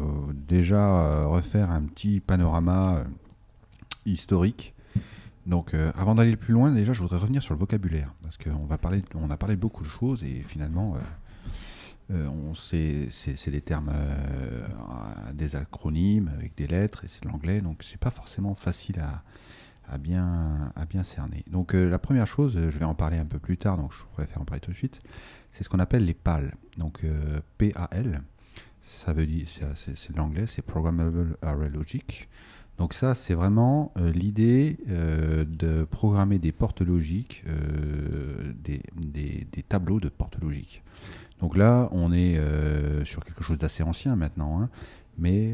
déjà 0.48 1.24
euh, 1.24 1.26
refaire 1.26 1.72
un 1.72 1.82
petit 1.82 2.20
panorama 2.20 3.04
historique. 4.06 4.74
Donc, 5.48 5.76
avant 5.96 6.16
d'aller 6.16 6.36
plus 6.36 6.54
loin, 6.54 6.72
déjà, 6.72 6.94
je 6.94 7.02
voudrais 7.02 7.18
revenir 7.18 7.44
sur 7.44 7.54
le 7.54 7.60
vocabulaire 7.60 8.12
parce 8.24 8.36
qu'on 8.36 8.66
va 8.66 8.80
parler, 8.80 9.04
on 9.14 9.30
a 9.30 9.38
parlé 9.38 9.56
de 9.56 9.62
beaucoup 9.62 9.84
de 9.84 9.90
choses 9.90 10.24
et 10.24 10.42
finalement, 10.42 10.98
on 12.10 12.56
c'est, 12.56 13.10
des 13.46 13.62
termes, 13.62 13.94
des 15.36 15.56
acronymes 15.56 16.32
avec 16.36 16.58
des 16.58 16.66
lettres 16.66 17.06
et 17.06 17.08
c'est 17.08 17.22
de 17.22 17.28
l'anglais, 17.28 17.62
donc 17.62 17.84
c'est 17.84 18.00
pas 18.00 18.10
forcément 18.10 18.56
facile 18.56 19.04
à, 19.88 19.98
bien, 20.00 20.72
à 20.76 20.86
bien 20.86 21.04
cerner. 21.04 21.44
Donc, 21.46 21.74
la 21.74 22.00
première 22.00 22.26
chose, 22.26 22.60
je 22.60 22.80
vais 22.80 22.86
en 22.86 22.96
parler 22.96 23.20
un 23.20 23.26
peu 23.26 23.38
plus 23.38 23.58
tard, 23.58 23.78
donc 23.78 23.92
je 23.94 24.04
préfère 24.14 24.42
en 24.42 24.46
parler 24.46 24.62
tout 24.62 24.72
de 24.72 24.78
suite 24.78 25.00
c'est 25.56 25.64
ce 25.64 25.70
qu'on 25.70 25.80
appelle 25.80 26.04
les 26.04 26.14
PAL. 26.14 26.54
Donc 26.78 27.06
euh, 27.06 27.40
PAL, 27.58 28.22
ça 28.82 29.14
veut 29.14 29.26
dire, 29.26 29.48
c'est, 29.76 30.16
l'anglais, 30.18 30.48
c'est 30.48 30.62
Programmable 30.62 31.38
Array 31.42 31.70
Logic. 31.70 32.28
Donc 32.78 32.94
ça, 32.94 33.16
c'est 33.16 33.36
vraiment 33.36 33.94
euh, 33.98 34.12
l'idée 34.12 34.76
euh, 34.90 35.46
de 35.46 35.86
programmer 35.86 36.40
des 36.40 36.52
portes 36.52 36.82
logiques, 36.82 37.46
euh, 37.48 38.52
des, 38.54 39.64
tableaux 39.70 40.02
de 40.02 40.10
portes 40.10 40.38
logiques. 40.42 40.84
Donc 41.40 41.56
là, 41.56 41.88
on 41.92 42.12
est 42.12 42.38
sur 43.06 43.24
quelque 43.24 43.44
chose 43.44 43.58
d'assez 43.58 43.84
ancien 43.84 44.16
maintenant, 44.16 44.62
hein, 44.62 44.70
mais 45.18 45.54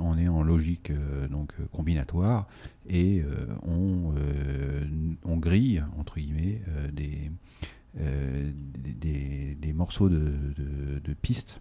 on 0.00 0.16
est 0.16 0.28
en 0.28 0.42
logique 0.42 0.90
donc 1.30 1.52
combinatoire 1.72 2.48
et 2.88 3.22
on, 3.64 5.36
grille 5.36 5.84
entre 5.98 6.16
guillemets 6.16 6.62
des, 6.92 7.30
des, 7.96 8.92
des- 8.92 9.54
des 9.54 9.72
morceaux 9.72 10.08
de, 10.08 10.18
de- 10.56 10.98
pistes. 11.14 11.60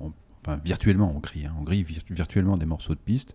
On- 0.00 0.12
enfin, 0.42 0.60
virtuellement, 0.64 1.12
on 1.14 1.18
grille, 1.18 1.46
hein, 1.46 1.54
on 1.58 1.62
grille 1.64 1.82
vir- 1.84 2.04
virtuellement 2.10 2.56
des 2.56 2.66
morceaux 2.66 2.94
de 2.94 3.00
pistes 3.00 3.34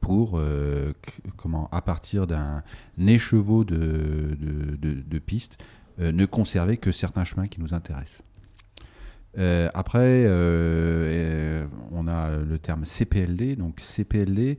pour, 0.00 0.32
euh, 0.38 0.92
comment, 1.36 1.68
à 1.70 1.80
partir 1.80 2.26
d'un 2.26 2.62
écheveau 2.98 3.64
de, 3.64 4.36
de, 4.40 4.76
de- 4.76 5.18
pistes, 5.18 5.58
euh, 6.00 6.10
ne 6.12 6.26
conserver 6.26 6.76
que 6.76 6.90
certains 6.92 7.24
chemins 7.24 7.46
qui 7.46 7.60
nous 7.60 7.72
intéressent. 7.74 8.22
Euh, 9.38 9.70
après, 9.72 10.24
euh, 10.26 11.62
euh, 11.62 11.66
on 11.92 12.06
a 12.08 12.36
le 12.36 12.58
terme 12.58 12.84
CPLD. 12.84 13.56
Donc 13.56 13.80
CPLD, 13.80 14.58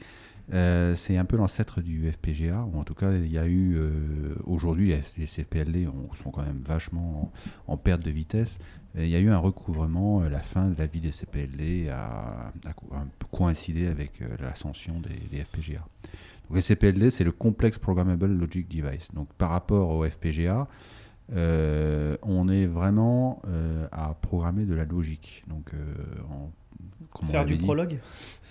euh, 0.52 0.96
c'est 0.96 1.16
un 1.18 1.26
peu 1.26 1.38
l'ancêtre 1.38 1.80
du 1.82 2.12
FPGA, 2.12 2.64
ou 2.74 2.78
en 2.80 2.84
tout 2.84 2.94
cas, 2.96 3.12
il 3.14 3.32
y 3.32 3.38
a 3.38 3.46
eu 3.46 3.76
euh, 3.78 4.36
aujourd'hui 4.46 4.94
les- 5.18 5.28
CPLD 5.28 5.88
ont- 5.88 6.14
sont 6.16 6.32
quand 6.32 6.44
même 6.44 6.60
vachement 6.60 7.32
en, 7.68 7.74
en 7.74 7.78
perte 7.78 8.02
de 8.04 8.12
vitesse. 8.12 8.60
Et 8.96 9.06
il 9.06 9.10
y 9.10 9.16
a 9.16 9.20
eu 9.20 9.30
un 9.30 9.38
recouvrement, 9.38 10.22
euh, 10.22 10.30
la 10.30 10.42
fin 10.42 10.68
de 10.70 10.78
la 10.78 10.86
vie 10.86 11.00
des 11.00 11.12
CPLD 11.12 11.90
a, 11.90 12.52
a 12.66 12.74
co- 12.74 12.90
a 12.94 13.06
coïncidé 13.36 13.88
avec 13.88 14.22
l'ascension 14.40 15.00
des, 15.00 15.16
des 15.36 15.44
FPGA. 15.46 15.80
Donc 16.50 16.58
les 16.58 16.62
CPLD, 16.62 17.10
c'est 17.10 17.24
le 17.24 17.32
Complex 17.32 17.80
Programmable 17.80 18.28
Logic 18.28 18.68
Device. 18.68 19.12
Donc 19.14 19.30
par 19.38 19.50
rapport 19.52 19.90
au 19.92 20.06
FPGA, 20.08 20.68
euh, 21.32 22.18
on 22.22 22.50
est 22.50 22.66
vraiment 22.68 23.42
à 23.92 24.14
programmer 24.22 24.66
de 24.66 24.76
la 24.76 24.84
logique. 24.86 25.44
Donc, 25.48 25.72
en- 26.30 26.52
on 27.22 27.26
Faire 27.28 27.46
du 27.46 27.58
prologue? 27.58 27.98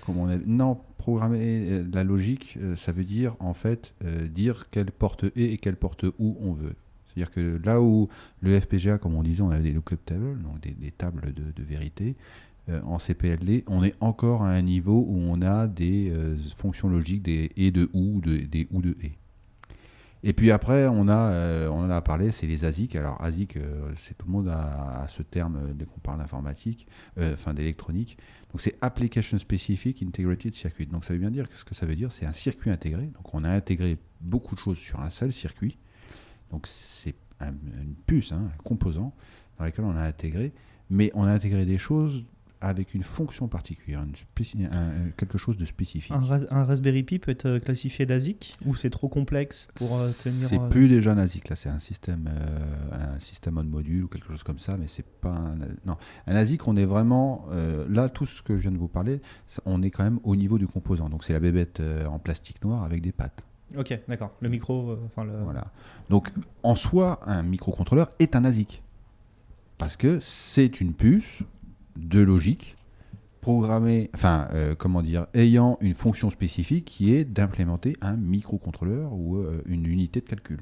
Non, 0.09 0.81
programmer 0.99 1.69
euh, 1.71 1.85
la 1.93 2.05
logique, 2.05 2.59
euh, 2.61 2.77
ça 2.77 2.93
veut 2.93 3.05
dire 3.05 3.37
en 3.41 3.55
fait 3.55 3.95
euh, 4.05 4.27
dire 4.27 4.67
quelle 4.71 4.91
porte 4.91 5.25
est 5.25 5.53
et 5.53 5.59
quelle 5.59 5.77
porte 5.77 6.05
où 6.19 6.37
on 6.41 6.53
veut. 6.53 6.75
C'est-à-dire 7.07 7.31
que 7.31 7.61
là 7.65 7.81
où 7.81 8.09
le 8.41 8.59
FPGA, 8.59 8.99
comme 8.99 9.15
on 9.15 9.23
disait, 9.23 9.43
on 9.43 9.51
avait 9.51 9.65
des 9.65 9.73
lookup 9.73 9.99
tables, 10.05 10.41
donc 10.43 10.61
des, 10.61 10.91
tables 10.93 11.35
de, 11.35 11.63
vérité, 11.63 12.17
en 12.87 12.99
CPLD, 12.99 13.65
on 13.67 13.85
est 13.85 13.95
encore 14.01 14.45
à 14.45 14.49
un 14.49 14.63
niveau 14.63 15.05
où 15.07 15.19
on 15.19 15.43
a 15.43 15.67
des 15.67 16.11
fonctions 16.57 16.89
logiques 16.89 17.23
des 17.23 17.51
et 17.59 17.71
de 17.71 17.91
ou, 17.93 18.23
de, 18.23 18.39
des 18.39 18.67
ou 18.71 18.81
de 18.81 18.97
et. 19.03 19.13
Et 20.25 20.33
puis 20.33 20.53
après, 20.53 20.87
on, 20.87 21.09
a, 21.09 21.33
euh, 21.33 21.69
on 21.69 21.81
en 21.85 21.91
a 21.91 22.01
parlé, 22.01 22.31
c'est 22.31 22.47
les 22.47 22.65
ASIC. 22.65 22.95
Alors 22.95 23.21
ASIC, 23.21 23.57
euh, 23.57 23.91
c'est 23.97 24.17
tout 24.17 24.27
le 24.27 24.33
monde 24.33 24.49
a 24.49 25.05
ce 25.09 25.23
terme 25.23 25.57
euh, 25.57 25.73
dès 25.75 25.85
qu'on 25.85 25.99
parle 25.99 26.19
d'informatique, 26.19 26.87
enfin 27.21 27.55
d'électronique. 27.55 28.17
Donc 28.53 28.61
c'est 28.61 28.77
Application 28.83 29.39
Specific 29.39 30.03
Integrated 30.03 30.55
Circuit. 30.55 30.87
Donc 30.87 31.05
ça 31.05 31.13
veut 31.13 31.19
bien 31.19 31.31
dire 31.31 31.49
que 31.49 31.57
ce 31.57 31.65
que 31.65 31.75
ça 31.75 31.87
veut 31.87 31.97
dire, 31.97 32.13
c'est 32.13 32.27
un 32.27 32.33
circuit 32.33 32.71
intégré. 32.71 33.07
Donc 33.07 33.35
on 33.35 33.43
a 33.43 33.51
intégré 33.51 33.99
beaucoup 34.21 34.55
de 34.55 34.61
choses 34.61 34.79
sur 34.79 35.01
un 35.01 35.11
seul 35.11 35.33
circuit. 35.33 35.77
Donc 36.51 36.67
c'est 36.69 37.17
un- 37.41 37.49
une 37.51 37.95
puce, 38.07 38.31
hein, 38.31 38.49
un 38.55 38.63
composant 38.63 39.13
dans 39.59 39.65
lequel 39.65 39.85
on 39.85 39.97
a 39.97 40.03
intégré, 40.03 40.53
mais 40.89 41.11
on 41.15 41.25
a 41.25 41.33
intégré 41.33 41.65
des 41.67 41.79
choses 41.79 42.25
avec 42.63 42.95
une 42.95 43.03
fonction 43.03 43.49
particulière, 43.49 44.03
une 44.03 44.15
spéci- 44.15 44.65
un- 44.73 45.11
quelque 45.17 45.37
chose 45.37 45.57
de 45.57 45.65
spécifique. 45.65 46.13
un, 46.13 46.21
ras- 46.21 46.47
un 46.51 46.65
Raspberry 46.65 47.03
Pi 47.03 47.19
peut 47.19 47.31
être 47.33 47.47
euh, 47.47 47.59
classifié 47.59 48.07
d'ASIC 48.07 48.57
ou 48.65 48.75
c'est 48.75 48.89
trop 48.91 49.09
complexe 49.09 49.69
pour 49.75 49.97
euh, 49.99 50.09
tenir 50.23 50.49
C'est 50.49 50.61
euh, 50.61 50.69
plus 50.69 50.89
déjà 50.89 51.13
un 51.13 51.19
ASIC, 51.19 51.49
là, 51.49 51.57
c'est 51.57 51.69
un 51.69 51.79
système, 51.81 52.31
euh, 52.33 53.15
un 53.17 53.21
système 53.21 53.59
en 53.59 53.65
module 53.65 54.05
ou 54.05 54.09
quelque 54.09 54.29
chose 54.29 54.43
comme 54.45 54.59
ça, 54.61 54.77
mais 54.77 54.87
c'est 54.87 55.05
pas 55.05 55.31
un. 55.35 55.57
Non, 55.85 55.97
un 56.27 56.35
ASIC, 56.37 56.67
on 56.69 56.77
est 56.77 56.87
vraiment. 56.87 57.47
euh, 57.51 57.87
là, 57.91 58.09
tout 58.09 58.27
ce 58.27 58.43
que 58.43 58.57
je 58.57 58.63
viens 58.63 58.73
de 58.73 58.79
vous 58.79 58.89
parler, 58.89 59.21
on 59.67 59.83
est 59.83 59.91
quand 59.91 60.05
même 60.05 60.21
au 60.23 60.37
niveau 60.37 60.57
du 60.59 60.67
composant. 60.69 61.09
Donc, 61.09 61.25
c'est 61.25 61.33
la 61.33 61.41
bébête 61.41 61.81
euh, 61.81 62.07
en 62.07 62.19
plastique 62.19 62.65
noir 62.65 62.85
avec 62.85 63.03
des 63.03 63.13
pattes. 63.13 63.43
Ok, 63.77 63.99
d'accord. 64.07 64.33
Le 64.41 64.49
micro, 64.49 64.91
euh, 64.91 64.99
enfin 65.07 65.25
le. 65.25 65.33
Voilà. 65.43 65.67
Donc, 66.11 66.31
en 66.63 66.75
soi, 66.77 67.21
un 67.27 67.43
microcontrôleur 67.43 68.13
est 68.19 68.37
un 68.37 68.45
ASIC. 68.45 68.83
Parce 69.79 69.97
que 69.97 70.21
c'est 70.21 70.81
une 70.81 70.93
puce 70.93 71.39
de 71.97 72.21
logique 72.21 72.77
programmée, 73.41 74.09
enfin, 74.15 74.49
euh, 74.53 74.75
comment 74.77 75.03
dire, 75.03 75.27
ayant 75.35 75.77
une 75.81 75.95
fonction 75.95 76.31
spécifique 76.31 76.85
qui 76.85 77.13
est 77.13 77.25
d'implémenter 77.25 77.97
un 78.01 78.17
microcontrôleur 78.17 79.13
ou 79.13 79.39
euh, 79.39 79.61
une 79.67 79.87
unité 79.87 80.21
de 80.21 80.27
calcul. 80.27 80.61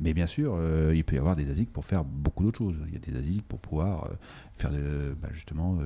Mais 0.00 0.14
bien 0.14 0.28
sûr, 0.28 0.54
euh, 0.56 0.92
il 0.94 1.02
peut 1.02 1.16
y 1.16 1.18
avoir 1.18 1.34
des 1.34 1.50
ASIC 1.50 1.72
pour 1.72 1.84
faire 1.84 2.04
beaucoup 2.04 2.44
d'autres 2.44 2.58
choses. 2.58 2.76
Il 2.86 2.94
y 2.94 2.96
a 2.96 3.00
des 3.00 3.18
ASIC 3.18 3.42
pour 3.48 3.58
pouvoir 3.58 4.10
faire 4.56 4.70
de, 4.70 5.16
bah, 5.20 5.28
justement 5.32 5.78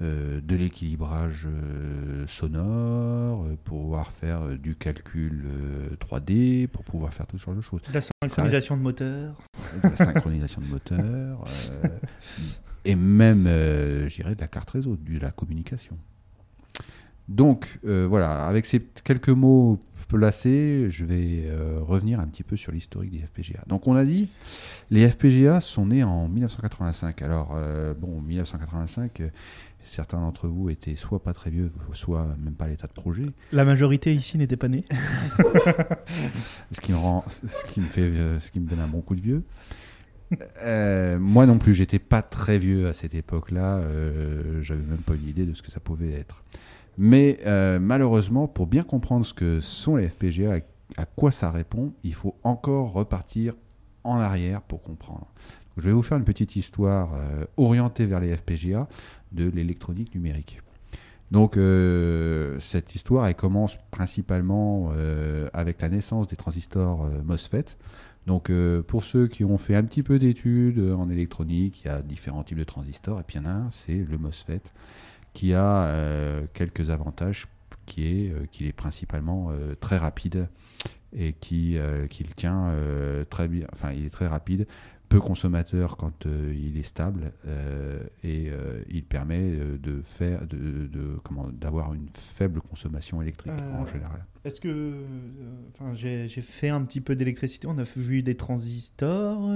de 0.00 0.56
l'équilibrage 0.56 1.46
euh, 1.46 2.24
sonore, 2.26 3.44
euh, 3.44 3.56
pour 3.64 3.82
pouvoir 3.82 4.12
faire 4.12 4.42
euh, 4.42 4.56
du 4.56 4.76
calcul 4.76 5.44
euh, 5.46 5.88
3D, 5.96 6.68
pour 6.68 6.84
pouvoir 6.84 7.12
faire 7.12 7.26
tout 7.26 7.38
ce 7.38 7.44
genre 7.44 7.54
de 7.54 7.60
choses. 7.60 7.82
De 7.82 7.92
La 7.92 8.00
synchronisation 8.00 8.76
de 8.76 8.82
moteur. 8.82 9.42
De 9.82 9.88
la 9.88 9.96
synchronisation 9.96 10.60
de 10.60 10.66
moteur, 10.66 11.44
euh, 11.84 11.88
et 12.84 12.94
même, 12.94 13.46
euh, 13.46 14.08
je 14.08 14.14
dirais, 14.16 14.34
de 14.34 14.40
la 14.40 14.48
carte 14.48 14.70
réseau, 14.70 14.96
de 14.96 15.18
la 15.18 15.30
communication. 15.30 15.96
Donc, 17.28 17.78
euh, 17.84 18.06
voilà, 18.08 18.46
avec 18.46 18.66
ces 18.66 18.80
quelques 19.04 19.28
mots 19.28 19.80
placés, 20.08 20.86
je 20.90 21.04
vais 21.04 21.44
euh, 21.46 21.80
revenir 21.82 22.18
un 22.18 22.26
petit 22.26 22.42
peu 22.42 22.56
sur 22.56 22.72
l'historique 22.72 23.10
des 23.10 23.18
FPGA. 23.18 23.60
Donc, 23.66 23.86
on 23.86 23.94
a 23.94 24.04
dit, 24.04 24.28
les 24.90 25.08
FPGA 25.08 25.60
sont 25.60 25.86
nés 25.86 26.02
en 26.02 26.28
1985. 26.28 27.22
Alors, 27.22 27.54
euh, 27.54 27.94
bon, 27.94 28.20
1985, 28.22 29.20
euh, 29.20 29.28
certains 29.84 30.18
d'entre 30.20 30.48
vous 30.48 30.68
étaient 30.70 30.96
soit 30.96 31.22
pas 31.22 31.32
très 31.32 31.50
vieux, 31.50 31.70
soit 31.92 32.26
même 32.42 32.54
pas 32.54 32.66
à 32.66 32.68
l'état 32.68 32.86
de 32.86 32.92
projet. 32.92 33.26
La 33.52 33.64
majorité 33.64 34.14
ici 34.14 34.36
n'était 34.38 34.56
pas 34.56 34.68
née. 34.68 34.84
ce 36.72 36.80
qui 36.80 36.92
me 36.92 36.96
rend, 36.98 37.24
ce 37.28 37.64
qui 37.66 37.80
me 37.80 37.86
fait, 37.86 38.02
euh, 38.02 38.40
ce 38.40 38.50
qui 38.50 38.60
me 38.60 38.68
donne 38.68 38.80
un 38.80 38.86
bon 38.88 39.00
coup 39.00 39.14
de 39.14 39.20
vieux. 39.20 39.42
Euh, 40.62 41.18
moi 41.18 41.46
non 41.46 41.58
plus, 41.58 41.74
j'étais 41.74 41.98
pas 41.98 42.20
très 42.22 42.58
vieux 42.58 42.86
à 42.88 42.92
cette 42.92 43.14
époque-là. 43.14 43.76
euh, 43.78 44.60
J'avais 44.62 44.82
même 44.82 44.98
pas 44.98 45.14
une 45.14 45.28
idée 45.28 45.46
de 45.46 45.54
ce 45.54 45.62
que 45.62 45.70
ça 45.70 45.80
pouvait 45.80 46.12
être. 46.12 46.42
Mais 46.98 47.38
euh, 47.46 47.78
malheureusement, 47.78 48.48
pour 48.48 48.66
bien 48.66 48.82
comprendre 48.82 49.24
ce 49.24 49.32
que 49.32 49.60
sont 49.60 49.96
les 49.96 50.08
FPGA, 50.08 50.54
à, 50.96 51.02
à 51.02 51.06
quoi 51.06 51.30
ça 51.30 51.50
répond, 51.50 51.92
il 52.02 52.12
faut 52.14 52.34
encore 52.42 52.92
repartir 52.92 53.54
en 54.04 54.16
arrière 54.18 54.60
pour 54.62 54.82
comprendre. 54.82 55.26
Je 55.78 55.84
vais 55.84 55.92
vous 55.92 56.02
faire 56.02 56.18
une 56.18 56.24
petite 56.24 56.56
histoire 56.56 57.10
euh, 57.14 57.44
orientée 57.56 58.04
vers 58.04 58.18
les 58.18 58.36
FPGA 58.36 58.88
de 59.30 59.48
l'électronique 59.48 60.12
numérique. 60.12 60.60
Donc 61.30 61.56
euh, 61.56 62.58
cette 62.58 62.96
histoire, 62.96 63.28
elle 63.28 63.36
commence 63.36 63.78
principalement 63.92 64.90
euh, 64.92 65.48
avec 65.52 65.80
la 65.80 65.88
naissance 65.88 66.26
des 66.26 66.34
transistors 66.34 67.08
MOSFET. 67.24 67.76
Donc 68.26 68.50
pour 68.88 69.04
ceux 69.04 69.26
qui 69.26 69.42
ont 69.44 69.56
fait 69.56 69.74
un 69.74 69.84
petit 69.84 70.02
peu 70.02 70.18
d'études 70.18 70.80
en 70.80 71.08
électronique, 71.08 71.82
il 71.84 71.86
y 71.86 71.90
a 71.90 72.02
différents 72.02 72.42
types 72.42 72.58
de 72.58 72.64
transistors, 72.64 73.20
et 73.20 73.22
puis 73.22 73.38
il 73.38 73.42
y 73.42 73.46
en 73.46 73.48
a 73.48 73.54
un, 73.54 73.70
c'est 73.70 73.96
le 73.96 74.18
MOSFET, 74.18 74.60
qui 75.32 75.54
a 75.54 75.90
quelques 76.52 76.90
avantages, 76.90 77.46
qui 77.86 78.04
est 78.04 78.50
qu'il 78.50 78.66
est 78.66 78.74
principalement 78.74 79.50
très 79.80 79.96
rapide 79.96 80.46
et 81.16 81.32
qui 81.32 81.78
qu'il 82.10 82.34
tient 82.34 82.70
très 83.30 83.48
bien, 83.48 83.66
enfin 83.72 83.92
il 83.92 84.04
est 84.04 84.10
très 84.10 84.26
rapide, 84.26 84.66
peu 85.08 85.20
consommateur 85.20 85.96
quand 85.96 86.26
euh, 86.26 86.54
il 86.54 86.76
est 86.76 86.82
stable 86.82 87.32
euh, 87.46 87.98
et 88.22 88.50
euh, 88.50 88.82
il 88.90 89.02
permet 89.04 89.50
de 89.56 90.02
faire 90.02 90.46
de, 90.46 90.86
de- 90.86 91.18
comment 91.24 91.48
d'avoir 91.50 91.94
une 91.94 92.08
faible 92.12 92.60
consommation 92.60 93.22
électrique 93.22 93.52
en 93.74 93.86
général. 93.86 94.24
Est-ce 94.44 94.60
que. 94.60 94.92
Enfin, 95.74 95.94
j'ai 95.94 96.28
fait 96.28 96.68
un 96.68 96.82
petit 96.82 97.00
peu 97.00 97.16
d'électricité. 97.16 97.66
On 97.68 97.78
a 97.78 97.84
vu 97.96 98.22
des 98.22 98.36
transistors. 98.36 99.48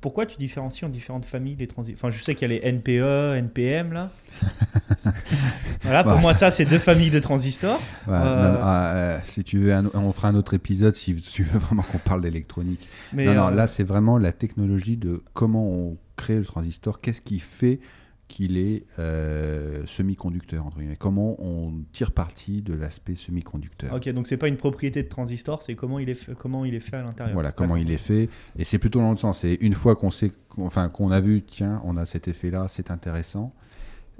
pourquoi 0.00 0.26
tu 0.26 0.36
différencies 0.36 0.84
en 0.84 0.88
différentes 0.88 1.24
familles 1.24 1.56
les 1.56 1.66
transistors 1.66 2.08
Enfin, 2.08 2.16
je 2.16 2.22
sais 2.22 2.34
qu'il 2.34 2.50
y 2.50 2.56
a 2.56 2.60
les 2.60 2.72
NPE, 2.72 3.36
NPM 3.38 3.92
là. 3.92 4.10
voilà, 5.82 6.02
pour 6.04 6.14
Bah, 6.14 6.20
moi, 6.20 6.34
ça, 6.34 6.50
c'est 6.50 6.64
deux 6.64 6.78
familles 6.78 7.10
de 7.10 7.18
transistors. 7.20 7.80
Ouais, 8.06 8.14
Euh, 8.14 8.42
non, 8.48 8.52
non, 8.54 8.60
ah, 8.62 8.86
euh, 8.94 9.18
si 9.28 9.44
tu 9.44 9.58
veux, 9.58 9.72
un- 9.72 9.90
on 9.94 10.12
fera 10.12 10.28
un 10.28 10.34
autre 10.34 10.54
épisode 10.54 10.94
si 10.94 11.14
tu 11.14 11.44
veux 11.44 11.58
vraiment 11.58 11.82
qu'on 11.82 11.98
parle 11.98 12.22
d'électronique. 12.22 12.88
Mais 13.12 13.26
non, 13.26 13.34
non, 13.34 13.46
euh, 13.48 13.50
là 13.54 13.66
c'est 13.66 13.84
vraiment 13.84 14.18
la 14.18 14.32
technologie 14.32 14.96
de 14.96 15.22
comment 15.34 15.66
on 15.66 15.96
crée 16.16 16.36
le 16.36 16.44
transistor, 16.44 17.00
qu'est-ce 17.00 17.22
qui 17.22 17.38
fait 17.38 17.80
qu'il 18.26 18.58
est 18.58 18.84
euh, 18.98 19.86
semi-conducteur, 19.86 20.66
entre 20.66 20.78
guillemets? 20.78 20.96
Comment 20.96 21.36
on 21.42 21.72
tire 21.92 22.12
parti 22.12 22.60
de 22.60 22.74
l'aspect 22.74 23.14
semi-conducteur? 23.14 23.94
Ok, 23.94 24.06
donc 24.10 24.26
c'est 24.26 24.36
pas 24.36 24.48
une 24.48 24.58
propriété 24.58 25.02
de 25.02 25.08
transistor, 25.08 25.62
c'est 25.62 25.74
comment 25.74 25.98
il 25.98 26.10
est 26.10 26.14
fait, 26.14 26.34
comment 26.34 26.66
il 26.66 26.74
est 26.74 26.80
fait 26.80 26.96
à 26.96 27.02
l'intérieur. 27.02 27.32
Voilà 27.32 27.52
comment 27.52 27.76
il 27.76 27.90
est 27.90 27.96
fait. 27.96 28.28
Et 28.58 28.64
c'est 28.64 28.78
plutôt 28.78 28.98
dans 29.00 29.08
l'autre 29.08 29.20
sens. 29.22 29.38
C'est 29.40 29.54
une 29.62 29.72
fois 29.72 29.96
qu'on 29.96 30.10
sait, 30.10 30.32
enfin 30.58 30.90
qu'on 30.90 31.10
a 31.10 31.20
vu, 31.20 31.42
tiens, 31.42 31.80
on 31.84 31.96
a 31.96 32.04
cet 32.04 32.28
effet-là, 32.28 32.66
c'est 32.68 32.90
intéressant. 32.90 33.54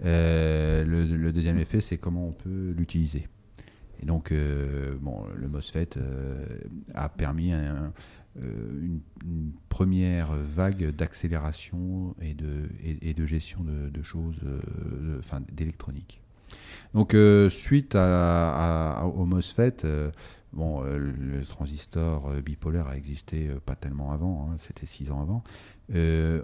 Euh, 0.05 0.85
le, 0.85 1.33
deuxième 1.33 1.59
effet, 1.59 1.81
c'est 1.81 1.99
comment 1.99 2.29
on 2.29 2.33
peut 2.33 2.75
l'utiliser. 2.77 3.27
Et 4.01 4.07
donc, 4.07 4.31
euh, 4.31 4.95
bon, 5.01 5.25
le 5.35 5.49
MOSFET 5.49 5.97
euh, 5.97 6.47
a 6.95 7.09
permis 7.09 7.53
un- 7.53 7.93
une, 8.41 9.01
première 9.69 10.33
vague 10.33 10.95
d'accélération 10.95 12.15
et 12.21 12.35
de, 12.35 13.27
gestion 13.27 13.65
de, 13.65 13.91
de 13.91 14.03
choses, 14.03 14.39
d'électronique. 15.53 16.21
Donc, 16.95 17.17
suite 17.51 17.97
au 17.97 19.25
MOSFET, 19.25 19.85
bon, 20.53 20.83
le 20.83 21.45
transistor 21.47 22.31
bipolaire 22.43 22.87
a 22.87 22.97
existé 22.97 23.49
pas 23.67 23.75
tellement 23.75 24.13
avant, 24.13 24.51
hein, 24.51 24.57
c'était 24.61 24.87
six 24.87 25.11
ans 25.11 25.21
avant, 25.21 25.43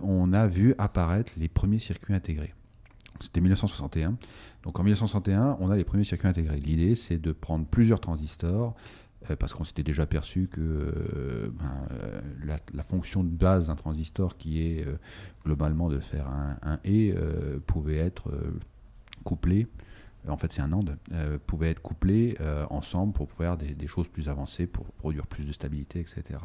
on 0.03 0.33
a 0.33 0.47
vu 0.49 0.75
apparaître 0.79 1.33
les 1.37 1.49
premiers 1.49 1.79
circuits 1.79 2.15
intégrés. 2.15 2.55
C'était 3.21 3.41
1961. 3.41 4.17
Donc 4.62 4.79
en 4.79 4.83
1961, 4.83 5.57
on 5.61 5.71
a 5.71 5.77
les 5.77 5.85
premiers 5.85 6.05
circuits 6.05 6.29
intégrés. 6.29 6.59
L'idée, 6.59 6.95
c'est 6.95 7.19
de 7.19 7.33
prendre 7.33 7.67
plusieurs 7.67 8.01
transistors, 8.01 8.75
euh, 9.31 9.37
parce 9.37 9.55
qu'on 9.55 9.65
s'était 9.65 9.83
déjà 9.83 10.07
perçu 10.07 10.49
que 10.49 10.61
euh, 10.61 11.51
ben, 11.53 11.89
la, 12.45 12.59
la, 12.73 12.83
fonction 12.83 13.23
de 13.23 13.29
base 13.29 13.69
d'un 13.69 13.77
transistor, 13.77 14.37
qui 14.37 14.61
est 14.61 14.87
globalement 15.45 15.89
de 15.89 16.01
faire 16.01 16.29
un, 16.29 16.59
un 16.62 16.79
et, 16.85 17.15
pouvait 17.67 17.99
être 17.99 18.31
couplé 19.25 19.69
en 20.29 20.37
fait 20.37 20.53
c'est 20.53 20.62
un 20.62 20.73
AND, 20.73 20.97
euh, 21.12 21.39
pouvaient 21.47 21.71
être 21.71 21.83
couplés 21.83 22.37
euh, 22.41 22.67
ensemble 22.71 23.12
pour 23.12 23.31
faire 23.31 23.57
des, 23.57 23.87
choses 23.87 24.09
plus 24.09 24.29
avancées, 24.29 24.67
pour 24.67 24.87
produire 24.87 25.27
plus 25.27 25.45
de 25.45 25.53
stabilité, 25.53 26.01
etc. 26.01 26.41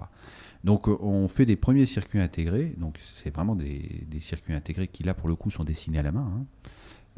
Donc 0.63 0.87
euh, 0.87 0.97
on 0.99 1.27
fait 1.27 1.45
des 1.45 1.55
premiers 1.55 1.85
circuits 1.85 2.19
intégrés, 2.19 2.73
donc 2.77 2.99
c'est 3.15 3.33
vraiment 3.33 3.55
des, 3.55 4.05
circuits 4.19 4.53
intégrés 4.53 4.87
qui 4.87 5.03
là 5.03 5.13
pour 5.13 5.29
le 5.29 5.35
coup 5.35 5.49
sont 5.49 5.63
dessinés 5.63 5.99
à 5.99 6.03
la 6.03 6.11
main, 6.11 6.45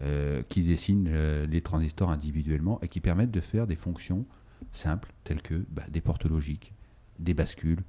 hein, 0.04 0.44
qui 0.50 0.64
dessinent 0.64 1.12
les 1.44 1.62
transistors 1.62 2.10
individuellement 2.10 2.80
et 2.82 2.88
qui 2.88 3.02
permettent 3.02 3.32
de 3.32 3.42
faire 3.42 3.68
des 3.68 3.76
fonctions 3.76 4.26
simples 4.72 5.14
telles 5.24 5.42
que 5.42 5.64
bah, 5.70 5.84
des 5.90 6.02
portes 6.02 6.26
logiques, 6.26 6.74
des 7.20 7.36
bascules, 7.36 7.84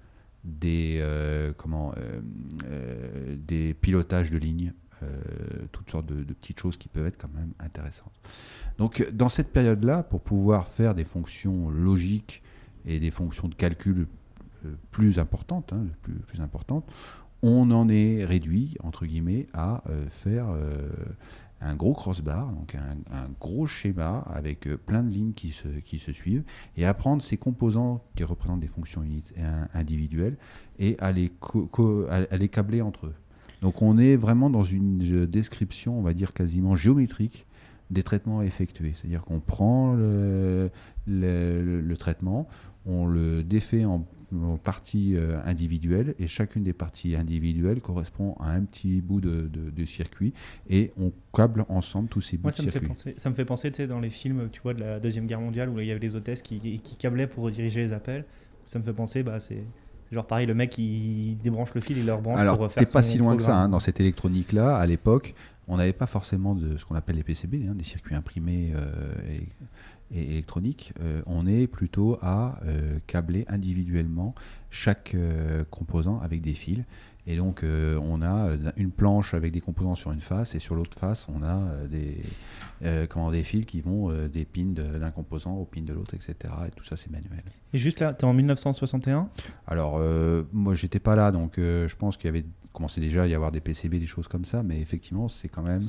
des, 0.44 1.02
comment, 1.56 1.94
des 3.38 3.72
pilotages 3.72 4.30
de 4.30 4.36
lignes, 4.36 4.74
toutes 5.70 5.90
sortes 5.90 6.04
de, 6.04 6.34
petites 6.34 6.60
choses 6.60 6.76
qui 6.76 6.88
peuvent 6.88 7.06
être 7.06 7.16
quand 7.16 7.32
même 7.34 7.52
intéressantes. 7.58 8.12
Donc 8.76 9.08
dans 9.12 9.30
cette 9.30 9.50
période-là, 9.50 10.02
pour 10.02 10.20
pouvoir 10.20 10.68
faire 10.68 10.94
des 10.94 11.04
fonctions 11.04 11.70
logiques 11.70 12.42
et 12.84 13.00
des 13.00 13.10
fonctions 13.10 13.48
de 13.48 13.54
calcul 13.54 14.00
euh, 14.00 14.06
plus 14.90 15.18
importantes, 15.18 15.72
hein, 15.72 15.86
plus, 16.02 16.40
importantes, 16.40 16.84
on 17.42 17.70
en 17.70 17.88
est 17.88 18.24
réduit, 18.24 18.76
entre 18.82 19.04
guillemets, 19.04 19.46
à 19.52 19.82
euh, 19.88 20.06
faire 20.08 20.46
euh, 20.50 20.88
un 21.60 21.74
gros 21.74 21.94
crossbar, 21.94 22.52
donc 22.52 22.74
un, 22.74 23.28
gros 23.40 23.66
schéma 23.66 24.18
avec 24.28 24.68
plein 24.86 25.02
de 25.02 25.10
lignes 25.10 25.32
qui 25.32 25.50
se, 25.50 25.68
qui 25.68 25.98
se 25.98 26.12
suivent, 26.12 26.44
et 26.76 26.84
à 26.84 26.94
prendre 26.94 27.22
ces 27.22 27.36
composants 27.36 28.02
qui 28.16 28.24
représentent 28.24 28.60
des 28.60 28.68
fonctions 28.68 29.04
individuelles 29.74 30.36
et 30.78 30.96
à 30.98 31.12
les, 31.12 31.30
câbler 32.48 32.82
entre 32.82 33.06
eux. 33.06 33.14
Donc 33.60 33.80
on 33.80 33.96
est 33.96 34.16
vraiment 34.16 34.50
dans 34.50 34.64
une 34.64 35.24
description, 35.26 35.96
on 35.98 36.02
va 36.02 36.14
dire 36.14 36.32
quasiment 36.32 36.74
géométrique, 36.74 37.46
des 37.90 38.02
traitements 38.02 38.40
à 38.40 38.44
effectuer. 38.44 38.94
C'est-à-dire 38.96 39.22
qu'on 39.22 39.38
prend 39.38 39.94
le, 39.94 40.70
traitement, 41.96 42.48
on 42.86 43.06
le 43.06 43.44
défait 43.44 43.84
en, 43.84 44.04
parties 44.62 45.14
euh, 45.16 45.40
individuelles 45.44 46.14
et 46.18 46.26
chacune 46.26 46.62
des 46.62 46.72
parties 46.72 47.16
individuelles 47.16 47.80
correspond 47.80 48.34
à 48.40 48.52
un 48.52 48.62
petit 48.62 49.00
bout 49.00 49.20
de, 49.20 49.48
de, 49.52 49.84
circuit 49.84 50.32
et 50.70 50.92
on 50.98 51.12
câble 51.34 51.64
ensemble 51.68 52.08
tous 52.08 52.20
ces 52.20 52.36
bouts 52.36 52.50
de 52.50 52.54
ça 52.54 52.62
circuit. 52.62 52.80
Me 52.80 52.82
fait 52.82 52.88
penser, 52.88 53.14
ça 53.16 53.30
me 53.30 53.34
fait 53.34 53.44
penser 53.44 53.70
tu 53.70 53.78
sais, 53.78 53.86
dans 53.86 54.00
les 54.00 54.10
films 54.10 54.48
tu 54.50 54.60
vois, 54.62 54.74
de 54.74 54.80
la 54.80 55.00
Deuxième 55.00 55.26
Guerre 55.26 55.40
mondiale 55.40 55.68
où 55.68 55.80
il 55.80 55.86
y 55.86 55.90
avait 55.90 56.00
les 56.00 56.14
hôtesses 56.16 56.42
qui, 56.42 56.80
qui 56.80 56.96
câblaient 56.96 57.26
pour 57.26 57.44
rediriger 57.44 57.80
les 57.80 57.92
appels. 57.92 58.24
Ça 58.64 58.78
me 58.78 58.84
fait 58.84 58.92
penser, 58.92 59.22
bah, 59.22 59.40
c'est 59.40 59.64
Genre 60.12 60.26
pareil, 60.26 60.46
le 60.46 60.54
mec 60.54 60.76
il 60.76 61.38
débranche 61.38 61.72
le 61.74 61.80
fil, 61.80 61.96
il 61.96 62.04
le 62.04 62.12
rebranche 62.12 62.38
Alors, 62.38 62.58
pour 62.58 62.70
faire 62.70 62.84
t'es 62.84 62.92
pas 62.92 63.02
si 63.02 63.16
loin 63.16 63.34
que 63.34 63.42
ça. 63.42 63.56
Hein, 63.56 63.70
dans 63.70 63.80
cette 63.80 63.98
électronique-là, 63.98 64.76
à 64.76 64.84
l'époque, 64.84 65.34
on 65.68 65.78
n'avait 65.78 65.94
pas 65.94 66.06
forcément 66.06 66.54
de 66.54 66.76
ce 66.76 66.84
qu'on 66.84 66.96
appelle 66.96 67.16
les 67.16 67.22
PCB, 67.22 67.66
hein, 67.66 67.74
des 67.74 67.84
circuits 67.84 68.14
imprimés 68.14 68.74
euh, 68.76 69.14
et, 69.30 69.48
électroniques. 70.14 70.92
Euh, 71.00 71.22
on 71.26 71.46
est 71.46 71.66
plutôt 71.66 72.18
à 72.22 72.58
euh, 72.64 72.98
câbler 73.06 73.44
individuellement 73.48 74.34
chaque 74.70 75.14
composant 75.70 76.20
avec 76.20 76.40
des 76.40 76.54
fils. 76.54 76.82
Et 77.26 77.36
donc, 77.36 77.62
on 77.62 78.22
a 78.22 78.56
une 78.76 78.90
planche 78.90 79.34
avec 79.34 79.52
des 79.52 79.60
composants 79.60 79.94
sur 79.94 80.10
une 80.10 80.22
face, 80.22 80.54
et 80.54 80.58
sur 80.58 80.74
l'autre 80.74 80.98
face, 80.98 81.28
on 81.28 81.42
a 81.42 81.86
des, 81.86 82.16
comment, 83.08 83.30
des 83.30 83.44
fils 83.44 83.66
qui 83.66 83.82
vont 83.82 84.10
des 84.28 84.46
pins 84.46 84.72
d'un 84.72 85.10
composant 85.10 85.54
au 85.54 85.66
pin 85.66 85.82
de 85.82 85.92
l'autre, 85.92 86.14
etc. 86.14 86.34
Et 86.66 86.70
tout 86.70 86.84
ça, 86.84 86.96
c'est 86.96 87.10
manuel. 87.10 87.44
Et 87.74 87.78
juste 87.78 88.00
là, 88.00 88.14
tu 88.14 88.24
es 88.24 88.28
en 88.28 88.32
1961 88.32 89.28
Alors, 89.66 90.00
moi, 90.52 90.74
j'étais 90.74 91.00
pas 91.00 91.14
là, 91.14 91.30
donc 91.30 91.52
je 91.58 91.94
pense 91.96 92.16
qu'il 92.16 92.26
y 92.26 92.30
avait 92.30 92.46
commençait 92.72 93.00
déjà 93.00 93.22
à 93.22 93.26
y 93.26 93.34
avoir 93.34 93.52
des 93.52 93.60
PCB, 93.60 93.98
des 93.98 94.06
choses 94.06 94.28
comme 94.28 94.44
ça, 94.44 94.62
mais 94.62 94.80
effectivement, 94.80 95.28
c'est 95.28 95.48
quand 95.48 95.62
même, 95.62 95.82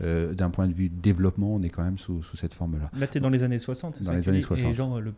euh, 0.00 0.34
d'un 0.34 0.50
point 0.50 0.68
de 0.68 0.74
vue 0.74 0.88
développement, 0.88 1.54
on 1.54 1.62
est 1.62 1.70
quand 1.70 1.84
même 1.84 1.98
sous, 1.98 2.22
sous 2.22 2.36
cette 2.36 2.54
forme-là. 2.54 2.90
Là, 2.96 3.06
tu 3.06 3.18
es 3.18 3.20
dans 3.20 3.30
les 3.30 3.42
années 3.42 3.58
60, 3.58 3.96
c'est 3.96 4.04
Dans 4.04 4.12
les 4.12 4.28
années 4.28 4.42
60. 4.42 4.70
Et 4.70 4.74
genre, 4.74 5.00
le, 5.00 5.12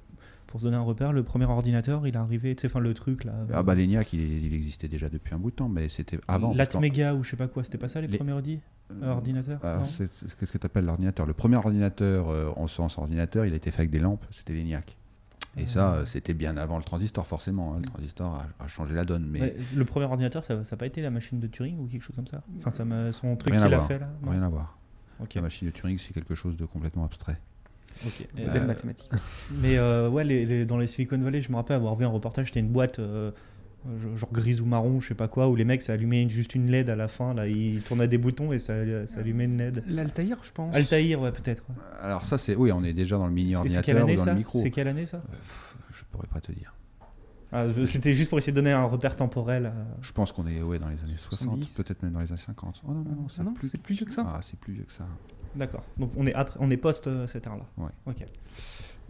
pour 0.48 0.60
se 0.60 0.64
donner 0.64 0.76
un 0.76 0.82
repère, 0.82 1.12
le 1.12 1.22
premier 1.22 1.44
ordinateur, 1.44 2.06
il 2.06 2.14
est 2.14 2.18
arrivé, 2.18 2.54
tu 2.56 2.62
sais, 2.62 2.68
enfin 2.68 2.80
le 2.80 2.94
truc 2.94 3.24
là. 3.24 3.34
Ah 3.52 3.62
bah 3.62 3.74
l'ENIAC, 3.74 4.14
il, 4.14 4.44
il, 4.44 4.54
existait 4.54 4.88
déjà 4.88 5.08
depuis 5.08 5.34
un 5.34 5.38
bout 5.38 5.50
de 5.50 5.56
temps, 5.56 5.68
mais 5.68 5.88
c'était 5.88 6.18
avant. 6.26 6.54
L'Atmega 6.54 7.14
ou 7.14 7.22
je 7.22 7.30
sais 7.30 7.36
pas 7.36 7.48
quoi, 7.48 7.62
c'était 7.62 7.78
pas 7.78 7.88
ça 7.88 8.00
les, 8.00 8.08
premiers 8.08 8.32
ordi 8.32 8.58
euh, 8.90 9.10
ordinateurs 9.10 9.60
Qu'est-ce 9.60 10.52
que 10.52 10.58
tu 10.58 10.66
appelles 10.66 10.86
l'ordinateur? 10.86 11.26
Le 11.26 11.34
premier 11.34 11.56
ordinateur 11.56 12.28
euh, 12.30 12.50
en 12.56 12.66
sens 12.66 12.98
ordinateur, 12.98 13.44
il 13.44 13.52
a 13.52 13.56
été 13.56 13.70
fait 13.70 13.80
avec 13.80 13.90
des 13.90 13.98
lampes, 13.98 14.24
c'était 14.30 14.54
l'ENIAC. 14.54 14.96
Et 15.56 15.66
ça, 15.66 15.94
euh, 15.94 16.04
c'était 16.04 16.34
bien 16.34 16.56
avant 16.56 16.78
le 16.78 16.84
transistor, 16.84 17.26
forcément. 17.26 17.74
Hein. 17.74 17.80
Le 17.82 17.88
transistor 17.88 18.44
a, 18.58 18.68
changé 18.68 18.94
la 18.94 19.04
donne. 19.04 19.26
Mais... 19.26 19.56
le 19.74 19.84
premier 19.84 20.06
ordinateur, 20.06 20.44
ça 20.44 20.56
n'a 20.56 20.76
pas 20.76 20.86
été 20.86 21.02
la 21.02 21.10
machine 21.10 21.40
de 21.40 21.46
Turing 21.46 21.78
ou 21.78 21.86
quelque 21.86 22.02
chose 22.02 22.16
comme 22.16 22.26
ça? 22.26 22.42
Enfin, 22.58 22.70
ça 22.70 22.84
son 23.12 23.36
truc 23.36 23.52
qu'il 23.52 23.62
a 23.62 23.80
fait 23.82 23.98
là 23.98 24.08
Rien 24.26 24.42
à 24.42 24.48
voir. 24.48 24.78
La 25.34 25.40
machine 25.40 25.68
de 25.68 25.72
Turing, 25.72 25.98
c'est 25.98 26.12
quelque 26.12 26.34
chose 26.34 26.56
de 26.56 26.64
complètement 26.64 27.04
abstrait. 27.04 27.40
Ok. 28.06 28.28
Euh, 28.38 28.52
belle 28.52 28.66
mathématique. 28.66 29.10
Mais 29.50 29.76
euh, 29.78 30.08
ouais, 30.08 30.22
les, 30.22 30.64
dans 30.64 30.78
les 30.78 30.86
Silicon 30.86 31.18
Valley, 31.18 31.40
je 31.40 31.50
me 31.50 31.56
rappelle 31.56 31.76
avoir 31.76 31.96
vu 31.96 32.04
un 32.04 32.08
reportage, 32.08 32.46
c'était 32.46 32.60
une 32.60 32.68
boîte 32.68 33.00
genre 34.16 34.32
grise 34.32 34.60
ou 34.60 34.66
marron, 34.66 35.00
je 35.00 35.08
sais 35.08 35.14
pas 35.14 35.28
quoi, 35.28 35.48
où 35.48 35.56
les 35.56 35.64
mecs 35.64 35.82
ça 35.82 35.92
allumait 35.92 36.28
juste 36.28 36.54
une 36.54 36.70
LED 36.70 36.90
à 36.90 36.96
la 36.96 37.08
fin, 37.08 37.34
là, 37.34 37.46
ils 37.46 37.80
tournaient 37.82 38.08
des 38.08 38.18
boutons 38.18 38.52
et 38.52 38.58
ça, 38.58 38.74
ça 39.06 39.20
allumait 39.20 39.44
une 39.44 39.58
LED. 39.58 39.84
L'Altair, 39.86 40.38
je 40.42 40.52
pense. 40.52 40.74
Altair, 40.74 41.20
ouais, 41.20 41.32
peut-être. 41.32 41.64
Alors 42.00 42.24
ça, 42.24 42.38
c'est 42.38 42.54
oui, 42.54 42.72
on 42.72 42.84
est 42.84 42.92
déjà 42.92 43.16
dans 43.16 43.26
le 43.26 43.32
mini 43.32 43.56
ordinateur 43.56 44.08
ou 44.08 44.14
dans 44.14 44.24
le 44.24 44.34
micro. 44.34 44.60
C'est 44.60 44.70
quelle 44.70 44.88
année 44.88 45.06
ça 45.06 45.18
euh, 45.18 45.36
Je 45.92 46.02
pourrais 46.10 46.28
pas 46.28 46.40
te 46.40 46.52
dire. 46.52 46.74
Ah, 47.50 47.64
C'était 47.86 48.14
juste 48.14 48.28
pour 48.28 48.38
essayer 48.38 48.52
de 48.52 48.56
donner 48.60 48.72
un 48.72 48.84
repère 48.84 49.16
temporel. 49.16 49.72
Je 50.02 50.12
pense 50.12 50.32
qu'on 50.32 50.46
est 50.46 50.60
ouais, 50.60 50.78
dans 50.78 50.88
les 50.88 51.02
années 51.02 51.16
60, 51.16 51.60
peut-être 51.76 52.02
même 52.02 52.12
dans 52.12 52.20
les 52.20 52.30
années 52.30 52.40
50. 52.40 52.82
Oh 52.84 52.92
non, 52.92 53.04
non, 53.04 53.28
c'est 53.28 53.40
ah 53.40 53.50
plus, 53.54 53.72
plus, 53.82 53.94
vieux 53.94 54.06
que 54.06 54.12
ça. 54.12 54.24
Ah, 54.26 54.40
c'est 54.42 54.58
plus 54.58 54.74
vieux 54.74 54.84
que 54.84 54.92
ça. 54.92 55.06
D'accord. 55.54 55.82
Donc 55.96 56.12
on 56.16 56.26
est, 56.26 56.34
après, 56.34 56.58
on 56.60 56.70
est 56.70 56.76
post 56.76 57.06
euh, 57.06 57.26
cette 57.26 57.46
ère-là. 57.46 57.64
Ouais. 57.78 57.90
Ok. 58.06 58.24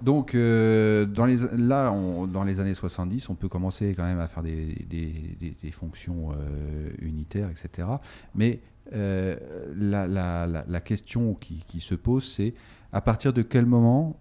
Donc 0.03 0.35
euh, 0.35 1.07
dans 1.07 1.27
les, 1.27 1.39
là, 1.57 1.93
dans 2.29 2.45
les 2.45 2.61
années 2.61 2.75
70, 2.75 3.29
on 3.31 3.35
peut 3.35 3.49
commencer 3.49 3.95
quand 3.97 4.05
même 4.05 4.21
à 4.21 4.29
faire 4.29 4.43
des, 4.43 4.77
fonctions 5.73 6.33
euh, 6.33 6.91
unitaires, 7.01 7.51
etc. 7.51 7.89
Mais 8.35 8.61
euh, 8.95 9.37
la, 9.77 10.07
la, 10.07 10.47
la, 10.47 10.81
question 10.81 11.35
qui, 11.35 11.65
qui 11.67 11.81
se 11.81 11.95
pose, 11.95 12.25
c'est 12.25 12.55
à 12.93 13.01
partir 13.01 13.33
de 13.33 13.43
quel 13.43 13.67
moment 13.67 14.19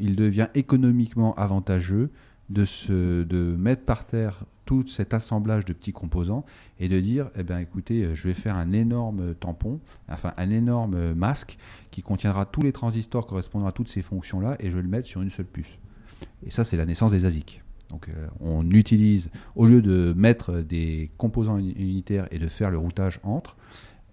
il 0.00 0.16
devient 0.16 0.48
économiquement 0.54 1.34
avantageux 1.36 2.10
de, 2.48 2.64
se, 2.64 3.22
de 3.22 3.54
mettre 3.56 3.84
par 3.84 4.06
terre 4.06 4.44
tout 4.68 4.86
cet 4.86 5.14
assemblage 5.14 5.64
de 5.64 5.72
petits 5.72 5.94
composants 5.94 6.44
et 6.78 6.90
de 6.90 7.00
dire, 7.00 7.30
eh 7.38 7.42
bien, 7.42 7.58
écoutez, 7.58 8.04
euh, 8.04 8.14
je 8.14 8.28
vais 8.28 8.34
faire 8.34 8.54
un 8.54 8.72
énorme 8.72 9.34
tampon, 9.34 9.80
enfin 10.10 10.34
un 10.36 10.50
énorme 10.50 11.14
masque 11.14 11.56
qui 11.90 12.02
contiendra 12.02 12.44
tous 12.44 12.60
les 12.60 12.72
transistors 12.72 13.26
correspondant 13.26 13.66
à 13.66 13.72
toutes 13.72 13.88
ces 13.88 14.02
fonctions-là 14.02 14.58
et 14.60 14.70
je 14.70 14.76
vais 14.76 14.82
le 14.82 14.88
mettre 14.88 15.08
sur 15.08 15.22
une 15.22 15.30
seule 15.30 15.46
puce. 15.46 15.78
Et 16.46 16.50
ça, 16.50 16.64
c'est 16.64 16.76
la 16.76 16.84
naissance 16.84 17.12
des 17.12 17.24
ASIC. 17.24 17.62
Donc 17.88 18.10
euh, 18.10 18.26
on 18.40 18.70
utilise, 18.70 19.30
au 19.56 19.64
lieu 19.64 19.80
de 19.80 20.12
mettre 20.14 20.60
des 20.60 21.08
composants 21.16 21.56
unitaires 21.56 22.28
et 22.30 22.38
de 22.38 22.48
faire 22.48 22.70
le 22.70 22.76
routage 22.76 23.20
entre, 23.22 23.56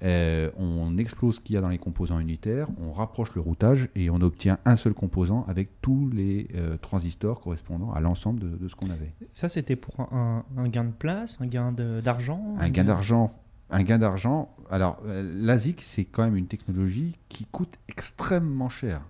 euh, 0.03 0.51
on 0.57 0.97
explose 0.97 1.35
ce 1.35 1.39
qu'il 1.39 1.55
y 1.55 1.57
a 1.57 1.61
dans 1.61 1.69
les 1.69 1.77
composants 1.77 2.19
unitaires, 2.19 2.67
on 2.79 2.91
rapproche 2.91 3.33
le 3.35 3.41
routage 3.41 3.89
et 3.95 4.09
on 4.09 4.21
obtient 4.21 4.57
un 4.65 4.75
seul 4.75 4.93
composant 4.93 5.45
avec 5.47 5.81
tous 5.81 6.09
les 6.13 6.47
euh, 6.55 6.77
transistors 6.77 7.39
correspondant 7.39 7.91
à 7.93 8.01
l'ensemble 8.01 8.59
de, 8.59 8.67
ce 8.67 8.75
qu'on 8.75 8.89
avait. 8.89 9.13
Ça, 9.33 9.49
c'était 9.49 9.75
pour 9.75 9.99
un, 10.11 10.43
gain 10.67 10.83
de 10.83 10.91
place, 10.91 11.37
un 11.39 11.47
gain 11.47 11.71
d'argent 11.71 12.55
Un, 12.59 12.69
gain 12.69 12.83
d'argent. 12.83 13.33
Un 13.69 13.83
gain 13.83 13.97
d'argent. 13.97 14.53
Alors, 14.69 14.97
euh, 15.05 15.31
l'ASIC, 15.33 15.81
c'est 15.81 16.05
quand 16.05 16.23
même 16.23 16.35
une 16.35 16.47
technologie 16.47 17.17
qui 17.29 17.45
coûte 17.45 17.75
extrêmement 17.87 18.69
cher 18.69 19.01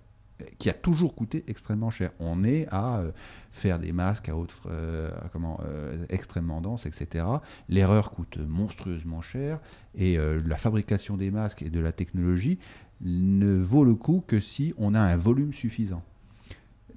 qui 0.58 0.68
a 0.68 0.72
toujours 0.72 1.14
coûté 1.14 1.44
extrêmement 1.48 1.90
cher. 1.90 2.10
On 2.20 2.44
est 2.44 2.66
à 2.70 2.98
euh, 2.98 3.12
faire 3.52 3.78
des 3.78 3.92
masques 3.92 4.28
à 4.28 4.36
haute, 4.36 4.54
euh, 4.66 5.10
comment, 5.32 5.60
euh, 5.64 6.04
extrêmement 6.08 6.60
denses, 6.60 6.86
etc. 6.86 7.24
L'erreur 7.68 8.10
coûte 8.10 8.38
monstrueusement 8.38 9.22
cher 9.22 9.60
et 9.94 10.18
la 10.18 10.56
fabrication 10.58 11.16
des 11.16 11.30
masques 11.30 11.62
et 11.62 11.70
de 11.70 11.80
la 11.80 11.90
technologie 11.90 12.58
ne 13.00 13.56
vaut 13.56 13.84
le 13.84 13.94
coup 13.94 14.22
que 14.26 14.40
si 14.40 14.74
on 14.76 14.94
a 14.94 15.00
un 15.00 15.16
volume 15.16 15.54
suffisant. 15.54 16.02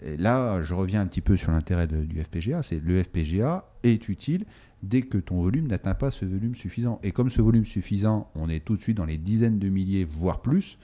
Là, 0.02 0.62
je 0.62 0.74
reviens 0.74 1.02
un 1.02 1.06
petit 1.06 1.22
peu 1.22 1.38
sur 1.38 1.52
l'intérêt 1.52 1.88
du 1.88 2.22
FPGA. 2.22 2.62
C'est 2.62 2.80
le 2.80 3.02
FPGA 3.02 3.66
est 3.84 4.10
utile 4.10 4.46
dès 4.84 5.02
que 5.02 5.18
ton 5.18 5.42
volume 5.42 5.68
n'atteint 5.68 5.94
pas 5.94 6.12
ce 6.12 6.26
volume 6.26 6.56
suffisant. 6.56 7.00
Et 7.04 7.12
comme 7.12 7.30
ce 7.30 7.42
volume 7.42 7.66
suffisant, 7.66 8.30
on 8.36 8.50
est 8.50 8.64
tout 8.64 8.76
de 8.76 8.82
suite 8.82 8.98
dans 8.98 9.06
les 9.06 9.18
dizaines 9.18 9.60
de 9.60 9.70
milliers, 9.70 10.04
voire 10.04 10.42
plus 10.42 10.78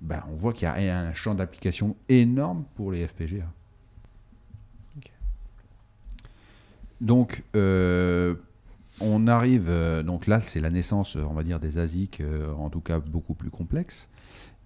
ben, 0.00 0.22
on 0.30 0.34
voit 0.34 0.52
qu'il 0.52 0.68
y 0.68 0.88
a 0.88 0.98
un 0.98 1.14
champ 1.14 1.34
d'application 1.34 1.96
énorme 2.08 2.64
pour 2.74 2.92
les 2.92 3.06
FPGA. 3.06 3.46
Donc, 7.00 7.42
euh, 7.54 8.36
on 9.00 9.26
arrive, 9.26 9.66
euh, 9.68 10.02
donc 10.02 10.26
là, 10.26 10.40
c'est 10.40 10.60
la 10.60 10.70
naissance, 10.70 11.16
on 11.16 11.34
va 11.34 11.42
dire, 11.42 11.58
des 11.58 11.78
ASIC, 11.78 12.20
euh, 12.20 12.52
en 12.54 12.70
tout 12.70 12.80
cas 12.80 13.00
beaucoup 13.00 13.34
plus 13.34 13.50
complexes. 13.50 14.08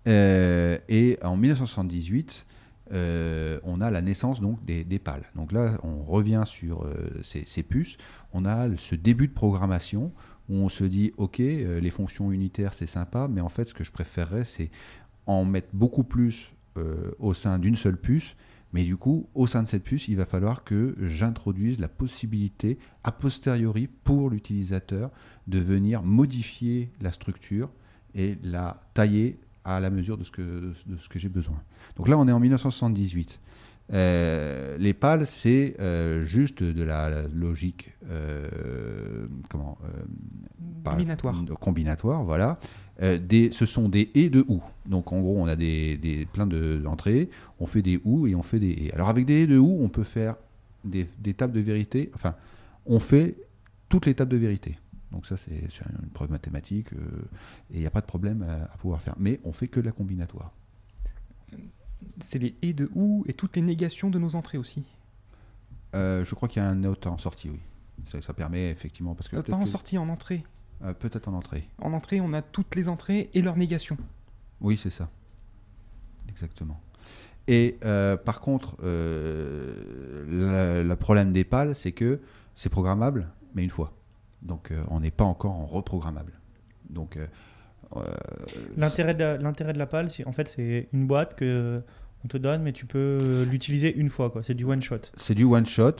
Et 0.06 1.18
en 1.22 1.36
1978, 1.36 2.46
euh, 2.92 3.60
on 3.64 3.82
a 3.82 3.90
la 3.90 4.00
naissance 4.00 4.40
donc 4.40 4.64
des, 4.64 4.82
des 4.82 4.98
pales. 4.98 5.24
Donc 5.34 5.52
là, 5.52 5.72
on 5.82 6.02
revient 6.02 6.44
sur 6.46 6.86
ces, 7.22 7.44
ces 7.44 7.62
puces. 7.62 7.98
On 8.32 8.46
a 8.46 8.74
ce 8.78 8.94
début 8.94 9.28
de 9.28 9.34
programmation 9.34 10.12
où 10.48 10.54
on 10.54 10.70
se 10.70 10.84
dit, 10.84 11.12
ok, 11.18 11.38
les 11.38 11.90
fonctions 11.90 12.32
unitaires 12.32 12.72
c'est 12.72 12.86
sympa, 12.86 13.28
mais 13.30 13.42
en 13.42 13.50
fait, 13.50 13.66
ce 13.66 13.74
que 13.74 13.84
je 13.84 13.92
préférerais, 13.92 14.46
c'est 14.46 14.70
en 15.28 15.44
mettre 15.44 15.68
beaucoup 15.72 16.02
plus 16.02 16.52
euh, 16.76 17.12
au 17.20 17.34
sein 17.34 17.60
d'une 17.60 17.76
seule 17.76 17.98
puce. 17.98 18.34
Mais 18.72 18.84
du 18.84 18.96
coup, 18.96 19.28
au 19.34 19.46
sein 19.46 19.62
de 19.62 19.68
cette 19.68 19.84
puce, 19.84 20.08
il 20.08 20.16
va 20.16 20.26
falloir 20.26 20.64
que 20.64 20.96
j'introduise 21.00 21.78
la 21.78 21.88
possibilité, 21.88 22.78
a 23.04 23.12
posteriori, 23.12 23.86
pour 23.86 24.28
l'utilisateur, 24.28 25.10
de 25.46 25.58
venir 25.58 26.02
modifier 26.02 26.90
la 27.00 27.12
structure 27.12 27.70
et 28.14 28.36
la 28.42 28.82
tailler 28.92 29.38
à 29.64 29.80
la 29.80 29.90
mesure 29.90 30.18
de 30.18 30.24
ce 30.24 30.30
que, 30.30 30.74
de 30.86 30.96
ce 30.96 31.08
que 31.08 31.18
j'ai 31.18 31.28
besoin. 31.28 31.62
Donc 31.96 32.08
là, 32.08 32.18
on 32.18 32.26
est 32.28 32.32
en 32.32 32.40
1978. 32.40 33.40
Euh, 33.92 34.76
les 34.78 34.92
pales, 34.92 35.26
c'est 35.26 35.76
euh, 35.80 36.24
juste 36.24 36.62
de 36.62 36.82
la, 36.82 37.08
la 37.08 37.28
logique 37.28 37.92
euh, 38.10 39.26
comment 39.48 39.78
Combinatoire. 40.84 41.34
combinatoire, 41.60 42.24
voilà. 42.24 42.58
Des, 43.00 43.50
ce 43.52 43.64
sont 43.64 43.88
des 43.88 44.10
et 44.16 44.28
de 44.28 44.44
ou. 44.48 44.60
Donc 44.86 45.12
en 45.12 45.20
gros, 45.20 45.40
on 45.40 45.46
a 45.46 45.54
des, 45.54 45.96
des 45.96 46.26
plein 46.26 46.46
de- 46.48 46.78
d'entrées, 46.78 47.30
on 47.60 47.66
fait 47.66 47.80
des 47.82 48.00
ou 48.04 48.26
et 48.26 48.34
on 48.34 48.42
fait 48.42 48.58
des 48.58 48.70
et. 48.70 48.92
Alors 48.92 49.08
avec 49.08 49.24
des 49.24 49.42
et 49.42 49.46
de 49.46 49.56
ou, 49.56 49.78
on 49.80 49.88
peut 49.88 50.02
faire 50.02 50.34
des, 50.84 51.06
des 51.20 51.32
tables 51.32 51.52
de 51.52 51.60
vérité. 51.60 52.10
Enfin, 52.14 52.34
on 52.86 52.98
fait 52.98 53.36
toutes 53.88 54.06
les 54.06 54.14
tables 54.14 54.32
de 54.32 54.36
vérité. 54.36 54.78
Donc 55.12 55.26
ça, 55.26 55.36
c'est 55.36 55.62
c'est 55.70 55.84
une 56.02 56.08
preuve 56.08 56.30
mathématique 56.32 56.92
euh, 56.92 56.98
et 57.72 57.76
il 57.76 57.80
n'y 57.80 57.86
a 57.86 57.90
pas 57.90 58.00
de 58.00 58.06
problème 58.06 58.42
à, 58.42 58.64
à 58.64 58.76
pouvoir 58.78 59.00
faire. 59.00 59.14
Mais 59.18 59.38
on 59.44 59.52
fait 59.52 59.68
que 59.68 59.78
de 59.78 59.86
la 59.86 59.92
combinatoire. 59.92 60.52
C'est 62.20 62.38
les 62.38 62.54
et 62.62 62.72
de 62.72 62.88
ou 62.94 63.24
et 63.26 63.32
toutes 63.32 63.56
les 63.56 63.62
négations 63.62 64.10
de 64.10 64.18
nos 64.18 64.36
entrées 64.36 64.58
aussi. 64.58 64.84
Euh, 65.94 66.24
je 66.24 66.34
crois 66.34 66.48
qu'il 66.48 66.62
y 66.62 66.64
a 66.64 66.68
un 66.68 66.74
note 66.74 67.06
en 67.06 67.18
sortie, 67.18 67.50
oui. 67.50 67.58
Ça, 68.08 68.20
ça 68.22 68.32
permet 68.32 68.70
effectivement 68.70 69.14
parce 69.14 69.28
que 69.28 69.36
Euh, 69.36 69.42
pas 69.42 69.54
en 69.56 69.64
que- 69.64 69.68
sortie, 69.68 69.98
en 69.98 70.08
entrée. 70.08 70.44
euh, 70.84 70.94
peut-être 70.94 71.28
en 71.28 71.34
entrée. 71.34 71.68
En 71.80 71.92
entrée, 71.92 72.20
on 72.20 72.32
a 72.32 72.42
toutes 72.42 72.74
les 72.76 72.88
entrées 72.88 73.30
et 73.34 73.42
leurs 73.42 73.56
négations. 73.56 73.96
Oui, 74.60 74.76
c'est 74.76 74.90
ça. 74.90 75.08
Exactement. 76.28 76.80
Et 77.48 77.78
par 78.24 78.40
contre, 78.40 78.76
le, 78.82 79.74
problème 80.94 81.32
des 81.32 81.44
pales, 81.44 81.74
c'est 81.74 81.92
que 81.92 82.20
c'est 82.54 82.68
programmable, 82.68 83.28
mais 83.54 83.64
une 83.64 83.70
fois. 83.70 83.92
Donc 84.42 84.72
on 84.88 85.00
n'est 85.00 85.10
pas 85.10 85.24
encore 85.24 85.52
en 85.52 85.66
reprogrammable. 85.66 86.32
Donc 86.90 87.18
L'intérêt 88.76 89.14
de, 89.14 89.20
la- 89.20 89.36
l'intérêt 89.38 89.72
de 89.72 89.78
la 89.78 89.86
pale, 89.86 90.10
c'est- 90.10 90.26
en 90.26 90.32
fait, 90.32 90.48
c'est 90.48 90.88
une 90.92 91.06
boîte 91.06 91.36
que 91.36 91.80
on 92.24 92.28
te 92.28 92.36
donne, 92.36 92.62
mais 92.62 92.72
tu 92.72 92.84
peux 92.86 93.46
l'utiliser 93.48 93.94
une 93.94 94.08
fois. 94.10 94.30
quoi. 94.30 94.42
C'est 94.42 94.54
du 94.54 94.64
one 94.64 94.82
shot. 94.82 94.96
c'est 95.16 95.34
du 95.34 95.44
one 95.44 95.66
shot, 95.66 95.96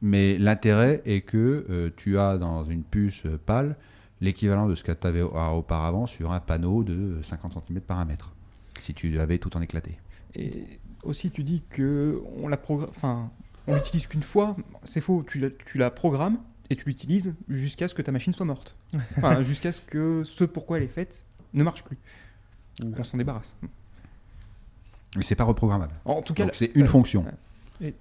mais 0.00 0.38
l'intérêt 0.38 1.02
est 1.04 1.20
que 1.20 1.66
euh, 1.68 1.90
tu 1.96 2.18
as 2.18 2.38
dans 2.38 2.64
une 2.64 2.82
puce 2.82 3.22
euh, 3.26 3.38
pâle 3.44 3.76
l'équivalent 4.20 4.66
de 4.66 4.74
ce 4.74 4.82
que 4.84 4.92
tu 4.92 5.06
avais 5.06 5.20
auparavant 5.22 6.06
sur 6.06 6.32
un 6.32 6.40
panneau 6.40 6.84
de 6.84 7.20
50 7.22 7.52
cm 7.68 7.80
par 7.80 7.98
1 7.98 8.04
mètre, 8.06 8.32
si 8.80 8.94
tu 8.94 9.18
avais 9.18 9.38
tout 9.38 9.54
en 9.56 9.60
éclaté. 9.60 9.98
Et 10.34 10.64
aussi, 11.02 11.30
tu 11.30 11.42
dis 11.44 11.62
que 11.68 12.22
on 12.36 12.48
la 12.48 12.58
enfin, 12.68 13.30
on 13.66 13.74
l'utilise 13.74 14.06
qu'une 14.06 14.22
fois. 14.22 14.56
C'est 14.84 15.00
faux. 15.02 15.22
Tu 15.28 15.38
la, 15.38 15.50
tu 15.50 15.76
la 15.76 15.90
programmes 15.90 16.38
et 16.72 16.76
tu 16.76 16.84
l'utilises 16.86 17.34
jusqu'à 17.48 17.86
ce 17.88 17.94
que 17.94 18.02
ta 18.02 18.10
machine 18.12 18.32
soit 18.32 18.46
morte. 18.46 18.74
Enfin, 19.16 19.42
jusqu'à 19.42 19.72
ce 19.72 19.80
que 19.80 20.24
ce 20.24 20.44
pourquoi 20.44 20.78
elle 20.78 20.82
est 20.84 20.88
faite 20.88 21.24
ne 21.54 21.62
marche 21.62 21.84
plus 21.84 21.98
ou 22.82 22.90
qu'on 22.90 23.04
s'en 23.04 23.18
débarrasse. 23.18 23.54
Mais 25.16 25.22
c'est 25.22 25.34
pas 25.36 25.44
reprogrammable. 25.44 25.92
En 26.04 26.22
tout 26.22 26.32
cas, 26.34 26.48
c'est 26.52 26.72
une 26.74 26.84
euh, 26.84 26.88
fonction. 26.88 27.24
Et 27.80 27.94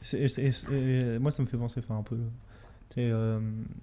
moi, 1.19 1.31
ça 1.31 1.43
me 1.43 1.47
fait 1.47 1.57
penser 1.57 1.81
enfin, 1.83 1.97
un 1.99 2.03
peu. 2.03 2.17
euh, 2.97 3.39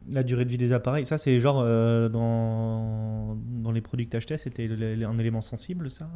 la 0.09 0.23
durée 0.23 0.45
de 0.45 0.51
vie 0.51 0.59
des 0.59 0.73
appareils, 0.73 1.05
ça 1.07 1.19
c'est 1.19 1.39
genre 1.41 1.61
euh, 1.61 2.09
dans, 2.09 3.37
dans 3.63 3.73
les 3.73 3.81
produits 3.81 4.07
que 4.07 4.13
tu 4.13 4.17
achetais, 4.17 4.39
c'était 4.39 4.69
un 5.05 5.19
élément 5.19 5.43
sensible, 5.43 5.91
ça? 5.91 6.09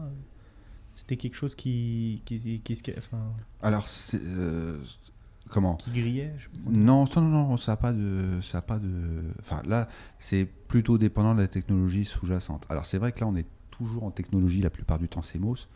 C'était 0.93 1.16
quelque 1.16 1.37
chose 1.37 1.55
qui, 1.55 2.20
qui, 2.27 2.61
qui, 2.61 2.77
se- 2.77 2.83
enfin, 2.99 3.33
Alors, 3.62 3.89
c'est, 3.89 4.20
euh, 4.23 4.77
comment 5.53 5.76
qui 5.76 5.90
grillait 5.90 6.32
je. 6.38 6.48
Non, 6.70 7.05
non, 7.16 7.22
non, 7.22 7.57
ça 7.57 7.72
n'a 7.72 7.76
pas 7.76 7.92
de, 7.92 8.40
ça 8.42 8.59
a 8.59 8.62
pas 8.62 8.78
de. 8.78 9.22
Enfin, 9.40 9.62
là, 9.66 9.88
c'est 10.18 10.44
plutôt 10.44 10.98
dépendant 10.98 11.34
de 11.34 11.40
la 11.40 11.48
technologie 11.48 12.05
sous-jacente. 12.05 12.66
Alors, 12.68 12.86
c'est 12.86 12.98
vrai 12.98 13.12
que 13.12 13.20
là, 13.20 13.26
on 13.26 13.36
est 13.36 13.46
toujours 13.70 14.05
en 14.05 14.11
technologie 14.11 14.61
la 14.61 14.70
plupart 14.70 14.98
du 14.98 15.09
temps 15.09 15.20
CMOS, 15.20 15.68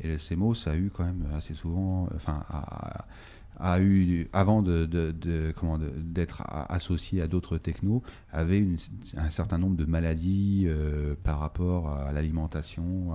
et 0.00 0.08
le 0.08 0.16
CMOS 0.16 0.68
a 0.68 0.76
eu 0.76 0.90
quand 0.90 1.04
même 1.04 1.26
assez 1.36 1.54
souvent, 1.54 2.08
enfin, 2.14 2.44
a, 2.48 3.06
a 3.58 3.80
eu 3.80 4.28
avant 4.32 4.62
de, 4.62 4.84
de- 4.86 5.12
de- 5.12 5.52
de- 5.52 5.90
d'être 6.00 6.42
a- 6.42 6.72
associé 6.74 7.22
à 7.22 7.26
d'autres 7.28 7.58
technos, 7.58 8.02
avait 8.32 8.58
une- 8.58 8.76
un 9.16 9.30
certain 9.30 9.58
nombre 9.58 9.76
de 9.76 9.84
maladies 9.84 10.64
euh, 10.66 11.14
par 11.24 11.38
rapport 11.40 11.88
à 11.90 12.12
l'alimentation, 12.12 13.12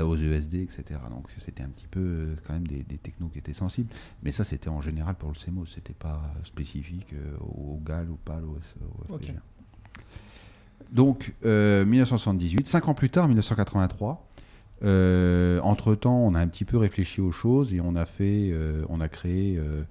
aux 0.00 0.16
ESD, 0.16 0.54
etc. 0.62 0.84
Donc, 1.10 1.26
c'était 1.38 1.62
un 1.62 1.68
petit 1.68 1.88
peu 1.88 2.00
euh, 2.00 2.36
quand 2.46 2.52
même 2.54 2.66
des, 2.66 2.82
des 2.82 2.98
technos 2.98 3.28
qui 3.28 3.38
étaient 3.38 3.52
sensibles. 3.52 3.88
Mais 4.22 4.32
ça, 4.32 4.44
c'était 4.44 4.68
en 4.70 4.80
général 4.80 5.14
pour 5.14 5.30
le 5.30 5.34
CMOS, 5.36 5.66
c'était 5.66 5.92
pas 5.92 6.22
spécifique 6.44 7.12
euh, 7.12 7.36
au 7.40 7.80
GAL, 7.84 8.10
au 8.10 8.16
PAL, 8.16 8.44
au, 8.44 8.58
au. 9.12 9.18
Donc, 10.92 11.34
euh, 11.44 11.84
1978, 11.86 12.66
cinq 12.66 12.88
ans 12.88 12.94
plus 12.94 13.10
tard, 13.10 13.28
1983. 13.28 14.26
Euh, 14.82 15.60
entre-temps, 15.60 16.16
on 16.18 16.34
a 16.34 16.40
un 16.40 16.48
petit 16.48 16.64
peu 16.64 16.76
réfléchi 16.78 17.20
aux 17.20 17.32
choses 17.32 17.74
et 17.74 17.80
on 17.80 17.94
a 17.96 18.06
fait, 18.06 18.50
euh, 18.52 18.84
on 18.88 19.00
a 19.00 19.08
créé 19.08 19.56
euh, 19.58 19.82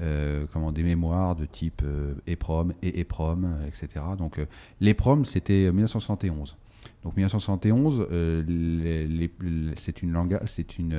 euh, 0.00 0.46
comment, 0.52 0.72
des 0.72 0.82
mémoires 0.82 1.36
de 1.36 1.44
type 1.44 1.82
EPROM 2.26 2.72
et 2.82 3.00
EPROM, 3.00 3.56
etc. 3.66 4.04
Donc, 4.18 4.38
l'EPROM, 4.80 5.24
c'était 5.24 5.70
1971. 5.70 6.56
Donc 7.04 7.16
1971, 7.16 8.06
euh, 8.10 8.42
les- 8.46 9.06
les- 9.06 9.30
les- 9.40 9.72
c'est 9.76 10.02
une 10.02 10.10
une 10.78 10.94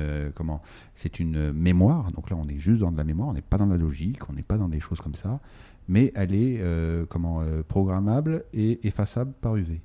une 1.20 1.52
mémoire. 1.52 2.10
Donc 2.12 2.30
là, 2.30 2.36
on 2.40 2.48
est 2.48 2.58
juste 2.58 2.80
dans 2.80 2.90
de 2.92 2.96
la 2.96 3.04
mémoire, 3.04 3.28
on 3.28 3.34
n'est 3.34 3.42
pas 3.42 3.58
dans 3.58 3.66
la 3.66 3.76
logique, 3.76 4.28
on 4.30 4.32
n'est 4.32 4.42
pas 4.42 4.56
dans 4.56 4.68
des 4.68 4.80
choses 4.80 5.00
comme 5.00 5.14
ça, 5.14 5.40
mais 5.88 6.10
elle 6.14 6.34
est 6.34 6.60
comment 7.08 7.42
programmable 7.68 8.44
et 8.54 8.86
effaçable 8.86 9.32
par 9.40 9.56
UV. 9.56 9.80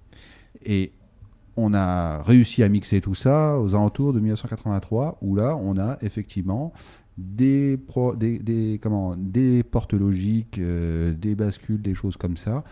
On 1.58 1.74
a 1.74 2.22
réussi 2.24 2.64
à 2.64 2.70
mixer 2.70 3.02
tout 3.02 3.16
ça 3.16 3.58
aux 3.60 3.76
alentours 3.76 4.14
de 4.14 4.20
1983, 4.20 5.18
où 5.22 5.36
là, 5.36 5.56
on 5.62 5.78
a 5.78 5.98
effectivement 6.02 6.74
des, 7.18 7.78
pro- 7.78 8.16
des, 8.16 8.40
des- 8.40 8.80
comment, 8.82 9.16
des 9.18 9.64
portes 9.64 9.94
logiques, 9.94 10.58
euh, 10.60 11.14
des 11.14 11.36
bascules, 11.36 11.82
des 11.82 11.94
choses 11.96 12.16
comme 12.18 12.38
ça, 12.38 12.64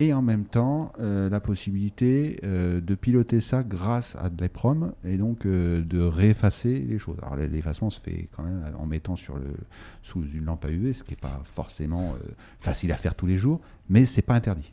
et 0.00 0.12
en 0.12 0.22
même 0.22 0.44
temps 0.44 0.90
euh, 1.00 1.28
la 1.30 1.38
possibilité 1.38 2.40
euh, 2.44 2.80
de 2.80 2.94
piloter 2.96 3.40
ça 3.40 3.62
grâce 3.62 4.16
à 4.16 4.28
de 4.28 4.42
l'EPROM 4.42 4.92
et 5.04 5.16
donc 5.18 5.46
de 5.46 6.00
réeffacer 6.00 6.80
les 6.80 6.98
choses. 6.98 7.16
Alors 7.22 7.36
l'effacement 7.36 7.90
se 7.90 8.00
fait 8.00 8.28
quand 8.36 8.42
même 8.42 8.64
en 8.78 8.86
mettant 8.86 9.14
sur 9.16 9.36
le, 9.36 9.54
sous 10.02 10.22
une 10.34 10.46
lampe 10.46 10.64
à 10.64 10.70
UV, 10.70 10.94
ce 10.94 11.04
qui 11.04 11.12
n'est 11.12 11.16
pas 11.20 11.40
forcément 11.44 12.14
facile 12.58 12.90
à 12.90 12.96
faire 12.96 13.14
tous 13.14 13.26
les 13.26 13.38
jours, 13.38 13.60
mais 13.88 14.04
c'est 14.06 14.22
pas 14.22 14.34
interdit. 14.34 14.72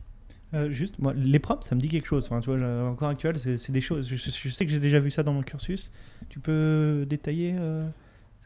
Euh, 0.54 0.70
juste, 0.70 0.98
moi, 0.98 1.14
les 1.14 1.38
prompts, 1.38 1.64
ça 1.64 1.74
me 1.74 1.80
dit 1.80 1.88
quelque 1.88 2.06
chose. 2.06 2.26
Enfin, 2.26 2.40
tu 2.40 2.54
vois, 2.54 2.90
encore 2.90 3.08
actuel, 3.08 3.38
c'est 3.38 3.72
des 3.72 3.80
choses. 3.80 4.06
Je, 4.08 4.16
je 4.16 4.48
sais 4.50 4.66
que 4.66 4.70
j'ai 4.70 4.80
déjà 4.80 5.00
vu 5.00 5.10
ça 5.10 5.22
dans 5.22 5.32
mon 5.32 5.42
cursus. 5.42 5.90
Tu 6.28 6.40
peux 6.40 7.06
détailler 7.08 7.54
euh, 7.58 7.88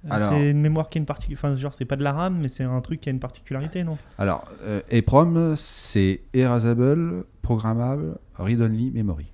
C'est 0.05 0.51
une 0.51 0.61
mémoire 0.61 0.89
qui 0.89 0.99
a 0.99 1.01
une 1.01 1.07
particularité. 1.07 1.47
Enfin, 1.47 1.57
genre, 1.57 1.75
c'est 1.75 1.85
pas 1.85 1.97
de 1.97 2.05
la 2.05 2.13
RAM, 2.13 2.39
mais 2.41 2.49
c'est 2.49 2.65
un 2.65 2.81
truc 2.81 3.01
qui 3.01 3.09
a 3.09 3.13
une 3.13 3.21
particularité, 3.21 3.83
non? 3.83 3.99
Alors, 4.19 4.49
euh, 4.63 4.81
EPROM, 4.91 5.55
c'est 5.57 6.21
Erasable, 6.33 7.25
Programmable, 7.43 8.19
Read-Only 8.37 8.93
Memory. 8.93 9.33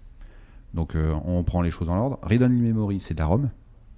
Donc, 0.72 0.94
euh, 0.94 1.14
on 1.26 1.44
prend 1.44 1.60
les 1.60 1.70
choses 1.70 1.90
en 1.90 1.96
ordre. 1.96 2.18
Read-Only 2.22 2.60
Memory, 2.60 3.00
c'est 3.00 3.14
de 3.14 3.18
la 3.18 3.26
ROM. 3.26 3.50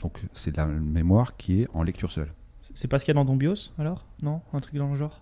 Donc, 0.02 0.20
c'est 0.32 0.50
de 0.50 0.56
la 0.56 0.66
mémoire 0.66 1.36
qui 1.36 1.62
est 1.62 1.68
en 1.72 1.84
lecture 1.84 2.10
seule. 2.10 2.32
C'est 2.60 2.76
c'est 2.76 2.88
pas 2.88 2.98
ce 2.98 3.04
qu'il 3.04 3.14
y 3.14 3.16
a 3.16 3.20
dans 3.20 3.26
ton 3.26 3.36
BIOS, 3.36 3.72
alors? 3.78 4.04
Non? 4.22 4.40
Un 4.52 4.60
truc 4.60 4.74
dans 4.74 4.90
le 4.90 4.98
genre? 4.98 5.20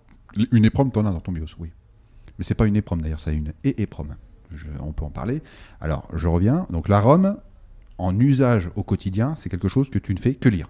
Une 0.51 0.65
EPROM, 0.65 0.91
t'en 0.91 1.05
as 1.05 1.11
dans 1.11 1.19
ton 1.19 1.31
BIOS, 1.31 1.55
oui. 1.59 1.69
Mais 2.37 2.43
c'est 2.43 2.55
pas 2.55 2.65
une 2.65 2.75
EPROM 2.75 3.01
d'ailleurs, 3.01 3.19
c'est 3.19 3.35
une 3.35 3.53
EEPROM. 3.63 4.15
Je- 4.55 4.65
on 4.79 4.91
peut 4.91 5.05
en 5.05 5.09
parler. 5.09 5.41
Alors, 5.81 6.07
je 6.13 6.27
reviens. 6.27 6.67
Donc, 6.69 6.87
la 6.89 6.99
ROM, 6.99 7.37
en 7.97 8.19
usage 8.19 8.69
au 8.75 8.83
quotidien, 8.83 9.35
c'est 9.35 9.49
quelque 9.49 9.67
chose 9.67 9.89
que 9.89 9.99
tu 9.99 10.13
ne 10.13 10.19
fais 10.19 10.33
que 10.35 10.49
lire. 10.49 10.69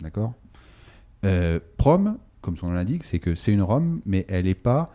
D'accord? 0.00 0.34
Euh, 1.24 1.60
PROM, 1.76 2.18
comme 2.40 2.56
son 2.56 2.68
nom 2.68 2.74
l'indique, 2.74 3.04
c'est 3.04 3.18
que 3.20 3.34
c'est 3.34 3.52
une 3.52 3.62
ROM, 3.62 4.00
mais 4.06 4.24
elle 4.28 4.44
n'est 4.46 4.54
pas 4.54 4.92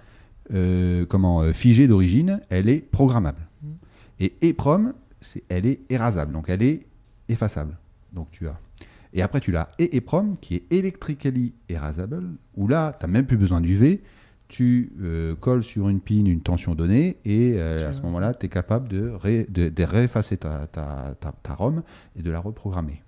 euh, 0.53 1.05
comment, 1.05 1.41
euh, 1.41 1.51
figée 1.51 1.87
d'origine, 1.89 2.39
elle 2.49 2.69
est 2.69 2.79
programmable. 2.79 3.41
Mhm. 3.63 3.69
Et 4.21 4.33
EPROM, 4.43 4.93
c'est- 5.19 5.43
elle 5.49 5.65
est 5.65 5.81
érasable, 5.91 6.31
donc 6.31 6.47
elle 6.47 6.63
est 6.63 6.85
effaçable. 7.27 7.77
Donc 8.13 8.29
tu 8.31 8.47
as. 8.47 8.57
Et 9.11 9.21
après, 9.21 9.41
tu 9.41 9.51
l'as 9.51 9.69
EEPROM, 9.77 10.37
qui 10.39 10.55
est 10.55 10.71
electrically 10.71 11.53
erasable, 11.67 12.23
où 12.55 12.67
là, 12.69 12.95
tu 12.97 13.05
n'as 13.05 13.11
même 13.11 13.25
plus 13.25 13.35
besoin 13.35 13.59
d'UV, 13.59 14.01
tu 14.47 14.91
euh, 15.01 15.35
colles 15.35 15.63
sur 15.63 15.89
une 15.89 15.99
pin 15.99 16.25
une 16.25 16.41
tension 16.41 16.73
donnée 16.75 17.17
et 17.25 17.55
euh, 17.57 17.89
à 17.89 17.93
ce 17.93 18.01
moment-là, 18.03 18.33
tu 18.33 18.45
es 18.45 18.49
capable 18.49 18.87
de, 18.87 19.09
ré- 19.09 19.45
de, 19.49 19.69
de 19.69 19.83
réeffacer 19.83 20.37
ta, 20.37 20.67
ta, 20.67 21.15
ta, 21.19 21.31
ta 21.31 21.53
ROM 21.53 21.83
et 22.15 22.21
de 22.23 22.31
la 22.31 22.39
reprogrammer. 22.39 23.03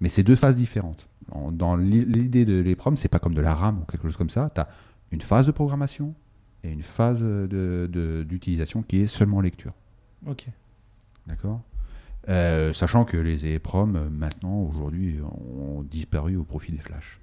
Mais 0.00 0.08
c'est 0.08 0.22
deux 0.22 0.36
phases 0.36 0.56
différentes. 0.56 1.08
En- 1.32 1.50
dans 1.52 1.76
l'i- 1.76 2.04
l'idée 2.04 2.44
de 2.44 2.60
l'EPROM, 2.60 2.96
c'est 2.96 3.08
pas 3.08 3.18
comme 3.18 3.34
de 3.34 3.40
la 3.40 3.54
RAM 3.54 3.80
ou 3.82 3.84
quelque 3.90 4.02
chose 4.06 4.16
comme 4.16 4.30
ça. 4.30 4.50
Tu 4.54 4.60
as 4.60 4.68
une 5.10 5.20
phase 5.20 5.46
de 5.46 5.52
programmation 5.52 6.14
et 6.62 6.70
une 6.70 6.82
phase 6.82 7.20
de- 7.20 8.24
d'utilisation 8.28 8.82
qui 8.82 9.00
est 9.00 9.06
seulement 9.06 9.40
lecture. 9.40 9.72
Ok. 10.26 10.46
D'accord? 11.26 11.60
Euh, 12.28 12.72
Sachant 12.74 13.04
que 13.04 13.16
les 13.16 13.46
EEPROM, 13.46 13.96
euh, 13.96 14.08
maintenant, 14.10 14.60
aujourd'hui, 14.62 15.18
ont 15.22 15.82
disparu 15.82 16.36
au 16.36 16.44
profit 16.44 16.70
des 16.72 16.78
flashs. 16.78 17.18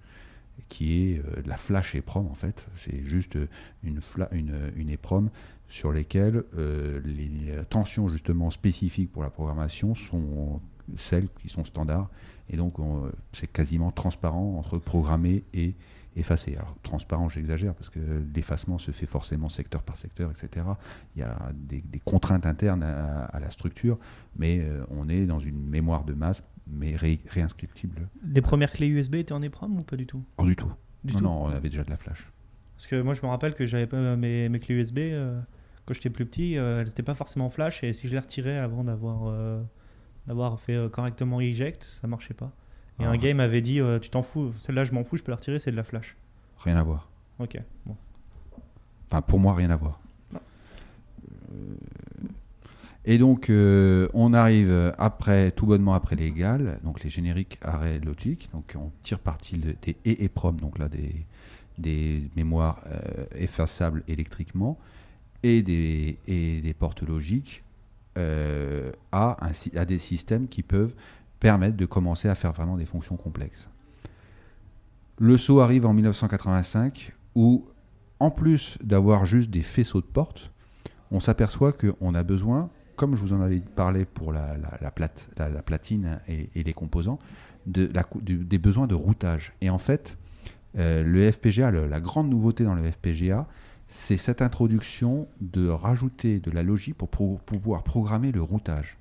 Qui 0.70 1.12
est 1.14 1.20
euh, 1.20 1.42
la 1.46 1.58
flash 1.58 1.96
EEPROM, 1.96 2.28
en 2.28 2.34
fait. 2.34 2.68
C'est 2.76 3.04
juste 3.06 3.36
euh, 3.38 3.48
une, 3.84 4.02
une, 4.76 4.90
EEPROM 4.90 5.30
sur 5.68 5.92
lesquelles 5.92 6.44
euh, 6.58 7.02
les 7.06 7.54
tensions, 7.70 8.10
justement, 8.10 8.52
spécifiques 8.52 9.12
pour 9.12 9.24
la 9.24 9.30
programmation 9.30 9.96
sont 9.96 10.60
celles 10.98 11.30
qui 11.42 11.50
sont 11.50 11.66
standards. 11.66 12.10
Et 12.50 12.58
donc, 12.58 12.80
on- 12.80 13.10
c'est 13.34 13.48
quasiment 13.48 13.92
transparent 13.92 14.58
entre 14.58 14.78
programmer 14.78 15.44
et 15.54 15.76
effacer. 16.16 16.56
Alors, 16.56 16.76
transparent, 16.84 17.30
j'exagère, 17.30 17.74
parce 17.76 17.90
que 17.90 18.00
l'effacement 18.34 18.78
se 18.78 18.92
fait 18.92 19.06
forcément 19.06 19.50
secteur 19.50 19.84
par 19.84 19.98
secteur, 19.98 20.32
etc. 20.32 20.66
Il 21.16 21.20
y 21.20 21.24
a 21.24 21.52
des, 21.54 21.84
contraintes 22.04 22.46
internes 22.46 22.84
à, 22.84 23.26
à 23.26 23.40
la 23.40 23.52
structure, 23.52 24.00
mais 24.38 24.66
on 24.90 25.10
est 25.10 25.26
dans 25.26 25.40
une 25.40 25.70
mémoire 25.70 26.06
de 26.06 26.14
masse, 26.14 26.42
mais 26.72 26.96
ré- 26.96 27.20
réinscriptible. 27.28 28.08
Les 28.26 28.42
premières 28.42 28.72
clés 28.72 28.88
USB 28.88 29.16
étaient 29.16 29.34
en 29.34 29.42
EPROM 29.42 29.78
ou 29.78 29.82
pas 29.82 29.96
du 29.96 30.06
tout? 30.06 30.24
Pas 30.36 30.44
du 30.46 30.56
tout. 30.56 30.72
Du 31.04 31.14
non, 31.14 31.20
tout. 31.20 31.26
non, 31.26 31.44
on 31.44 31.48
avait 31.50 31.70
déjà 31.70 31.84
de 31.84 31.90
la 31.90 31.98
flash. 31.98 32.28
Parce 32.76 32.88
que 32.88 33.02
moi, 33.02 33.14
je 33.14 33.22
me 33.22 33.28
rappelle 33.28 33.54
que 33.54 33.66
j'avais 33.66 33.88
pas 33.88 34.16
mes, 34.16 34.50
mes 34.50 34.60
clés 34.60 34.76
USB 34.76 34.98
euh, 35.00 35.40
quand 35.86 35.94
j'étais 35.94 36.10
plus 36.10 36.26
petit, 36.26 36.58
euh, 36.58 36.82
elles 36.82 36.88
n'étaient 36.88 37.04
pas 37.04 37.14
forcément 37.16 37.50
flash 37.50 37.84
et 37.84 37.94
si 37.94 38.08
je 38.08 38.14
les 38.14 38.20
retirais 38.20 38.58
avant 38.58 38.84
d'avoir 38.84 39.28
euh, 39.28 39.62
d'avoir 40.28 40.60
fait 40.60 40.76
euh, 40.76 40.90
correctement 40.90 41.40
eject, 41.42 41.84
ça 41.84 42.08
marchait 42.08 42.34
pas. 42.34 42.52
Et 43.00 43.06
Ah. 43.06 43.10
un 43.12 43.18
gars 43.18 43.30
il 43.30 43.36
m'avait 43.36 43.62
dit 43.62 43.80
euh, 43.80 44.00
Tu 44.00 44.10
t'en 44.10 44.22
fous, 44.24 44.54
celle-là 44.58 44.84
je 44.84 44.92
m'en 44.92 45.04
fous, 45.04 45.18
je 45.18 45.24
peux 45.24 45.32
la 45.32 45.38
retirer, 45.38 45.60
c'est 45.60 45.72
de 45.72 45.76
la 45.78 45.84
flash. 45.84 46.16
Rien 46.60 46.76
à 46.78 46.84
voir. 46.84 47.10
Ok, 47.40 47.58
bon. 47.86 47.96
Enfin, 49.10 49.22
pour 49.22 49.40
moi, 49.40 49.54
rien 49.56 49.70
à 49.70 49.76
voir. 49.78 50.00
Et 53.10 53.18
donc, 53.18 53.50
euh, 53.50 54.10
on 54.14 54.34
arrive 54.34 54.94
après, 54.98 55.52
tout 55.52 55.66
bonnement 55.66 55.94
après 55.94 56.18
les 56.18 56.32
donc 56.84 57.02
les 57.04 57.10
génériques 57.10 57.58
arrêts 57.62 58.00
logiques. 58.00 58.50
Donc, 58.52 58.76
on 58.76 58.92
tire 59.02 59.20
parti 59.20 59.58
de- 59.58 59.76
des 59.82 59.96
EEPROM, 60.06 60.60
donc 60.60 60.78
là, 60.78 60.90
des, 60.90 61.26
des 61.78 62.30
mémoires 62.36 62.82
euh, 62.88 63.26
effaçables 63.34 64.04
électriquement, 64.10 64.78
et 65.42 65.62
des, 65.62 66.18
et 66.28 66.60
des 66.60 66.74
portes 66.74 67.02
logiques 67.02 67.64
euh, 68.18 68.92
à, 69.14 69.38
un 69.46 69.52
à 69.80 69.86
des 69.86 70.00
systèmes 70.00 70.50
qui 70.50 70.62
peuvent 70.62 70.94
permettre 71.40 71.78
de 71.78 71.86
commencer 71.86 72.28
à 72.28 72.36
faire 72.36 72.52
vraiment 72.52 72.76
des 72.76 72.86
fonctions 72.86 73.16
complexes. 73.16 73.70
Le 75.18 75.38
saut 75.38 75.62
arrive 75.62 75.86
en 75.86 75.94
1985 75.94 77.14
où, 77.36 77.66
en 78.20 78.32
plus 78.32 78.78
d'avoir 78.84 79.26
juste 79.26 79.50
des 79.50 79.62
faisceaux 79.62 80.02
de 80.02 80.08
portes, 80.08 80.52
on 81.10 81.22
s'aperçoit 81.22 81.72
qu'on 81.72 82.14
a 82.14 82.24
besoin, 82.24 82.70
comme 82.98 83.16
je 83.16 83.22
vous 83.22 83.32
en 83.32 83.42
avais 83.42 83.60
parlé 83.62 84.04
pour 84.04 84.34
la, 84.34 84.92
platine 85.66 86.20
et, 86.28 86.50
les 86.62 86.74
composants, 86.74 87.20
des 87.66 88.58
besoins 88.58 88.88
de 88.88 88.96
routage. 88.96 89.54
Et 89.62 89.70
en 89.70 89.78
fait, 89.78 90.18
euh, 90.78 91.04
le 91.04 91.32
FPGA, 91.32 91.72
la 91.72 92.00
grande 92.00 92.30
nouveauté 92.30 92.64
dans 92.64 92.76
le 92.76 92.92
FPGA, 92.92 93.48
c'est 93.88 94.18
cette 94.18 94.42
introduction 94.42 95.28
de 95.40 95.70
rajouter 95.70 96.40
de 96.40 96.52
la 96.52 96.64
logique 96.64 96.96
pour 96.96 97.40
pouvoir 97.40 97.84
programmer 97.84 98.32
le 98.32 98.42
routage. 98.42 98.98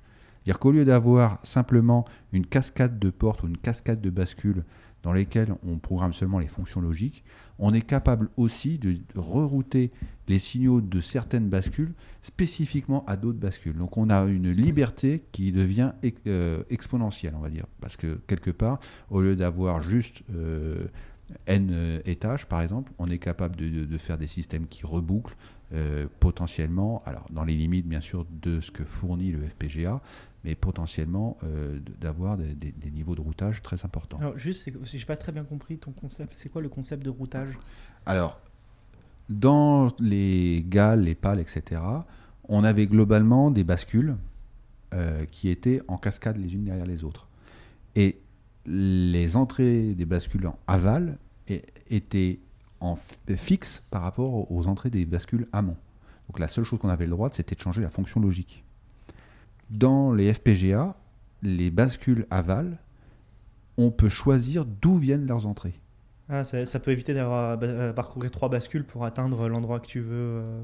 C'est-à-dire 0.47 0.59
qu'au 0.59 0.71
lieu 0.71 0.85
d'avoir 0.85 1.39
simplement 1.43 2.05
une 2.31 2.45
cascade 2.45 2.99
de 2.99 3.09
portes 3.09 3.43
ou 3.43 3.47
une 3.47 3.57
cascade 3.57 3.99
de 3.99 4.09
bascules 4.09 4.63
dans 5.07 5.13
lesquelles 5.13 5.55
on 5.65 5.77
programme 5.77 6.11
seulement 6.11 6.37
les 6.37 6.47
fonctions 6.47 6.81
logiques, 6.81 7.23
on 7.59 7.73
est 7.73 7.79
capable 7.79 8.27
aussi 8.35 8.77
de 8.77 8.97
rerouter 9.15 9.89
les 10.27 10.37
signaux 10.37 10.81
de 10.81 10.99
certaines 10.99 11.47
bascules 11.47 11.93
spécifiquement 12.21 13.05
à 13.05 13.15
d'autres 13.15 13.39
bascules. 13.39 13.77
Donc 13.77 13.95
on 13.97 14.09
a 14.09 14.25
une 14.25 14.49
liberté 14.49 15.23
qui 15.31 15.53
devient 15.53 15.93
euh, 16.27 16.61
exponentielle, 16.69 17.35
on 17.37 17.39
va 17.39 17.49
dire. 17.49 17.67
Parce 17.79 17.95
que 17.95 18.19
quelque 18.27 18.51
part, 18.51 18.79
au 19.09 19.21
lieu 19.21 19.37
d'avoir 19.37 19.81
juste 19.81 20.23
euh, 20.35 20.87
n 21.45 21.69
euh, 21.71 22.01
étages, 22.05 22.45
par 22.45 22.61
exemple, 22.61 22.91
on 22.99 23.09
est 23.09 23.17
capable 23.17 23.55
de, 23.55 23.69
de- 23.69 23.85
de 23.85 23.97
faire 23.97 24.17
des 24.17 24.27
systèmes 24.27 24.67
qui 24.67 24.85
rebouclent 24.85 25.37
euh, 25.73 26.07
potentiellement, 26.19 27.03
alors 27.05 27.25
dans 27.29 27.43
les 27.43 27.55
limites 27.55 27.87
bien 27.87 28.01
sûr 28.01 28.25
de 28.41 28.61
ce 28.61 28.71
que 28.71 28.83
fournit 28.85 29.31
le 29.31 29.45
FPGA, 29.47 30.01
mais 30.43 30.55
potentiellement 30.55 31.37
euh, 31.43 31.79
d'avoir 31.99 32.37
des, 32.37 32.53
des- 32.53 32.71
des 32.71 32.89
niveaux 32.91 33.15
de 33.15 33.21
routage 33.21 33.61
très 33.61 33.83
importants. 33.83 34.17
Alors, 34.19 34.37
juste, 34.39 34.69
j'ai 34.83 35.05
pas 35.05 35.17
très 35.17 35.31
bien 35.31 35.43
compris 35.43 35.77
ton 35.77 35.91
concept, 35.91 36.33
c'est 36.35 36.49
quoi 36.49 36.61
le 36.61 36.69
concept 36.69 37.03
de 37.03 37.09
routage? 37.09 37.57
Alors, 38.05 38.39
dans 39.29 39.89
les 39.99 40.63
GAL, 40.69 41.01
les 41.03 41.15
PAL, 41.15 41.39
etc., 41.39 41.81
on 42.47 42.63
avait 42.63 42.87
globalement 42.87 43.51
des 43.51 43.65
bascules 43.65 44.15
euh, 44.93 45.25
qui 45.25 45.49
étaient 45.49 45.81
en 45.89 45.97
cascade 45.97 46.37
les 46.37 46.53
unes 46.55 46.63
derrière 46.63 46.85
les 46.85 47.03
autres. 47.03 47.27
Et 47.95 48.19
les 48.65 49.35
entrées 49.35 49.93
des 49.95 50.05
bascules 50.05 50.47
en 50.47 50.57
aval 50.67 51.17
étaient 51.89 52.39
en 52.79 52.97
fixe 53.35 53.83
par 53.91 54.01
rapport 54.03 54.51
aux 54.51 54.67
entrées 54.67 54.89
des 54.89 55.05
bascules 55.05 55.47
amont. 55.51 55.77
Donc 56.29 56.39
la 56.39 56.47
seule 56.47 56.63
chose 56.65 56.79
qu'on 56.79 56.89
avait 56.89 57.05
le 57.05 57.11
droit, 57.11 57.29
c'était 57.31 57.55
de 57.55 57.61
changer 57.61 57.81
la 57.81 57.89
fonction 57.89 58.19
logique. 58.19 58.63
Dans 59.69 60.13
les 60.13 60.33
FPGA, 60.33 60.95
les 61.43 61.69
bascules 61.71 62.25
aval, 62.29 62.77
on 63.77 63.91
peut 63.91 64.09
choisir 64.09 64.65
d'où 64.65 64.97
viennent 64.97 65.27
leurs 65.27 65.45
entrées. 65.45 65.79
Ah, 66.29 66.43
ça, 66.43 66.65
ça 66.65 66.79
peut 66.79 66.91
éviter 66.91 67.13
d'avoir 67.13 67.51
à 67.61 67.93
parcourir 67.93 68.31
trois 68.31 68.49
bascules 68.49 68.83
pour 68.83 69.05
atteindre 69.05 69.47
l'endroit 69.47 69.79
que 69.79 69.87
tu 69.87 69.99
veux. 70.01 70.41
euh. 70.41 70.61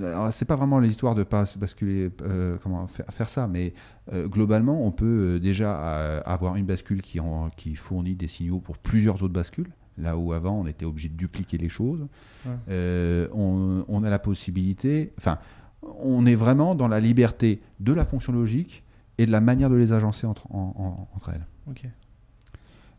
Alors, 0.00 0.32
c'est 0.32 0.44
pas 0.46 0.56
vraiment 0.56 0.80
l'histoire 0.80 1.14
de 1.14 1.22
pas 1.22 1.44
basculer, 1.58 2.10
euh, 2.22 2.58
comment 2.60 2.88
faire, 2.88 3.06
faire 3.10 3.28
ça, 3.28 3.46
mais 3.46 3.72
euh, 4.12 4.26
globalement, 4.26 4.84
on 4.84 4.90
peut 4.90 5.34
euh, 5.36 5.38
déjà 5.38 5.78
euh, 5.80 6.20
avoir 6.24 6.56
une 6.56 6.66
bascule 6.66 7.02
qui, 7.02 7.20
en- 7.20 7.50
qui 7.50 7.76
fournit 7.76 8.16
des 8.16 8.26
signaux 8.26 8.58
pour 8.58 8.78
plusieurs 8.78 9.14
autres 9.22 9.28
bascules. 9.34 9.70
Là 9.98 10.16
où 10.18 10.32
avant, 10.32 10.58
on 10.60 10.66
était 10.66 10.84
obligé 10.84 11.08
de 11.08 11.14
dupliquer 11.14 11.56
les 11.58 11.68
choses. 11.68 12.06
Ouais. 12.44 12.52
Euh, 12.68 13.28
on, 13.32 13.84
on 13.88 14.04
a 14.04 14.10
la 14.10 14.18
possibilité, 14.18 15.12
enfin, 15.18 15.38
on 15.82 16.26
est 16.26 16.34
vraiment 16.34 16.74
dans 16.74 16.88
la 16.88 17.00
liberté 17.00 17.60
de 17.80 17.92
la 17.92 18.04
fonction 18.04 18.32
logique 18.32 18.82
et 19.18 19.24
de 19.26 19.30
la 19.32 19.40
manière 19.40 19.70
de 19.70 19.76
les 19.76 19.92
agencer 19.92 20.26
entre, 20.26 20.46
en- 20.52 20.74
en- 20.76 21.08
entre 21.16 21.30
elles. 21.30 21.46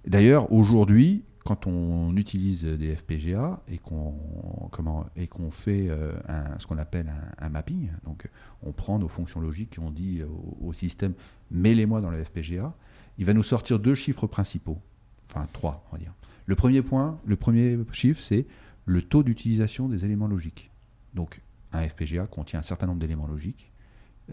D'ailleurs, 0.05 0.51
aujourd'hui, 0.51 1.23
quand 1.45 1.67
on 1.67 2.15
utilise 2.17 2.63
des 2.63 2.95
FPGA 2.95 3.61
et 3.69 3.77
qu'on 3.77 4.15
comment 4.71 5.05
et 5.15 5.27
qu'on 5.27 5.49
fait 5.51 5.87
euh, 5.89 6.11
un- 6.27 6.57
ce 6.59 6.67
qu'on 6.67 6.77
appelle 6.77 7.07
un, 7.39 7.45
un 7.45 7.49
mapping, 7.49 7.89
donc 8.05 8.27
on 8.63 8.71
prend 8.73 8.99
nos 8.99 9.07
fonctions 9.07 9.39
logiques 9.39 9.77
et 9.77 9.81
on 9.81 9.91
dit 9.91 10.23
au, 10.23 10.67
au 10.67 10.73
système 10.73 11.13
mets-les-moi 11.51 12.01
dans 12.01 12.09
le 12.09 12.21
FPGA, 12.23 12.73
il 13.17 13.25
va 13.25 13.33
nous 13.33 13.43
sortir 13.43 13.79
deux 13.79 13.95
chiffres 13.95 14.27
principaux, 14.27 14.77
enfin 15.29 15.47
trois, 15.53 15.85
on 15.91 15.95
va 15.95 15.99
dire. 16.01 16.13
Le 16.47 16.55
premier 16.55 16.81
point, 16.81 17.19
le 17.25 17.35
premier 17.35 17.77
chiffre, 17.91 18.21
c'est 18.21 18.47
le 18.85 19.01
taux 19.01 19.21
d'utilisation 19.21 19.89
des 19.89 20.05
éléments 20.05 20.27
logiques. 20.27 20.71
Donc 21.13 21.41
un 21.73 21.87
FPGA 21.87 22.25
contient 22.25 22.59
un 22.59 22.63
certain 22.63 22.87
nombre 22.87 22.99
d'éléments 22.99 23.27
logiques. 23.27 23.71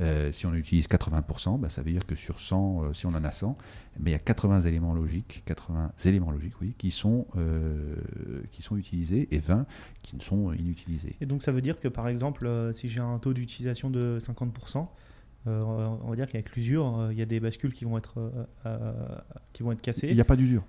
Euh, 0.01 0.33
si 0.33 0.47
on 0.47 0.55
utilise 0.55 0.89
80%, 0.89 1.59
bah, 1.61 1.69
ça 1.69 1.83
veut 1.83 1.91
dire 1.91 2.07
que 2.07 2.15
sur 2.15 2.41
100, 2.41 2.83
euh, 2.83 2.93
si 2.93 3.07
on 3.07 3.11
en 3.11 3.23
a 3.23 3.31
100, 3.31 3.57
mais 4.01 4.11
il 4.11 4.12
y 4.12 4.17
a 4.17 4.21
80 4.21 4.62
éléments 4.62 4.93
logiques, 4.93 5.43
80 5.47 5.93
éléments 6.05 6.33
logiques, 6.33 6.55
oui, 6.61 6.75
qui 6.79 6.91
sont, 6.91 7.27
euh, 7.37 7.95
qui 8.51 8.62
sont 8.62 8.77
utilisés 8.77 9.29
et 9.31 9.39
20 9.39 9.67
qui 10.03 10.17
ne 10.17 10.21
sont 10.21 10.53
inutilisés. 10.53 11.17
Et 11.21 11.27
donc 11.27 11.43
ça 11.43 11.53
veut 11.53 11.61
dire 11.61 11.79
que 11.79 11.89
par 11.89 12.09
exemple, 12.09 12.71
si 12.73 12.89
j'ai 12.89 13.01
un 13.01 13.19
taux 13.19 13.35
d'utilisation 13.35 13.91
de 13.91 14.19
50%, 14.21 14.89
euh, 15.47 15.62
on 16.03 16.11
va 16.11 16.17
dire 16.17 16.27
qu'avec 16.27 16.55
l'usure, 16.57 17.09
il 17.12 17.19
y 17.19 17.23
a 17.23 17.27
des 17.27 17.39
bascules 17.39 17.73
qui 17.73 17.85
vont 17.85 17.99
être, 17.99 18.33
qui 19.53 19.62
vont 19.62 19.73
être 19.73 19.83
cassées. 19.83 20.09
Il 20.09 20.15
n'y 20.15 20.21
a 20.21 20.25
pas 20.25 20.37
d'usure. 20.37 20.65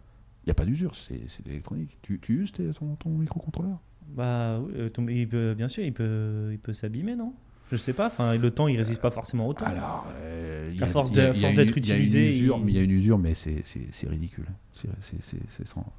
Il 0.46 0.50
n'y 0.50 0.52
a 0.52 0.56
pas 0.56 0.66
d'usure, 0.66 0.96
c'est 0.96 1.22
c'est 1.28 1.44
de 1.44 1.50
l'électronique. 1.50 1.98
Tu, 2.04 2.20
tu 2.20 2.42
uses 2.42 2.52
ton, 2.52 2.96
ton 2.96 3.10
microcontrôleur? 3.10 3.80
Bah, 4.10 4.60
oui, 4.62 4.74
euh, 4.76 4.90
ton- 4.90 5.08
il 5.08 5.28
peut- 5.28 5.56
bien 5.56 5.68
sûr, 5.68 5.84
il 5.84 5.92
peut, 5.94 6.50
il 6.52 6.60
peut 6.60 6.74
s'abîmer, 6.74 7.16
non? 7.16 7.34
Je 7.72 7.78
sais 7.78 7.94
pas. 7.94 8.06
Enfin, 8.06 8.36
le 8.38 8.52
temps, 8.52 8.68
il 8.68 8.78
résiste 8.78 9.02
pas 9.02 9.10
forcément 9.10 9.48
au 9.48 9.54
temps. 9.56 9.66
Alors, 9.66 10.06
euh, 10.18 10.72
À 10.80 10.84
a- 10.84 10.88
force 10.88 11.12
d'être 11.12 11.36
il 11.36 11.42
y 11.42 11.46
a 11.46 11.50
une 11.50 11.70
utilisé, 11.80 12.28
il- 12.68 12.76
y 12.76 12.78
a 12.78 12.82
une 12.84 12.92
usure, 12.92 13.18
mais 13.18 13.34
c'est- 13.34 13.64
c'est 13.66 13.88
c'est 13.92 14.08
ridicule. 14.08 14.46
C'est- 14.72 14.88
c'est- 15.02 15.22
c'est- 15.24 15.42
c'est 15.50 15.68
sans- 15.68 15.92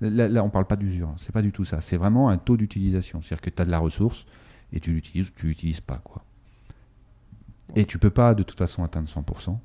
Là, 0.00 0.26
là, 0.26 0.42
on 0.42 0.50
parle 0.50 0.66
pas 0.66 0.74
d'usure. 0.74 1.14
C'est 1.18 1.30
pas 1.32 1.42
du 1.42 1.52
tout 1.52 1.64
ça. 1.64 1.80
C'est 1.80 1.96
vraiment 1.96 2.28
un 2.28 2.38
taux 2.38 2.56
d'utilisation. 2.56 3.22
C'est-à-dire 3.22 3.40
que 3.42 3.50
tu 3.50 3.62
as 3.62 3.64
de 3.64 3.70
la 3.70 3.78
ressource 3.78 4.26
et 4.72 4.80
tu 4.80 4.90
l'utilises 4.92 5.28
ou 5.28 5.32
tu 5.36 5.46
l'utilises 5.46 5.80
pas, 5.80 5.98
quoi. 6.02 6.24
Et 7.76 7.84
tu 7.84 7.98
peux 7.98 8.10
pas 8.10 8.34
de 8.34 8.42
toute 8.42 8.58
façon 8.58 8.82
atteindre 8.82 9.08
100%. 9.08 9.60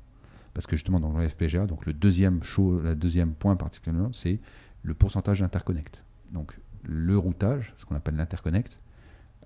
Parce 0.54 0.66
que 0.66 0.76
justement, 0.76 1.00
dans 1.00 1.16
le 1.16 1.28
FPGA, 1.28 1.66
le 1.86 1.92
deuxième, 1.92 2.40
deuxième 2.96 3.34
point 3.34 3.56
particulièrement, 3.56 4.12
c'est 4.12 4.40
le 4.82 4.94
pourcentage 4.94 5.40
d'interconnect. 5.40 6.02
Donc 6.30 6.58
le 6.82 7.16
routage, 7.16 7.74
ce 7.78 7.84
qu'on 7.84 7.94
appelle 7.94 8.16
l'interconnect, 8.16 8.80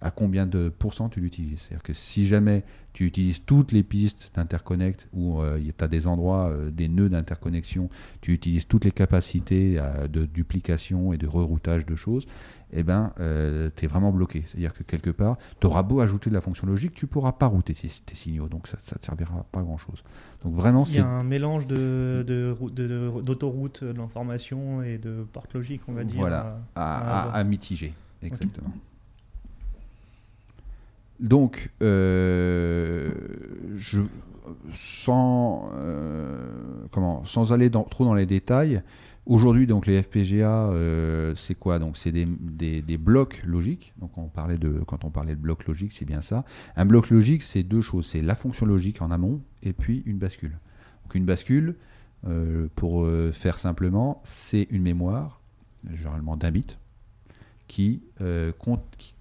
à 0.00 0.10
combien 0.10 0.46
de 0.46 0.68
pourcents 0.68 1.08
tu 1.08 1.20
l'utilises. 1.20 1.60
C'est-à-dire 1.60 1.82
que 1.82 1.92
si 1.92 2.26
jamais 2.26 2.64
tu 2.92 3.04
utilises 3.06 3.44
toutes 3.44 3.72
les 3.72 3.82
pistes 3.82 4.30
d'interconnect 4.34 5.08
où 5.12 5.40
tu 5.76 5.84
as 5.84 5.88
des 5.88 6.06
endroits, 6.06 6.52
des 6.72 6.88
nœuds 6.88 7.08
d'interconnexion, 7.08 7.88
tu 8.20 8.32
utilises 8.32 8.66
toutes 8.66 8.84
les 8.84 8.90
capacités 8.90 9.80
de 10.10 10.24
duplication 10.24 11.12
et 11.12 11.18
de 11.18 11.26
reroutage 11.26 11.84
de 11.84 11.94
choses, 11.94 12.26
eh 12.72 12.82
ben, 12.82 13.12
tu 13.16 13.84
es 13.84 13.88
vraiment 13.88 14.12
bloqué. 14.12 14.44
C'est-à-dire 14.46 14.72
que 14.72 14.82
quelque 14.82 15.10
part, 15.10 15.36
tu 15.60 15.66
auras 15.66 15.82
beau 15.82 16.00
ajouter 16.00 16.30
de 16.30 16.34
la 16.34 16.40
fonction 16.40 16.66
logique, 16.66 16.94
tu 16.94 17.06
pourras 17.06 17.32
pas 17.32 17.46
router 17.46 17.74
tes, 17.74 18.14
signaux, 18.14 18.48
donc 18.48 18.66
ça 18.66 18.76
ne 18.76 18.98
te 18.98 19.04
servira 19.04 19.44
pas 19.52 19.62
grand-chose. 19.62 20.02
Donc 20.42 20.54
vraiment, 20.54 20.84
Il 20.84 20.96
y 20.96 20.98
a 20.98 21.06
un 21.06 21.24
mélange 21.24 21.66
d'autoroute 21.66 22.74
de, 22.74 23.86
de, 23.86 23.92
de, 23.92 23.98
l'information 23.98 24.82
et 24.82 24.98
de 24.98 25.26
porte 25.32 25.54
logique, 25.54 25.82
on 25.88 25.92
va 25.92 26.04
dire. 26.04 26.20
Voilà, 26.20 26.60
à, 26.74 27.30
à, 27.30 27.44
mitiger, 27.44 27.92
exactement. 28.22 28.72
Donc, 31.20 31.70
euh, 31.82 33.10
je, 33.76 34.00
sans, 34.72 35.70
euh, 35.74 36.46
comment, 36.90 37.24
sans 37.24 37.52
aller 37.52 37.70
trop 37.70 38.04
dans 38.04 38.14
les 38.14 38.26
détails, 38.26 38.82
aujourd'hui, 39.24 39.66
donc 39.66 39.86
les 39.86 40.02
FPGA, 40.02 40.68
euh, 40.70 41.34
c'est 41.34 41.54
quoi? 41.54 41.78
Donc, 41.78 41.96
c'est 41.96 42.12
des, 42.12 42.98
blocs 42.98 43.42
logiques. 43.44 43.94
Donc, 43.98 44.18
on 44.18 44.28
parlait 44.28 44.58
de, 44.58 44.80
quand 44.86 45.04
on 45.04 45.10
parlait 45.10 45.34
de 45.34 45.40
bloc 45.40 45.66
logique, 45.66 45.92
c'est 45.92 46.04
bien 46.04 46.20
ça. 46.20 46.44
Un 46.76 46.84
bloc 46.84 47.08
logique, 47.10 47.42
c'est 47.42 47.62
deux 47.62 47.80
choses 47.80 48.06
c'est 48.06 48.22
la 48.22 48.34
fonction 48.34 48.66
logique 48.66 49.00
en 49.00 49.10
amont 49.10 49.40
et 49.62 49.72
puis 49.72 50.02
une 50.06 50.18
bascule. 50.18 50.58
Donc, 51.04 51.14
une 51.14 51.24
bascule, 51.24 51.76
pour 52.74 53.06
faire 53.32 53.56
simplement, 53.56 54.20
c'est 54.24 54.66
une 54.70 54.82
mémoire, 54.82 55.40
généralement 55.92 56.36
d'un 56.36 56.50
bit 56.50 56.76
qui, 57.68 58.02
euh, 58.20 58.52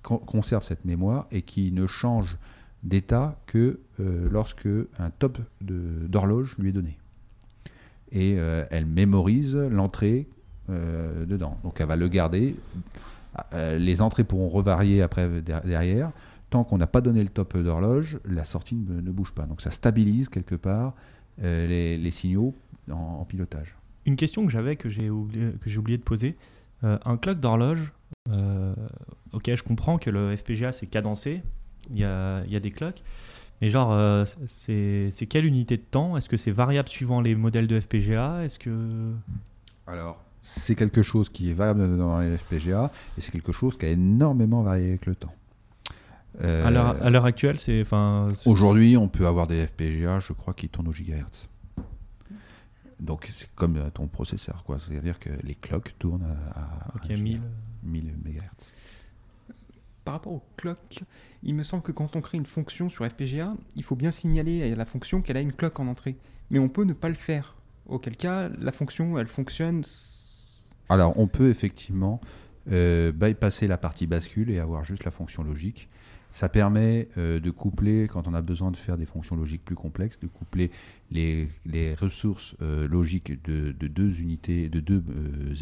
conserve 0.01 0.63
cette 0.63 0.85
mémoire 0.85 1.27
et 1.31 1.41
qui 1.41 1.71
ne 1.71 1.87
change 1.87 2.37
d'état 2.83 3.39
que 3.47 3.79
euh, 3.99 4.27
lorsque 4.31 4.67
un 4.99 5.09
top 5.09 5.39
d'horloge 5.61 6.55
lui 6.59 6.69
est 6.69 6.73
donné. 6.73 6.97
Et 8.11 8.35
euh, 8.37 8.63
elle 8.69 8.85
mémorise 8.85 9.55
l'entrée 9.55 10.27
dedans. 10.67 11.59
Donc 11.63 11.79
elle 11.79 11.87
va 11.87 11.95
le 11.95 12.07
garder. 12.07 12.55
les 13.53 14.01
entrées 14.01 14.23
pourront 14.23 14.49
revarier 14.49 15.03
après 15.03 15.29
derrière. 15.41 16.11
Tant 16.49 16.63
qu'on 16.63 16.79
n'a 16.79 16.87
pas 16.87 17.01
donné 17.01 17.21
le 17.21 17.29
top 17.29 17.55
d'horloge, 17.55 18.17
la 18.25 18.45
sortie 18.45 18.73
ne, 18.73 19.11
bouge 19.11 19.31
pas. 19.31 19.43
Donc 19.43 19.61
ça 19.61 19.69
stabilise 19.69 20.27
quelque 20.27 20.55
part 20.55 20.95
les, 21.39 22.09
signaux 22.09 22.55
en, 22.89 23.25
pilotage. 23.25 23.75
Une 24.07 24.15
question 24.15 24.43
que 24.43 24.51
j'avais 24.51 24.75
que 24.75 24.89
j'ai 24.89 25.11
oublié, 25.11 25.51
oublié 25.77 25.99
de 25.99 26.03
poser. 26.03 26.35
un 26.81 27.17
clock 27.17 27.39
d'horloge, 27.39 27.91
euh, 27.91 27.94
ok, 28.29 29.55
je 29.55 29.63
comprends 29.63 29.97
que 29.97 30.09
le 30.09 30.35
FPGA 30.35 30.71
c'est 30.71 30.87
cadencé, 30.87 31.41
il 31.91 31.99
y 31.99 32.03
a, 32.03 32.43
y 32.45 32.55
a, 32.55 32.59
des 32.59 32.71
clocks, 32.71 33.03
mais 33.61 33.69
genre, 33.69 33.93
euh, 33.93 34.25
c'est 34.45 35.27
quelle 35.29 35.45
unité 35.45 35.77
de 35.77 35.83
temps? 35.83 36.17
Est-ce 36.17 36.27
que 36.27 36.37
c'est 36.37 36.51
variable 36.51 36.89
suivant 36.89 37.21
les 37.21 37.35
modèles 37.35 37.67
de 37.67 37.79
FPGA 37.79 38.43
Est-ce 38.43 38.59
que. 38.59 39.13
Alors, 39.87 40.21
c'est 40.43 40.75
quelque 40.75 41.01
chose 41.01 41.29
qui 41.29 41.49
est 41.49 41.53
variable 41.53 41.97
dans 41.97 42.19
les 42.19 42.37
FPGA 42.37 42.91
et 43.17 43.21
c'est 43.21 43.31
quelque 43.31 43.51
chose 43.51 43.77
qui 43.77 43.85
a 43.85 43.89
énormément 43.89 44.61
varié 44.61 44.89
avec 44.89 45.05
le 45.05 45.15
temps. 45.15 45.33
Euh, 46.43 46.65
à 46.65 47.09
l'heure 47.09 47.25
actuelle, 47.25 47.59
c'est. 47.59 47.83
Aujourd'hui, 48.45 48.97
on 48.97 49.07
peut 49.07 49.25
avoir 49.25 49.47
des 49.47 49.65
FPGA, 49.65 50.19
je 50.19 50.33
crois, 50.33 50.53
qui 50.53 50.67
tournent 50.67 50.89
au 50.89 50.93
gigahertz. 50.93 51.47
Donc, 52.99 53.31
c'est 53.33 53.49
comme 53.55 53.77
ton 53.93 54.07
processeur, 54.07 54.63
quoi. 54.65 54.77
C'est-à-dire 54.79 55.19
que 55.19 55.29
les 55.43 55.55
clocks 55.55 55.95
tournent 55.97 56.27
à, 56.55 57.13
1000. 57.13 57.39
1000 57.85 58.13
MHz. 58.23 58.41
Par 60.05 60.13
rapport 60.13 60.33
au 60.33 60.43
clock, 60.55 61.03
il 61.41 61.55
me 61.55 61.63
semble 61.63 61.81
que 61.81 61.91
quand 61.91 62.15
on 62.15 62.21
crée 62.21 62.37
une 62.37 62.45
fonction 62.45 62.89
sur 62.89 63.07
FPGA, 63.07 63.55
il 63.75 63.83
faut 63.83 63.95
bien 63.95 64.11
signaler 64.11 64.71
à 64.71 64.75
la 64.75 64.85
fonction 64.85 65.21
qu'elle 65.21 65.37
a 65.37 65.41
une 65.41 65.53
clock 65.53 65.79
en 65.79 65.87
entrée. 65.87 66.15
Mais 66.51 66.59
on 66.59 66.69
peut 66.69 66.83
ne 66.83 66.93
pas 66.93 67.09
le 67.09 67.15
faire. 67.15 67.55
Auquel 67.87 68.15
cas, 68.15 68.49
la 68.59 68.71
fonction, 68.71 69.17
elle 69.17 69.27
fonctionne. 69.27 69.83
Alors, 70.89 71.17
on 71.17 71.27
peut 71.27 71.49
effectivement 71.49 72.21
euh, 72.71 73.11
bypasser 73.11 73.67
la 73.67 73.77
partie 73.77 74.05
bascule 74.05 74.51
et 74.51 74.59
avoir 74.59 74.85
juste 74.85 75.03
la 75.05 75.11
fonction 75.11 75.43
logique. 75.43 75.89
Ça 76.33 76.49
permet 76.49 77.07
euh, 77.17 77.39
de 77.39 77.49
coupler, 77.49 78.07
quand 78.07 78.27
on 78.27 78.33
a 78.35 78.41
besoin 78.41 78.69
de 78.69 78.77
faire 78.77 78.97
des 78.97 79.05
fonctions 79.05 79.35
logiques 79.35 79.65
plus 79.65 79.75
complexes, 79.75 80.19
de 80.19 80.27
coupler 80.27 80.69
les, 81.09 81.47
ressources 81.99 82.55
euh, 82.61 82.87
logiques 82.87 83.43
de, 83.43 83.71
deux 83.71 84.19
unités, 84.19 84.69
de 84.69 84.79
deux 84.79 85.03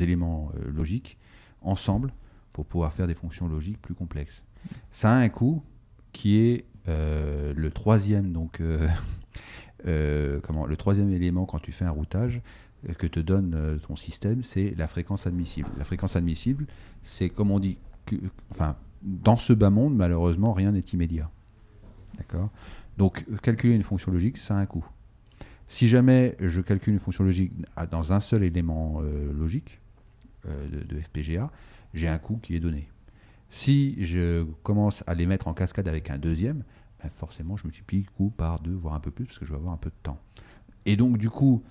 éléments 0.01 0.51
logiques 0.73 1.17
ensemble 1.63 2.13
pour 2.51 2.65
pouvoir 2.65 2.93
faire 2.93 3.07
des 3.07 3.15
fonctions 3.15 3.47
logiques 3.47 3.81
plus 3.81 3.95
complexes. 3.95 4.43
Ça 4.91 5.11
a 5.11 5.15
un 5.15 5.29
coût 5.29 5.63
qui 6.11 6.37
est 6.37 6.65
euh, 6.87 7.53
le 7.55 7.71
troisième 7.71 8.31
donc 8.31 8.59
euh, 8.59 8.87
euh, 9.87 10.39
comment 10.43 10.65
le 10.65 10.75
troisième 10.75 11.11
élément 11.11 11.45
quand 11.45 11.59
tu 11.59 11.71
fais 11.71 11.85
un 11.85 11.91
routage 11.91 12.41
que 12.97 13.07
te 13.07 13.21
donne 13.21 13.79
ton 13.87 13.95
système, 13.95 14.43
c'est 14.43 14.73
la 14.75 14.89
fréquence 14.89 15.25
admissible. 15.25 15.69
La 15.77 15.85
fréquence 15.85 16.17
admissible, 16.17 16.67
c'est 17.01 17.29
comme 17.29 17.49
on 17.49 17.59
dit, 17.59 17.77
enfin 18.51 18.75
dans 19.01 19.37
ce 19.37 19.53
bas 19.53 19.69
monde, 19.69 19.95
malheureusement, 19.95 20.51
rien 20.51 20.73
n'est 20.73 20.81
immédiat. 20.81 21.29
Donc 22.97 23.25
calculer 23.41 23.73
une 23.73 23.83
fonction 23.83 24.11
logique, 24.11 24.37
ça 24.37 24.57
a 24.57 24.59
un 24.59 24.65
coût. 24.65 24.85
Si 25.69 25.87
jamais 25.87 26.35
je 26.41 26.59
calcule 26.59 26.91
une 26.91 26.99
fonction 26.99 27.23
logique 27.23 27.53
dans 27.89 28.11
un 28.11 28.19
seul 28.19 28.43
élément 28.43 28.99
logique, 29.33 29.79
euh, 30.47 30.67
de, 30.69 30.99
FPGA, 30.99 31.51
j'ai 31.93 32.07
un 32.07 32.17
coût 32.17 32.37
qui 32.37 32.55
est 32.55 32.59
donné. 32.59 32.89
Si 33.49 34.03
je 34.03 34.43
commence 34.63 35.03
à 35.07 35.13
les 35.13 35.25
mettre 35.25 35.47
en 35.47 35.53
cascade 35.53 35.87
avec 35.87 36.09
un 36.09 36.17
deuxième, 36.17 36.63
ben 37.01 37.09
forcément 37.09 37.55
je 37.55 37.65
multiplie 37.65 37.99
le 37.99 38.11
coût 38.17 38.29
par 38.29 38.59
deux, 38.59 38.73
voire 38.73 38.95
un 38.95 38.99
peu 38.99 39.11
plus, 39.11 39.25
parce 39.25 39.39
que 39.39 39.45
je 39.45 39.51
vais 39.51 39.57
avoir 39.57 39.73
un 39.73 39.77
peu 39.77 39.89
de 39.89 40.01
temps. 40.01 40.19
Et 40.85 40.95
donc 40.95 41.17
du 41.17 41.29
coup, 41.29 41.63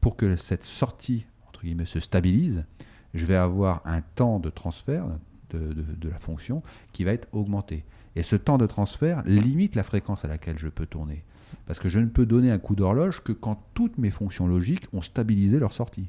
pour 0.00 0.16
que 0.16 0.36
cette 0.36 0.64
sortie 0.64 1.26
entre 1.60 1.66
guillemets, 1.66 1.84
se 1.84 2.00
stabilise, 2.00 2.64
je 3.12 3.26
vais 3.26 3.36
avoir 3.36 3.82
un 3.84 4.00
temps 4.00 4.38
de 4.38 4.48
transfert 4.48 5.06
de, 5.50 5.74
de, 5.74 6.08
la 6.08 6.18
fonction 6.18 6.62
qui 6.92 7.04
va 7.04 7.12
être 7.12 7.28
augmenté. 7.32 7.84
Et 8.16 8.22
ce 8.22 8.36
temps 8.36 8.56
de 8.56 8.66
transfert 8.66 9.22
limite 9.26 9.74
la 9.74 9.82
fréquence 9.82 10.24
à 10.24 10.28
laquelle 10.28 10.58
je 10.58 10.68
peux 10.68 10.86
tourner. 10.86 11.24
Parce 11.66 11.78
que 11.78 11.88
je 11.88 11.98
ne 11.98 12.06
peux 12.06 12.24
donner 12.24 12.50
un 12.50 12.58
coup 12.58 12.76
d'horloge 12.76 13.20
que 13.22 13.32
quand 13.32 13.62
toutes 13.74 13.98
mes 13.98 14.10
fonctions 14.10 14.46
logiques 14.46 14.86
ont 14.92 15.02
stabilisé 15.02 15.58
leur 15.58 15.72
sortie. 15.72 16.08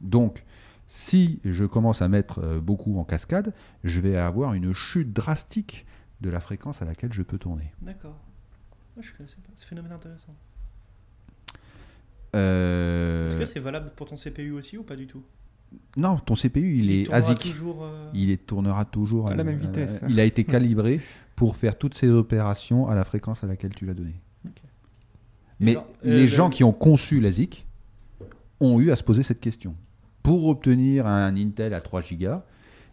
Donc, 0.00 0.44
si 0.88 1.40
je 1.44 1.64
commence 1.64 2.02
à 2.02 2.08
mettre 2.08 2.40
euh, 2.40 2.60
beaucoup 2.60 2.98
en 2.98 3.04
cascade, 3.04 3.52
je 3.84 4.00
vais 4.00 4.16
avoir 4.16 4.54
une 4.54 4.72
chute 4.72 5.12
drastique 5.12 5.86
de 6.20 6.30
la 6.30 6.40
fréquence 6.40 6.82
à 6.82 6.84
laquelle 6.84 7.12
je 7.12 7.22
peux 7.22 7.38
tourner. 7.38 7.72
D'accord. 7.82 8.18
je 9.00 9.12
connaissais 9.12 9.36
pas. 9.36 9.52
C'est 9.56 9.66
phénomène 9.66 9.92
intéressant. 9.92 10.34
Euh, 12.34 13.26
Est-ce 13.26 13.36
que 13.36 13.44
c'est 13.44 13.60
valable 13.60 13.92
pour 13.94 14.08
ton 14.08 14.16
CPU 14.16 14.52
aussi 14.52 14.76
ou 14.76 14.82
pas 14.82 14.96
du 14.96 15.06
tout? 15.06 15.22
Non, 15.96 16.18
ton 16.18 16.34
CPU, 16.34 16.78
il, 16.78 16.90
est 16.90 17.12
ASIC. 17.12 17.52
Euh, 17.64 18.10
il 18.14 18.38
tournera 18.38 18.84
toujours 18.84 19.28
à 19.28 19.34
la 19.34 19.42
même 19.42 19.58
vitesse. 19.58 20.00
il 20.08 20.20
a 20.20 20.24
été 20.24 20.44
calibré 20.44 21.00
pour 21.34 21.56
faire 21.56 21.76
toutes 21.76 21.94
ces 21.94 22.08
opérations 22.08 22.88
à 22.88 22.94
la 22.94 23.04
fréquence 23.04 23.42
à 23.42 23.46
laquelle 23.46 23.74
tu 23.74 23.86
l'as 23.86 23.94
donné. 23.94 24.14
Mais 25.60 25.76
les 26.02 26.28
gens 26.28 26.50
qui 26.50 26.62
ont 26.64 26.72
conçu 26.72 27.20
l'ASIC 27.20 27.66
ont 28.60 28.80
eu 28.80 28.90
à 28.90 28.96
se 28.96 29.02
poser 29.02 29.22
cette 29.22 29.40
question 29.40 29.74
pour 30.24 30.46
obtenir 30.46 31.06
un 31.06 31.36
Intel 31.36 31.74
à 31.74 31.82
3 31.82 32.02
Go, 32.12 32.28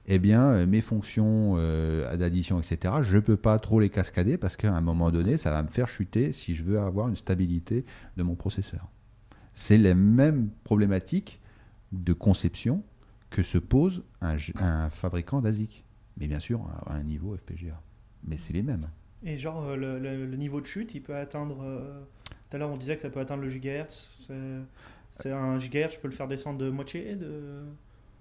eh 0.05 0.19
bien, 0.19 0.51
euh, 0.51 0.67
mes 0.67 0.82
fonctions 0.82 1.53
euh, 1.55 2.17
d'addition, 2.17 2.59
etc., 2.59 2.95
je 3.03 3.15
ne 3.15 3.21
peux 3.21 3.38
pas 3.38 3.57
trop 3.57 3.79
les 3.79 3.89
cascader 3.89 4.38
parce 4.38 4.57
qu'à 4.57 4.75
un 4.75 4.82
moment 4.82 5.11
donné, 5.11 5.38
ça 5.38 5.49
va 5.49 5.63
me 5.63 5.69
faire 5.69 5.88
chuter 5.88 6.34
si 6.34 6.55
je 6.55 6.63
veux 6.63 6.79
avoir 6.79 7.07
une 7.07 7.15
stabilité 7.15 7.86
de 8.17 8.23
mon 8.23 8.36
processeur. 8.36 8.89
C'est 9.53 9.77
les 9.77 9.93
mêmes 9.93 10.49
problématiques 10.65 11.39
de 11.93 12.11
conception 12.11 12.84
que 13.29 13.43
se 13.43 13.57
pose 13.57 14.03
un, 14.19 14.89
fabricant 14.89 15.41
d'ASIC. 15.41 15.86
Mais 16.17 16.27
bien 16.27 16.41
sûr, 16.41 16.67
à 16.86 16.95
un 16.95 17.03
niveau 17.03 17.38
FPGA. 17.38 17.82
Mais 18.25 18.38
c'est 18.38 18.51
les 18.51 18.61
mêmes. 18.61 18.89
Et 19.23 19.38
genre, 19.38 19.63
euh, 19.69 19.77
le, 19.77 20.36
niveau 20.36 20.59
de 20.59 20.65
chute, 20.65 20.95
il 20.95 21.01
peut 21.01 21.15
atteindre. 21.15 21.63
tout 22.49 22.55
à 22.55 22.59
l'heure, 22.59 22.71
on 22.71 22.77
disait 22.77 22.97
que 22.97 23.01
ça 23.01 23.09
peut 23.09 23.21
atteindre 23.21 23.43
le 23.43 23.49
gigahertz. 23.49 24.34
C'est 25.16 25.32
un 25.32 25.59
gigahertz, 25.59 25.95
je 25.95 25.99
peux 25.99 26.07
le 26.07 26.14
faire 26.14 26.28
descendre 26.28 26.57
de 26.57 26.70
moitié 26.70 27.16
de... 27.16 27.64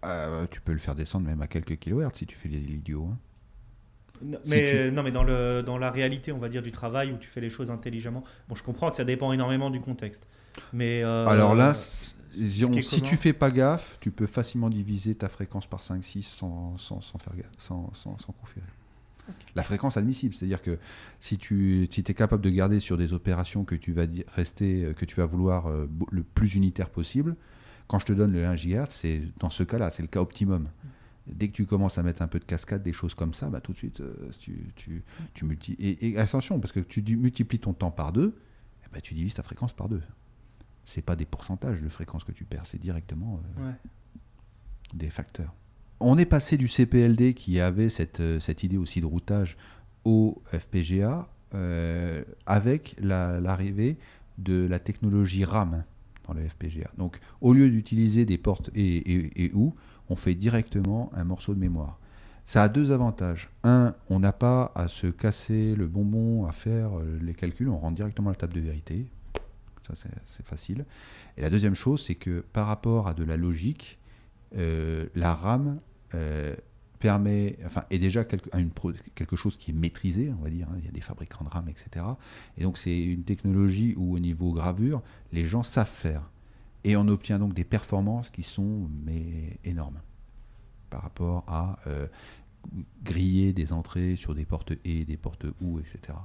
Euh, 0.04 0.46
tu 0.50 0.60
peux 0.60 0.72
le 0.72 0.78
faire 0.78 0.94
descendre 0.94 1.26
même 1.26 1.42
à 1.42 1.46
quelques 1.46 1.78
kilohertz 1.78 2.18
si 2.18 2.26
tu 2.26 2.36
fais 2.36 2.48
l'idiot. 2.48 3.08
Hein. 3.10 4.38
mais 4.46 4.90
non, 4.90 5.02
mais 5.02 5.12
dans, 5.12 5.22
le, 5.22 5.62
dans 5.62 5.76
la 5.76 5.90
réalité, 5.90 6.32
on 6.32 6.38
va 6.38 6.48
dire, 6.48 6.62
du 6.62 6.72
travail 6.72 7.12
où 7.12 7.18
tu 7.18 7.28
fais 7.28 7.40
les 7.40 7.50
choses 7.50 7.70
intelligemment. 7.70 8.24
Bon, 8.48 8.54
je 8.54 8.62
comprends 8.62 8.90
que 8.90 8.96
ça 8.96 9.04
dépend 9.04 9.32
énormément 9.32 9.70
du 9.70 9.80
contexte. 9.80 10.26
Mais 10.72 11.02
euh, 11.04 11.26
Alors 11.26 11.54
là, 11.54 11.74
si 11.74 13.02
tu 13.02 13.16
fais 13.16 13.32
pas 13.32 13.50
gaffe, 13.50 13.98
tu 14.00 14.10
peux 14.10 14.26
facilement 14.26 14.70
diviser 14.70 15.14
ta 15.14 15.28
fréquence 15.28 15.66
par 15.66 15.80
5-6 15.80 16.22
sans, 16.22 16.76
sans, 16.78 17.00
sans, 17.00 17.18
faire 17.18 17.36
gaffe, 17.36 17.52
sans, 17.58 17.92
sans, 17.94 18.18
sans 18.18 18.32
conférer. 18.32 18.66
La 19.54 19.62
fréquence 19.62 19.96
admissible, 19.96 20.34
c'est-à-dire 20.34 20.62
que 20.62 20.78
si 21.20 21.38
tu 21.38 21.86
si 21.90 22.00
es 22.00 22.14
capable 22.14 22.42
de 22.42 22.50
garder 22.50 22.80
sur 22.80 22.96
des 22.96 23.12
opérations 23.12 23.64
que 23.64 23.74
tu 23.74 23.92
vas 23.92 24.06
rester, 24.34 24.84
euh, 24.84 24.92
que 24.92 25.04
tu 25.04 25.16
vas 25.16 25.26
vouloir 25.26 25.66
euh, 25.66 25.86
le 26.12 26.22
plus 26.22 26.54
unitaire 26.54 26.90
possible, 26.90 27.36
quand 27.88 27.98
je 27.98 28.06
te 28.06 28.12
donne 28.12 28.32
le 28.32 28.46
1 28.46 28.54
GHz, 28.56 28.86
c'est 28.90 29.22
dans 29.38 29.50
ce 29.50 29.62
cas-là, 29.64 29.90
c'est 29.90 30.02
le 30.02 30.08
cas 30.08 30.20
optimum. 30.20 30.68
Dès 31.26 31.48
que 31.48 31.52
tu 31.52 31.66
commences 31.66 31.98
à 31.98 32.02
mettre 32.02 32.22
un 32.22 32.28
peu 32.28 32.38
de 32.38 32.44
cascade, 32.44 32.82
des 32.82 32.92
choses 32.92 33.14
comme 33.14 33.34
ça, 33.34 33.48
bah, 33.48 33.60
tout 33.60 33.72
de 33.72 33.76
suite, 33.76 34.00
euh, 34.00 34.30
tu, 34.40 34.72
tu, 34.74 35.02
tu 35.34 35.44
multi- 35.44 35.76
et, 35.78 36.08
et 36.10 36.18
attention, 36.18 36.58
parce 36.60 36.72
que 36.72 36.80
tu 36.80 37.02
multiplies 37.16 37.58
ton 37.60 37.72
temps 37.72 37.90
par 37.90 38.12
deux, 38.12 38.36
ben, 38.92 39.00
tu 39.00 39.14
divises 39.14 39.34
ta 39.34 39.42
fréquence 39.44 39.72
par 39.72 39.88
deux. 39.88 40.02
C'est 40.84 41.02
pas 41.02 41.14
des 41.14 41.26
pourcentages 41.26 41.80
de 41.82 41.88
fréquence 41.88 42.24
que 42.24 42.32
tu 42.32 42.44
perds, 42.44 42.66
c'est 42.66 42.80
directement 42.80 43.40
euh, 43.58 43.62
des 44.94 45.10
facteurs. 45.10 45.54
On 46.00 46.16
est 46.18 46.24
passé 46.26 46.56
du 46.56 46.66
CPLD 46.68 47.34
qui 47.34 47.60
avait 47.60 47.90
cette, 47.90 48.20
euh, 48.20 48.40
cette 48.40 48.62
idée 48.62 48.78
aussi 48.78 49.00
de 49.00 49.06
routage 49.06 49.56
au 50.04 50.42
FPGA 50.52 51.28
euh, 51.54 52.24
avec 52.46 52.96
la- 52.98 53.38
l'arrivée 53.40 53.98
de 54.38 54.66
la 54.66 54.78
technologie 54.78 55.44
RAM 55.44 55.84
dans 56.26 56.32
le 56.32 56.46
FPGA. 56.48 56.90
Donc 56.96 57.20
au 57.40 57.52
lieu 57.52 57.68
d'utiliser 57.68 58.24
des 58.24 58.38
portes 58.38 58.70
et, 58.74 58.96
et, 58.96 59.44
et 59.44 59.52
ou, 59.52 59.74
on 60.08 60.16
fait 60.16 60.34
directement 60.34 61.10
un 61.14 61.24
morceau 61.24 61.54
de 61.54 61.60
mémoire. 61.60 61.98
Ça 62.46 62.62
a 62.64 62.68
deux 62.68 62.90
avantages. 62.92 63.50
Un, 63.62 63.94
on 64.08 64.18
n'a 64.20 64.32
pas 64.32 64.72
à 64.74 64.88
se 64.88 65.06
casser 65.06 65.74
le 65.76 65.86
bonbon, 65.86 66.46
à 66.46 66.52
faire 66.52 66.98
euh, 66.98 67.18
les 67.22 67.34
calculs, 67.34 67.68
on 67.68 67.76
rentre 67.76 67.96
directement 67.96 68.30
à 68.30 68.32
la 68.32 68.36
table 68.38 68.54
de 68.54 68.60
vérité. 68.60 69.06
Ça, 69.86 69.94
c'est- 69.96 70.44
facile. 70.46 70.84
Et 71.36 71.42
la 71.42 71.50
deuxième 71.50 71.74
chose, 71.74 72.02
c'est 72.04 72.14
que 72.14 72.40
par 72.52 72.66
rapport 72.66 73.06
à 73.06 73.14
de 73.14 73.22
la 73.24 73.36
logique, 73.36 73.98
la 74.56 75.34
RAM 75.34 75.78
euh, 76.14 76.54
permet, 76.98 77.58
enfin, 77.64 77.84
est 77.90 77.98
déjà 77.98 78.24
quelque, 78.24 78.50
une 78.56 78.70
quelque 79.14 79.36
chose 79.36 79.56
qui 79.56 79.70
est 79.70 79.74
maîtrisé, 79.74 80.32
on 80.38 80.42
va 80.42 80.50
dire. 80.50 80.68
hein. 80.70 80.76
Il 80.78 80.84
y 80.84 80.88
a 80.88 80.92
des 80.92 81.00
fabricants 81.00 81.44
de 81.44 81.48
RAM, 81.50 81.68
etc. 81.68 82.04
Et 82.58 82.62
donc 82.62 82.76
c'est 82.78 83.02
une 83.02 83.24
technologie 83.24 83.94
où 83.96 84.14
au 84.14 84.18
niveau 84.18 84.52
gravure, 84.52 85.02
les 85.32 85.44
gens 85.44 85.62
savent 85.62 85.88
faire. 85.88 86.30
Et 86.84 86.96
on 86.96 87.08
obtient 87.08 87.38
donc 87.38 87.54
des 87.54 87.64
performances 87.64 88.30
qui 88.30 88.42
sont 88.42 88.88
mais 89.04 89.58
énormes 89.64 90.00
par 90.90 91.02
rapport 91.02 91.44
à 91.46 91.78
euh, 91.86 92.06
griller 93.02 93.52
des 93.52 93.72
entrées 93.72 94.16
sur 94.16 94.34
des 94.34 94.44
portes 94.44 94.72
et 94.84 95.04
des 95.04 95.16
portes 95.16 95.46
ou, 95.60 95.78
etc. 95.78 96.18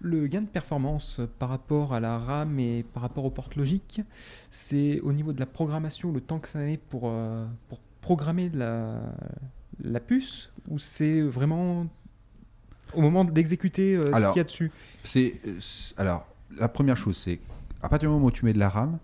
Le 0.00 0.26
gain 0.26 0.42
de 0.42 0.46
performance 0.46 1.20
par 1.38 1.48
rapport 1.48 1.94
à 1.94 2.00
la 2.00 2.18
RAM 2.18 2.58
et 2.58 2.84
par 2.92 3.02
rapport 3.02 3.24
aux 3.24 3.30
portes 3.30 3.56
logiques, 3.56 4.02
c'est 4.50 5.00
au 5.00 5.12
niveau 5.12 5.32
de 5.32 5.40
la 5.40 5.46
programmation, 5.46 6.12
le 6.12 6.20
temps 6.20 6.38
que 6.38 6.48
ça 6.48 6.58
met 6.58 6.76
pour, 6.76 7.02
euh, 7.04 7.46
pour 7.68 7.80
programmer 8.06 8.50
la, 8.54 9.00
la 9.82 9.98
puce, 9.98 10.52
ou 10.68 10.78
c'est 10.78 11.22
vraiment 11.22 11.88
au 12.94 13.00
moment 13.00 13.24
d'exécuter 13.24 13.96
euh, 13.96 14.12
ce 14.12 14.28
qu'il 14.28 14.36
y 14.36 14.40
a 14.40 14.44
dessus? 14.44 14.70
C'est 15.02 15.32
euh, 15.44 15.58
alors 15.96 16.24
la 16.56 16.68
première 16.68 16.96
chose, 16.96 17.16
c'est 17.16 17.40
à 17.82 17.88
partir 17.88 18.08
du 18.08 18.14
moment 18.14 18.26
où 18.26 18.30
tu 18.30 18.44
mets 18.44 18.52
de 18.52 18.60
la 18.60 18.68
RAM, 18.68 18.98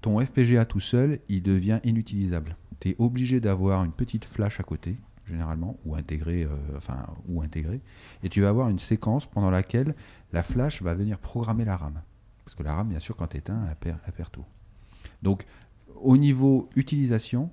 ton 0.00 0.18
FPGA 0.18 0.64
tout 0.64 0.80
seul, 0.80 1.20
il 1.28 1.44
devient 1.44 1.78
inutilisable. 1.84 2.56
Tu 2.80 2.88
es 2.88 2.96
obligé 2.98 3.38
d'avoir 3.38 3.84
une 3.84 3.92
petite 3.92 4.24
flash 4.24 4.58
à 4.58 4.64
côté, 4.64 4.96
généralement, 5.24 5.76
ou 5.84 5.94
intégrée, 5.94 6.42
euh, 6.42 6.76
enfin, 6.76 7.06
ou 7.28 7.42
intégrée, 7.42 7.80
et 8.24 8.28
tu 8.28 8.40
vas 8.40 8.48
avoir 8.48 8.70
une 8.70 8.80
séquence 8.80 9.24
pendant 9.24 9.50
laquelle 9.50 9.94
la 10.32 10.42
flash 10.42 10.82
va 10.82 10.94
venir 10.94 11.20
programmer 11.20 11.64
la 11.64 11.76
RAM. 11.76 12.02
Parce 12.44 12.56
que 12.56 12.64
la 12.64 12.74
RAM, 12.74 12.88
bien 12.88 12.98
sûr, 12.98 13.14
quand 13.14 13.28
tu 13.28 13.36
éteins, 13.36 13.62
elle 13.70 13.76
perd, 13.76 13.98
elle 14.04 14.12
perd 14.12 14.32
tout. 14.32 14.44
Donc, 15.22 15.44
au 15.94 16.16
niveau 16.16 16.68
utilisation, 16.74 17.48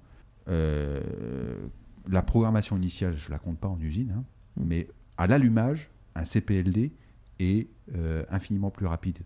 euh, 0.50 1.68
la 2.08 2.22
programmation 2.22 2.76
initiale, 2.78 3.16
je 3.18 3.30
la 3.30 3.40
compte 3.40 3.60
pas 3.60 3.68
en 3.68 3.80
usine, 3.80 4.14
hein, 4.18 4.24
mais 4.58 4.88
à 5.18 5.28
l'allumage, 5.28 5.90
un 6.16 6.26
CPLD 6.26 6.92
est 7.40 7.68
euh, 7.96 8.24
infiniment 8.30 8.72
plus 8.72 8.86
rapide 8.86 9.20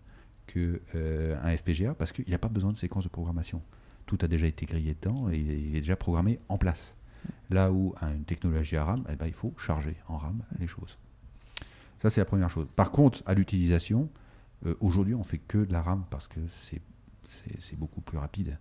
que 0.46 0.80
euh, 0.94 1.56
FPGA 1.56 1.94
parce 1.94 2.12
qu'il 2.12 2.28
n'a 2.28 2.38
pas 2.38 2.48
besoin 2.48 2.72
de 2.72 2.76
séquence 2.76 3.04
de 3.04 3.08
programmation. 3.08 3.62
Tout 4.06 4.18
a 4.20 4.28
déjà 4.28 4.46
été 4.46 4.66
grillé 4.66 4.94
dedans 4.94 5.30
et 5.30 5.38
il 5.38 5.76
est 5.76 5.80
déjà 5.80 5.96
programmé 5.96 6.38
en 6.48 6.58
place. 6.58 6.94
Là 7.48 7.72
où 7.72 7.94
à 8.00 8.12
une 8.12 8.24
technologie 8.24 8.76
à 8.76 8.84
RAM, 8.84 9.04
eh 9.10 9.16
ben, 9.16 9.26
il 9.26 9.32
faut 9.32 9.54
charger 9.56 9.96
en 10.08 10.18
RAM 10.18 10.42
les 10.58 10.66
choses. 10.66 10.98
Ça, 11.98 12.10
c'est 12.10 12.20
la 12.20 12.26
première 12.26 12.50
chose. 12.50 12.66
Par 12.76 12.90
contre, 12.90 13.22
à 13.24 13.32
l'utilisation, 13.32 14.10
aujourd'hui, 14.80 15.14
on 15.14 15.24
fait 15.24 15.38
que 15.38 15.58
de 15.58 15.72
la 15.72 15.80
RAM 15.80 16.04
parce 16.10 16.28
que 16.28 16.40
c'est 16.58 17.78
beaucoup 17.78 18.02
plus 18.02 18.18
rapide. 18.18 18.58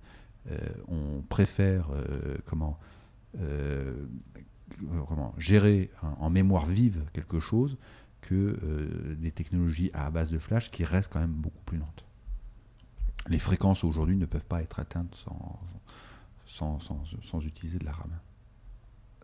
Euh, 0.52 0.58
on 0.88 1.22
préfère 1.22 1.88
euh, 1.92 2.36
comment, 2.46 2.78
euh, 3.40 3.94
comment 5.08 5.34
gérer 5.38 5.90
en, 6.20 6.30
mémoire 6.30 6.66
vive 6.66 7.06
quelque 7.14 7.40
chose 7.40 7.78
que 8.22 8.58
des 9.20 9.32
technologies 9.32 9.92
à 9.94 10.10
base 10.10 10.32
de 10.32 10.40
flash 10.40 10.72
qui 10.72 10.86
restent 10.86 11.12
quand 11.12 11.20
même 11.20 11.32
beaucoup 11.32 11.62
plus 11.66 11.78
lentes. 11.78 12.06
Les 13.30 13.40
fréquences 13.40 13.84
aujourd'hui 13.84 14.16
ne 14.16 14.26
peuvent 14.26 14.46
pas 14.46 14.62
être 14.62 14.80
atteintes 14.80 15.26
sans, 16.46 16.80
utiliser 17.46 17.80
de 17.80 17.86
la 17.86 17.92
RAM. 17.92 18.12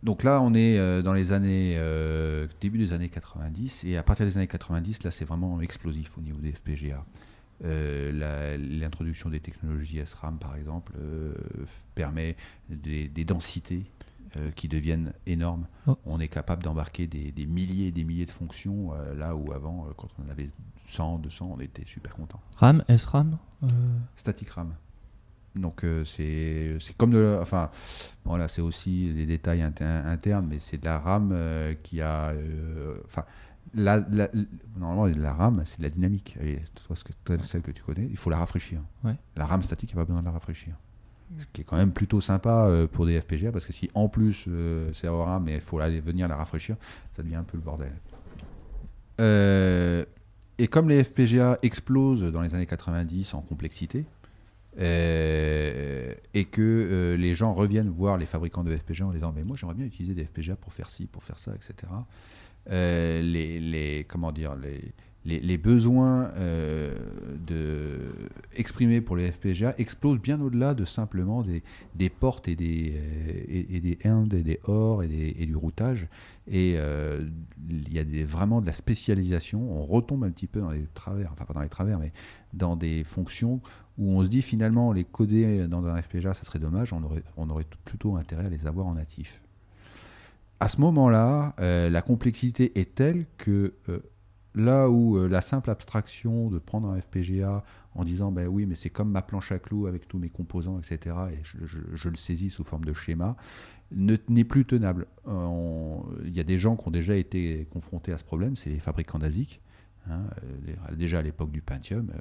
Donc 0.04 0.24
là, 0.24 0.42
on 0.42 0.54
est 0.54 1.02
dans 1.02 1.14
les 1.14 1.32
années 1.32 1.80
début 2.60 2.78
des 2.78 2.92
années 2.92 3.08
90 3.08 3.86
et 3.86 3.96
à 3.96 4.04
partir 4.04 4.26
des 4.26 4.36
années 4.36 4.48
90, 4.48 5.04
là, 5.04 5.12
c'est 5.12 5.26
vraiment 5.26 5.62
explosif 5.62 6.18
au 6.18 6.22
niveau 6.22 6.40
des 6.40 6.52
FPGA. 6.52 7.06
Euh, 7.66 8.58
L'introduction 8.58 9.30
des 9.30 9.40
technologies 9.40 10.06
SRAM, 10.06 10.40
par 10.40 10.56
exemple, 10.56 10.94
euh, 11.00 11.34
permet 11.96 12.36
des, 12.70 13.08
des 13.08 13.26
densités 13.26 13.84
euh, 14.38 14.52
qui 14.52 14.68
deviennent 14.68 15.14
énormes. 15.26 15.68
Oh. 15.88 15.98
On 16.06 16.20
est 16.20 16.28
capable 16.28 16.64
d'embarquer 16.64 17.08
des, 17.08 17.32
des 17.32 17.46
milliers 17.46 17.88
et 17.88 17.92
des 17.92 18.04
milliers 18.04 18.26
de 18.26 18.32
fonctions, 18.32 18.94
euh, 18.94 19.14
là 19.16 19.36
où 19.36 19.52
avant, 19.54 19.88
euh, 19.88 19.94
quand 19.98 20.10
on 20.26 20.30
avait 20.30 20.50
100, 20.88 21.20
200, 21.20 21.56
on 21.58 21.60
était 21.60 21.86
super 21.86 22.14
content. 22.16 22.40
RAM, 22.56 22.84
SRAM 22.96 23.38
Static 24.16 24.50
RAM. 24.50 24.74
Donc 25.56 25.84
c'est 26.06 26.78
comme 26.96 27.10
de 27.12 27.18
la, 27.18 27.42
enfin 27.42 27.72
voilà 28.24 28.48
c'est 28.48 28.62
aussi 28.62 29.12
des 29.14 29.26
détails 29.26 29.64
inter- 29.64 29.84
internes 29.84 30.46
mais 30.48 30.60
c'est 30.60 30.78
de 30.78 30.86
la 30.86 31.00
RAM 31.00 31.36
qui 31.82 32.02
a 32.02 32.34
enfin 33.06 33.26
la, 33.74 34.00
la- 34.12 34.30
normalement 34.78 35.06
la 35.06 35.34
RAM 35.34 35.62
c'est 35.66 35.78
de 35.80 35.84
la 35.84 35.90
dynamique 35.90 36.36
Elle 36.40 36.48
est- 36.50 36.64
toi, 36.88 36.96
ce 36.96 37.04
que, 37.04 37.12
celle 37.44 37.62
que 37.62 37.72
tu 37.72 37.84
connais 37.84 38.08
il 38.10 38.18
faut 38.18 38.30
la 38.30 38.38
rafraîchir 38.38 38.82
Ouais. 39.04 39.16
la 39.36 39.46
RAM 39.46 39.64
statique 39.64 39.92
il 39.92 39.96
n'y 39.96 40.02
a 40.02 40.04
pas 40.04 40.08
besoin 40.08 40.22
de 40.22 40.26
la 40.26 40.32
rafraîchir 40.32 40.74
ce 41.38 41.46
qui 41.54 41.62
est 41.62 41.64
quand 41.64 41.78
même 41.78 41.92
plutôt 41.92 42.22
sympa 42.22 42.66
euh, 42.66 42.88
pour 42.88 43.06
des 43.06 43.20
FPGA 43.22 43.52
parce 43.52 43.66
que 43.66 43.74
si 43.74 43.90
en 43.94 44.08
plus 44.10 44.46
euh, 44.48 44.92
c'est 44.94 45.08
en 45.08 45.24
RAM 45.24 45.44
mais 45.44 45.56
il 45.56 45.62
faut 45.62 45.80
aller 45.80 46.00
venir 46.02 46.28
la 46.28 46.36
rafraîchir 46.36 46.76
ça 47.14 47.22
devient 47.24 47.36
un 47.36 47.44
peu 47.44 47.58
le 47.58 47.64
bordel 47.64 47.94
Euh, 49.22 50.06
et 50.58 50.68
comme 50.68 50.90
les 50.90 51.04
FPGA 51.04 51.60
explosent 51.62 52.24
dans 52.32 52.42
les 52.42 52.54
années 52.56 52.66
90 52.66 53.34
en 53.34 53.42
complexité, 53.42 54.06
euh, 54.80 56.14
et 56.34 56.46
que 56.46 56.62
euh, 56.62 57.18
les 57.18 57.36
gens 57.36 57.54
reviennent 57.54 57.90
voir 57.90 58.18
les 58.18 58.26
fabricants 58.26 58.64
de 58.64 58.76
FPGA 58.76 59.06
en 59.06 59.12
disant 59.12 59.34
mais 59.36 59.44
moi 59.44 59.58
j'aimerais 59.58 59.76
bien 59.76 59.86
utiliser 59.86 60.14
des 60.14 60.26
FPGA 60.26 60.56
pour 60.56 60.74
faire 60.74 60.90
ci, 60.90 61.06
pour 61.08 61.24
faire 61.24 61.40
ça, 61.40 61.54
etc. 61.56 61.74
Euh, 62.70 63.22
les, 63.22 63.60
les- 63.60 64.06
comment 64.08 64.32
dire 64.32 64.56
les, 64.56 64.92
les, 65.26 65.40
les 65.40 65.58
besoins 65.58 66.32
euh, 66.38 66.94
de 67.48 68.14
exprimés 68.56 69.02
pour 69.02 69.16
les 69.18 69.32
FPGA 69.32 69.74
explosent 69.78 70.20
bien 70.20 70.40
au-delà 70.40 70.74
de 70.76 70.86
simplement 70.86 71.42
des, 71.42 71.64
des 71.96 72.10
portes 72.10 72.48
et 72.48 72.56
des, 72.56 72.94
euh, 72.96 73.44
et, 73.48 73.80
des 73.80 73.98
AND 74.06 74.34
et 74.34 74.44
des 74.44 74.60
OR 74.66 75.04
et, 75.04 75.08
des- 75.08 75.36
et 75.40 75.46
du 75.46 75.56
routage. 75.56 76.08
Et 76.48 76.76
euh, 76.78 77.26
il 77.70 77.92
y 77.94 78.00
a 78.00 78.04
vraiment 78.26 78.62
de 78.62 78.66
la 78.68 78.74
spécialisation. 78.74 79.60
On 79.72 79.86
retombe 79.86 80.24
un 80.24 80.32
petit 80.32 80.48
peu 80.48 80.60
dans 80.62 80.72
les 80.72 80.86
travers, 80.94 81.32
enfin 81.34 81.46
pas 81.46 81.54
dans 81.54 81.62
les 81.62 81.70
travers, 81.70 82.00
mais 82.00 82.12
dans 82.54 82.76
des 82.76 83.04
fonctions 83.04 83.62
où 83.98 84.12
on 84.14 84.24
se 84.24 84.30
dit 84.30 84.42
finalement 84.42 84.94
les 84.94 85.04
coder 85.04 85.68
dans 85.68 85.86
un 85.86 86.02
FPGA, 86.02 86.34
ça 86.34 86.46
serait 86.46 86.60
dommage, 86.60 86.94
on 86.94 87.04
aurait, 87.04 87.24
on 87.36 87.50
aurait 87.50 87.66
plutôt 87.84 88.16
intérêt 88.16 88.46
à 88.46 88.50
les 88.50 88.66
avoir 88.66 88.88
en 88.88 88.94
natif. 88.94 89.42
À 90.60 90.68
ce 90.68 90.82
moment-là, 90.82 91.56
euh, 91.60 91.90
la 91.90 92.02
complexité 92.02 92.80
est 92.80 92.96
telle 92.96 93.26
que 93.38 93.76
euh, 93.88 94.00
là 94.56 94.90
où 94.90 95.18
euh, 95.18 95.28
la 95.30 95.42
simple 95.42 95.70
abstraction 95.70 96.50
de 96.50 96.60
prendre 96.60 96.90
un 96.90 97.00
FPGA 97.00 97.64
en 97.96 98.04
disant 98.04 98.32
ben 98.32 98.48
oui 98.48 98.66
mais 98.66 98.76
c'est 98.76 98.90
comme 98.90 99.10
ma 99.12 99.22
planche 99.22 99.52
à 99.52 99.60
clous 99.60 99.88
avec 99.88 100.08
tous 100.08 100.18
mes 100.18 100.30
composants 100.30 100.78
etc 100.80 101.16
et 101.32 101.40
je, 101.44 102.10
le 102.10 102.16
saisis 102.16 102.50
sous 102.50 102.64
forme 102.64 102.84
de 102.84 102.94
schéma 102.94 103.38
ne- 103.92 104.18
n'est 104.28 104.44
plus 104.44 104.66
tenable. 104.66 105.08
Il 105.28 106.34
y 106.34 106.40
a 106.40 106.44
des 106.44 106.58
gens 106.58 106.76
qui 106.76 106.88
ont 106.88 106.92
déjà 106.92 107.16
été 107.16 107.66
confrontés 107.72 108.12
à 108.12 108.18
ce 108.18 108.24
problème, 108.24 108.56
c'est 108.58 108.70
les 108.70 108.80
fabricants 108.80 109.20
d'ASIC. 109.20 109.62
hein, 110.10 110.24
déjà 110.98 111.20
à 111.20 111.22
l'époque 111.22 111.52
du 111.52 111.62
Pentium, 111.62 112.12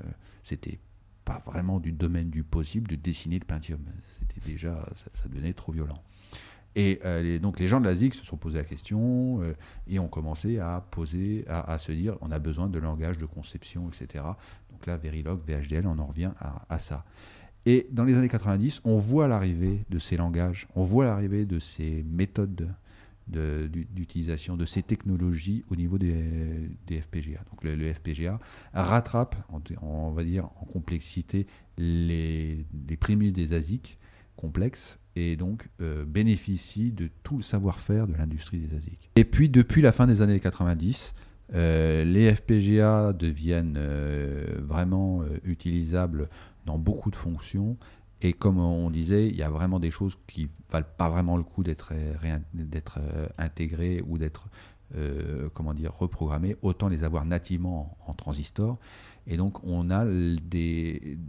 c'était 0.42 0.78
pas 1.24 1.42
vraiment 1.46 1.80
du 1.80 1.92
domaine 1.92 2.30
du 2.30 2.44
possible 2.44 2.88
de 2.88 2.96
dessiner 2.96 3.38
le 3.38 3.44
Pentium. 3.44 3.80
C'était 4.18 4.40
déjà, 4.48 4.82
ça, 4.96 5.06
ça 5.14 5.28
devenait 5.28 5.52
trop 5.52 5.72
violent. 5.72 6.02
Et 6.80 7.00
euh, 7.04 7.22
les- 7.22 7.38
donc 7.40 7.58
les 7.58 7.66
gens 7.66 7.80
de 7.80 7.86
l'ASIC 7.86 8.14
se 8.14 8.24
sont 8.24 8.36
posé 8.36 8.56
la 8.58 8.64
question 8.64 9.42
euh, 9.42 9.52
et 9.88 9.98
ont 9.98 10.06
commencé 10.06 10.58
à 10.60 10.86
poser, 10.92 11.44
à, 11.48 11.76
se 11.76 11.90
dire, 11.90 12.16
on 12.20 12.30
a 12.30 12.38
besoin 12.38 12.68
de 12.68 12.78
langage 12.78 13.18
de 13.18 13.26
conception, 13.26 13.88
etc. 13.88 14.24
Donc 14.70 14.86
là, 14.86 14.96
Verilog, 14.96 15.40
VHDL, 15.44 15.88
on 15.88 15.98
en 15.98 16.06
revient 16.06 16.30
à, 16.38 16.78
ça. 16.78 17.04
Et 17.66 17.88
dans 17.90 18.04
les 18.04 18.16
années 18.16 18.28
90, 18.28 18.80
on 18.84 18.96
voit 18.96 19.26
l'arrivée 19.26 19.84
de 19.90 19.98
ces 19.98 20.16
langages, 20.16 20.68
on 20.76 20.84
voit 20.84 21.04
l'arrivée 21.04 21.46
de 21.46 21.58
ces 21.58 22.04
méthodes 22.04 22.54
de- 22.54 22.68
de- 23.26 23.66
d'u- 23.66 23.88
d'utilisation 23.90 24.56
de 24.56 24.64
ces 24.64 24.84
technologies 24.84 25.64
au 25.70 25.74
niveau 25.76 25.98
des, 25.98 26.70
FPGA. 26.88 27.40
Donc 27.50 27.64
le, 27.64 27.92
FPGA 27.92 28.38
rattrape, 28.72 29.34
on 29.82 30.10
va 30.12 30.22
dire, 30.22 30.44
en 30.60 30.64
complexité 30.66 31.46
les, 31.76 32.64
les 32.88 32.96
prémices 32.96 33.32
des 33.32 33.52
ASIC 33.52 33.98
complexe 34.38 35.00
et 35.16 35.36
donc 35.36 35.68
euh, 35.80 36.04
bénéficie 36.04 36.92
de 36.92 37.10
tout 37.24 37.36
le 37.36 37.42
savoir-faire 37.42 38.06
de 38.06 38.14
l'industrie 38.14 38.58
des 38.58 38.76
ASIC. 38.76 39.10
Et 39.16 39.24
puis 39.24 39.48
depuis 39.48 39.82
la 39.82 39.90
fin 39.90 40.06
des 40.06 40.22
années 40.22 40.38
90, 40.38 41.12
euh, 41.54 42.04
les 42.04 42.32
FPGA 42.34 43.12
deviennent 43.12 43.76
euh, 43.76 44.60
vraiment 44.62 45.22
utilisables 45.44 46.28
dans 46.66 46.78
beaucoup 46.78 47.10
de 47.10 47.16
fonctions. 47.16 47.76
Et 48.22 48.32
comme 48.32 48.58
on 48.58 48.90
disait, 48.90 49.28
il 49.28 49.36
y 49.36 49.42
a 49.42 49.50
vraiment 49.50 49.80
des 49.80 49.90
choses 49.90 50.16
qui 50.28 50.48
valent 50.70 50.86
pas 50.96 51.10
vraiment 51.10 51.36
le 51.36 51.42
coup 51.42 51.62
d'être 51.62 51.92
intégrées 53.38 54.02
ou 54.06 54.18
d'être 54.18 54.48
comment 55.54 55.72
dire 55.72 55.94
reprogrammées, 55.94 56.56
autant 56.62 56.88
les 56.88 57.04
avoir 57.04 57.24
nativement 57.24 57.96
en, 58.06 58.14
transistor. 58.14 58.78
Et 59.28 59.36
donc 59.36 59.62
on 59.62 59.90
a 59.90 60.04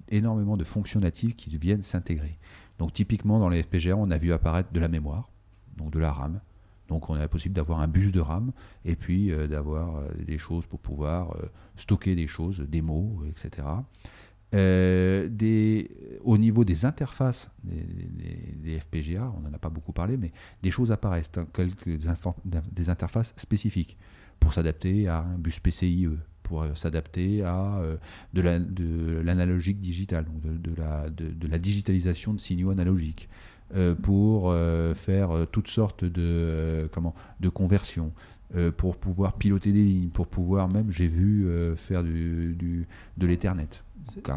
énormément 0.09 0.57
de 0.57 0.63
fonctions 0.63 0.99
natives 0.99 1.35
qui 1.35 1.55
viennent 1.59 1.83
s'intégrer. 1.83 2.39
Donc 2.79 2.93
typiquement 2.93 3.39
dans 3.39 3.49
les 3.49 3.61
FPGA, 3.61 3.95
on 3.95 4.09
a 4.09 4.17
vu 4.17 4.33
apparaître 4.33 4.71
de 4.71 4.79
la 4.79 4.87
mémoire, 4.87 5.29
donc 5.77 5.91
de 5.91 5.99
la 5.99 6.11
RAM. 6.11 6.39
Donc 6.87 7.09
on 7.09 7.13
a 7.13 7.19
la 7.19 7.27
possibilité 7.27 7.59
d'avoir 7.59 7.81
un 7.81 7.87
bus 7.87 8.11
de 8.11 8.19
RAM 8.19 8.51
et 8.83 8.95
puis 8.95 9.31
euh, 9.31 9.47
d'avoir 9.47 9.97
euh, 9.97 10.07
des 10.25 10.39
choses 10.39 10.65
pour 10.65 10.79
pouvoir 10.79 11.35
euh, 11.35 11.45
stocker 11.75 12.15
des 12.15 12.25
choses, 12.25 12.59
des 12.59 12.81
mots, 12.81 13.21
etc. 13.29 13.67
au 16.23 16.37
niveau 16.37 16.63
des 16.65 16.85
interfaces 16.85 17.51
des, 17.63 18.79
FPGA, 18.79 19.31
on 19.37 19.41
n'en 19.41 19.53
a 19.53 19.59
pas 19.59 19.69
beaucoup 19.69 19.93
parlé, 19.93 20.17
mais 20.17 20.31
des 20.63 20.71
choses 20.71 20.91
apparaissent, 20.91 21.29
hein, 21.37 21.47
quelques 21.53 21.99
des 22.71 22.89
interfaces 22.89 23.33
spécifiques 23.37 23.97
pour 24.39 24.53
s'adapter 24.53 25.07
à 25.07 25.19
un 25.19 25.37
bus 25.37 25.59
PCIe, 25.59 26.07
pour 26.49 26.63
euh, 26.63 26.73
s'adapter 26.73 27.43
à 27.43 27.77
euh, 27.77 27.95
de 28.33 29.21
l'analogique 29.21 29.79
digital, 29.79 30.25
donc 30.25 30.41
de, 30.41 30.75
la, 30.75 31.07
de, 31.09 31.47
la, 31.47 31.59
digitalisation 31.59 32.33
de 32.33 32.39
signaux 32.39 32.71
analogiques, 32.71 33.29
euh, 33.75 33.93
pour 33.93 34.53
faire 34.95 35.45
toutes 35.51 35.67
sortes 35.67 36.03
de, 36.03 36.89
comment, 36.91 37.13
de 37.39 37.49
conversions. 37.49 38.11
Pour 38.77 38.97
pouvoir 38.97 39.33
piloter 39.33 39.71
des 39.71 39.83
lignes, 39.83 40.09
pour 40.09 40.27
pouvoir 40.27 40.69
même, 40.69 40.89
j'ai 40.91 41.07
vu, 41.07 41.47
faire 41.75 42.03
du, 42.03 42.55
du 42.55 42.87
de 43.17 43.27
l'Ethernet. 43.27 43.83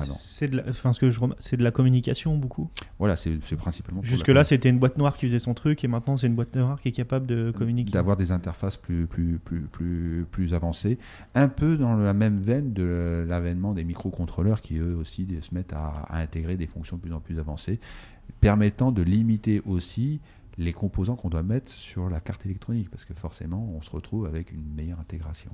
C'est 0.04 0.48
de, 0.48 0.58
la, 0.58 0.64
enfin, 0.68 0.92
ce 0.92 1.00
que 1.00 1.10
je 1.10 1.20
c'est 1.38 1.56
de 1.56 1.64
la 1.64 1.70
communication 1.70 2.36
beaucoup? 2.36 2.70
Voilà, 2.98 3.16
c'est 3.16 3.38
principalement. 3.56 4.02
Jusque 4.02 4.28
là, 4.28 4.44
c'était 4.44 4.68
une 4.68 4.78
boîte 4.78 4.98
noire 4.98 5.16
qui 5.16 5.26
faisait 5.26 5.38
son 5.38 5.54
truc, 5.54 5.84
et 5.84 5.88
maintenant 5.88 6.16
c'est 6.16 6.26
une 6.26 6.34
boîte 6.34 6.54
noire 6.56 6.80
qui 6.80 6.88
est 6.88 6.92
capable 6.92 7.26
de 7.26 7.50
communiquer. 7.50 7.92
D'avoir 7.92 8.16
des 8.16 8.32
interfaces 8.32 8.76
plus 8.76 9.06
plus 9.06 9.38
plus 9.38 9.62
plus 9.62 10.26
plus 10.30 10.54
avancées, 10.54 10.98
un 11.34 11.48
peu 11.48 11.76
dans 11.76 11.96
la 11.96 12.12
même 12.12 12.40
veine 12.40 12.72
de 12.72 13.24
l'avènement 13.26 13.72
des 13.72 13.84
microcontrôleurs 13.84 14.60
qui 14.60 14.78
eux 14.78 14.96
aussi 14.96 15.26
se 15.40 15.54
mettent 15.54 15.72
à, 15.72 16.04
à, 16.08 16.20
intégrer 16.20 16.56
des 16.56 16.66
fonctions 16.66 16.96
de 16.96 17.02
plus 17.02 17.12
en 17.12 17.20
plus 17.20 17.38
avancées, 17.38 17.80
permettant 18.40 18.92
de 18.92 19.02
limiter 19.02 19.62
aussi 19.64 20.20
les 20.62 20.72
composants 20.72 21.16
qu'on 21.16 21.28
doit 21.28 21.42
mettre 21.42 21.70
sur 21.70 22.08
la 22.08 22.20
carte 22.20 22.46
électronique, 22.46 22.90
parce 22.90 23.04
que 23.04 23.14
forcément, 23.14 23.72
on 23.76 23.80
se 23.80 23.90
retrouve 23.90 24.26
avec 24.26 24.52
une 24.52 24.64
meilleure 24.74 25.00
intégration. 25.00 25.50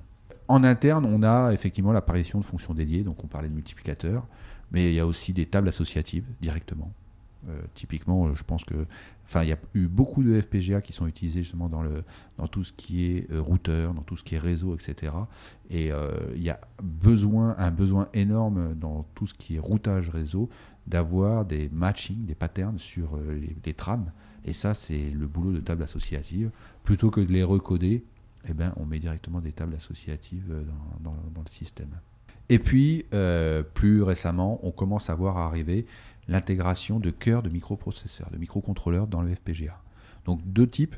En 0.48 0.64
interne, 0.64 1.04
on 1.04 1.22
a 1.22 1.52
effectivement 1.52 1.92
l'apparition 1.92 2.38
de 2.38 2.44
fonctions 2.44 2.74
dédiées, 2.74 3.02
donc 3.02 3.22
on 3.22 3.26
parlait 3.26 3.48
de 3.48 3.54
multiplicateurs, 3.54 4.26
mais 4.70 4.90
il 4.90 4.94
y 4.94 5.00
a 5.00 5.06
aussi 5.06 5.32
des 5.32 5.46
tables 5.46 5.68
associatives 5.68 6.24
directement. 6.40 6.92
Euh, 7.48 7.60
typiquement, 7.74 8.26
euh, 8.26 8.34
je 8.34 8.42
pense 8.42 8.64
que, 8.64 8.86
enfin, 9.24 9.44
il 9.44 9.48
y 9.48 9.52
a 9.52 9.58
eu 9.74 9.86
beaucoup 9.86 10.24
de 10.24 10.40
FPGA 10.40 10.80
qui 10.80 10.92
sont 10.92 11.06
utilisés 11.06 11.42
justement 11.42 11.68
dans, 11.68 11.82
le, 11.82 12.02
dans 12.36 12.48
tout 12.48 12.64
ce 12.64 12.72
qui 12.72 13.04
est 13.04 13.30
euh, 13.30 13.40
routeur, 13.40 13.94
dans 13.94 14.02
tout 14.02 14.16
ce 14.16 14.24
qui 14.24 14.34
est 14.34 14.40
réseau, 14.40 14.74
etc. 14.74 15.12
Et 15.70 15.90
il 16.34 16.42
y 16.42 16.50
a 16.50 16.60
besoin, 16.82 17.54
un 17.58 17.70
besoin 17.70 18.08
énorme 18.12 18.74
dans 18.74 19.06
tout 19.14 19.26
ce 19.26 19.34
qui 19.34 19.56
est 19.56 19.60
routage 19.60 20.08
réseau 20.08 20.48
d'avoir 20.86 21.44
des 21.44 21.68
matching, 21.68 22.24
des 22.24 22.34
patterns 22.34 22.78
sur 22.78 23.18
les, 23.18 23.54
les 23.64 23.74
trames. 23.74 24.10
Et 24.48 24.54
ça, 24.54 24.72
c'est 24.72 25.10
le 25.10 25.26
boulot 25.26 25.52
de 25.52 25.60
table 25.60 25.82
associative. 25.82 26.50
Plutôt 26.82 27.10
que 27.10 27.20
de 27.20 27.30
les 27.30 27.42
recoder, 27.42 28.02
eh 28.48 28.54
ben, 28.54 28.72
on 28.76 28.86
met 28.86 28.98
directement 28.98 29.40
des 29.42 29.52
tables 29.52 29.74
associatives 29.74 30.50
euh, 30.50 30.62
dans, 31.00 31.12
le 31.12 31.50
système. 31.50 31.90
Et 32.48 32.58
puis, 32.58 33.04
euh, 33.12 33.62
plus 33.62 34.02
récemment, 34.02 34.58
on 34.62 34.70
commence 34.70 35.10
à 35.10 35.14
voir 35.14 35.36
arriver 35.36 35.84
l'intégration 36.28 36.98
de 36.98 37.10
cœurs 37.10 37.42
de 37.42 37.50
microprocesseurs, 37.50 38.30
de 38.30 38.38
microcontrôleurs 38.38 39.06
dans 39.06 39.20
le 39.20 39.34
FPGA. 39.34 39.78
Donc 40.24 40.40
deux 40.46 40.66
types. 40.66 40.96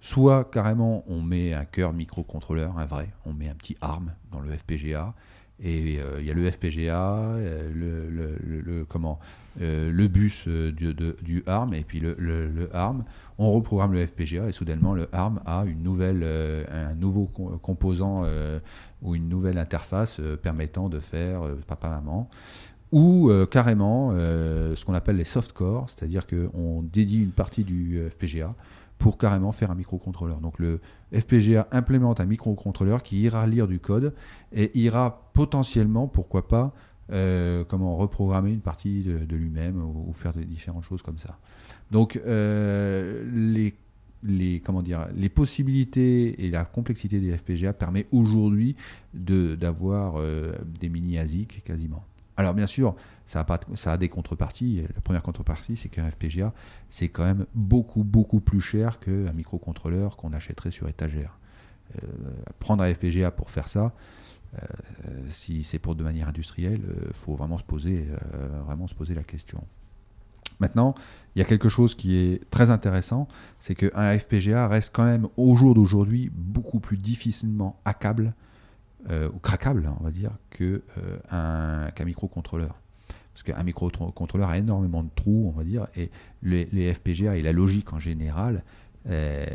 Soit 0.00 0.44
carrément 0.44 1.04
on 1.06 1.22
met 1.22 1.54
un 1.54 1.64
cœur 1.64 1.92
microcontrôleur, 1.92 2.78
un 2.78 2.86
vrai, 2.86 3.10
on 3.26 3.32
met 3.32 3.48
un 3.48 3.54
petit 3.54 3.76
ARM 3.80 4.12
dans 4.32 4.40
le 4.40 4.50
FPGA, 4.50 5.14
et 5.60 6.00
euh, 6.00 6.20
il 6.20 6.26
y 6.26 6.30
a 6.30 6.34
le 6.34 6.48
FPGA, 6.50 7.36
le, 7.74 8.84
comment, 8.88 9.18
le 9.58 10.06
bus 10.06 10.46
du, 10.46 10.94
du, 10.94 11.42
ARM, 11.46 11.74
et 11.74 11.82
puis 11.82 12.00
le, 12.00 12.68
ARM 12.72 13.04
on 13.38 13.52
reprogramme 13.52 13.92
le 13.92 14.04
FPGA 14.04 14.48
et 14.48 14.52
soudainement 14.52 14.94
le 14.94 15.08
ARM 15.12 15.40
a 15.46 15.64
une 15.64 15.82
nouvelle, 15.82 16.22
euh, 16.24 16.64
un 16.70 16.94
nouveau 16.94 17.26
composant 17.62 18.22
euh, 18.24 18.58
ou 19.00 19.14
une 19.14 19.28
nouvelle 19.28 19.58
interface 19.58 20.18
euh, 20.18 20.36
permettant 20.36 20.88
de 20.88 20.98
faire 20.98 21.42
papa-maman. 21.66 22.28
Ou 22.90 23.30
carrément 23.50 24.12
ce 24.12 24.82
qu'on 24.86 24.94
appelle 24.94 25.16
les 25.16 25.24
soft 25.24 25.52
cores, 25.52 25.90
c'est-à-dire 25.90 26.26
qu'on 26.26 26.82
dédie 26.82 27.22
une 27.22 27.32
partie 27.32 27.62
du 27.62 28.00
FPGA 28.08 28.54
pour 28.96 29.18
carrément 29.18 29.52
faire 29.52 29.70
un 29.70 29.74
microcontrôleur. 29.74 30.38
Donc 30.38 30.58
le 30.58 30.80
FPGA 31.12 31.68
implémente 31.70 32.18
un 32.18 32.24
microcontrôleur 32.24 33.02
qui 33.02 33.20
ira 33.20 33.46
lire 33.46 33.68
du 33.68 33.78
code 33.78 34.14
et 34.52 34.76
ira 34.78 35.30
potentiellement, 35.34 36.08
pourquoi 36.08 36.48
pas, 36.48 36.72
comment 37.10 37.96
reprogrammer 37.96 38.52
une 38.52 38.60
partie 38.60 39.02
de, 39.02 39.36
lui-même 39.36 39.82
ou, 39.82 40.12
faire 40.12 40.32
différentes 40.32 40.84
choses 40.84 41.02
comme 41.02 41.18
ça. 41.18 41.38
Donc 41.90 42.20
euh, 42.26 43.24
les, 43.32 43.74
les, 44.22 44.60
comment 44.60 44.82
dire, 44.82 45.08
les 45.14 45.28
possibilités 45.28 46.44
et 46.44 46.50
la 46.50 46.64
complexité 46.64 47.20
des 47.20 47.36
FPGA 47.36 47.72
permet 47.72 48.06
aujourd'hui 48.12 48.76
d'avoir 49.14 50.16
euh, 50.16 50.52
des 50.80 50.88
mini 50.88 51.18
ASIC 51.18 51.62
quasiment. 51.64 52.04
Alors 52.36 52.54
bien 52.54 52.66
sûr, 52.66 52.94
ça 53.26 53.40
a, 53.40 53.44
pas, 53.44 53.58
ça 53.74 53.92
a 53.92 53.96
des 53.96 54.08
contreparties. 54.08 54.82
La 54.94 55.00
première 55.00 55.22
contrepartie, 55.22 55.76
c'est 55.76 55.88
qu'un 55.88 56.08
FPGA, 56.08 56.52
c'est 56.88 57.08
quand 57.08 57.24
même 57.24 57.46
beaucoup, 57.54 58.04
beaucoup 58.04 58.38
plus 58.38 58.60
cher 58.60 59.00
qu'un 59.00 59.32
microcontrôleur 59.32 60.16
qu'on 60.16 60.32
achèterait 60.32 60.70
sur 60.70 60.88
étagère. 60.88 61.36
Euh, 61.96 62.06
prendre 62.60 62.84
un 62.84 62.94
FPGA 62.94 63.30
pour 63.32 63.50
faire 63.50 63.66
ça, 63.66 63.92
si 65.28 65.62
c'est 65.62 65.78
pour 65.78 65.94
de 65.94 66.02
manière 66.02 66.28
industrielle, 66.28 66.80
il 67.06 67.14
faut 67.14 67.34
vraiment 67.34 67.58
se, 67.58 67.64
poser, 67.64 68.06
vraiment 68.64 68.86
se 68.86 68.94
poser 68.94 69.14
la 69.14 69.22
question. 69.22 69.62
Maintenant, 70.60 70.94
il 71.34 71.38
y 71.38 71.42
a 71.42 71.44
quelque 71.44 71.68
chose 71.68 71.94
qui 71.94 72.16
est 72.16 72.50
très 72.50 72.70
intéressant, 72.70 73.28
c'est 73.60 73.74
qu'un 73.74 74.18
FPGA 74.18 74.66
reste 74.66 74.94
quand 74.94 75.04
même 75.04 75.28
au 75.36 75.54
jour 75.56 75.74
d'aujourd'hui 75.74 76.30
beaucoup 76.34 76.80
plus 76.80 76.96
difficilement 76.96 77.80
hackable 77.84 78.34
euh, 79.10 79.28
ou 79.32 79.38
craquable, 79.38 79.90
on 80.00 80.04
va 80.04 80.10
dire, 80.10 80.32
qu'un 80.50 80.80
euh, 81.32 82.04
microcontrôleur. 82.04 82.74
Parce 83.32 83.44
qu'un 83.44 83.62
microcontrôleur 83.62 84.48
a 84.48 84.58
énormément 84.58 85.04
de 85.04 85.10
trous, 85.14 85.52
on 85.54 85.56
va 85.56 85.62
dire, 85.62 85.86
et 85.94 86.10
les, 86.42 86.92
FPGA 86.92 87.36
et 87.36 87.42
la 87.42 87.52
logique 87.52 87.92
en 87.92 88.00
général, 88.00 88.64
euh, 89.08 89.46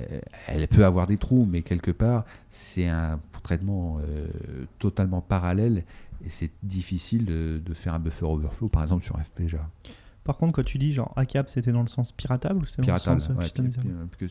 elle 0.48 0.68
peut 0.68 0.86
avoir 0.86 1.08
des 1.08 1.18
trous, 1.18 1.46
mais 1.50 1.62
quelque 1.62 1.92
part, 1.92 2.26
c'est 2.50 2.88
un 2.88 3.20
traitement 3.44 4.00
totalement 4.80 5.22
parallèle 5.22 5.84
et 6.26 6.30
c'est 6.30 6.52
difficile 6.64 7.26
de, 7.26 7.62
de, 7.64 7.74
faire 7.74 7.94
un 7.94 8.00
buffer 8.00 8.26
overflow, 8.26 8.70
par 8.70 8.84
exemple, 8.84 9.04
sur 9.04 9.20
FPGA. 9.20 9.70
Par 10.24 10.38
contre, 10.38 10.54
quand 10.54 10.64
tu 10.64 10.78
dis 10.78 10.94
genre 10.94 11.12
hackable, 11.16 11.50
c'était 11.50 11.72
dans 11.72 11.82
le 11.82 11.88
sens 11.88 12.12
piratable 12.12 12.64
ou 12.64 12.66
c'est 12.66 12.82
dans 12.82 12.94
le 12.94 13.00
sens 13.00 13.28
ouais, 13.28 13.46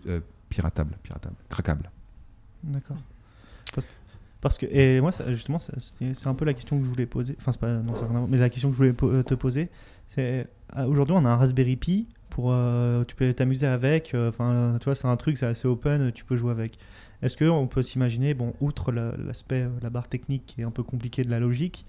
euh, 0.06 0.20
piratable, 0.48 0.96
piratable, 1.02 1.36
craquable. 1.50 1.90
D'accord. 2.62 2.96
Parce, 4.40 4.58
que 4.58 4.66
et 4.66 5.00
moi 5.00 5.12
justement 5.28 5.60
c'est 5.60 6.26
un 6.26 6.34
peu 6.34 6.44
la 6.44 6.52
question 6.52 6.76
que 6.78 6.84
je 6.84 6.88
voulais 6.88 7.06
poser. 7.06 7.36
Enfin 7.38 7.52
c'est 7.52 7.60
pas 7.60 7.74
non 7.74 7.92
rien, 7.94 8.26
mais 8.28 8.38
la 8.38 8.50
question 8.50 8.70
que 8.70 8.74
je 8.74 8.78
voulais 8.78 8.94
euh, 9.02 9.22
te 9.22 9.34
poser, 9.34 9.70
c'est 10.08 10.48
euh, 10.76 10.86
aujourd'hui 10.86 11.14
on 11.16 11.24
a 11.24 11.28
un 11.28 11.36
Raspberry 11.36 11.76
Pi 11.76 12.08
pour 12.32 12.54
tu 13.06 13.14
peux 13.14 13.32
t'amuser 13.32 13.66
avec. 13.66 14.14
Enfin 14.14 14.76
tu 14.80 14.84
vois 14.86 14.94
c'est 14.94 15.08
un 15.08 15.16
truc 15.16 15.38
c'est 15.38 15.46
assez 15.46 15.68
open, 15.68 16.12
tu 16.12 16.24
peux 16.24 16.36
jouer 16.36 16.50
avec. 16.50 16.78
Est-ce 17.22 17.36
qu'on 17.36 17.66
peut 17.66 17.82
s'imaginer 17.82 18.34
bon 18.34 18.54
outre 18.60 18.90
l'aspect 18.90 19.66
la, 19.82 19.90
barre 19.90 20.08
technique 20.08 20.44
qui 20.46 20.62
est 20.62 20.64
un 20.64 20.70
peu 20.70 20.82
compliqué 20.82 21.22
de 21.22 21.30
la 21.30 21.38
logique, 21.38 21.84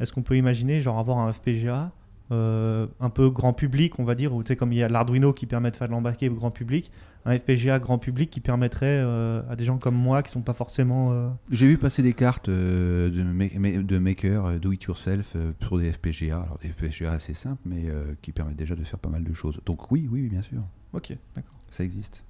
est-ce 0.00 0.12
qu'on 0.12 0.22
peut 0.22 0.36
imaginer 0.36 0.80
genre 0.80 0.98
avoir 0.98 1.18
un 1.18 1.32
FPGA 1.32 1.90
euh, 2.30 2.86
un 3.00 3.08
peu 3.08 3.30
grand 3.30 3.54
public, 3.54 3.98
on 3.98 4.04
va 4.04 4.14
dire, 4.14 4.34
ou 4.34 4.42
tu 4.42 4.48
sais, 4.48 4.56
comme 4.56 4.72
il 4.72 4.78
y 4.78 4.82
a 4.82 4.88
l'Arduino 4.88 5.32
qui 5.32 5.46
permet 5.46 5.70
de 5.70 5.76
faire 5.76 5.88
de 5.88 5.92
l'embarqué 5.92 6.28
grand 6.28 6.50
public, 6.50 6.92
un 7.28 7.38
FPGA 7.38 7.78
grand 7.78 7.98
public 7.98 8.30
qui 8.30 8.40
permettrait 8.40 9.02
euh, 9.02 9.42
à 9.48 9.56
des 9.56 9.64
gens 9.64 9.78
comme 9.78 9.94
moi 9.94 10.22
qui 10.22 10.30
sont 10.30 10.42
pas 10.42 10.54
forcément. 10.54 11.12
Euh, 11.12 11.28
J'ai 11.50 11.66
vu 11.66 11.78
passer 11.78 12.02
des 12.02 12.14
cartes 12.14 12.48
de, 12.48 13.10
de 13.10 13.98
maker, 13.98 14.58
do 14.58 14.72
it 14.72 14.82
yourself, 14.84 15.36
sur 15.62 15.78
des 15.78 15.92
FPGA, 15.92 16.40
alors 16.40 16.58
des 16.58 16.68
FPGA 16.68 17.12
assez 17.12 17.34
simples, 17.34 17.62
mais 17.66 17.86
qui 18.22 18.32
permettent 18.32 18.56
déjà 18.56 18.74
de 18.74 18.84
faire 18.84 18.98
pas 18.98 19.10
mal 19.10 19.24
de 19.24 19.32
choses. 19.32 19.60
Donc 19.66 19.90
oui, 19.90 20.08
oui, 20.10 20.28
bien 20.28 20.42
sûr. 20.42 20.62
Ok, 20.92 21.14
d'accord. 21.34 21.54
Ça 21.70 21.84
existe. 21.84 22.22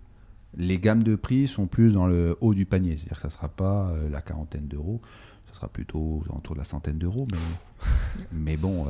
Les 0.57 0.79
gammes 0.79 1.03
de 1.03 1.15
prix 1.15 1.47
sont 1.47 1.67
plus 1.67 1.93
dans 1.93 2.07
le 2.07 2.37
haut 2.41 2.55
du 2.55 2.67
panier, 2.67 2.97
c'est-à-dire 2.97 3.17
que 3.17 3.23
ça 3.23 3.31
sera 3.31 3.49
pas 3.49 3.93
la 4.11 4.21
quarantaine 4.21 4.67
d'euros, 4.67 5.01
ça 5.49 5.55
sera 5.55 5.69
plutôt 5.69 6.23
autour 6.35 6.55
de 6.55 6.61
la 6.61 6.65
centaine 6.65 6.99
d'euros, 6.99 7.27
mais, 7.31 7.39
mais 8.33 8.57
bon 8.57 8.87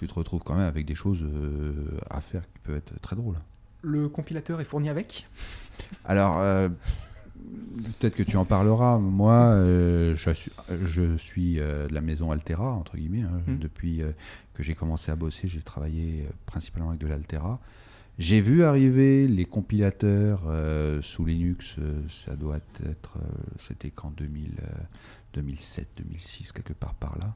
tu 0.00 0.06
te 0.06 0.14
retrouves 0.14 0.40
quand 0.42 0.54
même 0.54 0.66
avec 0.66 0.86
des 0.86 0.94
choses 0.94 1.22
euh, 1.22 1.98
à 2.08 2.22
faire 2.22 2.40
qui 2.50 2.58
peuvent 2.62 2.76
être 2.76 2.98
très 3.02 3.16
drôles. 3.16 3.36
Le 3.82 4.08
compilateur 4.08 4.60
est 4.60 4.64
fourni 4.64 4.88
avec 4.88 5.26
Alors, 6.04 6.38
euh, 6.38 6.68
peut-être 7.98 8.14
que 8.14 8.22
tu 8.22 8.36
en 8.36 8.44
parleras. 8.44 8.98
Moi, 8.98 9.32
euh, 9.32 10.14
je 10.16 10.30
suis, 10.30 10.52
je 10.84 11.16
suis, 11.16 11.58
euh, 11.60 11.88
de 11.88 11.94
la 11.94 12.00
maison 12.00 12.30
Altera, 12.30 12.72
entre 12.72 12.96
guillemets. 12.96 13.22
hein. 13.22 13.40
Mm. 13.46 13.58
Depuis 13.58 14.02
que 14.54 14.62
j'ai 14.62 14.74
commencé 14.74 15.10
à 15.10 15.16
bosser, 15.16 15.48
j'ai 15.48 15.62
travaillé 15.62 16.26
principalement 16.46 16.90
avec 16.90 17.00
de 17.00 17.06
l'Altera. 17.06 17.60
J'ai 18.18 18.42
vu 18.42 18.64
arriver 18.64 19.26
les 19.26 19.46
compilateurs 19.46 20.42
sous 21.00 21.24
Linux, 21.24 21.76
ça 22.10 22.36
doit 22.36 22.58
être, 22.84 23.16
c'était 23.58 23.90
qu'en 23.90 24.10
2000, 24.10 24.56
euh, 24.62 24.66
2007, 25.34 25.88
2006, 25.96 26.52
quelque 26.52 26.74
part 26.74 26.94
par 26.94 27.16
là. 27.18 27.34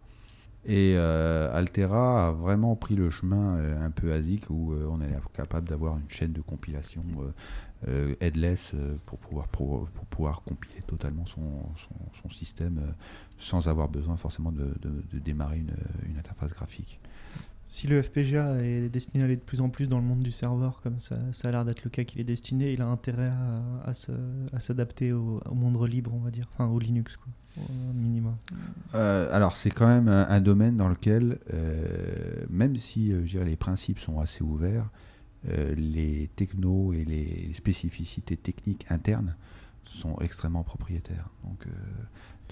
Et 0.66 0.94
euh, 0.96 1.54
Altera 1.54 2.28
a 2.28 2.32
vraiment 2.32 2.74
pris 2.74 2.96
le 2.96 3.10
chemin 3.10 3.56
euh, 3.56 3.84
un 3.86 3.90
peu 3.90 4.12
ASIC 4.12 4.48
où 4.48 4.72
euh, 4.72 4.88
on 4.90 5.00
est 5.02 5.12
capable 5.34 5.68
d'avoir 5.68 5.98
une 5.98 6.08
chaîne 6.08 6.32
de 6.32 6.40
compilation 6.40 7.04
headless 8.20 8.72
pour, 9.04 9.18
pouvoir, 9.18 9.46
pour, 9.48 9.86
pouvoir 10.08 10.40
compiler 10.42 10.80
totalement 10.86 11.26
son, 11.26 12.30
système 12.30 12.80
sans 13.38 13.68
avoir 13.68 13.90
besoin 13.90 14.16
forcément 14.16 14.52
de, 14.52 14.74
démarrer 15.12 15.58
une 15.58 16.18
interface 16.18 16.54
graphique. 16.54 16.98
Si 17.66 17.86
le 17.86 18.02
FPGA 18.02 18.62
est 18.62 18.88
destiné 18.90 19.22
à 19.22 19.24
aller 19.24 19.36
de 19.36 19.40
plus 19.40 19.60
en 19.60 19.70
plus 19.70 19.88
dans 19.88 19.98
le 19.98 20.04
monde 20.04 20.22
du 20.22 20.30
serveur, 20.30 20.80
comme 20.82 20.98
ça, 20.98 21.16
a 21.16 21.50
l'air 21.50 21.64
d'être 21.64 21.82
le 21.82 21.90
cas 21.90 22.04
qu'il 22.04 22.20
est 22.20 22.24
destiné, 22.24 22.72
il 22.72 22.82
a 22.82 22.86
intérêt 22.86 23.32
à, 23.84 23.94
s'adapter 24.60 25.12
au, 25.12 25.40
monde 25.52 25.82
libre, 25.88 26.12
on 26.14 26.20
va 26.20 26.30
dire, 26.30 26.46
enfin 26.52 26.66
au 26.66 26.78
Linux, 26.78 27.16
quoi, 27.16 27.32
au 27.56 27.92
minimum. 27.94 28.36
Euh, 28.94 29.28
alors 29.32 29.56
c'est 29.56 29.70
quand 29.70 29.86
même 29.86 30.08
un, 30.08 30.40
domaine 30.40 30.76
dans 30.76 30.88
lequel, 30.88 31.38
euh, 31.54 32.44
même 32.50 32.76
si 32.76 33.12
euh, 33.12 33.44
les 33.44 33.56
principes 33.56 33.98
sont 33.98 34.20
assez 34.20 34.44
ouverts, 34.44 34.90
euh, 35.48 35.74
les 35.74 36.30
technos 36.36 36.92
et 36.92 37.04
les 37.04 37.52
spécificités 37.54 38.36
techniques 38.36 38.86
internes 38.90 39.36
sont 39.84 40.16
extrêmement 40.20 40.62
propriétaires. 40.62 41.28
Donc 41.44 41.66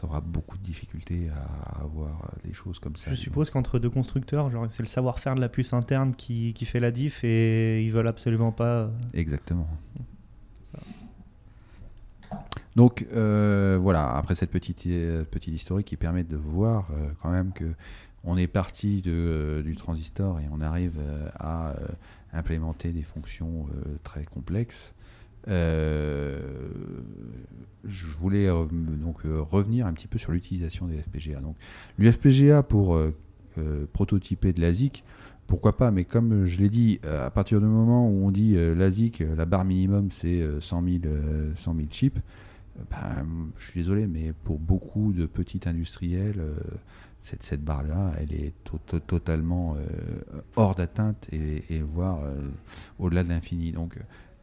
tu 0.02 0.06
auras 0.06 0.20
beaucoup 0.20 0.58
de 0.58 0.62
difficultés 0.64 1.28
à 1.30 1.82
avoir 1.82 2.32
des 2.44 2.52
choses 2.52 2.80
comme 2.80 2.96
ça. 2.96 3.08
Je 3.10 3.14
suppose 3.14 3.50
qu'entre 3.50 3.78
deux 3.78 3.88
constructeurs, 3.88 4.50
c'est 4.70 4.82
le 4.82 4.88
savoir-faire 4.88 5.36
de 5.36 5.40
la 5.40 5.48
puce 5.48 5.72
interne 5.72 6.12
qui, 6.16 6.54
qui 6.54 6.64
fait 6.64 6.80
la 6.80 6.90
diff 6.90 7.22
et 7.22 7.84
ils 7.84 7.92
veulent 7.92 8.08
absolument 8.08 8.50
pas. 8.50 8.64
euh, 8.64 8.88
Exactement. 9.14 9.68
Ça. 10.72 10.80
Donc 12.74 13.06
euh, 13.14 13.78
voilà, 13.80 14.16
après 14.16 14.34
cette 14.34 14.50
petite, 14.50 14.86
euh, 14.86 15.22
petite 15.24 15.54
historique 15.54 15.86
qui 15.86 15.96
permet 15.96 16.24
de 16.24 16.36
voir 16.36 16.88
euh, 16.90 17.10
quand 17.22 17.30
même 17.30 17.52
que 17.52 17.72
on 18.24 18.36
est 18.36 18.48
parti 18.48 19.02
de, 19.02 19.62
du 19.64 19.76
transistor 19.76 20.40
et 20.40 20.44
on 20.52 20.60
arrive 20.60 20.98
à 21.38 21.74
implémenter 22.32 22.90
des 22.90 23.02
fonctions 23.02 23.66
très 24.04 24.24
complexes. 24.24 24.92
Euh, 25.48 26.40
je 27.84 28.06
voulais 28.06 28.46
euh, 28.48 28.64
donc 28.70 29.24
euh, 29.24 29.40
revenir 29.42 29.86
un 29.86 29.92
petit 29.92 30.06
peu 30.06 30.18
sur 30.18 30.32
l'utilisation 30.32 30.86
des 30.86 30.98
FPGA. 31.02 31.40
Donc 31.40 31.56
l'UFPGA 31.98 32.62
pour 32.62 32.98
prototyper 33.92 34.52
de 34.54 34.60
l'ASIC, 34.62 35.04
pourquoi 35.46 35.76
pas, 35.76 35.90
mais 35.90 36.04
comme 36.04 36.46
je 36.46 36.58
l'ai 36.58 36.70
dit, 36.70 37.00
à 37.06 37.30
partir 37.30 37.60
du 37.60 37.66
moment 37.66 38.08
où 38.08 38.24
on 38.26 38.30
dit 38.30 38.54
l'ASIC, 38.54 39.22
la 39.36 39.44
barre 39.44 39.64
minimum 39.66 40.10
c'est 40.10 40.40
euh, 40.40 40.60
100, 40.60 40.82
000, 40.84 40.96
euh, 41.04 41.52
100 41.56 41.74
000 41.74 41.86
chips, 41.90 42.18
ben, 42.90 43.26
je 43.58 43.66
suis 43.68 43.80
désolé, 43.80 44.06
mais 44.06 44.32
pour 44.44 44.58
beaucoup 44.58 45.12
de 45.12 45.26
petits 45.26 45.60
industriels, 45.66 46.40
cette, 47.20 47.62
barre-là, 47.62 48.12
elle 48.18 48.32
est 48.32 48.52
to- 48.64 48.80
to- 48.86 48.98
totalement 49.00 49.76
hors 50.56 50.74
d'atteinte 50.74 51.28
et, 51.32 51.80
voire 51.82 52.20
au-delà 52.98 53.22
de 53.24 53.28
l'infini. 53.28 53.72
Donc 53.72 53.98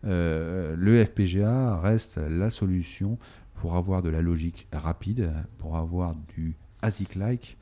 euh, 0.06 0.76
le 0.78 1.04
FPGA 1.04 1.80
reste 1.80 2.18
la 2.18 2.50
solution 2.50 3.18
pour 3.56 3.76
avoir 3.76 4.02
de 4.02 4.10
la 4.10 4.22
logique 4.22 4.68
rapide, 4.72 5.34
pour 5.58 5.76
avoir 5.76 6.16
du 6.36 6.56
ASIC-like, 6.82 7.58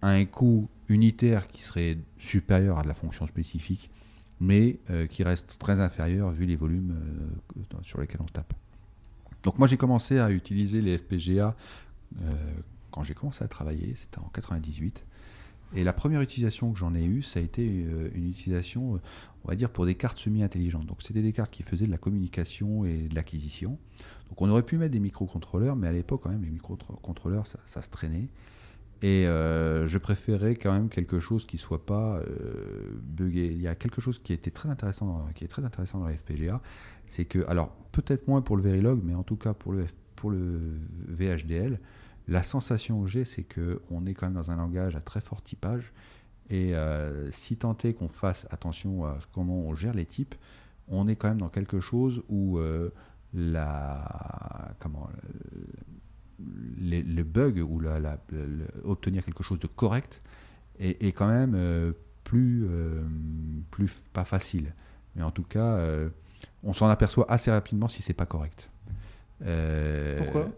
un 0.00 0.24
coût 0.24 0.68
unitaire 0.88 1.48
qui 1.48 1.62
serait 1.62 1.98
supérieur 2.18 2.78
à 2.78 2.82
de 2.82 2.88
la 2.88 2.94
fonction 2.94 3.26
spécifique, 3.26 3.90
mais 4.40 4.78
euh, 4.90 5.06
qui 5.06 5.22
reste 5.22 5.58
très 5.58 5.80
inférieur 5.80 6.30
vu 6.30 6.46
les 6.46 6.56
volumes 6.56 6.96
euh, 7.56 7.78
sur 7.82 8.00
lesquels 8.00 8.22
on 8.22 8.26
tape. 8.26 8.54
Donc 9.42 9.58
moi 9.58 9.68
j'ai 9.68 9.76
commencé 9.76 10.18
à 10.18 10.30
utiliser 10.30 10.80
les 10.80 10.98
FPGA 10.98 11.54
quand 12.90 13.02
j'ai 13.02 13.14
commencé 13.14 13.42
à 13.42 13.48
travailler, 13.48 13.94
c'était 13.96 14.18
en 14.18 14.30
98. 14.34 15.02
Et 15.74 15.84
la 15.84 15.92
première 15.92 16.20
utilisation 16.20 16.72
que 16.72 16.78
j'en 16.78 16.94
ai 16.94 17.04
eue, 17.04 17.22
ça 17.22 17.40
a 17.40 17.42
été 17.42 17.66
euh, 17.66 18.10
une 18.14 18.28
utilisation, 18.28 18.96
euh, 18.96 18.98
on 19.44 19.48
va 19.48 19.56
dire, 19.56 19.70
pour 19.70 19.86
des 19.86 19.94
cartes 19.94 20.18
semi-intelligentes. 20.18 20.86
Donc 20.86 21.02
c'était 21.02 21.22
des 21.22 21.32
cartes 21.32 21.50
qui 21.50 21.62
faisaient 21.62 21.86
de 21.86 21.90
la 21.90 21.98
communication 21.98 22.84
et 22.84 23.08
de 23.08 23.14
l'acquisition. 23.14 23.78
Donc 24.28 24.40
on 24.40 24.48
aurait 24.48 24.62
pu 24.62 24.76
mettre 24.76 24.92
des 24.92 25.00
microcontrôleurs, 25.00 25.76
mais 25.76 25.88
à 25.88 25.92
l'époque 25.92 26.22
quand 26.24 26.30
même 26.30 26.42
les 26.42 26.50
microcontrôleurs 26.50 27.46
ça, 27.46 27.82
se 27.82 27.88
traînait. 27.88 28.28
Et 29.02 29.26
euh, 29.26 29.88
je 29.88 29.98
préférais 29.98 30.54
quand 30.54 30.72
même 30.72 30.88
quelque 30.88 31.18
chose 31.18 31.44
qui 31.44 31.58
soit 31.58 31.84
pas 31.84 32.18
euh, 32.18 32.92
buggé. 33.02 33.46
Il 33.46 33.60
y 33.60 33.66
a 33.66 33.74
quelque 33.74 34.00
chose 34.00 34.20
qui 34.20 34.32
était 34.32 34.52
très 34.52 34.68
intéressant, 34.68 35.26
qui 35.34 35.44
est 35.44 35.48
très 35.48 35.64
intéressant 35.64 35.98
dans 35.98 36.06
la 36.06 36.16
FPGA, 36.16 36.62
c'est 37.08 37.24
que, 37.24 37.44
alors 37.48 37.74
peut-être 37.90 38.28
moins 38.28 38.42
pour 38.42 38.56
le 38.56 38.62
Verilog, 38.62 39.00
mais 39.02 39.14
en 39.14 39.24
tout 39.24 39.36
cas 39.36 39.54
pour 39.54 39.72
le 39.72 39.86
VHDL, 41.08 41.80
la 42.28 42.42
sensation 42.42 43.02
que 43.02 43.08
j'ai, 43.08 43.24
c'est 43.24 43.42
que 43.42 43.80
on 43.90 44.06
est 44.06 44.14
quand 44.14 44.26
même 44.26 44.34
dans 44.34 44.50
un 44.50 44.56
langage 44.56 44.96
à 44.96 45.00
très 45.00 45.20
fort 45.20 45.42
typage. 45.42 45.92
Et 46.50 46.74
euh, 46.74 47.30
si 47.30 47.56
tant 47.56 47.76
est 47.84 47.94
qu'on 47.94 48.08
fasse 48.08 48.46
attention 48.50 49.06
à 49.06 49.18
comment 49.32 49.60
on 49.60 49.74
gère 49.74 49.94
les 49.94 50.06
types, 50.06 50.34
on 50.88 51.08
est 51.08 51.16
quand 51.16 51.28
même 51.28 51.38
dans 51.38 51.48
quelque 51.48 51.80
chose 51.80 52.22
où 52.28 52.58
euh, 52.58 52.90
la 53.34 54.74
comment 54.78 55.08
les, 56.78 57.02
les 57.02 57.22
bugs 57.22 57.60
ou 57.60 57.80
la, 57.80 58.18
obtenir 58.84 59.24
quelque 59.24 59.42
chose 59.42 59.58
de 59.58 59.66
correct 59.66 60.22
est, 60.78 61.12
quand 61.12 61.28
même 61.28 61.54
euh, 61.54 61.92
plus, 62.24 62.66
euh, 62.68 63.02
plus 63.70 64.02
pas 64.12 64.24
facile. 64.24 64.74
Mais 65.14 65.22
en 65.22 65.30
tout 65.30 65.44
cas, 65.44 65.78
on 66.62 66.72
s'en 66.72 66.88
aperçoit 66.88 67.30
assez 67.30 67.50
rapidement 67.50 67.88
si 67.88 68.02
c'est 68.02 68.14
pas 68.14 68.26
correct. 68.26 68.70
Pourquoi? 69.38 70.50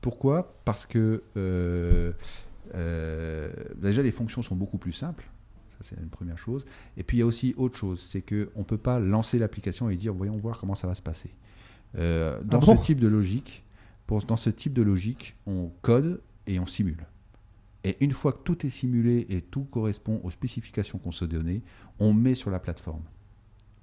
Pourquoi 0.00 0.54
Parce 0.64 0.86
que 0.86 1.22
euh, 1.36 2.12
euh, 2.74 3.52
déjà 3.76 4.02
les 4.02 4.10
fonctions 4.10 4.42
sont 4.42 4.56
beaucoup 4.56 4.78
plus 4.78 4.92
simples. 4.92 5.28
Ça 5.70 5.78
c'est 5.80 5.96
une 6.00 6.08
première 6.08 6.38
chose. 6.38 6.64
Et 6.96 7.02
puis 7.02 7.18
il 7.18 7.20
y 7.20 7.22
a 7.22 7.26
aussi 7.26 7.54
autre 7.56 7.76
chose, 7.76 8.00
c'est 8.00 8.22
que 8.22 8.50
on 8.54 8.64
peut 8.64 8.78
pas 8.78 8.98
lancer 8.98 9.38
l'application 9.38 9.90
et 9.90 9.96
dire 9.96 10.14
voyons 10.14 10.36
voir 10.36 10.58
comment 10.58 10.74
ça 10.74 10.86
va 10.86 10.94
se 10.94 11.02
passer. 11.02 11.30
Euh, 11.96 12.40
dans 12.44 12.58
Ah 12.58 12.66
bon 12.66 12.76
ce 12.76 12.82
type 12.82 13.00
de 13.00 13.08
logique, 13.08 13.64
pour, 14.06 14.22
dans 14.22 14.36
ce 14.36 14.50
type 14.50 14.72
de 14.72 14.82
logique, 14.82 15.36
on 15.46 15.70
code 15.82 16.20
et 16.46 16.58
on 16.60 16.66
simule. 16.66 17.06
Et 17.84 17.96
une 18.00 18.12
fois 18.12 18.32
que 18.32 18.42
tout 18.42 18.66
est 18.66 18.70
simulé 18.70 19.26
et 19.30 19.40
tout 19.40 19.64
correspond 19.64 20.20
aux 20.24 20.30
spécifications 20.30 20.98
qu'on 20.98 21.12
s'est 21.12 21.28
données, 21.28 21.62
on 21.98 22.12
met 22.12 22.34
sur 22.34 22.50
la 22.50 22.58
plateforme. 22.58 23.02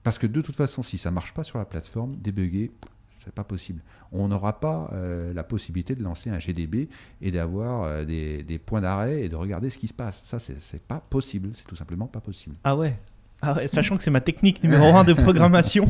Parce 0.04 0.20
que 0.20 0.28
de 0.28 0.42
toute 0.42 0.56
façon, 0.56 0.84
si 0.84 0.98
ça 0.98 1.10
marche 1.10 1.34
pas 1.34 1.44
sur 1.44 1.58
la 1.58 1.66
plateforme, 1.66 2.16
débugger, 2.18 2.72
c'est 3.18 3.34
pas 3.34 3.44
possible. 3.44 3.82
On 4.12 4.28
n'aura 4.28 4.60
pas 4.60 4.90
euh, 4.94 5.34
la 5.34 5.44
possibilité 5.44 5.96
de 5.96 6.04
lancer 6.04 6.30
un 6.30 6.40
GDB 6.40 6.90
et 7.22 7.32
d'avoir 7.32 7.84
euh, 7.84 8.04
des, 8.06 8.44
des 8.44 8.60
points 8.60 8.82
d'arrêt 8.82 9.22
et 9.24 9.30
de 9.30 9.36
regarder 9.36 9.70
ce 9.70 9.78
qui 9.80 9.88
se 9.88 9.94
passe. 9.94 10.22
Ça, 10.26 10.38
c'est 10.40 10.82
pas 10.82 11.02
possible. 11.10 11.50
C'est 11.54 11.66
tout 11.66 11.76
simplement 11.76 12.08
pas 12.08 12.20
possible. 12.22 12.56
Ah 12.64 12.76
ouais 12.76 12.98
ah 13.42 13.54
ouais, 13.54 13.68
sachant 13.68 13.98
que 13.98 14.02
c'est 14.04 14.10
ma 14.12 14.22
technique 14.22 14.64
numéro 14.64 14.96
1 14.96 15.04
de 15.04 15.14
programmation, 15.22 15.86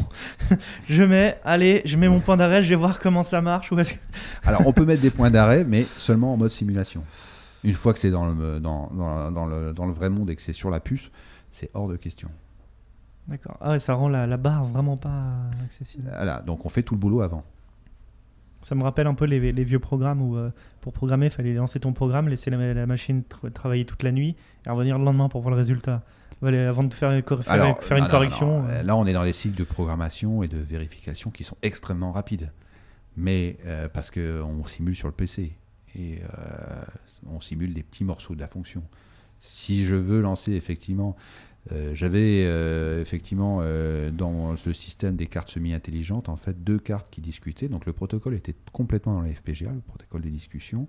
je 0.90 1.04
mets, 1.04 1.38
allez, 1.46 1.84
je 1.86 1.96
mets 1.96 2.10
mon 2.10 2.20
point 2.20 2.36
d'arrêt, 2.38 2.64
je 2.64 2.70
vais 2.70 2.76
voir 2.76 3.00
comment 3.00 3.22
ça 3.24 3.40
marche. 3.42 3.70
Que- 3.70 3.76
Alors, 4.46 4.66
on 4.66 4.74
peut 4.74 4.84
mettre 4.84 5.04
des 5.04 5.12
points 5.12 5.30
d'arrêt, 5.30 5.64
mais 5.64 5.84
seulement 5.98 6.34
en 6.34 6.38
mode 6.38 6.52
simulation. 6.52 7.04
Une 7.64 7.76
fois 7.76 7.94
que 7.94 8.00
c'est 8.00 8.10
dans 8.10 8.26
le, 8.34 8.60
dans, 8.60 8.88
dans- 8.94 9.32
dans 9.32 9.46
le, 9.46 9.74
dans 9.74 9.86
le 9.86 9.94
vrai 9.94 10.10
monde 10.10 10.30
et 10.32 10.36
que 10.36 10.42
c'est 10.42 10.54
sur 10.54 10.70
la 10.72 10.80
puce, 10.80 11.12
c'est 11.52 11.70
hors 11.76 11.88
de 11.88 11.96
question. 11.98 12.30
D'accord. 13.28 13.58
Ah 13.62 13.72
ouais, 13.72 13.80
ça 13.80 13.94
rend 13.96 14.08
la, 14.10 14.28
la 14.28 14.38
barre 14.38 14.66
vraiment 14.66 14.98
pas 14.98 15.34
accessible. 15.64 16.10
Voilà, 16.16 16.42
donc 16.42 16.66
on 16.66 16.70
fait 16.70 16.84
tout 16.84 16.94
le 16.94 17.00
boulot 17.00 17.22
avant. 17.22 17.44
Ça 18.62 18.74
me 18.76 18.84
rappelle 18.84 19.08
un 19.08 19.14
peu 19.14 19.26
les, 19.26 19.52
les 19.52 19.64
vieux 19.64 19.80
programmes 19.80 20.22
où 20.22 20.36
euh, 20.38 20.50
pour 20.82 20.92
programmer, 20.94 21.28
il 21.28 21.32
fallait 21.32 21.54
lancer 21.54 21.80
ton 21.80 21.94
programme, 21.94 22.28
laisser 22.30 22.50
la, 22.50 22.74
la 22.74 22.86
machine 22.88 23.22
tra- 23.30 23.52
travailler 23.52 23.86
toute 23.86 24.02
la 24.04 24.12
nuit 24.12 24.36
et 24.66 24.70
revenir 24.70 24.98
le 24.98 25.06
lendemain 25.06 25.30
pour 25.30 25.42
voir 25.42 25.52
le 25.52 25.58
résultat. 25.58 26.02
Avant 26.44 26.84
de 26.84 26.94
faire, 26.94 27.24
cor- 27.24 27.44
faire, 27.44 27.54
Alors, 27.54 27.84
faire 27.84 27.98
non, 27.98 28.04
une 28.04 28.08
non, 28.08 28.12
correction. 28.12 28.62
non, 28.64 28.68
euh, 28.70 28.84
Là, 28.84 28.96
on 28.96 29.06
est 29.08 29.14
dans 29.14 29.24
les 29.24 29.34
cycles 29.34 29.56
de 29.58 29.64
programmation 29.64 30.44
et 30.44 30.48
de 30.48 30.58
vérification 30.58 31.32
qui 31.32 31.44
sont 31.44 31.58
extrêmement 31.64 32.12
rapides. 32.12 32.52
Mais 33.18 33.58
euh, 33.66 33.88
parce 33.88 34.12
qu'on 34.12 34.66
simule 34.68 34.96
sur 34.96 35.08
le 35.08 35.14
PC 35.14 35.54
et 35.98 36.20
euh, 36.22 36.84
on 37.32 37.40
simule 37.40 37.74
des 37.74 37.82
petits 37.84 38.04
morceaux 38.04 38.36
de 38.36 38.42
la 38.42 38.48
fonction. 38.48 38.84
Si 39.40 39.86
je 39.86 39.96
veux 39.96 40.22
lancer 40.22 40.52
effectivement, 40.52 41.16
j'avais 41.94 42.46
euh, 42.46 43.02
effectivement 43.02 43.60
euh, 43.62 44.12
dans 44.12 44.52
le 44.66 44.74
système 44.74 45.16
des 45.16 45.26
cartes 45.26 45.50
semi-intelligentes 45.50 46.30
en 46.30 46.36
fait 46.36 46.64
deux 46.64 46.78
cartes 46.78 47.08
qui 47.10 47.22
discutaient. 47.22 47.68
Donc 47.68 47.86
le 47.86 47.94
protocole 47.94 48.36
était 48.36 48.56
complètement 48.72 49.16
dans 49.16 49.22
la 49.22 49.34
FPGA, 49.34 49.72
le 49.72 49.82
protocole 49.82 50.22
de 50.22 50.30
discussion. 50.30 50.88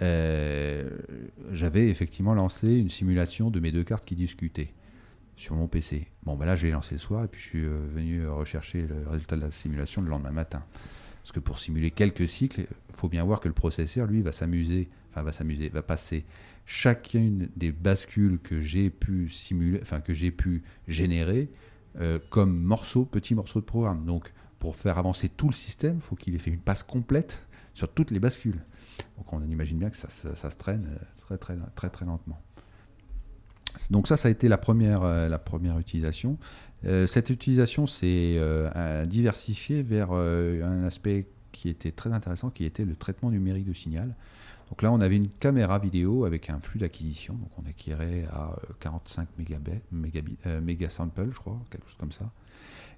Euh, 0.00 0.90
j'avais 1.50 1.88
effectivement 1.88 2.34
lancé 2.34 2.68
une 2.68 2.90
simulation 2.90 3.50
de 3.50 3.60
mes 3.60 3.72
deux 3.72 3.84
cartes 3.84 4.04
qui 4.04 4.16
discutaient. 4.16 4.72
sur 5.36 5.56
mon 5.56 5.66
PC. 5.66 6.06
Bon, 6.24 6.36
ben 6.36 6.44
là, 6.44 6.56
j'ai 6.56 6.70
lancé 6.70 6.94
le 6.94 6.98
soir 6.98 7.24
et 7.24 7.28
puis 7.28 7.40
je 7.40 7.46
suis 7.46 7.64
euh, 7.64 7.80
venu 7.94 8.28
rechercher 8.28 8.82
le 8.82 9.08
résultat 9.08 9.36
de 9.36 9.40
la 9.40 9.50
simulation 9.50 10.02
le 10.02 10.08
lendemain 10.08 10.30
matin. 10.30 10.62
Parce 11.22 11.32
que 11.32 11.40
pour 11.40 11.58
simuler 11.58 11.90
quelques 11.90 12.28
cycles, 12.28 12.60
il 12.60 12.94
faut 12.94 13.08
bien 13.08 13.24
voir 13.24 13.40
que 13.40 13.48
le 13.48 13.54
processeur, 13.54 14.06
lui, 14.06 14.20
va 14.20 14.30
s'amuser, 14.30 14.88
va 15.20 15.32
s'amuser, 15.32 15.68
va 15.68 15.82
passer 15.82 16.24
chacune 16.64 17.50
des 17.56 17.72
bascules 17.72 18.38
que 18.38 18.60
j'ai 18.60 18.88
pu 18.88 19.28
simuler, 19.28 19.80
enfin, 19.82 20.00
que 20.00 20.14
j'ai 20.14 20.30
pu 20.30 20.62
générer 20.88 21.50
euh, 22.00 22.18
comme 22.30 22.56
morceaux, 22.56 23.04
petits 23.04 23.34
morceaux 23.34 23.60
de 23.60 23.66
programme. 23.66 24.06
Donc, 24.06 24.32
pour 24.58 24.76
faire 24.76 24.96
avancer 24.96 25.28
tout 25.28 25.48
le 25.48 25.54
système, 25.54 26.00
faut 26.00 26.16
qu'il 26.16 26.34
ait 26.34 26.38
fait 26.38 26.52
une 26.52 26.60
passe 26.60 26.82
complète 26.82 27.44
sur 27.74 27.92
toutes 27.92 28.10
les 28.12 28.20
bascules. 28.20 28.62
Donc, 29.18 29.30
on 29.32 29.42
imagine 29.42 29.78
bien 29.78 29.90
que 29.90 29.96
ça, 29.96 30.08
ça 30.08 30.50
se 30.50 30.56
traîne 30.56 30.88
très, 31.20 31.36
très, 31.36 31.56
très, 31.74 31.90
très 31.90 32.06
lentement. 32.06 32.40
Donc 33.90 34.08
ça, 34.08 34.16
ça 34.16 34.28
a 34.28 34.30
été 34.30 34.48
la 34.48 34.58
première, 34.58 35.02
euh, 35.02 35.28
la 35.28 35.38
première 35.38 35.78
utilisation. 35.78 36.38
Euh, 36.84 37.06
cette 37.06 37.30
utilisation 37.30 37.86
s'est 37.86 38.36
euh, 38.38 39.06
diversifiée 39.06 39.82
vers 39.82 40.12
un 40.12 40.84
aspect 40.84 41.28
qui 41.52 41.68
était 41.68 41.92
très 41.92 42.12
intéressant, 42.12 42.50
qui 42.50 42.64
était 42.64 42.84
le 42.84 42.96
traitement 42.96 43.30
numérique 43.30 43.66
de 43.66 43.72
signal. 43.72 44.14
Donc 44.72 44.80
là, 44.80 44.90
on 44.90 45.02
avait 45.02 45.16
une 45.16 45.28
caméra 45.28 45.78
vidéo 45.78 46.24
avec 46.24 46.48
un 46.48 46.58
flux 46.58 46.80
d'acquisition, 46.80 47.34
donc 47.34 47.50
on 47.58 47.68
acquérait 47.68 48.24
à 48.32 48.56
45 48.80 49.28
mégabits, 49.36 50.38
mégasamples, 50.62 51.28
je 51.30 51.38
crois, 51.38 51.60
quelque 51.68 51.86
chose 51.86 51.98
comme 52.00 52.10
ça. 52.10 52.30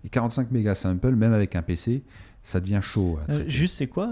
Et 0.05 0.09
45 0.09 0.53
mégasamples, 0.53 1.17
même 1.17 1.33
avec 1.33 1.57
un 1.57 1.63
PC, 1.63 2.05
ça 2.45 2.61
devient 2.61 2.79
chaud. 2.81 3.19
juste, 3.49 3.75
c'est 3.75 3.89
quoi 3.89 4.09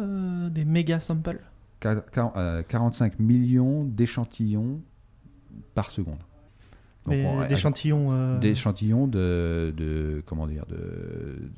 des 0.51 0.65
mégasamples? 0.65 1.41
45 1.79 3.21
millions 3.21 3.85
d'échantillons 3.85 4.81
par 5.77 5.93
seconde. 5.93 6.19
D'échantillons. 7.07 8.09
Euh... 8.11 8.39
D'échantillons 8.41 9.07
de, 9.07 9.73
de, 9.77 10.21
comment 10.27 10.49
dire, 10.49 10.65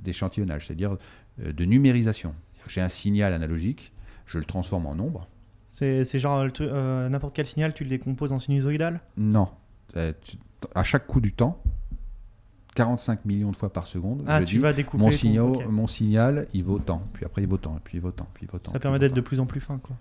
d'échantillonnage, 0.01 0.67
c'est-à-dire 0.67 0.99
euh, 1.41 1.55
de 1.55 1.65
numérisation. 1.65 2.35
J'ai 2.67 2.83
un 2.83 2.91
signal 2.91 3.33
analogique, 3.33 3.95
je 4.27 4.37
le 4.37 4.45
transforme 4.45 4.85
en 4.85 4.95
nombre. 4.95 5.29
C'est 5.75 6.19
genre 6.19 6.47
euh, 6.61 7.09
n'importe 7.09 7.35
quel 7.35 7.47
signal, 7.47 7.75
tu 7.75 7.85
le 7.85 7.91
décomposes 7.91 8.33
en 8.33 8.39
sinusoïdal 8.39 9.01
Non. 9.17 9.49
Euh, 9.97 10.13
à 10.75 10.83
chaque 10.85 11.07
coup 11.07 11.21
du 11.21 11.33
temps, 11.33 11.61
45 12.77 13.25
millions 13.25 13.51
de 13.51 13.57
fois 13.57 13.73
par 13.73 13.87
seconde, 13.87 14.25
ah, 14.27 14.43
tu 14.43 14.59
vas 14.59 14.73
découper 14.73 15.03
mon, 15.03 15.11
signal, 15.11 15.69
mon 15.69 15.87
signal, 15.87 16.47
il 16.55 16.65
vaut 16.65 16.79
tant, 16.79 17.03
puis 17.13 17.25
après 17.25 17.43
il 17.43 17.49
vaut 17.49 17.59
tant, 17.59 17.79
puis 17.83 17.99
il 17.99 18.01
vaut 18.01 18.13
tant, 18.13 18.29
puis 18.35 18.47
il 18.47 18.51
vaut 18.51 18.59
tant. 18.59 18.73
Ça 18.73 18.79
permet 18.79 18.99
d'être 18.99 19.15
de 19.15 19.21
plus 19.21 19.41
en 19.41 19.47
plus 19.47 19.61
fin, 19.61 19.79
quoi. 19.79 19.97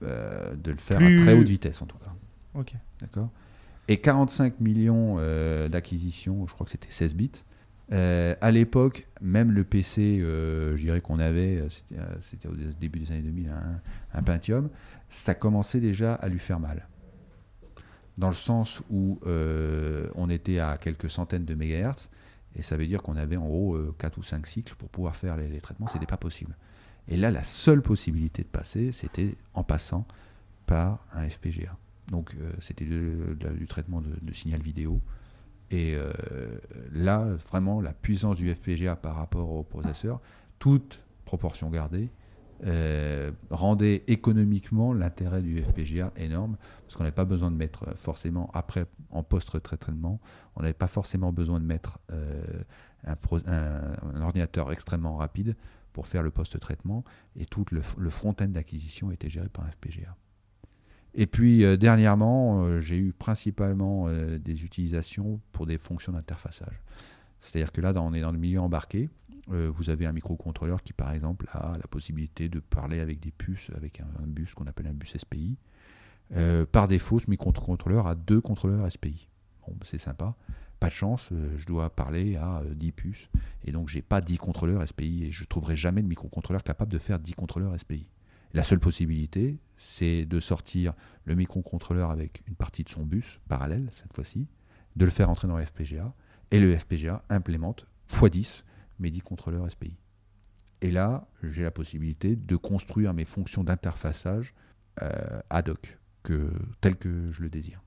de 0.00 0.70
le 0.70 0.78
faire 0.78 0.98
à 0.98 1.00
très 1.00 1.34
haute 1.34 1.48
vitesse, 1.48 1.80
en 1.82 1.86
tout 1.86 1.98
cas. 1.98 2.12
Ok. 2.54 2.74
D'accord? 3.00 3.28
Et 3.88 3.96
45 3.96 4.60
millions 4.60 5.16
euh, 5.18 5.68
d'acquisitions, 5.68 6.46
je 6.46 6.52
crois 6.52 6.66
que 6.66 6.70
c'était 6.70 6.90
16 6.90 7.14
bits. 7.14 7.32
Euh, 7.90 8.34
à 8.40 8.50
l'époque, 8.50 9.06
même 9.20 9.50
le 9.50 9.64
PC, 9.64 10.20
euh, 10.20 10.76
je 10.76 10.82
dirais 10.82 11.00
qu'on 11.00 11.18
avait, 11.18 11.64
c'était 12.20 12.48
au 12.48 12.54
début 12.54 12.98
des 12.98 13.10
années 13.12 13.22
2000, 13.22 13.50
un, 14.12 14.22
Pentium, 14.22 14.68
ça 15.08 15.34
commençait 15.34 15.80
déjà 15.80 16.14
à 16.14 16.28
lui 16.28 16.38
faire 16.38 16.60
mal. 16.60 16.86
Dans 18.18 18.28
le 18.28 18.34
sens 18.34 18.82
où 18.90 19.20
on 19.24 20.30
était 20.30 20.58
à 20.58 20.76
quelques 20.76 21.10
centaines 21.10 21.44
de 21.44 21.54
mégahertz, 21.54 22.10
et 22.56 22.62
ça 22.62 22.76
veut 22.76 22.86
dire 22.86 23.02
qu'on 23.02 23.16
avait 23.16 23.36
en 23.36 23.46
gros 23.46 23.78
4 23.98 24.18
ou 24.18 24.22
5 24.22 24.46
cycles 24.46 24.74
pour 24.76 24.88
pouvoir 24.88 25.14
faire 25.14 25.36
les, 25.36 25.48
les 25.48 25.60
traitements, 25.60 25.86
c'était 25.86 26.06
pas 26.06 26.16
possible. 26.16 26.56
Et 27.06 27.16
là, 27.16 27.30
la 27.30 27.42
seule 27.42 27.80
possibilité 27.80 28.42
de 28.42 28.48
passer, 28.48 28.92
c'était 28.92 29.36
en 29.54 29.62
passant 29.62 30.06
par 30.66 31.06
un 31.14 31.28
FPGA. 31.28 31.76
Donc 32.10 32.34
euh, 32.34 32.50
c'était 32.58 32.84
du 32.84 33.66
traitement 33.66 34.00
de, 34.00 34.32
signal 34.32 34.62
vidéo. 34.62 35.00
Et 35.70 35.94
euh, 35.94 36.12
là, 36.92 37.24
vraiment, 37.50 37.80
la 37.80 37.92
puissance 37.92 38.36
du 38.36 38.52
FPGA 38.54 38.96
par 38.96 39.16
rapport 39.16 39.50
au 39.50 39.62
processeur, 39.62 40.20
toute 40.58 41.00
proportion 41.24 41.70
gardée, 41.70 42.10
euh, 42.64 43.30
rendait 43.50 44.02
économiquement 44.08 44.92
l'intérêt 44.92 45.42
du 45.42 45.62
FPGA 45.62 46.12
énorme, 46.16 46.56
parce 46.82 46.96
qu'on 46.96 47.04
n'avait 47.04 47.14
pas 47.14 47.24
besoin 47.24 47.50
de 47.50 47.56
mettre 47.56 47.94
forcément, 47.96 48.50
après, 48.54 48.86
en 49.10 49.22
post-traitement, 49.22 50.20
on 50.56 50.62
n'avait 50.62 50.72
pas 50.72 50.88
forcément 50.88 51.32
besoin 51.32 51.60
de 51.60 51.64
mettre 51.64 51.98
un, 53.06 53.14
un, 53.46 54.20
ordinateur 54.22 54.72
extrêmement 54.72 55.16
rapide 55.16 55.54
pour 55.92 56.06
faire 56.06 56.22
le 56.22 56.30
post-traitement, 56.30 57.04
et 57.36 57.44
tout 57.44 57.64
le, 57.70 57.82
le 57.96 58.10
front-end 58.10 58.48
d'acquisition 58.48 59.12
était 59.12 59.30
géré 59.30 59.48
par 59.48 59.64
un 59.64 59.70
FPGA. 59.70 60.16
Et 61.20 61.26
puis 61.26 61.64
euh, 61.64 61.76
dernièrement, 61.76 62.62
euh, 62.62 62.78
j'ai 62.78 62.96
eu 62.96 63.12
principalement 63.12 64.06
euh, 64.06 64.38
des 64.38 64.62
utilisations 64.62 65.40
pour 65.50 65.66
des 65.66 65.76
fonctions 65.76 66.12
d'interfaçage. 66.12 66.80
C'est-à-dire 67.40 67.72
que 67.72 67.80
là, 67.80 67.92
on 67.96 68.14
est 68.14 68.20
dans 68.20 68.30
le 68.30 68.38
milieu 68.38 68.60
embarqué. 68.60 69.10
vous 69.48 69.90
avez 69.90 70.06
un 70.06 70.12
microcontrôleur 70.12 70.82
qui, 70.82 70.92
par 70.92 71.12
exemple, 71.12 71.46
a 71.52 71.76
la 71.76 71.86
possibilité 71.88 72.48
de 72.48 72.60
parler 72.60 73.00
avec 73.00 73.18
des 73.18 73.30
puces, 73.30 73.70
avec 73.76 74.00
un, 74.00 74.26
bus 74.26 74.54
qu'on 74.54 74.66
appelle 74.66 74.88
un 74.88 74.92
bus 74.92 75.16
SPI. 75.16 75.56
par 76.72 76.88
défaut, 76.88 77.18
ce 77.20 77.30
microcontrôleur 77.30 78.06
a 78.08 78.14
deux 78.16 78.40
contrôleurs 78.40 78.90
SPI. 78.90 79.28
Bon, 79.66 79.74
c'est 79.84 79.98
sympa. 79.98 80.34
Pas 80.80 80.88
de 80.88 80.92
chance, 80.92 81.30
je 81.30 81.64
dois 81.64 81.90
parler 81.90 82.36
à 82.36 82.62
10 82.74 82.92
puces. 82.92 83.28
Et 83.64 83.70
donc, 83.70 83.88
j'ai 83.88 84.02
pas 84.02 84.20
10 84.20 84.38
contrôleurs 84.38 84.86
SPI. 84.86 85.24
Et 85.24 85.30
je 85.30 85.42
ne 85.42 85.46
trouverai 85.46 85.76
jamais 85.76 86.02
de 86.02 86.08
microcontrôleur 86.08 86.64
capable 86.64 86.90
de 86.92 86.98
faire 86.98 87.20
10 87.20 87.34
contrôleurs 87.34 87.78
SPI. 87.78 88.08
La 88.54 88.62
seule 88.62 88.80
possibilité, 88.80 89.58
c'est 89.76 90.24
de 90.24 90.40
sortir 90.40 90.94
le 91.24 91.34
microcontrôleur 91.34 92.10
avec 92.10 92.42
une 92.46 92.54
partie 92.54 92.84
de 92.84 92.88
son 92.88 93.04
bus 93.04 93.40
parallèle, 93.48 93.88
cette 93.92 94.12
fois-ci, 94.14 94.46
de 94.96 95.04
le 95.04 95.10
faire 95.10 95.30
entrer 95.30 95.48
dans 95.48 95.56
le 95.56 95.64
FPGA, 95.64 96.12
et 96.50 96.58
le 96.58 96.76
FPGA 96.76 97.22
implémente 97.28 97.86
x10 98.08 98.62
mes 98.98 99.10
10 99.10 99.20
contrôleurs 99.20 99.70
SPI. 99.70 99.96
Et 100.80 100.90
là, 100.90 101.28
j'ai 101.42 101.62
la 101.62 101.70
possibilité 101.70 102.36
de 102.36 102.56
construire 102.56 103.12
mes 103.12 103.24
fonctions 103.24 103.64
d'interfaçage 103.64 104.54
euh, 105.02 105.40
ad 105.50 105.68
hoc, 105.68 105.98
que, 106.22 106.50
telles 106.80 106.96
que 106.96 107.30
je 107.30 107.42
le 107.42 107.50
désire. 107.50 107.82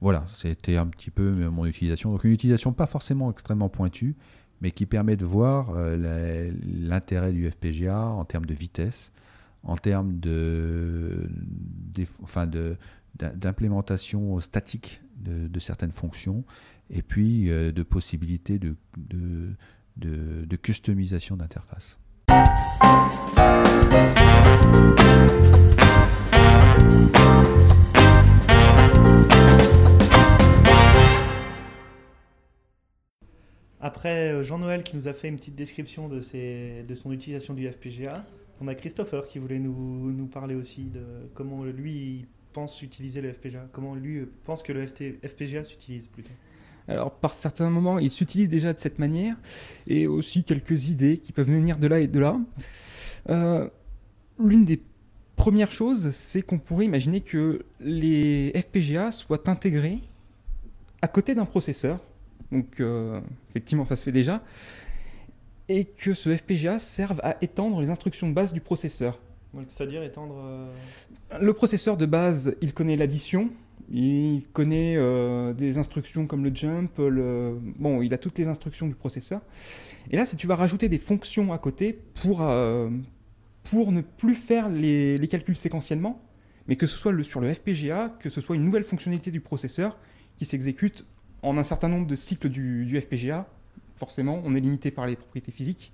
Voilà, 0.00 0.26
c'était 0.36 0.76
un 0.76 0.88
petit 0.88 1.10
peu 1.10 1.30
mon 1.48 1.64
utilisation. 1.64 2.10
Donc 2.10 2.24
une 2.24 2.32
utilisation 2.32 2.72
pas 2.72 2.88
forcément 2.88 3.30
extrêmement 3.30 3.68
pointue, 3.68 4.16
mais 4.62 4.70
qui 4.70 4.86
permet 4.86 5.16
de 5.16 5.26
voir 5.26 5.74
euh, 5.76 6.50
l'intérêt 6.64 7.32
du 7.32 7.50
FPGA 7.50 8.06
en 8.06 8.24
termes 8.24 8.46
de 8.46 8.54
vitesse, 8.54 9.10
en 9.64 9.76
termes 9.76 10.18
de, 10.20 11.28
enfin 12.22 12.46
de, 12.46 12.76
d'implémentation 13.16 14.38
statique 14.38 15.02
de, 15.16 15.58
certaines 15.58 15.92
fonctions, 15.92 16.44
et 16.90 17.02
puis 17.02 17.50
euh, 17.50 17.72
de 17.72 17.82
possibilités 17.82 18.58
de, 18.58 18.76
de, 18.96 19.54
de 19.96 20.56
customisation 20.56 21.36
d'interface. 21.36 21.98
Après 33.82 34.32
euh, 34.32 34.44
Jean-Noël 34.44 34.84
qui 34.84 34.96
nous 34.96 35.08
a 35.08 35.12
fait 35.12 35.28
une 35.28 35.36
petite 35.36 35.56
description 35.56 36.08
de, 36.08 36.20
son 36.20 37.12
utilisation 37.12 37.52
du 37.52 37.68
FPGA, 37.68 38.24
on 38.60 38.68
a 38.68 38.76
Christopher 38.76 39.26
qui 39.26 39.40
voulait 39.40 39.58
nous, 39.58 40.28
parler 40.32 40.54
aussi 40.54 40.84
de 40.84 41.02
comment 41.34 41.64
lui 41.64 42.26
pense 42.52 42.80
utiliser 42.80 43.20
le 43.20 43.32
FPGA, 43.32 43.66
comment 43.72 43.96
lui 43.96 44.24
pense 44.44 44.62
que 44.62 44.72
le 44.72 44.86
FPGA 44.86 45.64
s'utilise 45.64 46.06
plutôt. 46.06 46.30
Alors, 46.86 47.10
par 47.10 47.34
certains 47.34 47.70
moments, 47.70 47.98
il 47.98 48.10
s'utilise 48.10 48.48
déjà 48.48 48.72
de 48.72 48.78
cette 48.78 48.98
manière, 48.98 49.36
et 49.86 50.06
aussi 50.06 50.44
quelques 50.44 50.88
idées 50.88 51.18
qui 51.18 51.32
peuvent 51.32 51.50
venir 51.50 51.76
de 51.76 51.86
là 51.86 51.98
et 52.00 52.06
de 52.06 52.20
là. 52.20 52.38
Euh, 53.30 53.68
l'une 54.38 54.64
des 54.64 54.80
premières 55.34 55.72
choses, 55.72 56.10
c'est 56.10 56.42
qu'on 56.42 56.58
pourrait 56.58 56.84
imaginer 56.84 57.20
que 57.20 57.64
les 57.80 58.52
FPGA 58.54 59.10
soient 59.10 59.48
intégrés 59.48 60.00
à 61.00 61.08
côté 61.08 61.34
d'un 61.34 61.46
processeur, 61.46 62.00
donc 62.52 62.80
euh, 62.80 63.20
effectivement 63.50 63.84
ça 63.84 63.96
se 63.96 64.04
fait 64.04 64.12
déjà, 64.12 64.42
et 65.68 65.84
que 65.84 66.12
ce 66.12 66.34
FPGA 66.36 66.78
serve 66.78 67.20
à 67.24 67.36
étendre 67.42 67.80
les 67.80 67.90
instructions 67.90 68.28
de 68.28 68.34
base 68.34 68.52
du 68.52 68.60
processeur. 68.60 69.18
c'est-à-dire 69.68 70.02
étendre... 70.02 70.36
Euh, 70.44 70.70
le 71.40 71.52
processeur 71.54 71.96
de 71.96 72.06
base, 72.06 72.54
il 72.60 72.74
connaît 72.74 72.96
l'addition, 72.96 73.50
il 73.90 74.42
connaît 74.52 74.96
euh, 74.96 75.54
des 75.54 75.78
instructions 75.78 76.26
comme 76.26 76.44
le 76.44 76.54
jump, 76.54 76.98
le... 76.98 77.58
bon, 77.78 78.02
il 78.02 78.12
a 78.12 78.18
toutes 78.18 78.38
les 78.38 78.46
instructions 78.46 78.86
du 78.86 78.94
processeur. 78.94 79.40
Et 80.10 80.16
là, 80.16 80.26
si 80.26 80.36
tu 80.36 80.46
vas 80.46 80.56
rajouter 80.56 80.88
des 80.88 80.98
fonctions 80.98 81.52
à 81.52 81.58
côté 81.58 81.98
pour, 82.14 82.46
pour 83.64 83.92
ne 83.92 84.00
plus 84.00 84.34
faire 84.34 84.68
les, 84.68 85.16
les, 85.16 85.28
calculs 85.28 85.56
séquentiellement, 85.56 86.20
mais 86.66 86.76
que 86.76 86.86
ce 86.86 86.96
soit 86.96 87.12
le, 87.12 87.22
sur 87.22 87.40
le 87.40 87.52
FPGA, 87.52 88.16
que 88.20 88.30
ce 88.30 88.40
soit 88.40 88.56
une 88.56 88.64
nouvelle 88.64 88.84
fonctionnalité 88.84 89.30
du 89.30 89.40
processeur 89.40 89.96
qui 90.36 90.44
s'exécute 90.44 91.06
en 91.42 91.58
un 91.58 91.64
certain 91.64 91.88
nombre 91.88 92.06
de 92.06 92.16
cycles 92.16 92.48
du, 92.48 93.00
FPGA, 93.00 93.46
forcément, 93.96 94.40
on 94.44 94.54
est 94.54 94.60
limité 94.60 94.90
par 94.90 95.06
les 95.06 95.16
propriétés 95.16 95.52
physiques. 95.52 95.92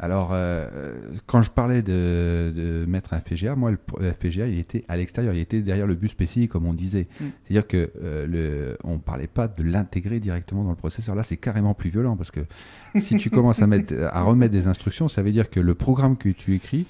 Alors, 0.00 0.30
euh, 0.32 0.92
quand 1.26 1.42
je 1.42 1.50
parlais 1.50 1.82
de, 1.82 2.52
de 2.54 2.86
mettre 2.86 3.14
un 3.14 3.18
FPGA, 3.18 3.56
moi, 3.56 3.72
le, 3.72 4.12
FPGA, 4.12 4.46
il 4.46 4.60
était 4.60 4.84
à 4.86 4.96
l'extérieur, 4.96 5.34
il 5.34 5.40
était 5.40 5.60
derrière 5.60 5.88
le 5.88 5.96
bus 5.96 6.14
PCI, 6.14 6.46
comme 6.46 6.66
on 6.66 6.72
disait. 6.72 7.08
Mm. 7.20 7.24
C'est-à-dire 7.42 7.66
que 7.66 7.90
euh, 8.00 8.26
le, 8.28 8.78
on 8.84 9.00
parlait 9.00 9.26
pas 9.26 9.48
de 9.48 9.64
l'intégrer 9.64 10.20
directement 10.20 10.62
dans 10.62 10.70
le 10.70 10.76
processeur. 10.76 11.16
Là, 11.16 11.24
c'est 11.24 11.36
carrément 11.36 11.74
plus 11.74 11.90
violent 11.90 12.16
parce 12.16 12.30
que 12.30 12.40
si 13.00 13.16
tu 13.16 13.28
commences 13.28 13.60
à, 13.60 13.66
mettre, 13.66 13.92
à 14.12 14.22
remettre 14.22 14.52
des 14.52 14.68
instructions, 14.68 15.08
ça 15.08 15.22
veut 15.22 15.32
dire 15.32 15.50
que 15.50 15.58
le 15.58 15.74
programme 15.74 16.16
que 16.16 16.28
tu 16.28 16.54
écris, 16.54 16.86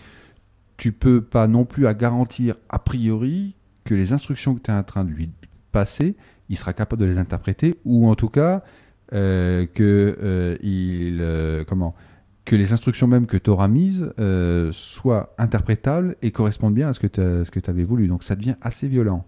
tu 0.77 0.93
peux 0.93 1.23
pas 1.23 1.48
non 1.48 1.65
plus 1.65 1.86
à 1.86 1.94
garantir 1.94 2.56
a 2.69 2.78
priori 2.78 3.55
que 3.85 3.94
les 3.94 4.12
instructions 4.12 4.55
que 4.55 4.60
tu 4.60 4.70
es 4.70 4.74
en 4.74 4.82
train 4.82 5.05
de 5.05 5.10
lui 5.10 5.31
passer, 5.73 6.15
il 6.49 6.57
sera 6.57 6.73
capable 6.73 7.03
de 7.03 7.07
les 7.07 7.19
interpréter 7.19 7.79
ou 7.85 8.09
en 8.09 8.15
tout 8.15 8.29
cas 8.29 8.62
euh, 9.15 9.66
que 9.66 10.19
euh, 10.23 10.59
il 10.62 11.19
euh, 11.23 11.65
comment 11.65 11.95
que 12.45 12.57
les 12.57 12.73
instructions 12.73 13.07
même 13.07 13.27
que 13.27 13.37
tu 13.37 13.51
auras 13.51 13.69
mises 13.69 14.11
soient 14.73 15.35
interprétables 15.37 16.16
et 16.23 16.31
correspondent 16.31 16.75
bien 16.75 16.89
à 16.89 16.93
ce 16.95 17.01
que 17.01 17.61
tu 17.61 17.70
avais 17.70 17.85
voulu. 17.85 18.09
Donc 18.09 18.23
ça 18.23 18.37
devient 18.37 18.57
assez 18.62 18.89
violent. 18.89 19.27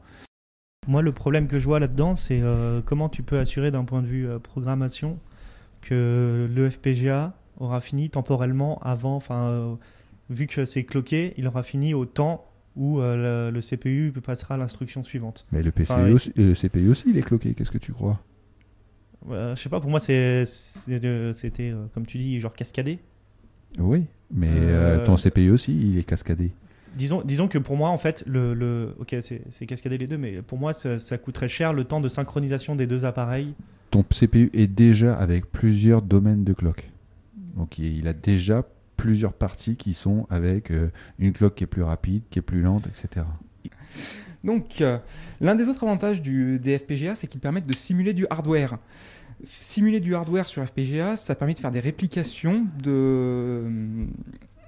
Moi, 0.89 1.03
le 1.03 1.13
problème 1.13 1.47
que 1.47 1.59
je 1.59 1.67
vois 1.67 1.81
là-dedans, 1.81 2.15
c'est 2.15 2.43
comment 2.87 3.11
tu 3.11 3.23
peux 3.23 3.39
assurer 3.39 3.71
d'un 3.71 3.85
point 3.85 4.01
de 4.01 4.07
vue 4.07 4.27
programmation 4.43 5.19
que 5.83 6.49
le 6.51 6.71
FPGA 6.71 7.35
aura 7.59 7.83
fini 7.83 8.09
temporellement 8.09 8.79
avant, 8.79 9.17
enfin, 9.17 9.77
vu 10.31 10.47
que 10.47 10.65
c'est 10.65 10.85
cloqué, 10.85 11.35
il 11.37 11.47
aura 11.47 11.63
fini 11.63 11.93
au 11.93 12.07
temps 12.07 12.50
où 12.77 13.01
euh, 13.01 13.51
le, 13.51 13.55
le 13.55 13.61
CPU 13.61 14.13
passera 14.25 14.55
à 14.55 14.59
l'instruction 14.59 15.03
suivante. 15.03 15.47
Mais 15.53 15.63
le, 15.63 15.73
Enfin, 15.81 16.07
et 16.07 16.13
aussi, 16.13 16.33
le 16.37 16.55
CPU 16.55 16.89
aussi, 16.89 17.05
il 17.09 17.19
est 17.19 17.23
cloqué. 17.23 17.55
Qu'est-ce 17.55 17.71
que 17.71 17.79
tu 17.79 17.93
crois? 17.93 18.21
Euh, 19.31 19.55
je 19.55 19.61
sais 19.63 19.69
pas, 19.69 19.81
pour 19.81 19.91
moi, 19.91 20.01
euh, 20.09 20.45
c'était, 20.47 21.71
euh, 21.73 21.87
comme 21.95 22.07
tu 22.07 22.19
dis, 22.19 22.41
genre 22.41 22.55
cascadé. 22.55 22.99
Oui, 23.79 24.05
mais 24.33 24.49
Euh, 24.51 24.99
euh, 24.99 25.07
ton 25.07 25.17
CPU 25.17 25.51
aussi, 25.51 25.77
il 25.79 25.99
est 25.99 26.05
cascadé. 26.05 26.53
Disons, 26.97 27.23
disons 27.23 27.47
que 27.47 27.59
pour 27.59 27.77
moi, 27.77 27.91
en 27.91 27.99
fait, 27.99 28.25
le, 28.27 28.53
le- 28.55 28.95
ok, 28.99 29.15
c'est, 29.21 29.67
cascadé 29.67 29.97
les 29.99 30.07
deux, 30.07 30.19
mais 30.19 30.43
pour 30.43 30.59
moi, 30.59 30.73
ça, 30.73 30.99
ça 30.99 31.19
coûterait 31.19 31.49
cher 31.49 31.73
le 31.73 31.85
temps 31.85 32.01
de 32.01 32.09
synchronisation 32.09 32.75
des 32.75 32.87
deux 32.87 33.05
appareils. 33.05 33.55
Ton 33.91 34.03
CPU 34.03 34.51
est 34.55 34.67
déjà 34.67 35.15
avec 35.17 35.51
plusieurs 35.53 36.03
domaines 36.03 36.43
de 36.45 36.53
clock. 36.53 36.91
Donc 37.57 37.79
il 37.79 38.07
a 38.09 38.13
déjà 38.13 38.65
plusieurs 39.01 39.33
parties 39.33 39.77
qui 39.77 39.95
sont 39.95 40.27
avec 40.29 40.71
euh, 40.71 40.91
une 41.19 41.33
clock 41.33 41.55
qui 41.55 41.65
est 41.65 41.67
plus 41.67 41.83
rapide, 41.83 42.23
qui 42.29 42.39
est 42.39 42.43
plus 42.43 42.61
lente, 42.61 42.87
etc. 42.87 43.25
Donc, 44.45 44.83
euh, 44.83 44.99
l'un 45.41 45.55
des 45.55 45.69
autres 45.69 45.85
avantages 45.85 46.21
du, 46.21 46.59
des 46.59 46.79
FPGA, 46.79 47.15
c'est 47.15 47.27
qu'ils 47.27 47.41
permettent 47.41 47.67
de 47.67 47.73
simuler 47.73 48.13
du 48.13 48.27
hardware. 48.29 48.79
Simuler 49.47 50.01
du 50.01 50.15
hardware 50.15 50.47
sur 50.47 50.63
FPGA, 50.67 51.17
ça 51.17 51.35
permet 51.35 51.55
de 51.55 51.59
faire 51.59 51.71
des 51.71 51.81
réplications 51.81 52.67
de, 52.83 53.65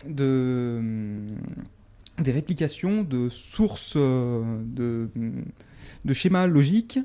de 0.09 0.81
des 2.19 2.33
réplications 2.33 3.03
de 3.03 3.29
sources 3.29 3.95
euh, 3.97 4.63
de, 4.65 5.11
de 6.07 6.13
schémas 6.15 6.47
logiques 6.47 6.99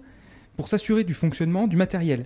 pour 0.56 0.70
s'assurer 0.70 1.04
du 1.04 1.14
fonctionnement 1.14 1.68
du 1.68 1.76
matériel. 1.76 2.26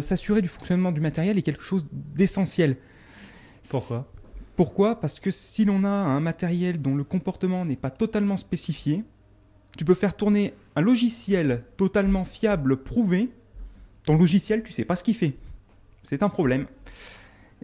S'assurer 0.00 0.40
du 0.40 0.48
fonctionnement 0.48 0.92
du 0.92 1.00
matériel 1.00 1.36
est 1.36 1.42
quelque 1.42 1.62
chose 1.62 1.86
d'essentiel. 1.92 2.76
Pourquoi 3.70 4.10
Pourquoi? 4.56 5.00
Parce 5.00 5.20
que 5.20 5.30
si 5.30 5.64
l'on 5.64 5.84
a 5.84 5.88
un 5.88 6.20
matériel 6.20 6.80
dont 6.80 6.94
le 6.94 7.04
comportement 7.04 7.64
n'est 7.64 7.76
pas 7.76 7.90
totalement 7.90 8.36
spécifié, 8.36 9.04
tu 9.76 9.84
peux 9.84 9.94
faire 9.94 10.14
tourner 10.16 10.52
un 10.76 10.80
logiciel 10.82 11.64
totalement 11.76 12.24
fiable, 12.24 12.76
prouvé. 12.76 13.30
Ton 14.04 14.18
logiciel, 14.18 14.62
tu 14.62 14.72
sais 14.72 14.84
pas 14.84 14.96
ce 14.96 15.04
qu'il 15.04 15.14
fait. 15.14 15.34
C'est 16.02 16.22
un 16.22 16.28
problème. 16.28 16.66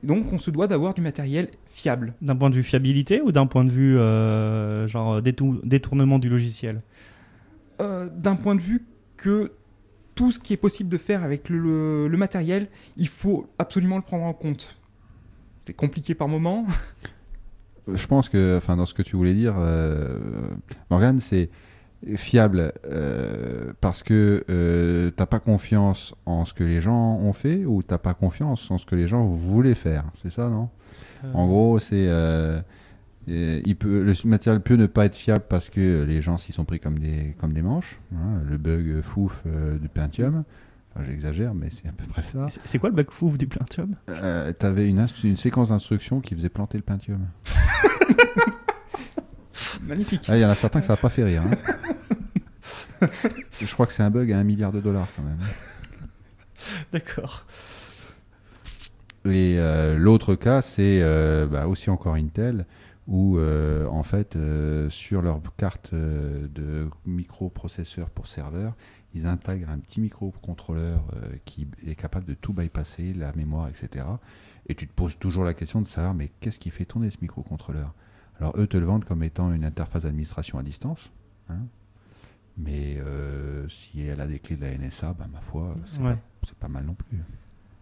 Donc 0.05 0.33
on 0.33 0.39
se 0.39 0.51
doit 0.53 0.69
d'avoir 0.69 0.95
du 0.95 1.01
matériel 1.01 1.51
fiable. 1.70 2.15
D'un 2.23 2.37
point 2.37 2.51
de 2.51 2.55
vue 2.55 2.62
fiabilité 2.62 3.20
ou 3.20 3.33
d'un 3.33 3.47
point 3.47 3.65
de 3.65 3.70
vue 3.70 3.99
euh, 3.99 4.87
genre 4.87 5.20
détou- 5.20 5.61
détournement 5.65 6.20
du 6.20 6.29
logiciel? 6.29 6.83
Euh, 7.81 8.09
D'un 8.09 8.37
point 8.37 8.55
de 8.55 8.61
vue 8.61 8.85
que 9.16 9.53
tout 10.15 10.31
ce 10.31 10.39
qui 10.39 10.53
est 10.53 10.57
possible 10.59 10.89
de 10.89 10.99
faire 10.99 11.25
avec 11.25 11.49
le 11.49 12.09
matériel, 12.16 12.69
il 12.97 13.09
faut 13.09 13.49
absolument 13.59 13.97
le 13.97 14.03
prendre 14.03 14.25
en 14.25 14.33
compte. 14.33 14.77
C'est 15.69 15.74
compliqué 15.74 16.15
par 16.15 16.28
moment? 16.28 16.65
Je 17.93 18.07
pense 18.07 18.31
que, 18.31 18.57
enfin, 18.57 18.74
dans 18.74 18.86
ce 18.86 18.95
que 18.95 19.03
tu 19.03 19.16
voulais 19.16 19.35
dire, 19.35 19.55
euh, 19.59 20.19
Morgane, 20.90 21.20
c'est 21.20 21.51
fiable 22.16 22.73
euh, 22.86 23.74
parce 23.82 24.03
que 24.03 24.45
euh, 24.49 25.11
t'as 25.11 25.27
pas 25.27 25.40
confiance 25.40 26.15
en 26.24 26.47
ce 26.47 26.55
que 26.55 26.65
les 26.65 26.81
gens 26.81 27.16
ont 27.16 27.35
fait 27.35 27.66
ou 27.66 27.82
t'as 27.82 27.99
pas 27.99 28.15
confiance 28.15 28.70
en 28.70 28.78
ce 28.78 28.86
que 28.86 28.95
les 28.95 29.09
gens 29.09 29.27
voulaient 29.27 29.74
faire. 29.74 30.05
C'est 30.15 30.32
ça, 30.32 30.49
non? 30.49 30.70
En 31.35 31.47
gros, 31.47 31.78
c'est 31.78 32.07
euh, 32.09 32.62
euh, 33.28 33.61
il 33.66 33.77
peut, 33.77 34.01
le 34.01 34.15
matériel 34.24 34.62
peut 34.62 34.77
ne 34.77 34.86
pas 34.86 35.05
être 35.05 35.16
fiable 35.16 35.45
parce 35.51 35.69
que 35.69 36.03
les 36.09 36.23
gens 36.23 36.39
s'y 36.39 36.53
sont 36.53 36.65
pris 36.65 36.81
comme 36.81 36.99
des, 36.99 37.36
comme 37.39 37.53
des 37.53 37.61
manches. 37.61 38.01
hein, 38.15 38.40
le 38.49 38.57
bug 38.57 39.03
fouf 39.03 39.43
euh, 39.47 39.77
du 39.77 39.90
Pentium. 39.90 40.45
Enfin, 40.99 41.09
j'exagère, 41.09 41.55
mais 41.55 41.69
c'est 41.70 41.89
à 41.89 41.93
peu 41.93 42.05
près 42.07 42.25
ça. 42.25 42.49
C'est- 42.65 42.79
quoi 42.81 42.89
le 42.89 42.95
bug 42.97 43.11
fouf 43.11 43.39
du 43.39 43.47
Pentium? 43.47 43.95
Euh, 44.09 44.53
T'avais 44.53 44.89
une, 44.89 45.07
séquence 45.37 45.69
d'instructions 45.69 46.20
qui 46.20 46.35
faisait 46.35 46.49
planter 46.49 46.77
le 46.77 46.83
Pentium. 46.83 47.20
Magnifique. 49.87 50.25
Ah, 50.29 50.37
Il 50.37 50.41
y 50.41 50.45
en 50.45 50.49
a 50.49 50.57
certains 50.57 50.81
que 50.81 50.87
ça 50.87 50.95
n'a 50.95 50.97
pas 50.97 51.09
fait 51.09 51.23
rire. 51.23 51.43
hein. 53.01 53.09
Je 53.61 53.73
crois 53.73 53.87
que 53.87 53.93
c'est 53.93 54.03
un 54.03 54.11
bug 54.11 54.33
à 54.33 54.39
un 54.39 54.45
milliard 54.45 54.73
de 54.73 54.81
dollars 54.81 55.07
quand 55.15 55.23
même. 55.23 55.39
D'accord. 56.93 57.47
Et 59.25 59.57
euh, 59.59 59.97
l'autre 59.97 60.35
cas, 60.35 60.62
c'est 60.62 61.01
euh, 61.03 61.47
bah, 61.47 61.69
aussi 61.69 61.91
encore 61.91 62.15
Intel, 62.15 62.66
où 63.07 63.39
euh, 63.39 63.87
en 63.87 64.03
fait, 64.03 64.37
sur 64.89 65.23
leur 65.23 65.41
carte 65.57 65.95
de 65.95 66.89
microprocesseur 67.07 68.11
pour 68.11 68.27
serveur, 68.27 68.75
ils 69.14 69.26
intègrent 69.26 69.70
un 69.70 69.78
petit 69.78 70.01
microcontrôleur 70.01 71.02
euh, 71.14 71.32
qui 71.44 71.66
est 71.86 71.94
capable 71.94 72.26
de 72.26 72.35
tout 72.35 72.52
bypasser, 72.52 73.14
la 73.14 73.32
mémoire, 73.32 73.68
etc. 73.68 74.05
Et 74.66 74.74
tu 74.74 74.86
te 74.86 74.93
poses 74.93 75.18
toujours 75.18 75.44
la 75.44 75.55
question 75.55 75.80
de 75.80 75.86
savoir, 75.86 76.14
mais 76.14 76.30
qu'est-ce 76.40 76.59
qui 76.59 76.70
fait 76.70 76.85
tourner 76.85 77.10
ce 77.10 77.16
microcontrôleur? 77.22 77.94
Alors 78.39 78.55
eux 78.59 78.66
te 78.66 78.76
le 78.76 78.85
vendent 78.86 79.05
comme 79.05 79.22
étant 79.22 79.52
une 79.52 79.64
interface 79.64 80.02
d'administration 80.02 80.59
à 80.59 80.62
distance. 80.62 81.10
hein. 81.48 81.59
mais 82.56 82.97
euh, 82.98 83.68
si 83.68 84.01
elle 84.02 84.20
a 84.20 84.26
des 84.26 84.39
clés 84.40 84.56
de 84.56 84.64
la 84.66 84.76
NSA, 84.76 85.14
bah, 85.14 85.26
ma 85.32 85.40
foi, 85.40 85.76
c'est 85.86 86.01
Ouais. 86.01 86.14
pas, 86.40 86.48
pas 86.60 86.68
mal 86.68 86.85
non 86.85 86.94
plus. 86.94 87.18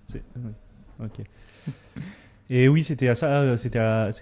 C'est- 0.05 0.23
oui. 0.37 0.53
Ok. 1.01 1.23
Et 2.49 2.69
oui, 2.69 2.85
c'était 2.85 3.09
à 3.09 3.17
ça, 3.17 3.41
euh, 3.43 3.57
c'était 3.57 3.79
à, 3.81 4.13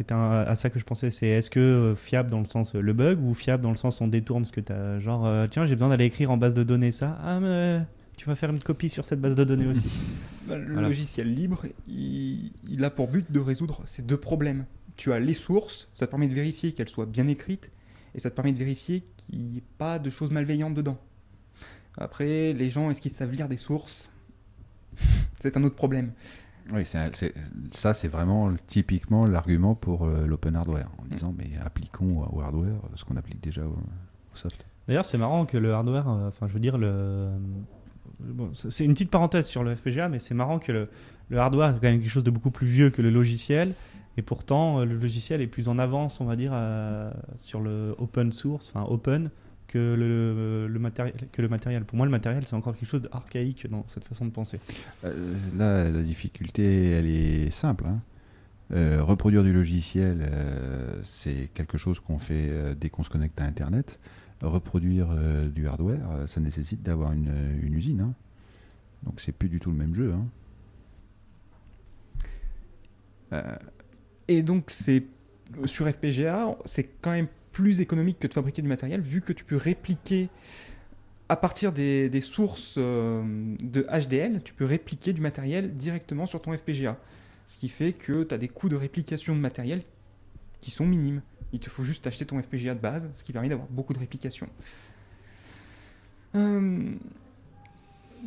ça 0.55 0.70
que 0.70 0.78
je 0.78 0.84
pensais. 0.84 1.10
C'est 1.10 1.26
est-ce 1.26 1.51
que 1.51 1.60
euh, 1.60 1.94
fiable 1.94 2.30
dans 2.30 2.40
le 2.40 2.46
sens 2.46 2.74
euh, 2.74 2.80
le 2.80 2.92
bug 2.94 3.22
ou 3.22 3.34
fiable 3.34 3.62
dans 3.62 3.70
le 3.70 3.76
sens 3.76 4.01
on 4.01 4.09
détourne 4.09 4.44
ce 4.46 4.52
que 4.52 4.60
tu 4.60 4.72
as 4.72 4.98
Genre, 5.01 5.26
euh, 5.26 5.46
tiens, 5.51 5.66
j'ai 5.66 5.74
besoin 5.74 5.90
d'aller 5.90 6.06
écrire 6.06 6.30
en 6.30 6.38
base 6.38 6.55
de 6.55 6.62
données 6.62 6.92
ça. 6.92 7.18
Ah, 7.22 7.38
mais 7.40 7.80
tu 8.16 8.26
vas 8.26 8.34
faire 8.34 8.51
une 8.51 8.62
copie 8.62 8.88
sur 8.88 9.05
cette 9.05 9.20
base 9.20 9.34
de 9.36 9.44
données 9.44 9.66
aussi. 9.66 9.88
Bah, 10.46 10.59
Le 10.59 10.74
Voilà. 10.74 10.88
logiciel 10.88 11.32
libre, 11.32 11.64
il, 11.88 12.52
il 12.68 12.84
a 12.84 12.90
pour 12.90 13.09
but 13.09 13.32
de 13.32 13.40
résoudre 13.40 13.80
ces 13.86 14.02
deux 14.02 14.18
problèmes. 14.18 14.66
Tu 14.96 15.10
as 15.10 15.18
les 15.18 15.32
sources, 15.32 15.88
ça 15.94 16.06
te 16.06 16.10
permet 16.10 16.28
de 16.28 16.34
vérifier 16.34 16.72
qu'elles 16.72 16.90
soient 16.90 17.06
bien 17.06 17.28
écrites, 17.28 17.70
et 18.14 18.20
ça 18.20 18.28
te 18.30 18.34
permet 18.36 18.52
de 18.52 18.59
vérifier 18.59 19.05
qu'il 19.16 19.38
n'y 19.40 19.56
ait 19.59 19.62
pas 19.78 19.98
de 19.98 20.10
choses 20.10 20.30
malveillantes 20.30 20.74
dedans. 20.74 20.98
Après, 21.96 22.52
les 22.52 22.68
gens, 22.68 22.90
est-ce 22.90 23.01
qu'ils 23.01 23.10
savent 23.10 23.32
lire 23.32 23.48
des 23.48 23.56
sources? 23.56 24.10
C'est 25.40 25.56
un 25.56 25.64
autre 25.64 25.76
problème. 25.76 26.12
Oui, 26.73 26.85
un- 26.95 27.11
ça 27.73 27.93
c'est 27.95 28.09
vraiment 28.09 28.51
typiquement 28.66 29.27
l'argument 29.27 29.74
pour 29.74 30.05
euh, 30.07 30.27
l'open 30.27 30.57
hardware, 30.57 30.89
en 30.99 31.05
disant 31.15 31.35
mais 31.36 31.51
appliquons 31.65 32.23
au 32.32 32.41
hardware 32.41 32.77
ce 32.97 33.05
qu'on 33.05 33.16
applique 33.16 33.43
déjà 33.43 33.62
au, 33.66 33.70
au 33.73 34.36
soft. 34.36 34.65
D'ailleurs, 34.89 35.05
c'est 35.05 35.19
marrant 35.19 35.47
que 35.47 35.57
le 35.59 35.73
hardware, 35.73 36.09
euh, 36.09 36.28
enfin, 36.28 36.47
je 36.47 36.53
veux 36.53 36.61
dire, 36.61 36.77
le. 36.78 37.28
bon, 38.20 38.51
c'est 38.55 38.85
une 38.85 38.93
petite 38.95 39.11
parenthèse 39.11 39.47
sur 39.47 39.65
le 39.65 39.74
FPGA, 39.74 40.09
mais 40.09 40.19
c'est 40.19 40.35
marrant 40.35 40.59
que 40.59 40.73
le, 40.73 40.89
le 41.31 41.39
hardware 41.39 41.70
est 41.70 41.74
quand 41.74 41.82
même 41.82 42.01
quelque 42.01 42.11
chose 42.11 42.24
de 42.24 42.31
beaucoup 42.31 42.51
plus 42.51 42.66
vieux 42.66 42.91
que 42.91 43.03
le 43.03 43.11
logiciel. 43.11 43.73
Et 44.16 44.23
pourtant, 44.23 44.81
euh, 44.81 44.85
le 44.85 44.95
logiciel 44.97 45.41
est 45.41 45.47
plus 45.47 45.69
en 45.69 45.78
avance, 45.78 46.20
on 46.20 46.24
va 46.24 46.36
dire, 46.36 46.53
euh, 46.55 47.11
sur 47.39 47.61
le 47.61 47.95
open 47.99 48.31
source, 48.32 48.70
enfin 48.74 48.86
open, 48.89 49.31
que 49.74 49.94
le, 49.94 50.68
le 50.68 50.78
matériel, 50.78 51.14
que 51.32 51.42
le 51.42 51.48
matériel. 51.48 51.84
Pour 51.84 51.96
moi, 51.96 52.06
le 52.06 52.12
matériel, 52.12 52.44
c'est 52.46 52.55
encore 52.55 52.76
quelque 52.76 52.88
chose 52.88 53.02
d'archaïque 53.02 53.66
dans 53.68 53.84
cette 53.88 54.05
façon 54.05 54.24
de 54.24 54.30
penser. 54.30 54.60
Euh, 55.05 55.12
là, 55.59 55.90
la 55.90 56.02
difficulté, 56.02 56.90
elle 56.92 57.06
est 57.06 57.51
simple. 57.51 57.84
hein. 57.86 58.01
Euh, 58.72 59.02
reproduire 59.02 59.42
du 59.42 59.52
logiciel, 59.52 60.18
euh, 60.30 61.01
c'est 61.02 61.51
quelque 61.55 61.76
chose 61.76 61.98
qu'on 62.01 62.18
fait 62.18 62.48
euh, 62.51 62.74
dès 62.74 62.88
qu'on 62.88 63.02
se 63.02 63.10
connecte 63.10 63.40
à 63.40 63.44
Internet. 63.44 63.98
Reproduire 64.42 65.09
euh, 65.10 65.48
du 65.48 65.66
hardware, 65.66 66.09
euh, 66.10 66.26
ça 66.26 66.40
nécessite 66.40 66.82
d'avoir 66.82 67.12
une, 67.12 67.32
une 67.62 67.74
usine. 67.74 68.01
hein. 68.01 68.14
Donc 69.02 69.20
c'est 69.20 69.32
plus 69.32 69.48
du 69.48 69.59
tout 69.59 69.70
le 69.70 69.76
même 69.76 69.94
jeu. 69.94 70.12
hein. 70.12 70.26
Euh, 73.32 73.56
Et 74.28 74.42
donc, 74.42 74.70
c'est 74.70 75.02
sur 75.66 75.86
FPGA, 75.88 76.56
c'est 76.64 76.88
quand 77.02 77.10
même 77.12 77.28
plus 77.55 77.81
économique 77.81 78.18
que 78.18 78.26
de 78.26 78.35
fabriquer 78.35 78.60
du 78.60 78.68
matériel, 78.68 79.01
vu 79.01 79.22
que 79.22 79.32
tu 79.32 79.44
peux 79.44 79.56
répliquer 79.56 80.28
à 81.31 81.36
partir 81.36 81.72
des, 81.72 82.20
sources 82.20 82.74
euh, 82.76 83.22
de 83.62 83.86
HDL, 83.90 84.43
tu 84.44 84.52
peux 84.52 84.66
répliquer 84.66 85.14
du 85.14 85.22
matériel 85.22 85.74
directement 85.76 86.26
sur 86.26 86.43
ton 86.43 86.52
FPGA. 86.52 86.98
Ce 87.47 87.56
qui 87.56 87.68
fait 87.70 87.93
que 87.93 88.24
tu 88.24 88.35
as 88.35 88.39
des 88.39 88.48
coûts 88.48 88.68
de 88.68 88.76
réplication 88.76 89.35
de 89.35 89.40
matériel 89.40 89.82
qui 90.60 90.70
sont 90.70 90.85
minimes. 90.85 91.22
Il 91.52 91.60
te 91.60 91.70
faut 91.70 91.85
juste 91.85 92.06
acheter 92.06 92.26
ton 92.26 92.43
FPGA 92.43 92.74
de 92.74 92.81
base, 92.81 93.09
ce 93.14 93.22
qui 93.24 93.32
permet 93.32 93.48
d'avoir 93.48 93.68
beaucoup 93.68 93.94
de 93.94 93.98
réplication. 93.98 94.48
Euh, 96.35 96.93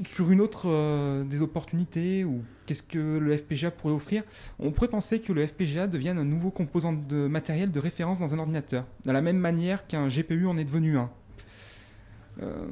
sur 0.06 0.32
une 0.32 0.42
autre 0.42 0.68
euh, 0.70 1.24
des 1.24 1.42
opportunités, 1.42 2.24
ou 2.24 2.44
qu'est-ce 2.66 2.84
que 2.84 3.18
le 3.18 3.38
FPGA 3.38 3.72
pourrait 3.72 3.94
offrir, 3.94 4.24
on 4.60 4.72
pourrait 4.72 4.90
penser 4.90 5.20
que 5.20 5.34
le 5.34 5.46
FPGA 5.46 5.88
devienne 5.88 6.18
un 6.18 6.26
nouveau 6.26 6.52
composant 6.52 6.94
de 6.94 7.28
matériel 7.28 7.72
de 7.72 7.80
référence 7.80 8.20
dans 8.20 8.34
un 8.34 8.40
ordinateur, 8.40 8.86
de 9.06 9.12
la 9.12 9.22
même 9.22 9.38
manière 9.38 9.88
qu'un 9.88 10.08
GPU 10.08 10.46
en 10.48 10.58
est 10.58 10.66
devenu 10.66 10.98
un. 10.98 11.10
Euh, 12.42 12.68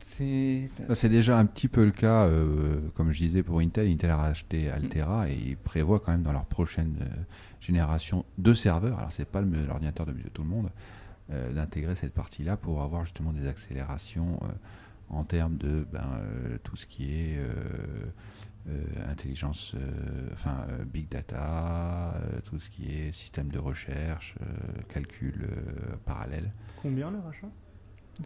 c'est 0.00 1.10
déjà 1.10 1.38
un 1.38 1.44
petit 1.44 1.68
peu 1.68 1.84
le 1.84 1.90
cas, 1.90 2.24
euh, 2.24 2.78
comme 2.94 3.12
je 3.12 3.24
disais, 3.24 3.42
pour 3.42 3.60
Intel. 3.60 3.86
Intel 3.88 4.08
a 4.08 4.16
racheté 4.16 4.70
Altera 4.70 5.28
et 5.28 5.34
ils 5.34 5.56
prévoient 5.58 6.00
quand 6.00 6.12
même 6.12 6.22
dans 6.22 6.32
leur 6.32 6.46
prochaine 6.46 6.96
génération 7.60 8.24
de 8.38 8.54
serveurs, 8.54 8.98
alors 8.98 9.12
c'est 9.12 9.28
pas 9.28 9.42
l'ordinateur 9.42 10.06
de 10.06 10.12
tout 10.32 10.42
le 10.42 10.48
monde, 10.48 10.70
d'intégrer 11.28 11.96
cette 11.96 12.14
partie-là 12.14 12.56
pour 12.56 12.80
avoir 12.80 13.04
justement 13.04 13.34
des 13.34 13.46
accélérations 13.46 14.40
en 15.08 15.24
termes 15.24 15.56
de 15.56 15.86
ben, 15.90 16.04
euh, 16.20 16.58
tout 16.62 16.76
ce 16.76 16.86
qui 16.86 17.10
est 17.12 17.38
euh, 17.38 17.46
euh, 18.68 18.84
intelligence, 19.10 19.74
enfin 20.32 20.66
big 20.92 21.08
data, 21.08 22.14
tout 22.44 22.58
ce 22.58 22.68
qui 22.70 22.90
est 22.92 23.12
système 23.12 23.48
de 23.48 23.58
recherche, 23.58 24.34
calcul 24.92 25.48
parallèle. 26.04 26.52
Combien 26.82 27.10
le 27.10 27.18
rachat? 27.18 27.48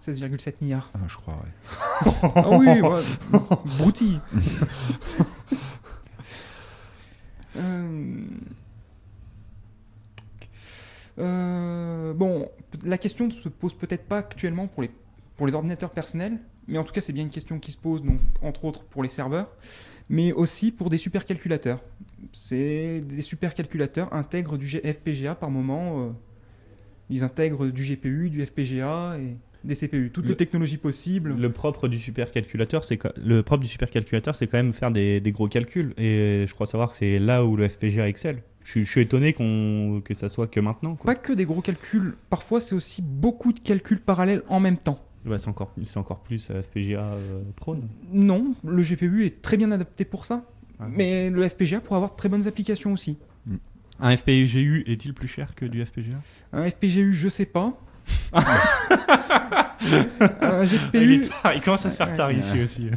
16,7 0.00 0.54
milliards. 0.60 0.88
Ah, 0.94 0.98
je 1.08 1.16
crois, 1.16 1.34
ouais. 1.34 2.12
Ah 2.36 2.50
oui, 2.56 2.80
ouais. 2.80 3.02
Euh, 7.56 8.24
euh, 11.18 12.12
bon, 12.14 12.48
la 12.84 12.98
question 12.98 13.26
ne 13.26 13.32
se 13.32 13.48
pose 13.48 13.74
peut-être 13.74 14.04
pas 14.04 14.18
actuellement 14.18 14.68
pour 14.68 14.82
les, 14.82 14.90
pour 15.36 15.46
les 15.46 15.54
ordinateurs 15.54 15.90
personnels, 15.90 16.38
mais 16.70 16.78
en 16.78 16.84
tout 16.84 16.92
cas 16.92 17.00
c'est 17.02 17.12
bien 17.12 17.24
une 17.24 17.30
question 17.30 17.58
qui 17.58 17.72
se 17.72 17.76
pose, 17.76 18.02
donc, 18.02 18.20
entre 18.42 18.64
autres 18.64 18.84
pour 18.84 19.02
les 19.02 19.08
serveurs, 19.10 19.48
mais 20.08 20.32
aussi 20.32 20.70
pour 20.72 20.88
des 20.90 20.98
supercalculateurs. 20.98 21.80
C'est 22.32 23.00
des 23.00 23.22
supercalculateurs 23.22 24.12
intègrent 24.14 24.56
du 24.56 24.66
FPGA 24.68 25.34
par 25.34 25.50
moment. 25.50 26.06
euh, 26.06 26.10
ils 27.12 27.24
intègrent 27.24 27.66
du 27.66 27.82
GPU, 27.82 28.30
du 28.30 28.44
FPGA 28.46 29.18
et 29.18 29.36
des 29.64 29.74
CPU, 29.74 30.10
toutes 30.12 30.24
Le- 30.26 30.30
les 30.30 30.36
technologies 30.36 30.76
possibles. 30.76 31.34
Le 31.36 31.50
propre 31.50 31.88
du 31.88 31.98
supercalculateur, 31.98 32.84
c'est 32.84 32.98
quand- 32.98 33.12
le 33.16 33.42
propre 33.42 33.62
du 33.62 33.68
supercalculateur, 33.68 34.34
c'est 34.36 34.46
quand 34.46 34.58
même 34.58 34.72
faire 34.72 34.92
des, 34.92 35.20
des 35.20 35.32
gros 35.32 35.48
calculs. 35.48 35.92
Et 35.98 36.44
je 36.48 36.54
crois 36.54 36.66
savoir 36.66 36.92
que 36.92 36.96
c'est 36.96 37.18
là 37.18 37.44
où 37.44 37.56
le 37.56 37.68
FPGA 37.68 38.08
excelle. 38.08 38.42
Je, 38.62 38.70
suis- 38.70 38.84
je 38.84 38.90
suis 38.90 39.00
étonné 39.00 39.32
qu'on 39.32 40.00
que 40.04 40.14
ça 40.14 40.28
soit 40.28 40.46
que 40.46 40.60
maintenant. 40.60 40.94
Quoi. 40.94 41.12
Pas 41.14 41.20
que 41.20 41.32
des 41.32 41.44
gros 41.46 41.60
calculs, 41.62 42.14
parfois 42.30 42.60
c'est 42.60 42.74
aussi 42.76 43.02
beaucoup 43.02 43.52
de 43.52 43.58
calculs 43.58 44.00
parallèles 44.00 44.42
en 44.48 44.60
même 44.60 44.76
temps. 44.76 45.04
Bah, 45.24 45.38
c'est 45.38 45.48
encore, 45.48 45.72
c'est 45.84 45.98
encore 45.98 46.20
plus 46.20 46.50
euh, 46.50 46.62
FPGA 46.62 47.00
euh, 47.02 47.42
prône. 47.56 47.88
Non, 48.12 48.54
le 48.64 48.82
GPU 48.82 49.24
est 49.26 49.42
très 49.42 49.56
bien 49.56 49.70
adapté 49.70 50.04
pour 50.04 50.24
ça, 50.24 50.44
Ah. 50.78 50.86
mais 50.88 51.30
le 51.30 51.48
FPGA 51.48 51.80
pourrait 51.80 51.96
avoir 51.96 52.12
de 52.12 52.16
très 52.16 52.28
bonnes 52.28 52.46
applications 52.46 52.92
aussi. 52.92 53.18
Un 54.02 54.16
FPGU 54.16 54.84
est-il 54.86 55.12
plus 55.12 55.28
cher 55.28 55.54
que 55.54 55.66
du 55.66 55.84
FPGA 55.84 56.16
Un 56.54 56.70
FPGU, 56.70 57.12
je 57.12 57.28
sais 57.28 57.44
pas. 57.44 57.78
un 58.32 58.42
il, 60.62 60.68
GPU, 60.68 61.28
il 61.54 61.60
commence 61.60 61.84
à 61.84 61.90
se 61.90 61.96
faire 61.96 62.14
tard 62.14 62.32
ici 62.32 62.62
aussi. 62.62 62.88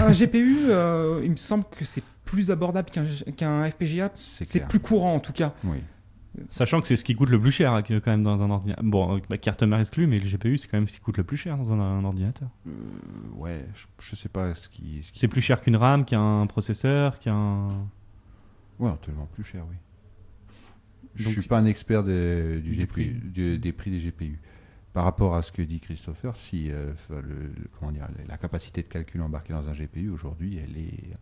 un 0.00 0.10
GPU 0.10 0.56
euh, 0.70 1.20
il 1.22 1.32
me 1.32 1.36
semble 1.36 1.64
que 1.76 1.84
c'est 1.84 2.02
plus 2.24 2.50
abordable 2.50 2.88
qu'un 3.36 3.70
FPGA. 3.70 4.10
C'est 4.14 4.66
plus 4.66 4.80
courant 4.80 5.14
en 5.14 5.20
tout 5.20 5.32
cas. 5.32 5.52
Oui. 5.64 5.76
Sachant 6.48 6.80
que 6.80 6.86
c'est 6.86 6.96
ce 6.96 7.04
qui 7.04 7.14
coûte 7.14 7.28
le 7.28 7.38
plus 7.38 7.52
cher 7.52 7.72
hein, 7.74 7.82
quand 7.82 8.06
même 8.06 8.24
dans 8.24 8.40
un 8.40 8.48
ordinateur. 8.50 8.82
Bon, 8.84 9.16
euh, 9.16 9.20
bah, 9.28 9.36
carte 9.36 9.62
mère 9.62 9.80
exclue, 9.80 10.06
mais 10.06 10.18
le 10.18 10.26
GPU 10.28 10.56
c'est 10.56 10.66
quand 10.68 10.78
même 10.78 10.88
ce 10.88 10.94
qui 10.94 11.00
coûte 11.00 11.18
le 11.18 11.24
plus 11.24 11.36
cher 11.36 11.56
dans 11.58 11.72
un, 11.72 11.80
un 11.80 12.04
ordinateur. 12.04 12.48
Euh, 12.66 12.70
ouais, 13.36 13.66
je, 13.74 13.86
je 14.00 14.16
sais 14.16 14.28
pas 14.30 14.54
ce 14.54 14.68
qui. 14.68 15.02
ce 15.02 15.12
qui- 15.12 15.18
C'est 15.18 15.28
plus 15.28 15.42
cher 15.42 15.60
qu'une 15.60 15.76
RAM, 15.76 16.04
qu'un 16.06 16.46
processeur, 16.46 17.18
qu'un. 17.18 17.68
Ouais, 18.78 18.90
tellement 19.02 19.26
plus 19.26 19.44
cher, 19.44 19.64
oui. 19.70 19.76
Je 21.14 21.24
Donc- 21.24 21.32
suis 21.34 21.42
pas 21.42 21.58
un 21.58 21.66
expert 21.66 22.02
de- 22.04 22.60
du 22.64 22.70
Du 22.70 22.76
GPU, 22.78 22.86
prix. 22.86 23.10
du- 23.12 23.58
des 23.58 23.72
prix 23.72 23.90
des 23.90 24.00
GPU. 24.00 24.40
Par 24.94 25.04
rapport 25.04 25.34
à 25.34 25.42
ce 25.42 25.52
que 25.52 25.62
dit 25.62 25.80
Christopher, 25.80 26.36
si 26.36 26.70
euh, 26.70 26.92
enfin, 26.92 27.20
le, 27.20 27.34
le- 27.34 27.70
comment 27.78 27.92
dire, 27.92 28.06
la 28.28 28.36
capacité 28.38 28.82
de 28.82 28.88
calcul 28.88 29.20
embarquée 29.22 29.52
dans 29.52 29.68
un 29.68 29.72
GPU 29.74 30.08
aujourd'hui, 30.10 30.58
elle 30.62 30.76
est, 30.78 31.14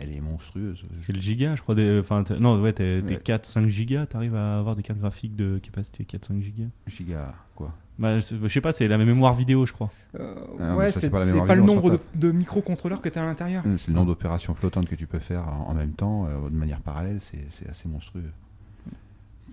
elle 0.00 0.12
est 0.16 0.20
monstrueuse. 0.20 0.82
C'est 0.96 1.12
le 1.12 1.20
giga, 1.20 1.54
je 1.54 1.62
crois. 1.62 1.74
des- 1.74 1.98
Enfin, 2.00 2.22
t'as- 2.24 2.38
non, 2.38 2.60
ouais, 2.60 2.72
t'es 2.72 3.02
Ouais. 3.06 3.16
4-5 3.22 3.68
gigas, 3.68 4.06
t'arrives 4.06 4.34
à 4.34 4.58
avoir 4.58 4.74
des 4.74 4.82
cartes 4.82 4.98
graphiques 4.98 5.36
de 5.36 5.58
capacité 5.58 6.04
4-5 6.04 6.42
gigas. 6.42 6.68
Giga, 6.86 7.34
quoi. 7.54 7.72
Bah, 7.98 8.18
je 8.18 8.48
sais 8.48 8.60
pas, 8.62 8.72
c'est 8.72 8.88
la 8.88 8.96
mémoire 8.96 9.34
vidéo, 9.34 9.66
je 9.66 9.74
crois. 9.74 9.90
Euh, 10.18 10.34
Ah, 10.58 10.74
ouais, 10.76 10.90
c'est 10.90 11.10
pas 11.10 11.18
pas 11.46 11.54
le 11.54 11.60
nombre 11.62 11.90
de, 11.90 12.00
de 12.14 12.30
microcontrôleurs 12.32 13.02
que 13.02 13.10
tu 13.10 13.18
as 13.18 13.22
à 13.22 13.26
l'intérieur. 13.26 13.62
Euh, 13.66 13.76
C'est 13.76 13.88
le 13.88 13.94
nombre 13.94 14.06
d'opérations 14.08 14.54
flottantes 14.54 14.88
que 14.88 14.94
tu 14.94 15.06
peux 15.06 15.18
faire 15.18 15.46
en, 15.46 15.68
en 15.70 15.74
même 15.74 15.92
temps, 15.92 16.24
euh, 16.26 16.48
de 16.48 16.56
manière 16.56 16.80
parallèle, 16.80 17.18
c'est 17.20 17.68
assez 17.68 17.88
monstrueux. 17.88 18.30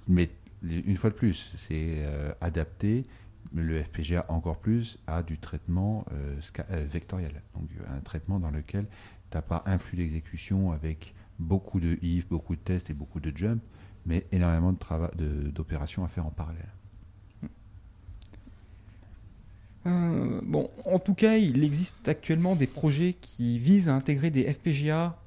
Mais 0.08 0.30
une 0.64 0.96
fois 0.98 1.10
de 1.10 1.16
plus, 1.16 1.52
c'est 1.58 1.96
euh, 1.98 2.32
adapté, 2.42 3.06
le 3.54 3.82
FPGA 3.84 4.26
encore 4.30 4.58
plus, 4.58 4.98
à 5.08 5.24
du 5.24 5.38
traitement 5.38 6.06
euh, 6.14 6.36
euh, 6.72 6.86
vectoriel. 6.92 7.42
Donc 7.56 7.70
euh, 7.80 7.98
un 7.98 8.00
traitement 8.02 8.40
dans 8.40 8.50
lequel 8.52 8.86
tu 9.32 9.38
n'as 9.38 9.42
pas 9.42 9.64
un 9.66 9.78
flux 9.78 9.98
d'exécution 9.98 10.72
avec 10.72 11.14
beaucoup 11.40 11.80
de 11.80 11.98
if, 12.02 12.28
beaucoup 12.28 12.56
de 12.56 12.62
tests 12.62 12.90
et 12.90 12.94
beaucoup 12.94 13.20
de 13.20 13.36
jump, 13.36 13.62
mais 14.06 14.26
énormément 14.32 14.72
de- 14.74 15.50
d'opérations 15.50 16.04
à 16.04 16.08
faire 16.08 16.26
en 16.26 16.32
parallèle. 16.32 16.70
Euh, 19.86 20.42
bon, 20.44 20.70
en 20.86 21.00
tout 21.00 21.14
cas, 21.14 21.38
il 21.38 21.64
existe 21.64 22.08
actuellement 22.08 22.56
des 22.56 22.68
projets 22.68 23.16
qui 23.20 23.58
visent 23.58 23.88
à 23.88 23.96
intégrer 23.96 24.32
des 24.32 24.52
FPGA 24.52 25.18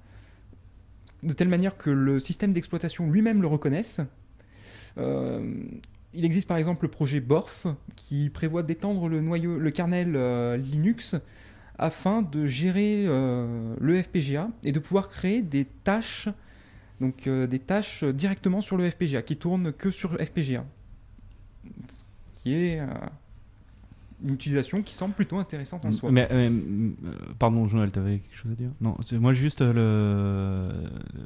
de 1.23 1.33
telle 1.33 1.49
manière 1.49 1.77
que 1.77 1.91
le 1.91 2.21
système 2.21 2.53
d'exploitation 2.53 3.11
lui-même 3.11 3.41
le 3.41 3.49
reconnaisse. 3.49 4.01
Euh, 4.99 5.63
il 6.13 6.25
existe 6.25 6.49
par 6.49 6.57
exemple 6.57 6.85
le 6.85 6.91
projet 6.91 7.21
Borf 7.21 7.67
qui 7.95 8.29
prévoit 8.31 8.63
d'étendre 8.63 9.09
le 9.09 9.21
noyau, 9.21 9.59
le 9.59 9.71
kernel 9.71 10.15
euh, 10.17 10.57
Linux 10.57 11.15
afin 11.81 12.21
de 12.21 12.47
gérer 12.47 13.07
euh, 13.07 13.75
le 13.81 14.01
FPGA 14.03 14.51
et 14.63 14.71
de 14.71 14.79
pouvoir 14.79 15.09
créer 15.09 15.41
des 15.41 15.65
tâches, 15.65 16.29
donc 17.01 17.27
euh, 17.27 17.47
des 17.47 17.59
tâches 17.59 18.05
directement 18.05 18.61
sur 18.61 18.77
le 18.77 18.89
FPGA 18.89 19.23
qui 19.23 19.37
tournent 19.37 19.73
que 19.73 19.91
sur 19.91 20.13
FPGA, 20.13 20.65
Ce 21.89 22.05
qui 22.35 22.55
est 22.55 22.81
euh, 22.81 22.87
une 24.23 24.35
utilisation 24.35 24.83
qui 24.83 24.93
semble 24.93 25.15
plutôt 25.15 25.39
intéressante 25.39 25.87
en 25.87 25.91
soi. 25.91 26.13
Mais, 26.13 26.29
pardon, 27.39 27.67
Joël, 27.67 27.91
t'avais 27.91 28.19
quelque 28.19 28.37
chose 28.37 28.53
à 28.53 28.57
dire? 28.57 28.71
Non, 28.83 28.97
c'est 29.01 29.19
moi 29.19 29.33
juste 29.33 29.63
le, 29.63 30.69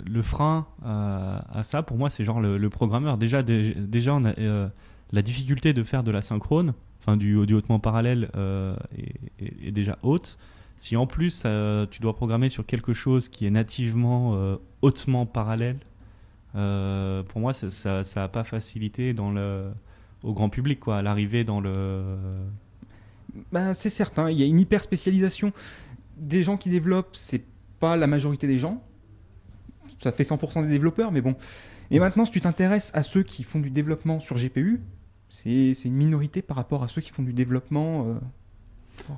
le 0.06 0.22
frein 0.22 0.68
à, 0.84 1.62
ça, 1.64 1.82
pour 1.82 1.98
moi, 1.98 2.10
c'est 2.10 2.22
genre 2.22 2.40
le, 2.40 2.70
programmeur. 2.70 3.18
Déjà, 3.18 3.42
dé- 3.42 3.74
déjà 3.74 4.14
on 4.14 4.24
a 4.24 4.32
la 5.10 5.22
difficulté 5.22 5.72
de 5.72 5.82
faire 5.82 6.04
de 6.04 6.12
la 6.12 6.22
synchrone, 6.22 6.74
enfin 7.06 7.16
du, 7.18 7.44
du 7.46 7.54
hautement 7.54 7.78
parallèle, 7.78 8.30
euh, 8.34 8.74
est, 8.96 9.44
est- 9.44 9.68
est 9.68 9.72
déjà 9.72 9.98
haute. 10.02 10.38
Si 10.76 10.96
en 10.96 11.06
plus 11.06 11.42
euh, 11.44 11.86
tu 11.90 12.00
dois 12.00 12.14
programmer 12.16 12.48
sur 12.48 12.64
quelque 12.66 12.92
chose 12.94 13.28
qui 13.28 13.46
est 13.46 13.50
nativement 13.50 14.34
euh, 14.34 14.56
hautement 14.82 15.26
parallèle, 15.26 15.76
pour 16.52 17.40
moi, 17.40 17.52
ça- 17.52 17.70
ça 17.70 18.04
ça 18.04 18.20
n'a 18.20 18.28
pas 18.28 18.44
facilité 18.44 19.12
dans 19.12 19.30
le, 19.32 19.70
au 20.22 20.32
grand 20.32 20.48
public, 20.48 20.80
quoi, 20.80 21.02
l'arrivée 21.02 21.44
dans 21.44 21.60
le. 21.60 22.16
Ben, 23.52 23.74
c'est 23.74 23.90
certain, 23.90 24.30
il 24.30 24.38
y 24.38 24.42
a 24.42 24.46
une 24.46 24.60
hyper 24.60 24.82
spécialisation. 24.82 25.52
Des 26.16 26.42
gens 26.44 26.56
qui 26.56 26.68
développent, 26.70 27.16
c'est 27.16 27.42
pas 27.80 27.96
la 27.96 28.06
majorité 28.06 28.46
des 28.46 28.56
gens. 28.58 28.80
Ça 30.00 30.12
fait 30.12 30.22
100% 30.22 30.62
des 30.62 30.68
développeurs, 30.68 31.10
mais 31.12 31.20
bon. 31.20 31.34
Et 31.90 31.98
maintenant, 31.98 32.24
si 32.24 32.30
tu 32.30 32.40
t'intéresses 32.40 32.90
à 32.94 33.02
ceux 33.02 33.22
qui 33.24 33.42
font 33.42 33.58
du 33.60 33.70
développement 33.70 34.20
sur 34.20 34.36
GPU, 34.36 34.80
c'est 35.28 35.72
une 35.84 35.94
minorité 35.94 36.42
par 36.42 36.56
rapport 36.56 36.82
à 36.82 36.88
ceux 36.88 37.00
qui 37.00 37.10
font 37.10 37.22
du 37.22 37.32
développement. 37.32 38.06
euh, 38.06 38.14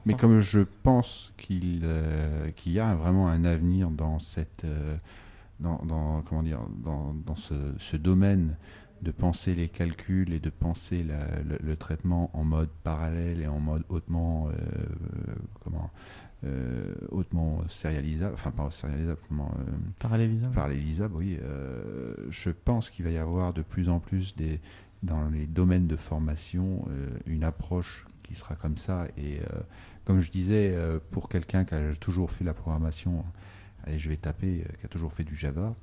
Mais 0.07 0.15
comme 0.15 0.41
je 0.41 0.61
pense 0.83 1.33
qu'il 1.37 1.81
euh, 1.85 2.51
qu'il 2.53 2.73
y 2.73 2.81
a 2.81 2.95
vraiment 2.95 3.29
un 3.29 3.45
avenir 3.45 3.91
dans 3.91 4.19
cette 4.19 4.65
euh, 4.65 4.97
dans, 5.61 5.83
dans- 5.85 6.23
comment 6.23 6.43
dire 6.43 6.61
dans, 6.83 7.15
dans 7.27 7.37
ce, 7.37 7.55
ce 7.79 7.97
domaine 7.97 8.57
de 9.03 9.11
penser 9.11 9.55
les 9.55 9.69
calculs 9.69 10.33
et 10.33 10.39
de 10.41 10.49
penser 10.49 11.05
la- 11.05 11.43
le, 11.43 11.59
le 11.63 11.77
traitement 11.77 12.31
en 12.33 12.45
mode 12.45 12.71
parallèle 12.85 13.41
et 13.43 13.47
en 13.47 13.61
mode 13.61 13.85
hautement 13.91 14.49
euh, 14.49 14.55
comment 15.63 15.91
euh, 16.45 16.95
hautement 17.11 17.59
sérialisable 17.69 18.35
enfin 18.35 18.51
pas 18.51 18.71
sérialisable 18.71 19.19
comment 19.29 19.51
euh, 19.59 19.73
Parallélisable. 19.99 20.55
parallélisable, 20.55 21.15
oui. 21.17 21.39
euh, 21.43 22.15
je 22.31 22.51
pense 22.51 22.89
qu'il 22.91 23.05
va 23.05 23.11
y 23.11 23.19
avoir 23.19 23.53
de 23.53 23.63
plus 23.63 23.89
en 23.89 24.01
plus 24.01 24.35
des, 24.37 24.61
dans 25.03 25.29
les 25.29 25.47
domaines 25.47 25.87
de 25.87 25.97
formation 25.97 26.87
euh, 26.91 27.09
une 27.27 27.45
approche 27.45 28.07
qui 28.23 28.35
sera 28.35 28.55
comme 28.57 28.77
ça. 28.77 29.07
Et 29.17 29.39
euh, 29.41 29.61
comme 30.05 30.21
je 30.21 30.31
disais, 30.31 30.73
euh, 30.75 30.99
pour 31.11 31.29
quelqu'un 31.29 31.65
qui 31.65 31.75
a 31.75 31.95
toujours 31.97 32.31
fait 32.31 32.45
la 32.45 32.55
programmation, 32.55 33.25
allez, 33.85 33.99
je 33.99 34.09
vais 34.09 34.17
taper, 34.17 34.65
euh, 34.65 34.73
qui 34.81 34.87
a 34.87 34.89
toujours 34.89 35.13
fait 35.13 35.25
du 35.25 35.35
Java, 35.35 35.75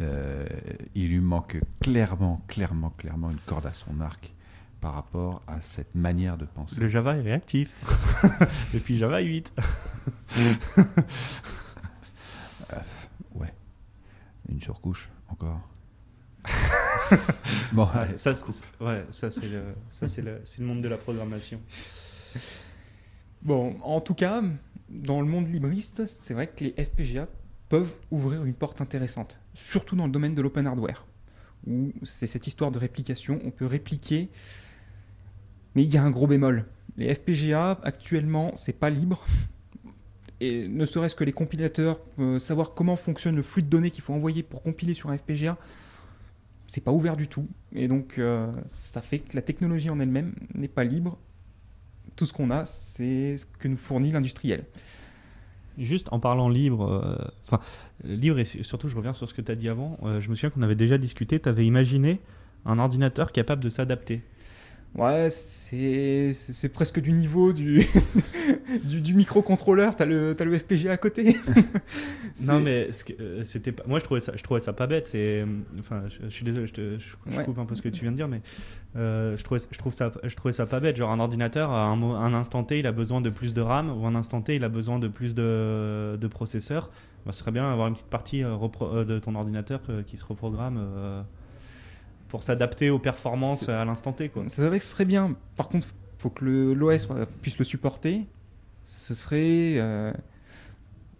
euh, 0.00 0.46
il 0.94 1.08
lui 1.08 1.20
manque 1.20 1.60
clairement, 1.80 2.42
clairement, 2.48 2.90
clairement 2.90 3.30
une 3.30 3.38
corde 3.38 3.66
à 3.66 3.72
son 3.72 4.00
arc 4.00 4.32
par 4.80 4.94
rapport 4.94 5.42
à 5.46 5.60
cette 5.60 5.94
manière 5.94 6.38
de 6.38 6.44
penser. 6.44 6.80
Le 6.80 6.88
Java 6.88 7.16
est 7.16 7.20
réactif. 7.20 7.72
Depuis 8.74 8.96
Java 8.96 9.20
8. 9.20 9.52
ouais. 13.34 13.54
Une 14.48 14.60
surcouche, 14.60 15.08
encore. 15.28 15.60
bon, 17.72 17.84
allez. 17.84 18.18
ça, 18.18 18.34
c'est, 18.34 18.84
ouais, 18.84 19.04
ça, 19.10 19.30
c'est, 19.30 19.48
le, 19.48 19.62
ça 19.90 20.08
c'est, 20.08 20.22
le, 20.22 20.40
c'est 20.44 20.60
le 20.60 20.66
monde 20.66 20.82
de 20.82 20.88
la 20.88 20.96
programmation. 20.96 21.60
Bon, 23.42 23.76
en 23.82 24.00
tout 24.00 24.14
cas, 24.14 24.42
dans 24.88 25.20
le 25.20 25.26
monde 25.26 25.48
libriste, 25.48 26.06
c'est 26.06 26.34
vrai 26.34 26.46
que 26.46 26.64
les 26.64 26.84
FPGA 26.84 27.28
peuvent 27.68 27.92
ouvrir 28.10 28.44
une 28.44 28.54
porte 28.54 28.80
intéressante, 28.80 29.38
surtout 29.54 29.96
dans 29.96 30.06
le 30.06 30.12
domaine 30.12 30.34
de 30.34 30.42
l'open 30.42 30.66
hardware, 30.66 31.06
où 31.66 31.92
c'est 32.02 32.26
cette 32.26 32.46
histoire 32.46 32.70
de 32.70 32.78
réplication, 32.78 33.40
on 33.44 33.50
peut 33.50 33.66
répliquer, 33.66 34.28
mais 35.74 35.82
il 35.82 35.90
y 35.90 35.96
a 35.96 36.02
un 36.02 36.10
gros 36.10 36.26
bémol. 36.26 36.66
Les 36.96 37.14
FPGA, 37.14 37.80
actuellement, 37.82 38.52
c'est 38.54 38.78
pas 38.78 38.90
libre, 38.90 39.24
et 40.40 40.68
ne 40.68 40.84
serait-ce 40.84 41.14
que 41.14 41.24
les 41.24 41.32
compilateurs, 41.32 42.00
euh, 42.18 42.38
savoir 42.38 42.74
comment 42.74 42.96
fonctionne 42.96 43.36
le 43.36 43.42
flux 43.42 43.62
de 43.62 43.68
données 43.68 43.90
qu'il 43.90 44.02
faut 44.02 44.12
envoyer 44.12 44.42
pour 44.42 44.62
compiler 44.62 44.92
sur 44.92 45.10
un 45.10 45.16
FPGA, 45.16 45.56
c'est 46.72 46.80
pas 46.80 46.90
ouvert 46.92 47.18
du 47.18 47.28
tout, 47.28 47.46
et 47.74 47.86
donc 47.86 48.16
euh, 48.18 48.50
ça 48.66 49.02
fait 49.02 49.18
que 49.18 49.36
la 49.36 49.42
technologie 49.42 49.90
en 49.90 50.00
elle-même 50.00 50.32
n'est 50.54 50.68
pas 50.68 50.84
libre. 50.84 51.18
Tout 52.16 52.24
ce 52.24 52.32
qu'on 52.32 52.48
a, 52.50 52.64
c'est 52.64 53.36
ce 53.36 53.44
que 53.58 53.68
nous 53.68 53.76
fournit 53.76 54.10
l'industriel. 54.10 54.64
Juste 55.76 56.08
en 56.12 56.18
parlant 56.18 56.48
libre, 56.48 56.84
euh, 56.90 57.16
enfin, 57.44 57.60
libre 58.04 58.38
et 58.38 58.44
su- 58.46 58.64
surtout, 58.64 58.88
je 58.88 58.96
reviens 58.96 59.12
sur 59.12 59.28
ce 59.28 59.34
que 59.34 59.42
tu 59.42 59.52
as 59.52 59.54
dit 59.54 59.68
avant. 59.68 59.98
euh, 60.02 60.18
je 60.20 60.30
me 60.30 60.34
souviens 60.34 60.48
qu'on 60.50 60.62
avait 60.62 60.74
déjà 60.74 60.96
discuté. 60.96 61.38
Tu 61.40 61.48
avais 61.48 61.66
imaginé 61.66 62.20
un 62.64 62.78
ordinateur 62.78 63.32
capable 63.32 63.62
de 63.62 63.68
s'adapter. 63.70 64.22
Ouais, 64.94 65.28
c'est 65.30 66.68
presque 66.70 67.00
du 67.00 67.12
niveau 67.12 67.54
du, 67.54 67.86
du, 68.84 69.00
du 69.00 69.14
microcontrôleur, 69.14 69.96
t'as 69.96 70.04
le, 70.04 70.34
t'as 70.36 70.44
le 70.44 70.58
FPGA 70.58 70.92
à 70.92 70.96
côté. 70.98 71.36
Non, 72.46 72.60
mais 72.60 72.88
euh, 73.20 73.44
c'était 73.44 73.72
pas. 73.72 73.84
Moi, 73.86 73.98
je 73.98 74.04
trouvais 74.04 74.20
ça, 74.20 74.32
je 74.34 74.42
trouvais 74.42 74.60
ça 74.60 74.72
pas 74.72 74.86
bête. 74.86 75.08
C'est, 75.08 75.42
euh, 75.42 75.46
enfin, 75.78 76.04
je, 76.08 76.16
je 76.24 76.28
suis 76.30 76.44
désolé, 76.46 76.66
je, 76.66 76.72
te, 76.72 76.98
je, 76.98 77.08
je 77.30 77.36
Ouais. 77.38 77.44
coupe 77.44 77.58
un 77.58 77.66
peu 77.66 77.74
ce 77.74 77.82
que 77.82 77.90
tu 77.90 78.02
viens 78.02 78.10
de 78.10 78.16
dire, 78.16 78.26
mais 78.26 78.40
euh, 78.96 79.36
je 79.36 79.44
trouvais, 79.44 79.60
je 79.70 79.76
trouve 79.78 79.92
ça, 79.92 80.10
je 80.24 80.34
trouvais 80.34 80.52
ça 80.54 80.64
pas 80.64 80.80
bête. 80.80 80.96
Genre 80.96 81.10
un 81.10 81.20
ordinateur, 81.20 81.70
à 81.70 81.84
un, 81.84 82.02
un 82.02 82.32
instant 82.32 82.64
T, 82.64 82.78
il 82.78 82.86
a 82.86 82.92
besoin 82.92 83.20
de 83.20 83.28
plus 83.28 83.52
de 83.52 83.60
RAM, 83.60 83.90
ou 83.90 84.06
un 84.06 84.14
instant 84.14 84.40
T, 84.40 84.56
il 84.56 84.64
a 84.64 84.70
besoin 84.70 84.98
de 84.98 85.08
plus 85.08 85.34
de, 85.34 86.16
de 86.18 86.26
processeurs. 86.26 86.90
Bah, 87.26 87.32
ce 87.32 87.40
serait 87.40 87.52
bien 87.52 87.68
d'avoir 87.68 87.88
une 87.88 87.94
petite 87.94 88.08
partie 88.08 88.42
euh, 88.42 88.54
repro- 88.54 89.04
de 89.04 89.18
ton 89.18 89.34
ordinateur 89.34 89.80
qui 90.06 90.16
se 90.16 90.24
reprogramme 90.24 90.78
euh, 90.80 91.22
pour 92.32 92.42
s'adapter 92.42 92.88
aux 92.88 92.98
performances 92.98 93.68
à 93.68 93.84
l'instant 93.84 94.12
T, 94.12 94.30
quoi. 94.30 94.44
C'est 94.48 94.66
vrai 94.66 94.78
que 94.78 94.84
ce 94.84 94.90
serait 94.90 95.04
bien. 95.04 95.36
Par 95.54 95.68
contre, 95.68 95.86
faut 96.18 96.30
que 96.30 96.44
le- 96.46 96.72
l'OS 96.72 97.06
puisse 97.42 97.58
le 97.58 97.64
supporter. 97.64 98.26
Ce 98.86 99.14
serait, 99.14 99.74
euh, 99.76 100.12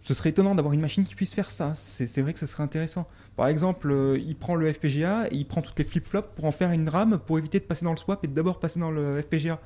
ce 0.01 0.15
serait 0.15 0.29
étonnant 0.31 0.55
d'avoir 0.55 0.73
une 0.73 0.81
machine 0.81 1.03
qui 1.03 1.13
puisse 1.13 1.33
faire 1.35 1.51
ça. 1.51 1.73
C'est 1.75 2.07
c'est 2.07 2.21
vrai 2.23 2.33
que 2.33 2.39
ce 2.39 2.47
serait 2.47 2.63
intéressant. 2.63 3.07
Par 3.35 3.47
exemple, 3.47 3.91
euh, 3.91 4.17
il 4.17 4.35
prend 4.35 4.55
le 4.55 4.71
FPGA 4.73 5.27
et 5.29 5.35
il 5.35 5.45
prend 5.45 5.61
toutes 5.61 5.77
les 5.77 5.85
flip-flops 5.85 6.29
pour 6.35 6.45
en 6.45 6.51
faire 6.51 6.71
une 6.71 6.89
RAM 6.89 7.19
pour 7.19 7.37
éviter 7.37 7.59
de 7.59 7.65
passer 7.65 7.85
dans 7.85 7.91
le 7.91 7.97
swap 7.97 8.23
et 8.25 8.27
de 8.27 8.33
d'abord 8.33 8.59
passer 8.59 8.79
dans 8.79 8.89
le 8.91 9.21
FPGA. 9.21 9.59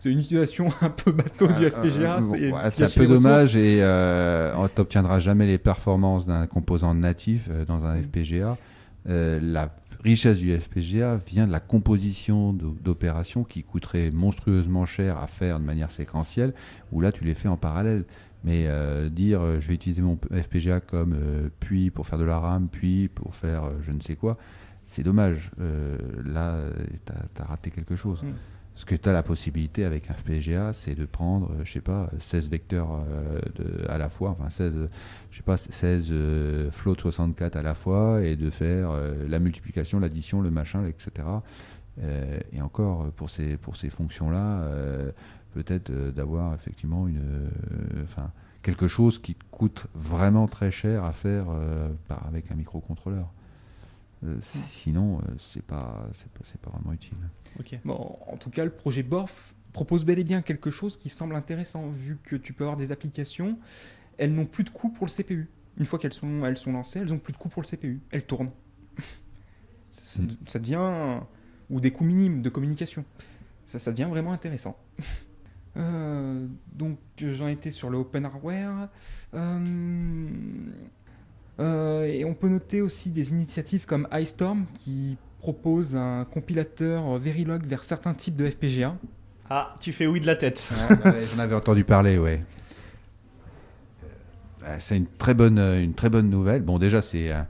C'est 0.00 0.10
une 0.10 0.20
utilisation 0.20 0.68
un 0.80 0.88
peu 0.90 1.12
bateau 1.12 1.46
du 1.48 1.64
Euh, 1.66 1.70
FPGA. 1.70 2.16
euh, 2.16 2.20
bon, 2.50 2.58
c'est 2.70 2.84
un 2.84 2.88
peu 3.02 3.06
dommage 3.06 3.56
et 3.56 3.78
euh, 3.82 4.54
on 4.56 4.68
t'obtiendra 4.68 5.20
jamais 5.20 5.46
les 5.46 5.58
performances 5.58 6.24
d'un 6.24 6.46
composant 6.46 6.94
natif 6.94 7.48
dans 7.68 7.84
un 7.84 7.98
Mm. 7.98 8.04
FPGA. 8.04 8.56
Euh, 9.06 9.38
la 9.42 9.68
richesse 10.04 10.38
du 10.38 10.56
FPGA 10.56 11.16
vient 11.26 11.46
de 11.46 11.52
la 11.52 11.60
composition 11.60 12.52
d'o- 12.52 12.76
d'opérations 12.82 13.42
qui 13.42 13.62
coûteraient 13.64 14.10
monstrueusement 14.10 14.86
cher 14.86 15.18
à 15.18 15.26
faire 15.26 15.58
de 15.58 15.64
manière 15.64 15.90
séquentielle, 15.90 16.54
où 16.92 17.00
là 17.00 17.10
tu 17.10 17.24
les 17.24 17.34
fais 17.34 17.48
en 17.48 17.56
parallèle. 17.56 18.04
Mais 18.44 18.66
euh, 18.66 19.08
dire 19.08 19.40
euh, 19.40 19.58
je 19.60 19.68
vais 19.68 19.74
utiliser 19.74 20.02
mon 20.02 20.18
FPGA 20.30 20.80
comme 20.80 21.14
euh, 21.14 21.48
puis 21.60 21.90
pour 21.90 22.06
faire 22.06 22.18
de 22.18 22.24
la 22.24 22.38
RAM, 22.38 22.68
puis 22.70 23.08
pour 23.08 23.34
faire 23.34 23.64
euh, 23.64 23.72
je 23.80 23.90
ne 23.90 24.00
sais 24.00 24.16
quoi, 24.16 24.36
c'est 24.84 25.02
dommage. 25.02 25.50
Là, 25.58 26.58
tu 27.06 27.40
as, 27.40 27.44
raté 27.44 27.70
quelque 27.70 27.96
chose. 27.96 28.22
Mm. 28.22 28.32
Ce 28.76 28.84
que 28.84 28.96
tu 28.96 29.08
as 29.08 29.12
la 29.12 29.22
possibilité 29.22 29.84
avec 29.84 30.10
un 30.10 30.14
FPGA, 30.14 30.72
c'est 30.72 30.96
de 30.96 31.04
prendre, 31.06 31.50
euh, 31.52 31.64
je 31.64 31.72
sais 31.74 31.80
pas, 31.80 32.10
16 32.18 32.50
vecteurs 32.50 32.88
euh, 33.08 33.38
de- 33.54 33.86
à 33.88 33.98
la 33.98 34.08
fois, 34.08 34.30
enfin 34.30 34.50
16, 34.50 34.72
euh, 34.76 34.88
je 35.30 35.36
sais 35.36 35.42
pas, 35.44 35.56
16 35.56 36.08
euh, 36.10 36.70
float 36.72 36.96
64 36.98 37.54
à 37.54 37.62
la 37.62 37.74
fois 37.74 38.22
et 38.22 38.34
de 38.34 38.50
faire 38.50 38.90
euh, 38.90 39.28
la 39.28 39.38
multiplication, 39.38 40.00
l'addition, 40.00 40.40
le 40.40 40.50
machin, 40.50 40.84
etc. 40.86 41.28
Euh, 42.02 42.40
et 42.52 42.60
encore, 42.62 43.12
pour 43.12 43.30
ces, 43.30 43.56
pour 43.56 43.76
ces 43.76 43.90
fonctions-là, 43.90 44.62
euh, 44.62 45.12
peut-être 45.52 45.90
euh, 45.90 46.10
d'avoir 46.10 46.52
effectivement 46.54 47.06
une, 47.06 47.18
euh, 47.20 48.02
enfin, 48.02 48.32
quelque 48.62 48.88
chose 48.88 49.20
qui 49.20 49.36
te 49.36 49.44
coûte 49.52 49.86
vraiment 49.94 50.46
très 50.48 50.72
cher 50.72 51.04
à 51.04 51.12
faire 51.12 51.46
euh, 51.50 51.90
par- 52.08 52.26
avec 52.26 52.50
un 52.50 52.56
microcontrôleur. 52.56 53.32
Euh, 54.24 54.36
sinon, 54.42 55.18
euh, 55.18 55.22
c'est 55.38 55.62
pas, 55.62 56.08
c'est 56.12 56.28
pas, 56.32 56.40
c'est 56.42 56.60
pas 56.60 56.70
vraiment 56.70 56.92
utile. 56.92 57.18
Bon, 57.84 58.18
en 58.26 58.36
tout 58.36 58.50
cas, 58.50 58.64
le 58.64 58.70
projet 58.70 59.02
Borf 59.02 59.54
propose 59.72 60.04
bel 60.04 60.18
et 60.18 60.24
bien 60.24 60.42
quelque 60.42 60.70
chose 60.70 60.96
qui 60.96 61.08
semble 61.08 61.34
intéressant, 61.34 61.88
vu 61.88 62.18
que 62.22 62.36
tu 62.36 62.52
peux 62.52 62.64
avoir 62.64 62.76
des 62.76 62.92
applications, 62.92 63.58
elles 64.18 64.32
n'ont 64.32 64.46
plus 64.46 64.64
de 64.64 64.70
coût 64.70 64.88
pour 64.88 65.06
le 65.06 65.12
CPU. 65.12 65.48
Une 65.76 65.86
fois 65.86 65.98
qu'elles 65.98 66.12
sont, 66.12 66.44
elles 66.44 66.56
sont 66.56 66.72
lancées, 66.72 67.00
elles 67.00 67.08
n'ont 67.08 67.18
plus 67.18 67.32
de 67.32 67.38
coût 67.38 67.48
pour 67.48 67.62
le 67.62 67.66
CPU. 67.66 68.00
Elles 68.10 68.24
tournent. 68.24 68.52
Ça, 69.92 70.22
Mm. 70.22 70.28
ça 70.46 70.58
devient... 70.58 71.20
Ou 71.70 71.80
des 71.80 71.90
coûts 71.90 72.04
minimes 72.04 72.42
de 72.42 72.50
communication. 72.50 73.04
Ça, 73.64 73.78
ça 73.78 73.90
devient 73.90 74.08
vraiment 74.10 74.32
intéressant. 74.32 74.76
Euh, 75.76 76.46
donc 76.72 76.98
j'en 77.18 77.48
étais 77.48 77.72
sur 77.72 77.90
le 77.90 77.98
open 77.98 78.24
hardware. 78.24 78.88
Euh, 79.34 80.28
euh, 81.58 82.04
et 82.04 82.24
on 82.24 82.32
peut 82.34 82.48
noter 82.48 82.80
aussi 82.80 83.10
des 83.10 83.30
initiatives 83.30 83.84
comme 83.84 84.06
iStorm 84.12 84.66
qui 84.74 85.16
propose 85.44 85.94
un 85.94 86.24
compilateur 86.24 87.18
Verilog 87.18 87.66
vers 87.66 87.84
certains 87.84 88.14
types 88.14 88.34
de 88.34 88.48
FPGA. 88.48 88.96
Ah, 89.50 89.74
tu 89.78 89.92
fais 89.92 90.06
oui 90.06 90.18
de 90.18 90.24
la 90.26 90.36
tête. 90.36 90.70
J'en 91.34 91.38
avais 91.38 91.54
entendu 91.54 91.84
parler, 91.84 92.16
ouais. 92.16 92.42
Euh, 94.64 94.76
C'est 94.80 94.96
une 94.96 95.06
très 95.06 95.34
bonne, 95.34 95.58
euh, 95.58 95.82
une 95.84 95.92
très 95.92 96.08
bonne 96.08 96.30
nouvelle. 96.30 96.62
Bon, 96.62 96.78
déjà, 96.78 97.02
c'est 97.02 97.30
un, 97.30 97.46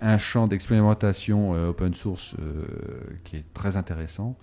un 0.00 0.18
champ 0.18 0.46
d'expérimentation 0.46 1.52
euh, 1.54 1.70
open 1.70 1.94
source 1.94 2.34
euh, 2.40 2.62
qui 3.24 3.36
est 3.38 3.44
très 3.54 3.76
intéressant. 3.76 4.36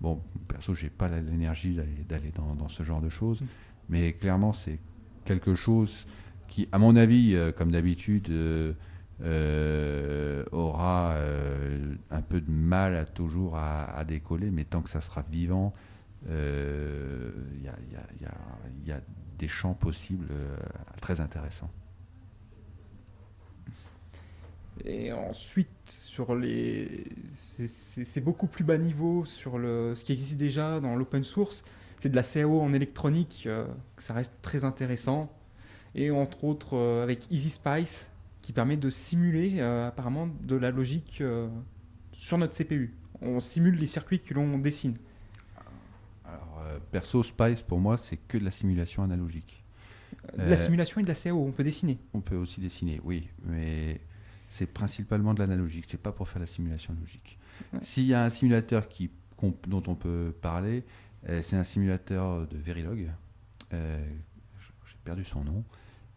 Bon, 0.00 0.20
perso, 0.46 0.74
j'ai 0.74 0.90
pas 0.90 1.08
l'énergie 1.08 1.76
d'aller- 2.08 2.32
dans, 2.36 2.54
dans 2.54 2.68
ce 2.68 2.84
genre 2.84 3.00
de 3.00 3.08
choses, 3.10 3.40
Mm. 3.40 3.46
mais 3.88 4.12
clairement, 4.12 4.52
c'est 4.52 4.78
quelque 5.24 5.56
chose 5.56 6.06
qui, 6.46 6.68
à 6.70 6.78
mon 6.78 6.94
avis, 6.94 7.34
euh, 7.34 7.50
comme 7.50 7.72
d'habitude, 7.72 8.28
euh, 9.22 10.24
euh, 10.44 10.44
aura 10.52 11.12
euh, 11.14 11.94
un 12.10 12.22
peu 12.22 12.40
de 12.40 12.50
mal 12.50 12.96
à 12.96 13.04
toujours 13.04 13.56
à, 13.56 14.04
décoller, 14.04 14.50
mais 14.50 14.64
tant 14.64 14.82
que 14.82 14.90
ça 14.90 15.00
sera 15.00 15.22
vivant, 15.30 15.72
euh, 16.28 17.30
il 17.56 17.62
y, 17.64 17.68
a, 17.68 17.74
il 18.84 18.88
y 18.88 18.92
a- 18.92 19.00
des 19.38 19.48
champs 19.48 19.74
possibles 19.74 20.28
euh, 20.30 20.56
très 21.00 21.20
intéressants. 21.20 21.70
Et 24.84 25.12
ensuite, 25.12 25.68
sur 25.86 26.34
les, 26.34 27.04
c'est- 27.36 28.20
beaucoup 28.20 28.46
plus 28.46 28.64
bas 28.64 28.78
niveau 28.78 29.24
sur 29.24 29.58
le, 29.58 29.94
ce 29.94 30.04
qui 30.04 30.12
existe 30.12 30.36
déjà 30.36 30.80
dans 30.80 30.96
l'open 30.96 31.24
source. 31.24 31.64
C'est 32.00 32.08
de 32.08 32.16
la 32.16 32.22
CAO 32.22 32.60
en 32.60 32.72
électronique, 32.72 33.44
euh, 33.46 33.66
que 33.96 34.02
ça 34.02 34.14
reste 34.14 34.34
très 34.42 34.64
intéressant. 34.64 35.32
Et 35.94 36.10
entre 36.10 36.44
autres 36.44 36.76
euh, 36.76 37.02
avec 37.04 37.30
Easy 37.30 37.50
Spice, 37.50 38.10
qui 38.44 38.52
permet 38.52 38.76
de 38.76 38.90
simuler 38.90 39.54
euh, 39.60 39.88
apparemment 39.88 40.28
de 40.42 40.54
la 40.56 40.70
logique 40.70 41.22
euh, 41.22 41.48
sur 42.12 42.36
notre 42.36 42.54
CPU. 42.54 42.94
On 43.22 43.40
simule 43.40 43.76
les 43.76 43.86
circuits 43.86 44.20
que 44.20 44.34
l'on 44.34 44.58
dessine. 44.58 44.98
Alors, 46.26 46.62
euh, 46.66 46.78
perso, 46.92 47.22
Spice, 47.22 47.62
pour 47.62 47.80
moi, 47.80 47.96
c'est 47.96 48.18
que 48.18 48.36
de 48.36 48.44
la 48.44 48.50
simulation 48.50 49.02
analogique. 49.02 49.64
De 50.36 50.42
la 50.42 50.56
simulation 50.56 51.00
et 51.00 51.04
de 51.04 51.08
la 51.08 51.14
CAO, 51.14 51.42
on 51.42 51.52
peut 51.52 51.64
dessiner. 51.64 51.98
On 52.12 52.20
peut 52.20 52.36
aussi 52.36 52.60
dessiner, 52.60 53.00
oui, 53.02 53.28
mais 53.46 54.02
c'est 54.50 54.66
principalement 54.66 55.32
de 55.32 55.38
l'analogique, 55.38 55.86
c'est 55.88 56.00
pas 56.00 56.12
pour 56.12 56.28
faire 56.28 56.40
la 56.40 56.46
simulation 56.46 56.94
logique. 57.00 57.38
Ouais. 57.72 57.80
S'il 57.82 58.04
y 58.04 58.12
a 58.12 58.24
un 58.24 58.30
simulateur 58.30 58.88
qui, 58.88 59.10
dont 59.66 59.82
on 59.86 59.94
peut 59.94 60.34
parler, 60.42 60.84
c'est 61.40 61.56
un 61.56 61.64
simulateur 61.64 62.46
de 62.46 62.58
Verilog, 62.58 63.10
euh, 63.72 64.06
j'ai 64.86 64.96
perdu 65.02 65.24
son 65.24 65.44
nom, 65.44 65.64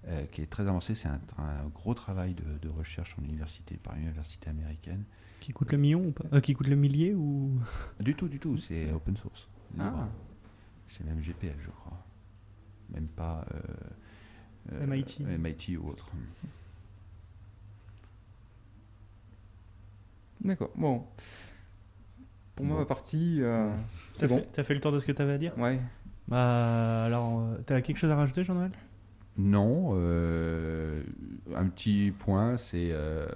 euh, 0.08 0.26
qui 0.32 0.42
est 0.42 0.48
très 0.48 0.68
avancé, 0.68 0.96
c'est 0.96 1.08
un, 1.08 1.20
un 1.38 1.68
gros 1.74 1.94
travail 1.94 2.34
de, 2.34 2.58
de 2.60 2.70
recherche 2.70 3.16
en 3.20 3.24
université, 3.24 3.78
par 3.78 3.96
une 3.96 4.04
université 4.04 4.50
américaine. 4.50 5.04
Qui 5.40 5.54
coûte 5.54 5.72
le 5.72 5.78
million 5.78 6.02
ou 6.06 6.12
pas? 6.12 6.24
Euh, 6.34 6.40
Qui 6.42 6.54
coûte 6.54 6.68
le 6.68 6.76
millier 6.76 7.14
ou? 7.14 7.60
Du 8.00 8.16
tout, 8.16 8.28
du 8.28 8.40
tout, 8.40 8.58
c'est 8.58 8.92
open 8.92 9.16
source. 9.18 9.48
Ah. 9.80 10.08
C'est 10.88 11.04
même 11.06 11.22
GPL, 11.22 11.56
je 11.64 11.70
crois. 11.70 12.04
Même 12.90 13.08
pas 13.08 13.46
euh, 14.72 14.86
MIT. 14.88 15.20
MIT 15.20 15.78
ou 15.78 15.90
autre. 15.90 16.10
D'accord. 20.44 20.72
Bon. 20.76 21.04
Pour 22.56 22.66
moi, 22.66 22.78
ma 22.80 22.86
partie, 22.86 23.42
euh, 23.42 23.72
c'est 24.16 24.28
bon. 24.28 24.44
t'as 24.54 24.64
fait 24.64 24.74
le 24.74 24.80
tour 24.80 24.92
de 24.92 25.00
ce 25.00 25.06
que 25.06 25.12
tu 25.12 25.22
avais 25.22 25.34
à 25.34 25.38
dire? 25.38 25.58
Ouais. 25.58 25.80
Bah, 26.28 27.06
alors, 27.06 27.44
t'as 27.66 27.82
quelque 27.82 27.98
chose 27.98 28.10
à 28.12 28.16
rajouter, 28.16 28.44
Jean-Noël? 28.44 28.72
Non, 29.38 29.92
euh, 29.94 31.04
un 31.56 31.68
petit 31.68 32.12
point, 32.12 32.58
c'est 32.58 32.90
euh, 32.92 33.28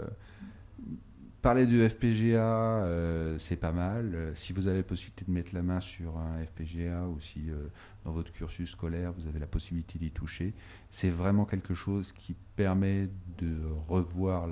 parler 1.43 1.67
de 1.67 1.87
FPGA, 1.87 2.83
euh, 2.83 3.37
c'est 3.37 3.55
pas 3.55 3.71
mal. 3.71 4.31
Si 4.33 4.51
vous 4.51 4.67
avez 4.67 4.77
la 4.77 4.83
possibilité 4.83 5.25
de 5.25 5.31
mettre 5.31 5.53
la 5.53 5.61
main 5.61 5.79
sur 5.79 6.17
un 6.17 6.43
FPGA 6.43 7.05
ou 7.05 7.19
si 7.19 7.51
dans 8.03 8.11
votre 8.11 8.31
cursus 8.31 8.71
scolaire 8.71 9.13
vous 9.13 9.27
avez 9.27 9.37
la 9.37 9.45
possibilité 9.45 9.99
d'y 9.99 10.09
toucher, 10.09 10.55
c'est 10.89 11.11
vraiment 11.11 11.45
quelque 11.45 11.75
chose 11.75 12.13
qui 12.13 12.35
permet 12.55 13.07
de 13.37 13.57
revoir 13.87 14.47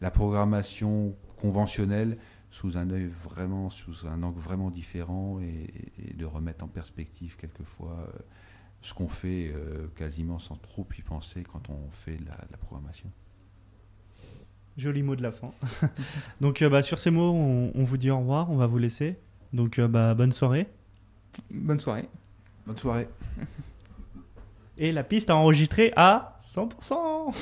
la, 0.00 0.10
programmation 0.10 1.14
conventionnelle 1.36 2.18
sous 2.50 2.76
un 2.76 2.90
œil 2.90 3.06
vraiment, 3.06 3.70
sous 3.70 4.08
un 4.08 4.24
angle 4.24 4.40
vraiment 4.40 4.70
différent 4.72 5.38
et 5.40 6.14
de 6.14 6.24
remettre 6.24 6.64
en 6.64 6.68
perspective 6.68 7.36
quelquefois. 7.36 8.12
Ce 8.80 8.94
qu'on 8.94 9.08
fait 9.08 9.52
euh, 9.54 9.88
quasiment 9.96 10.38
sans 10.38 10.56
trop 10.56 10.86
y 10.98 11.02
penser 11.02 11.42
quand 11.42 11.68
on 11.70 11.90
fait 11.92 12.16
de 12.16 12.24
la, 12.26 12.36
de 12.36 12.50
la 12.50 12.56
programmation. 12.56 13.10
Joli 14.76 15.02
mot 15.02 15.16
de 15.16 15.22
la 15.22 15.32
fin. 15.32 15.52
Donc, 16.40 16.62
euh, 16.62 16.68
bah, 16.68 16.82
sur 16.82 16.98
ces 16.98 17.10
mots, 17.10 17.32
on, 17.32 17.72
on 17.74 17.84
vous 17.84 17.96
dit 17.96 18.10
au 18.10 18.18
revoir, 18.18 18.50
on 18.50 18.56
va 18.56 18.66
vous 18.66 18.78
laisser. 18.78 19.18
Donc, 19.52 19.78
euh, 19.78 19.88
bah, 19.88 20.14
bonne 20.14 20.32
soirée. 20.32 20.68
Bonne 21.50 21.80
soirée. 21.80 22.08
Bonne 22.66 22.78
soirée. 22.78 23.08
Et 24.78 24.92
la 24.92 25.04
piste 25.04 25.28
a 25.28 25.36
enregistré 25.36 25.92
à 25.96 26.38
100%. 26.42 27.34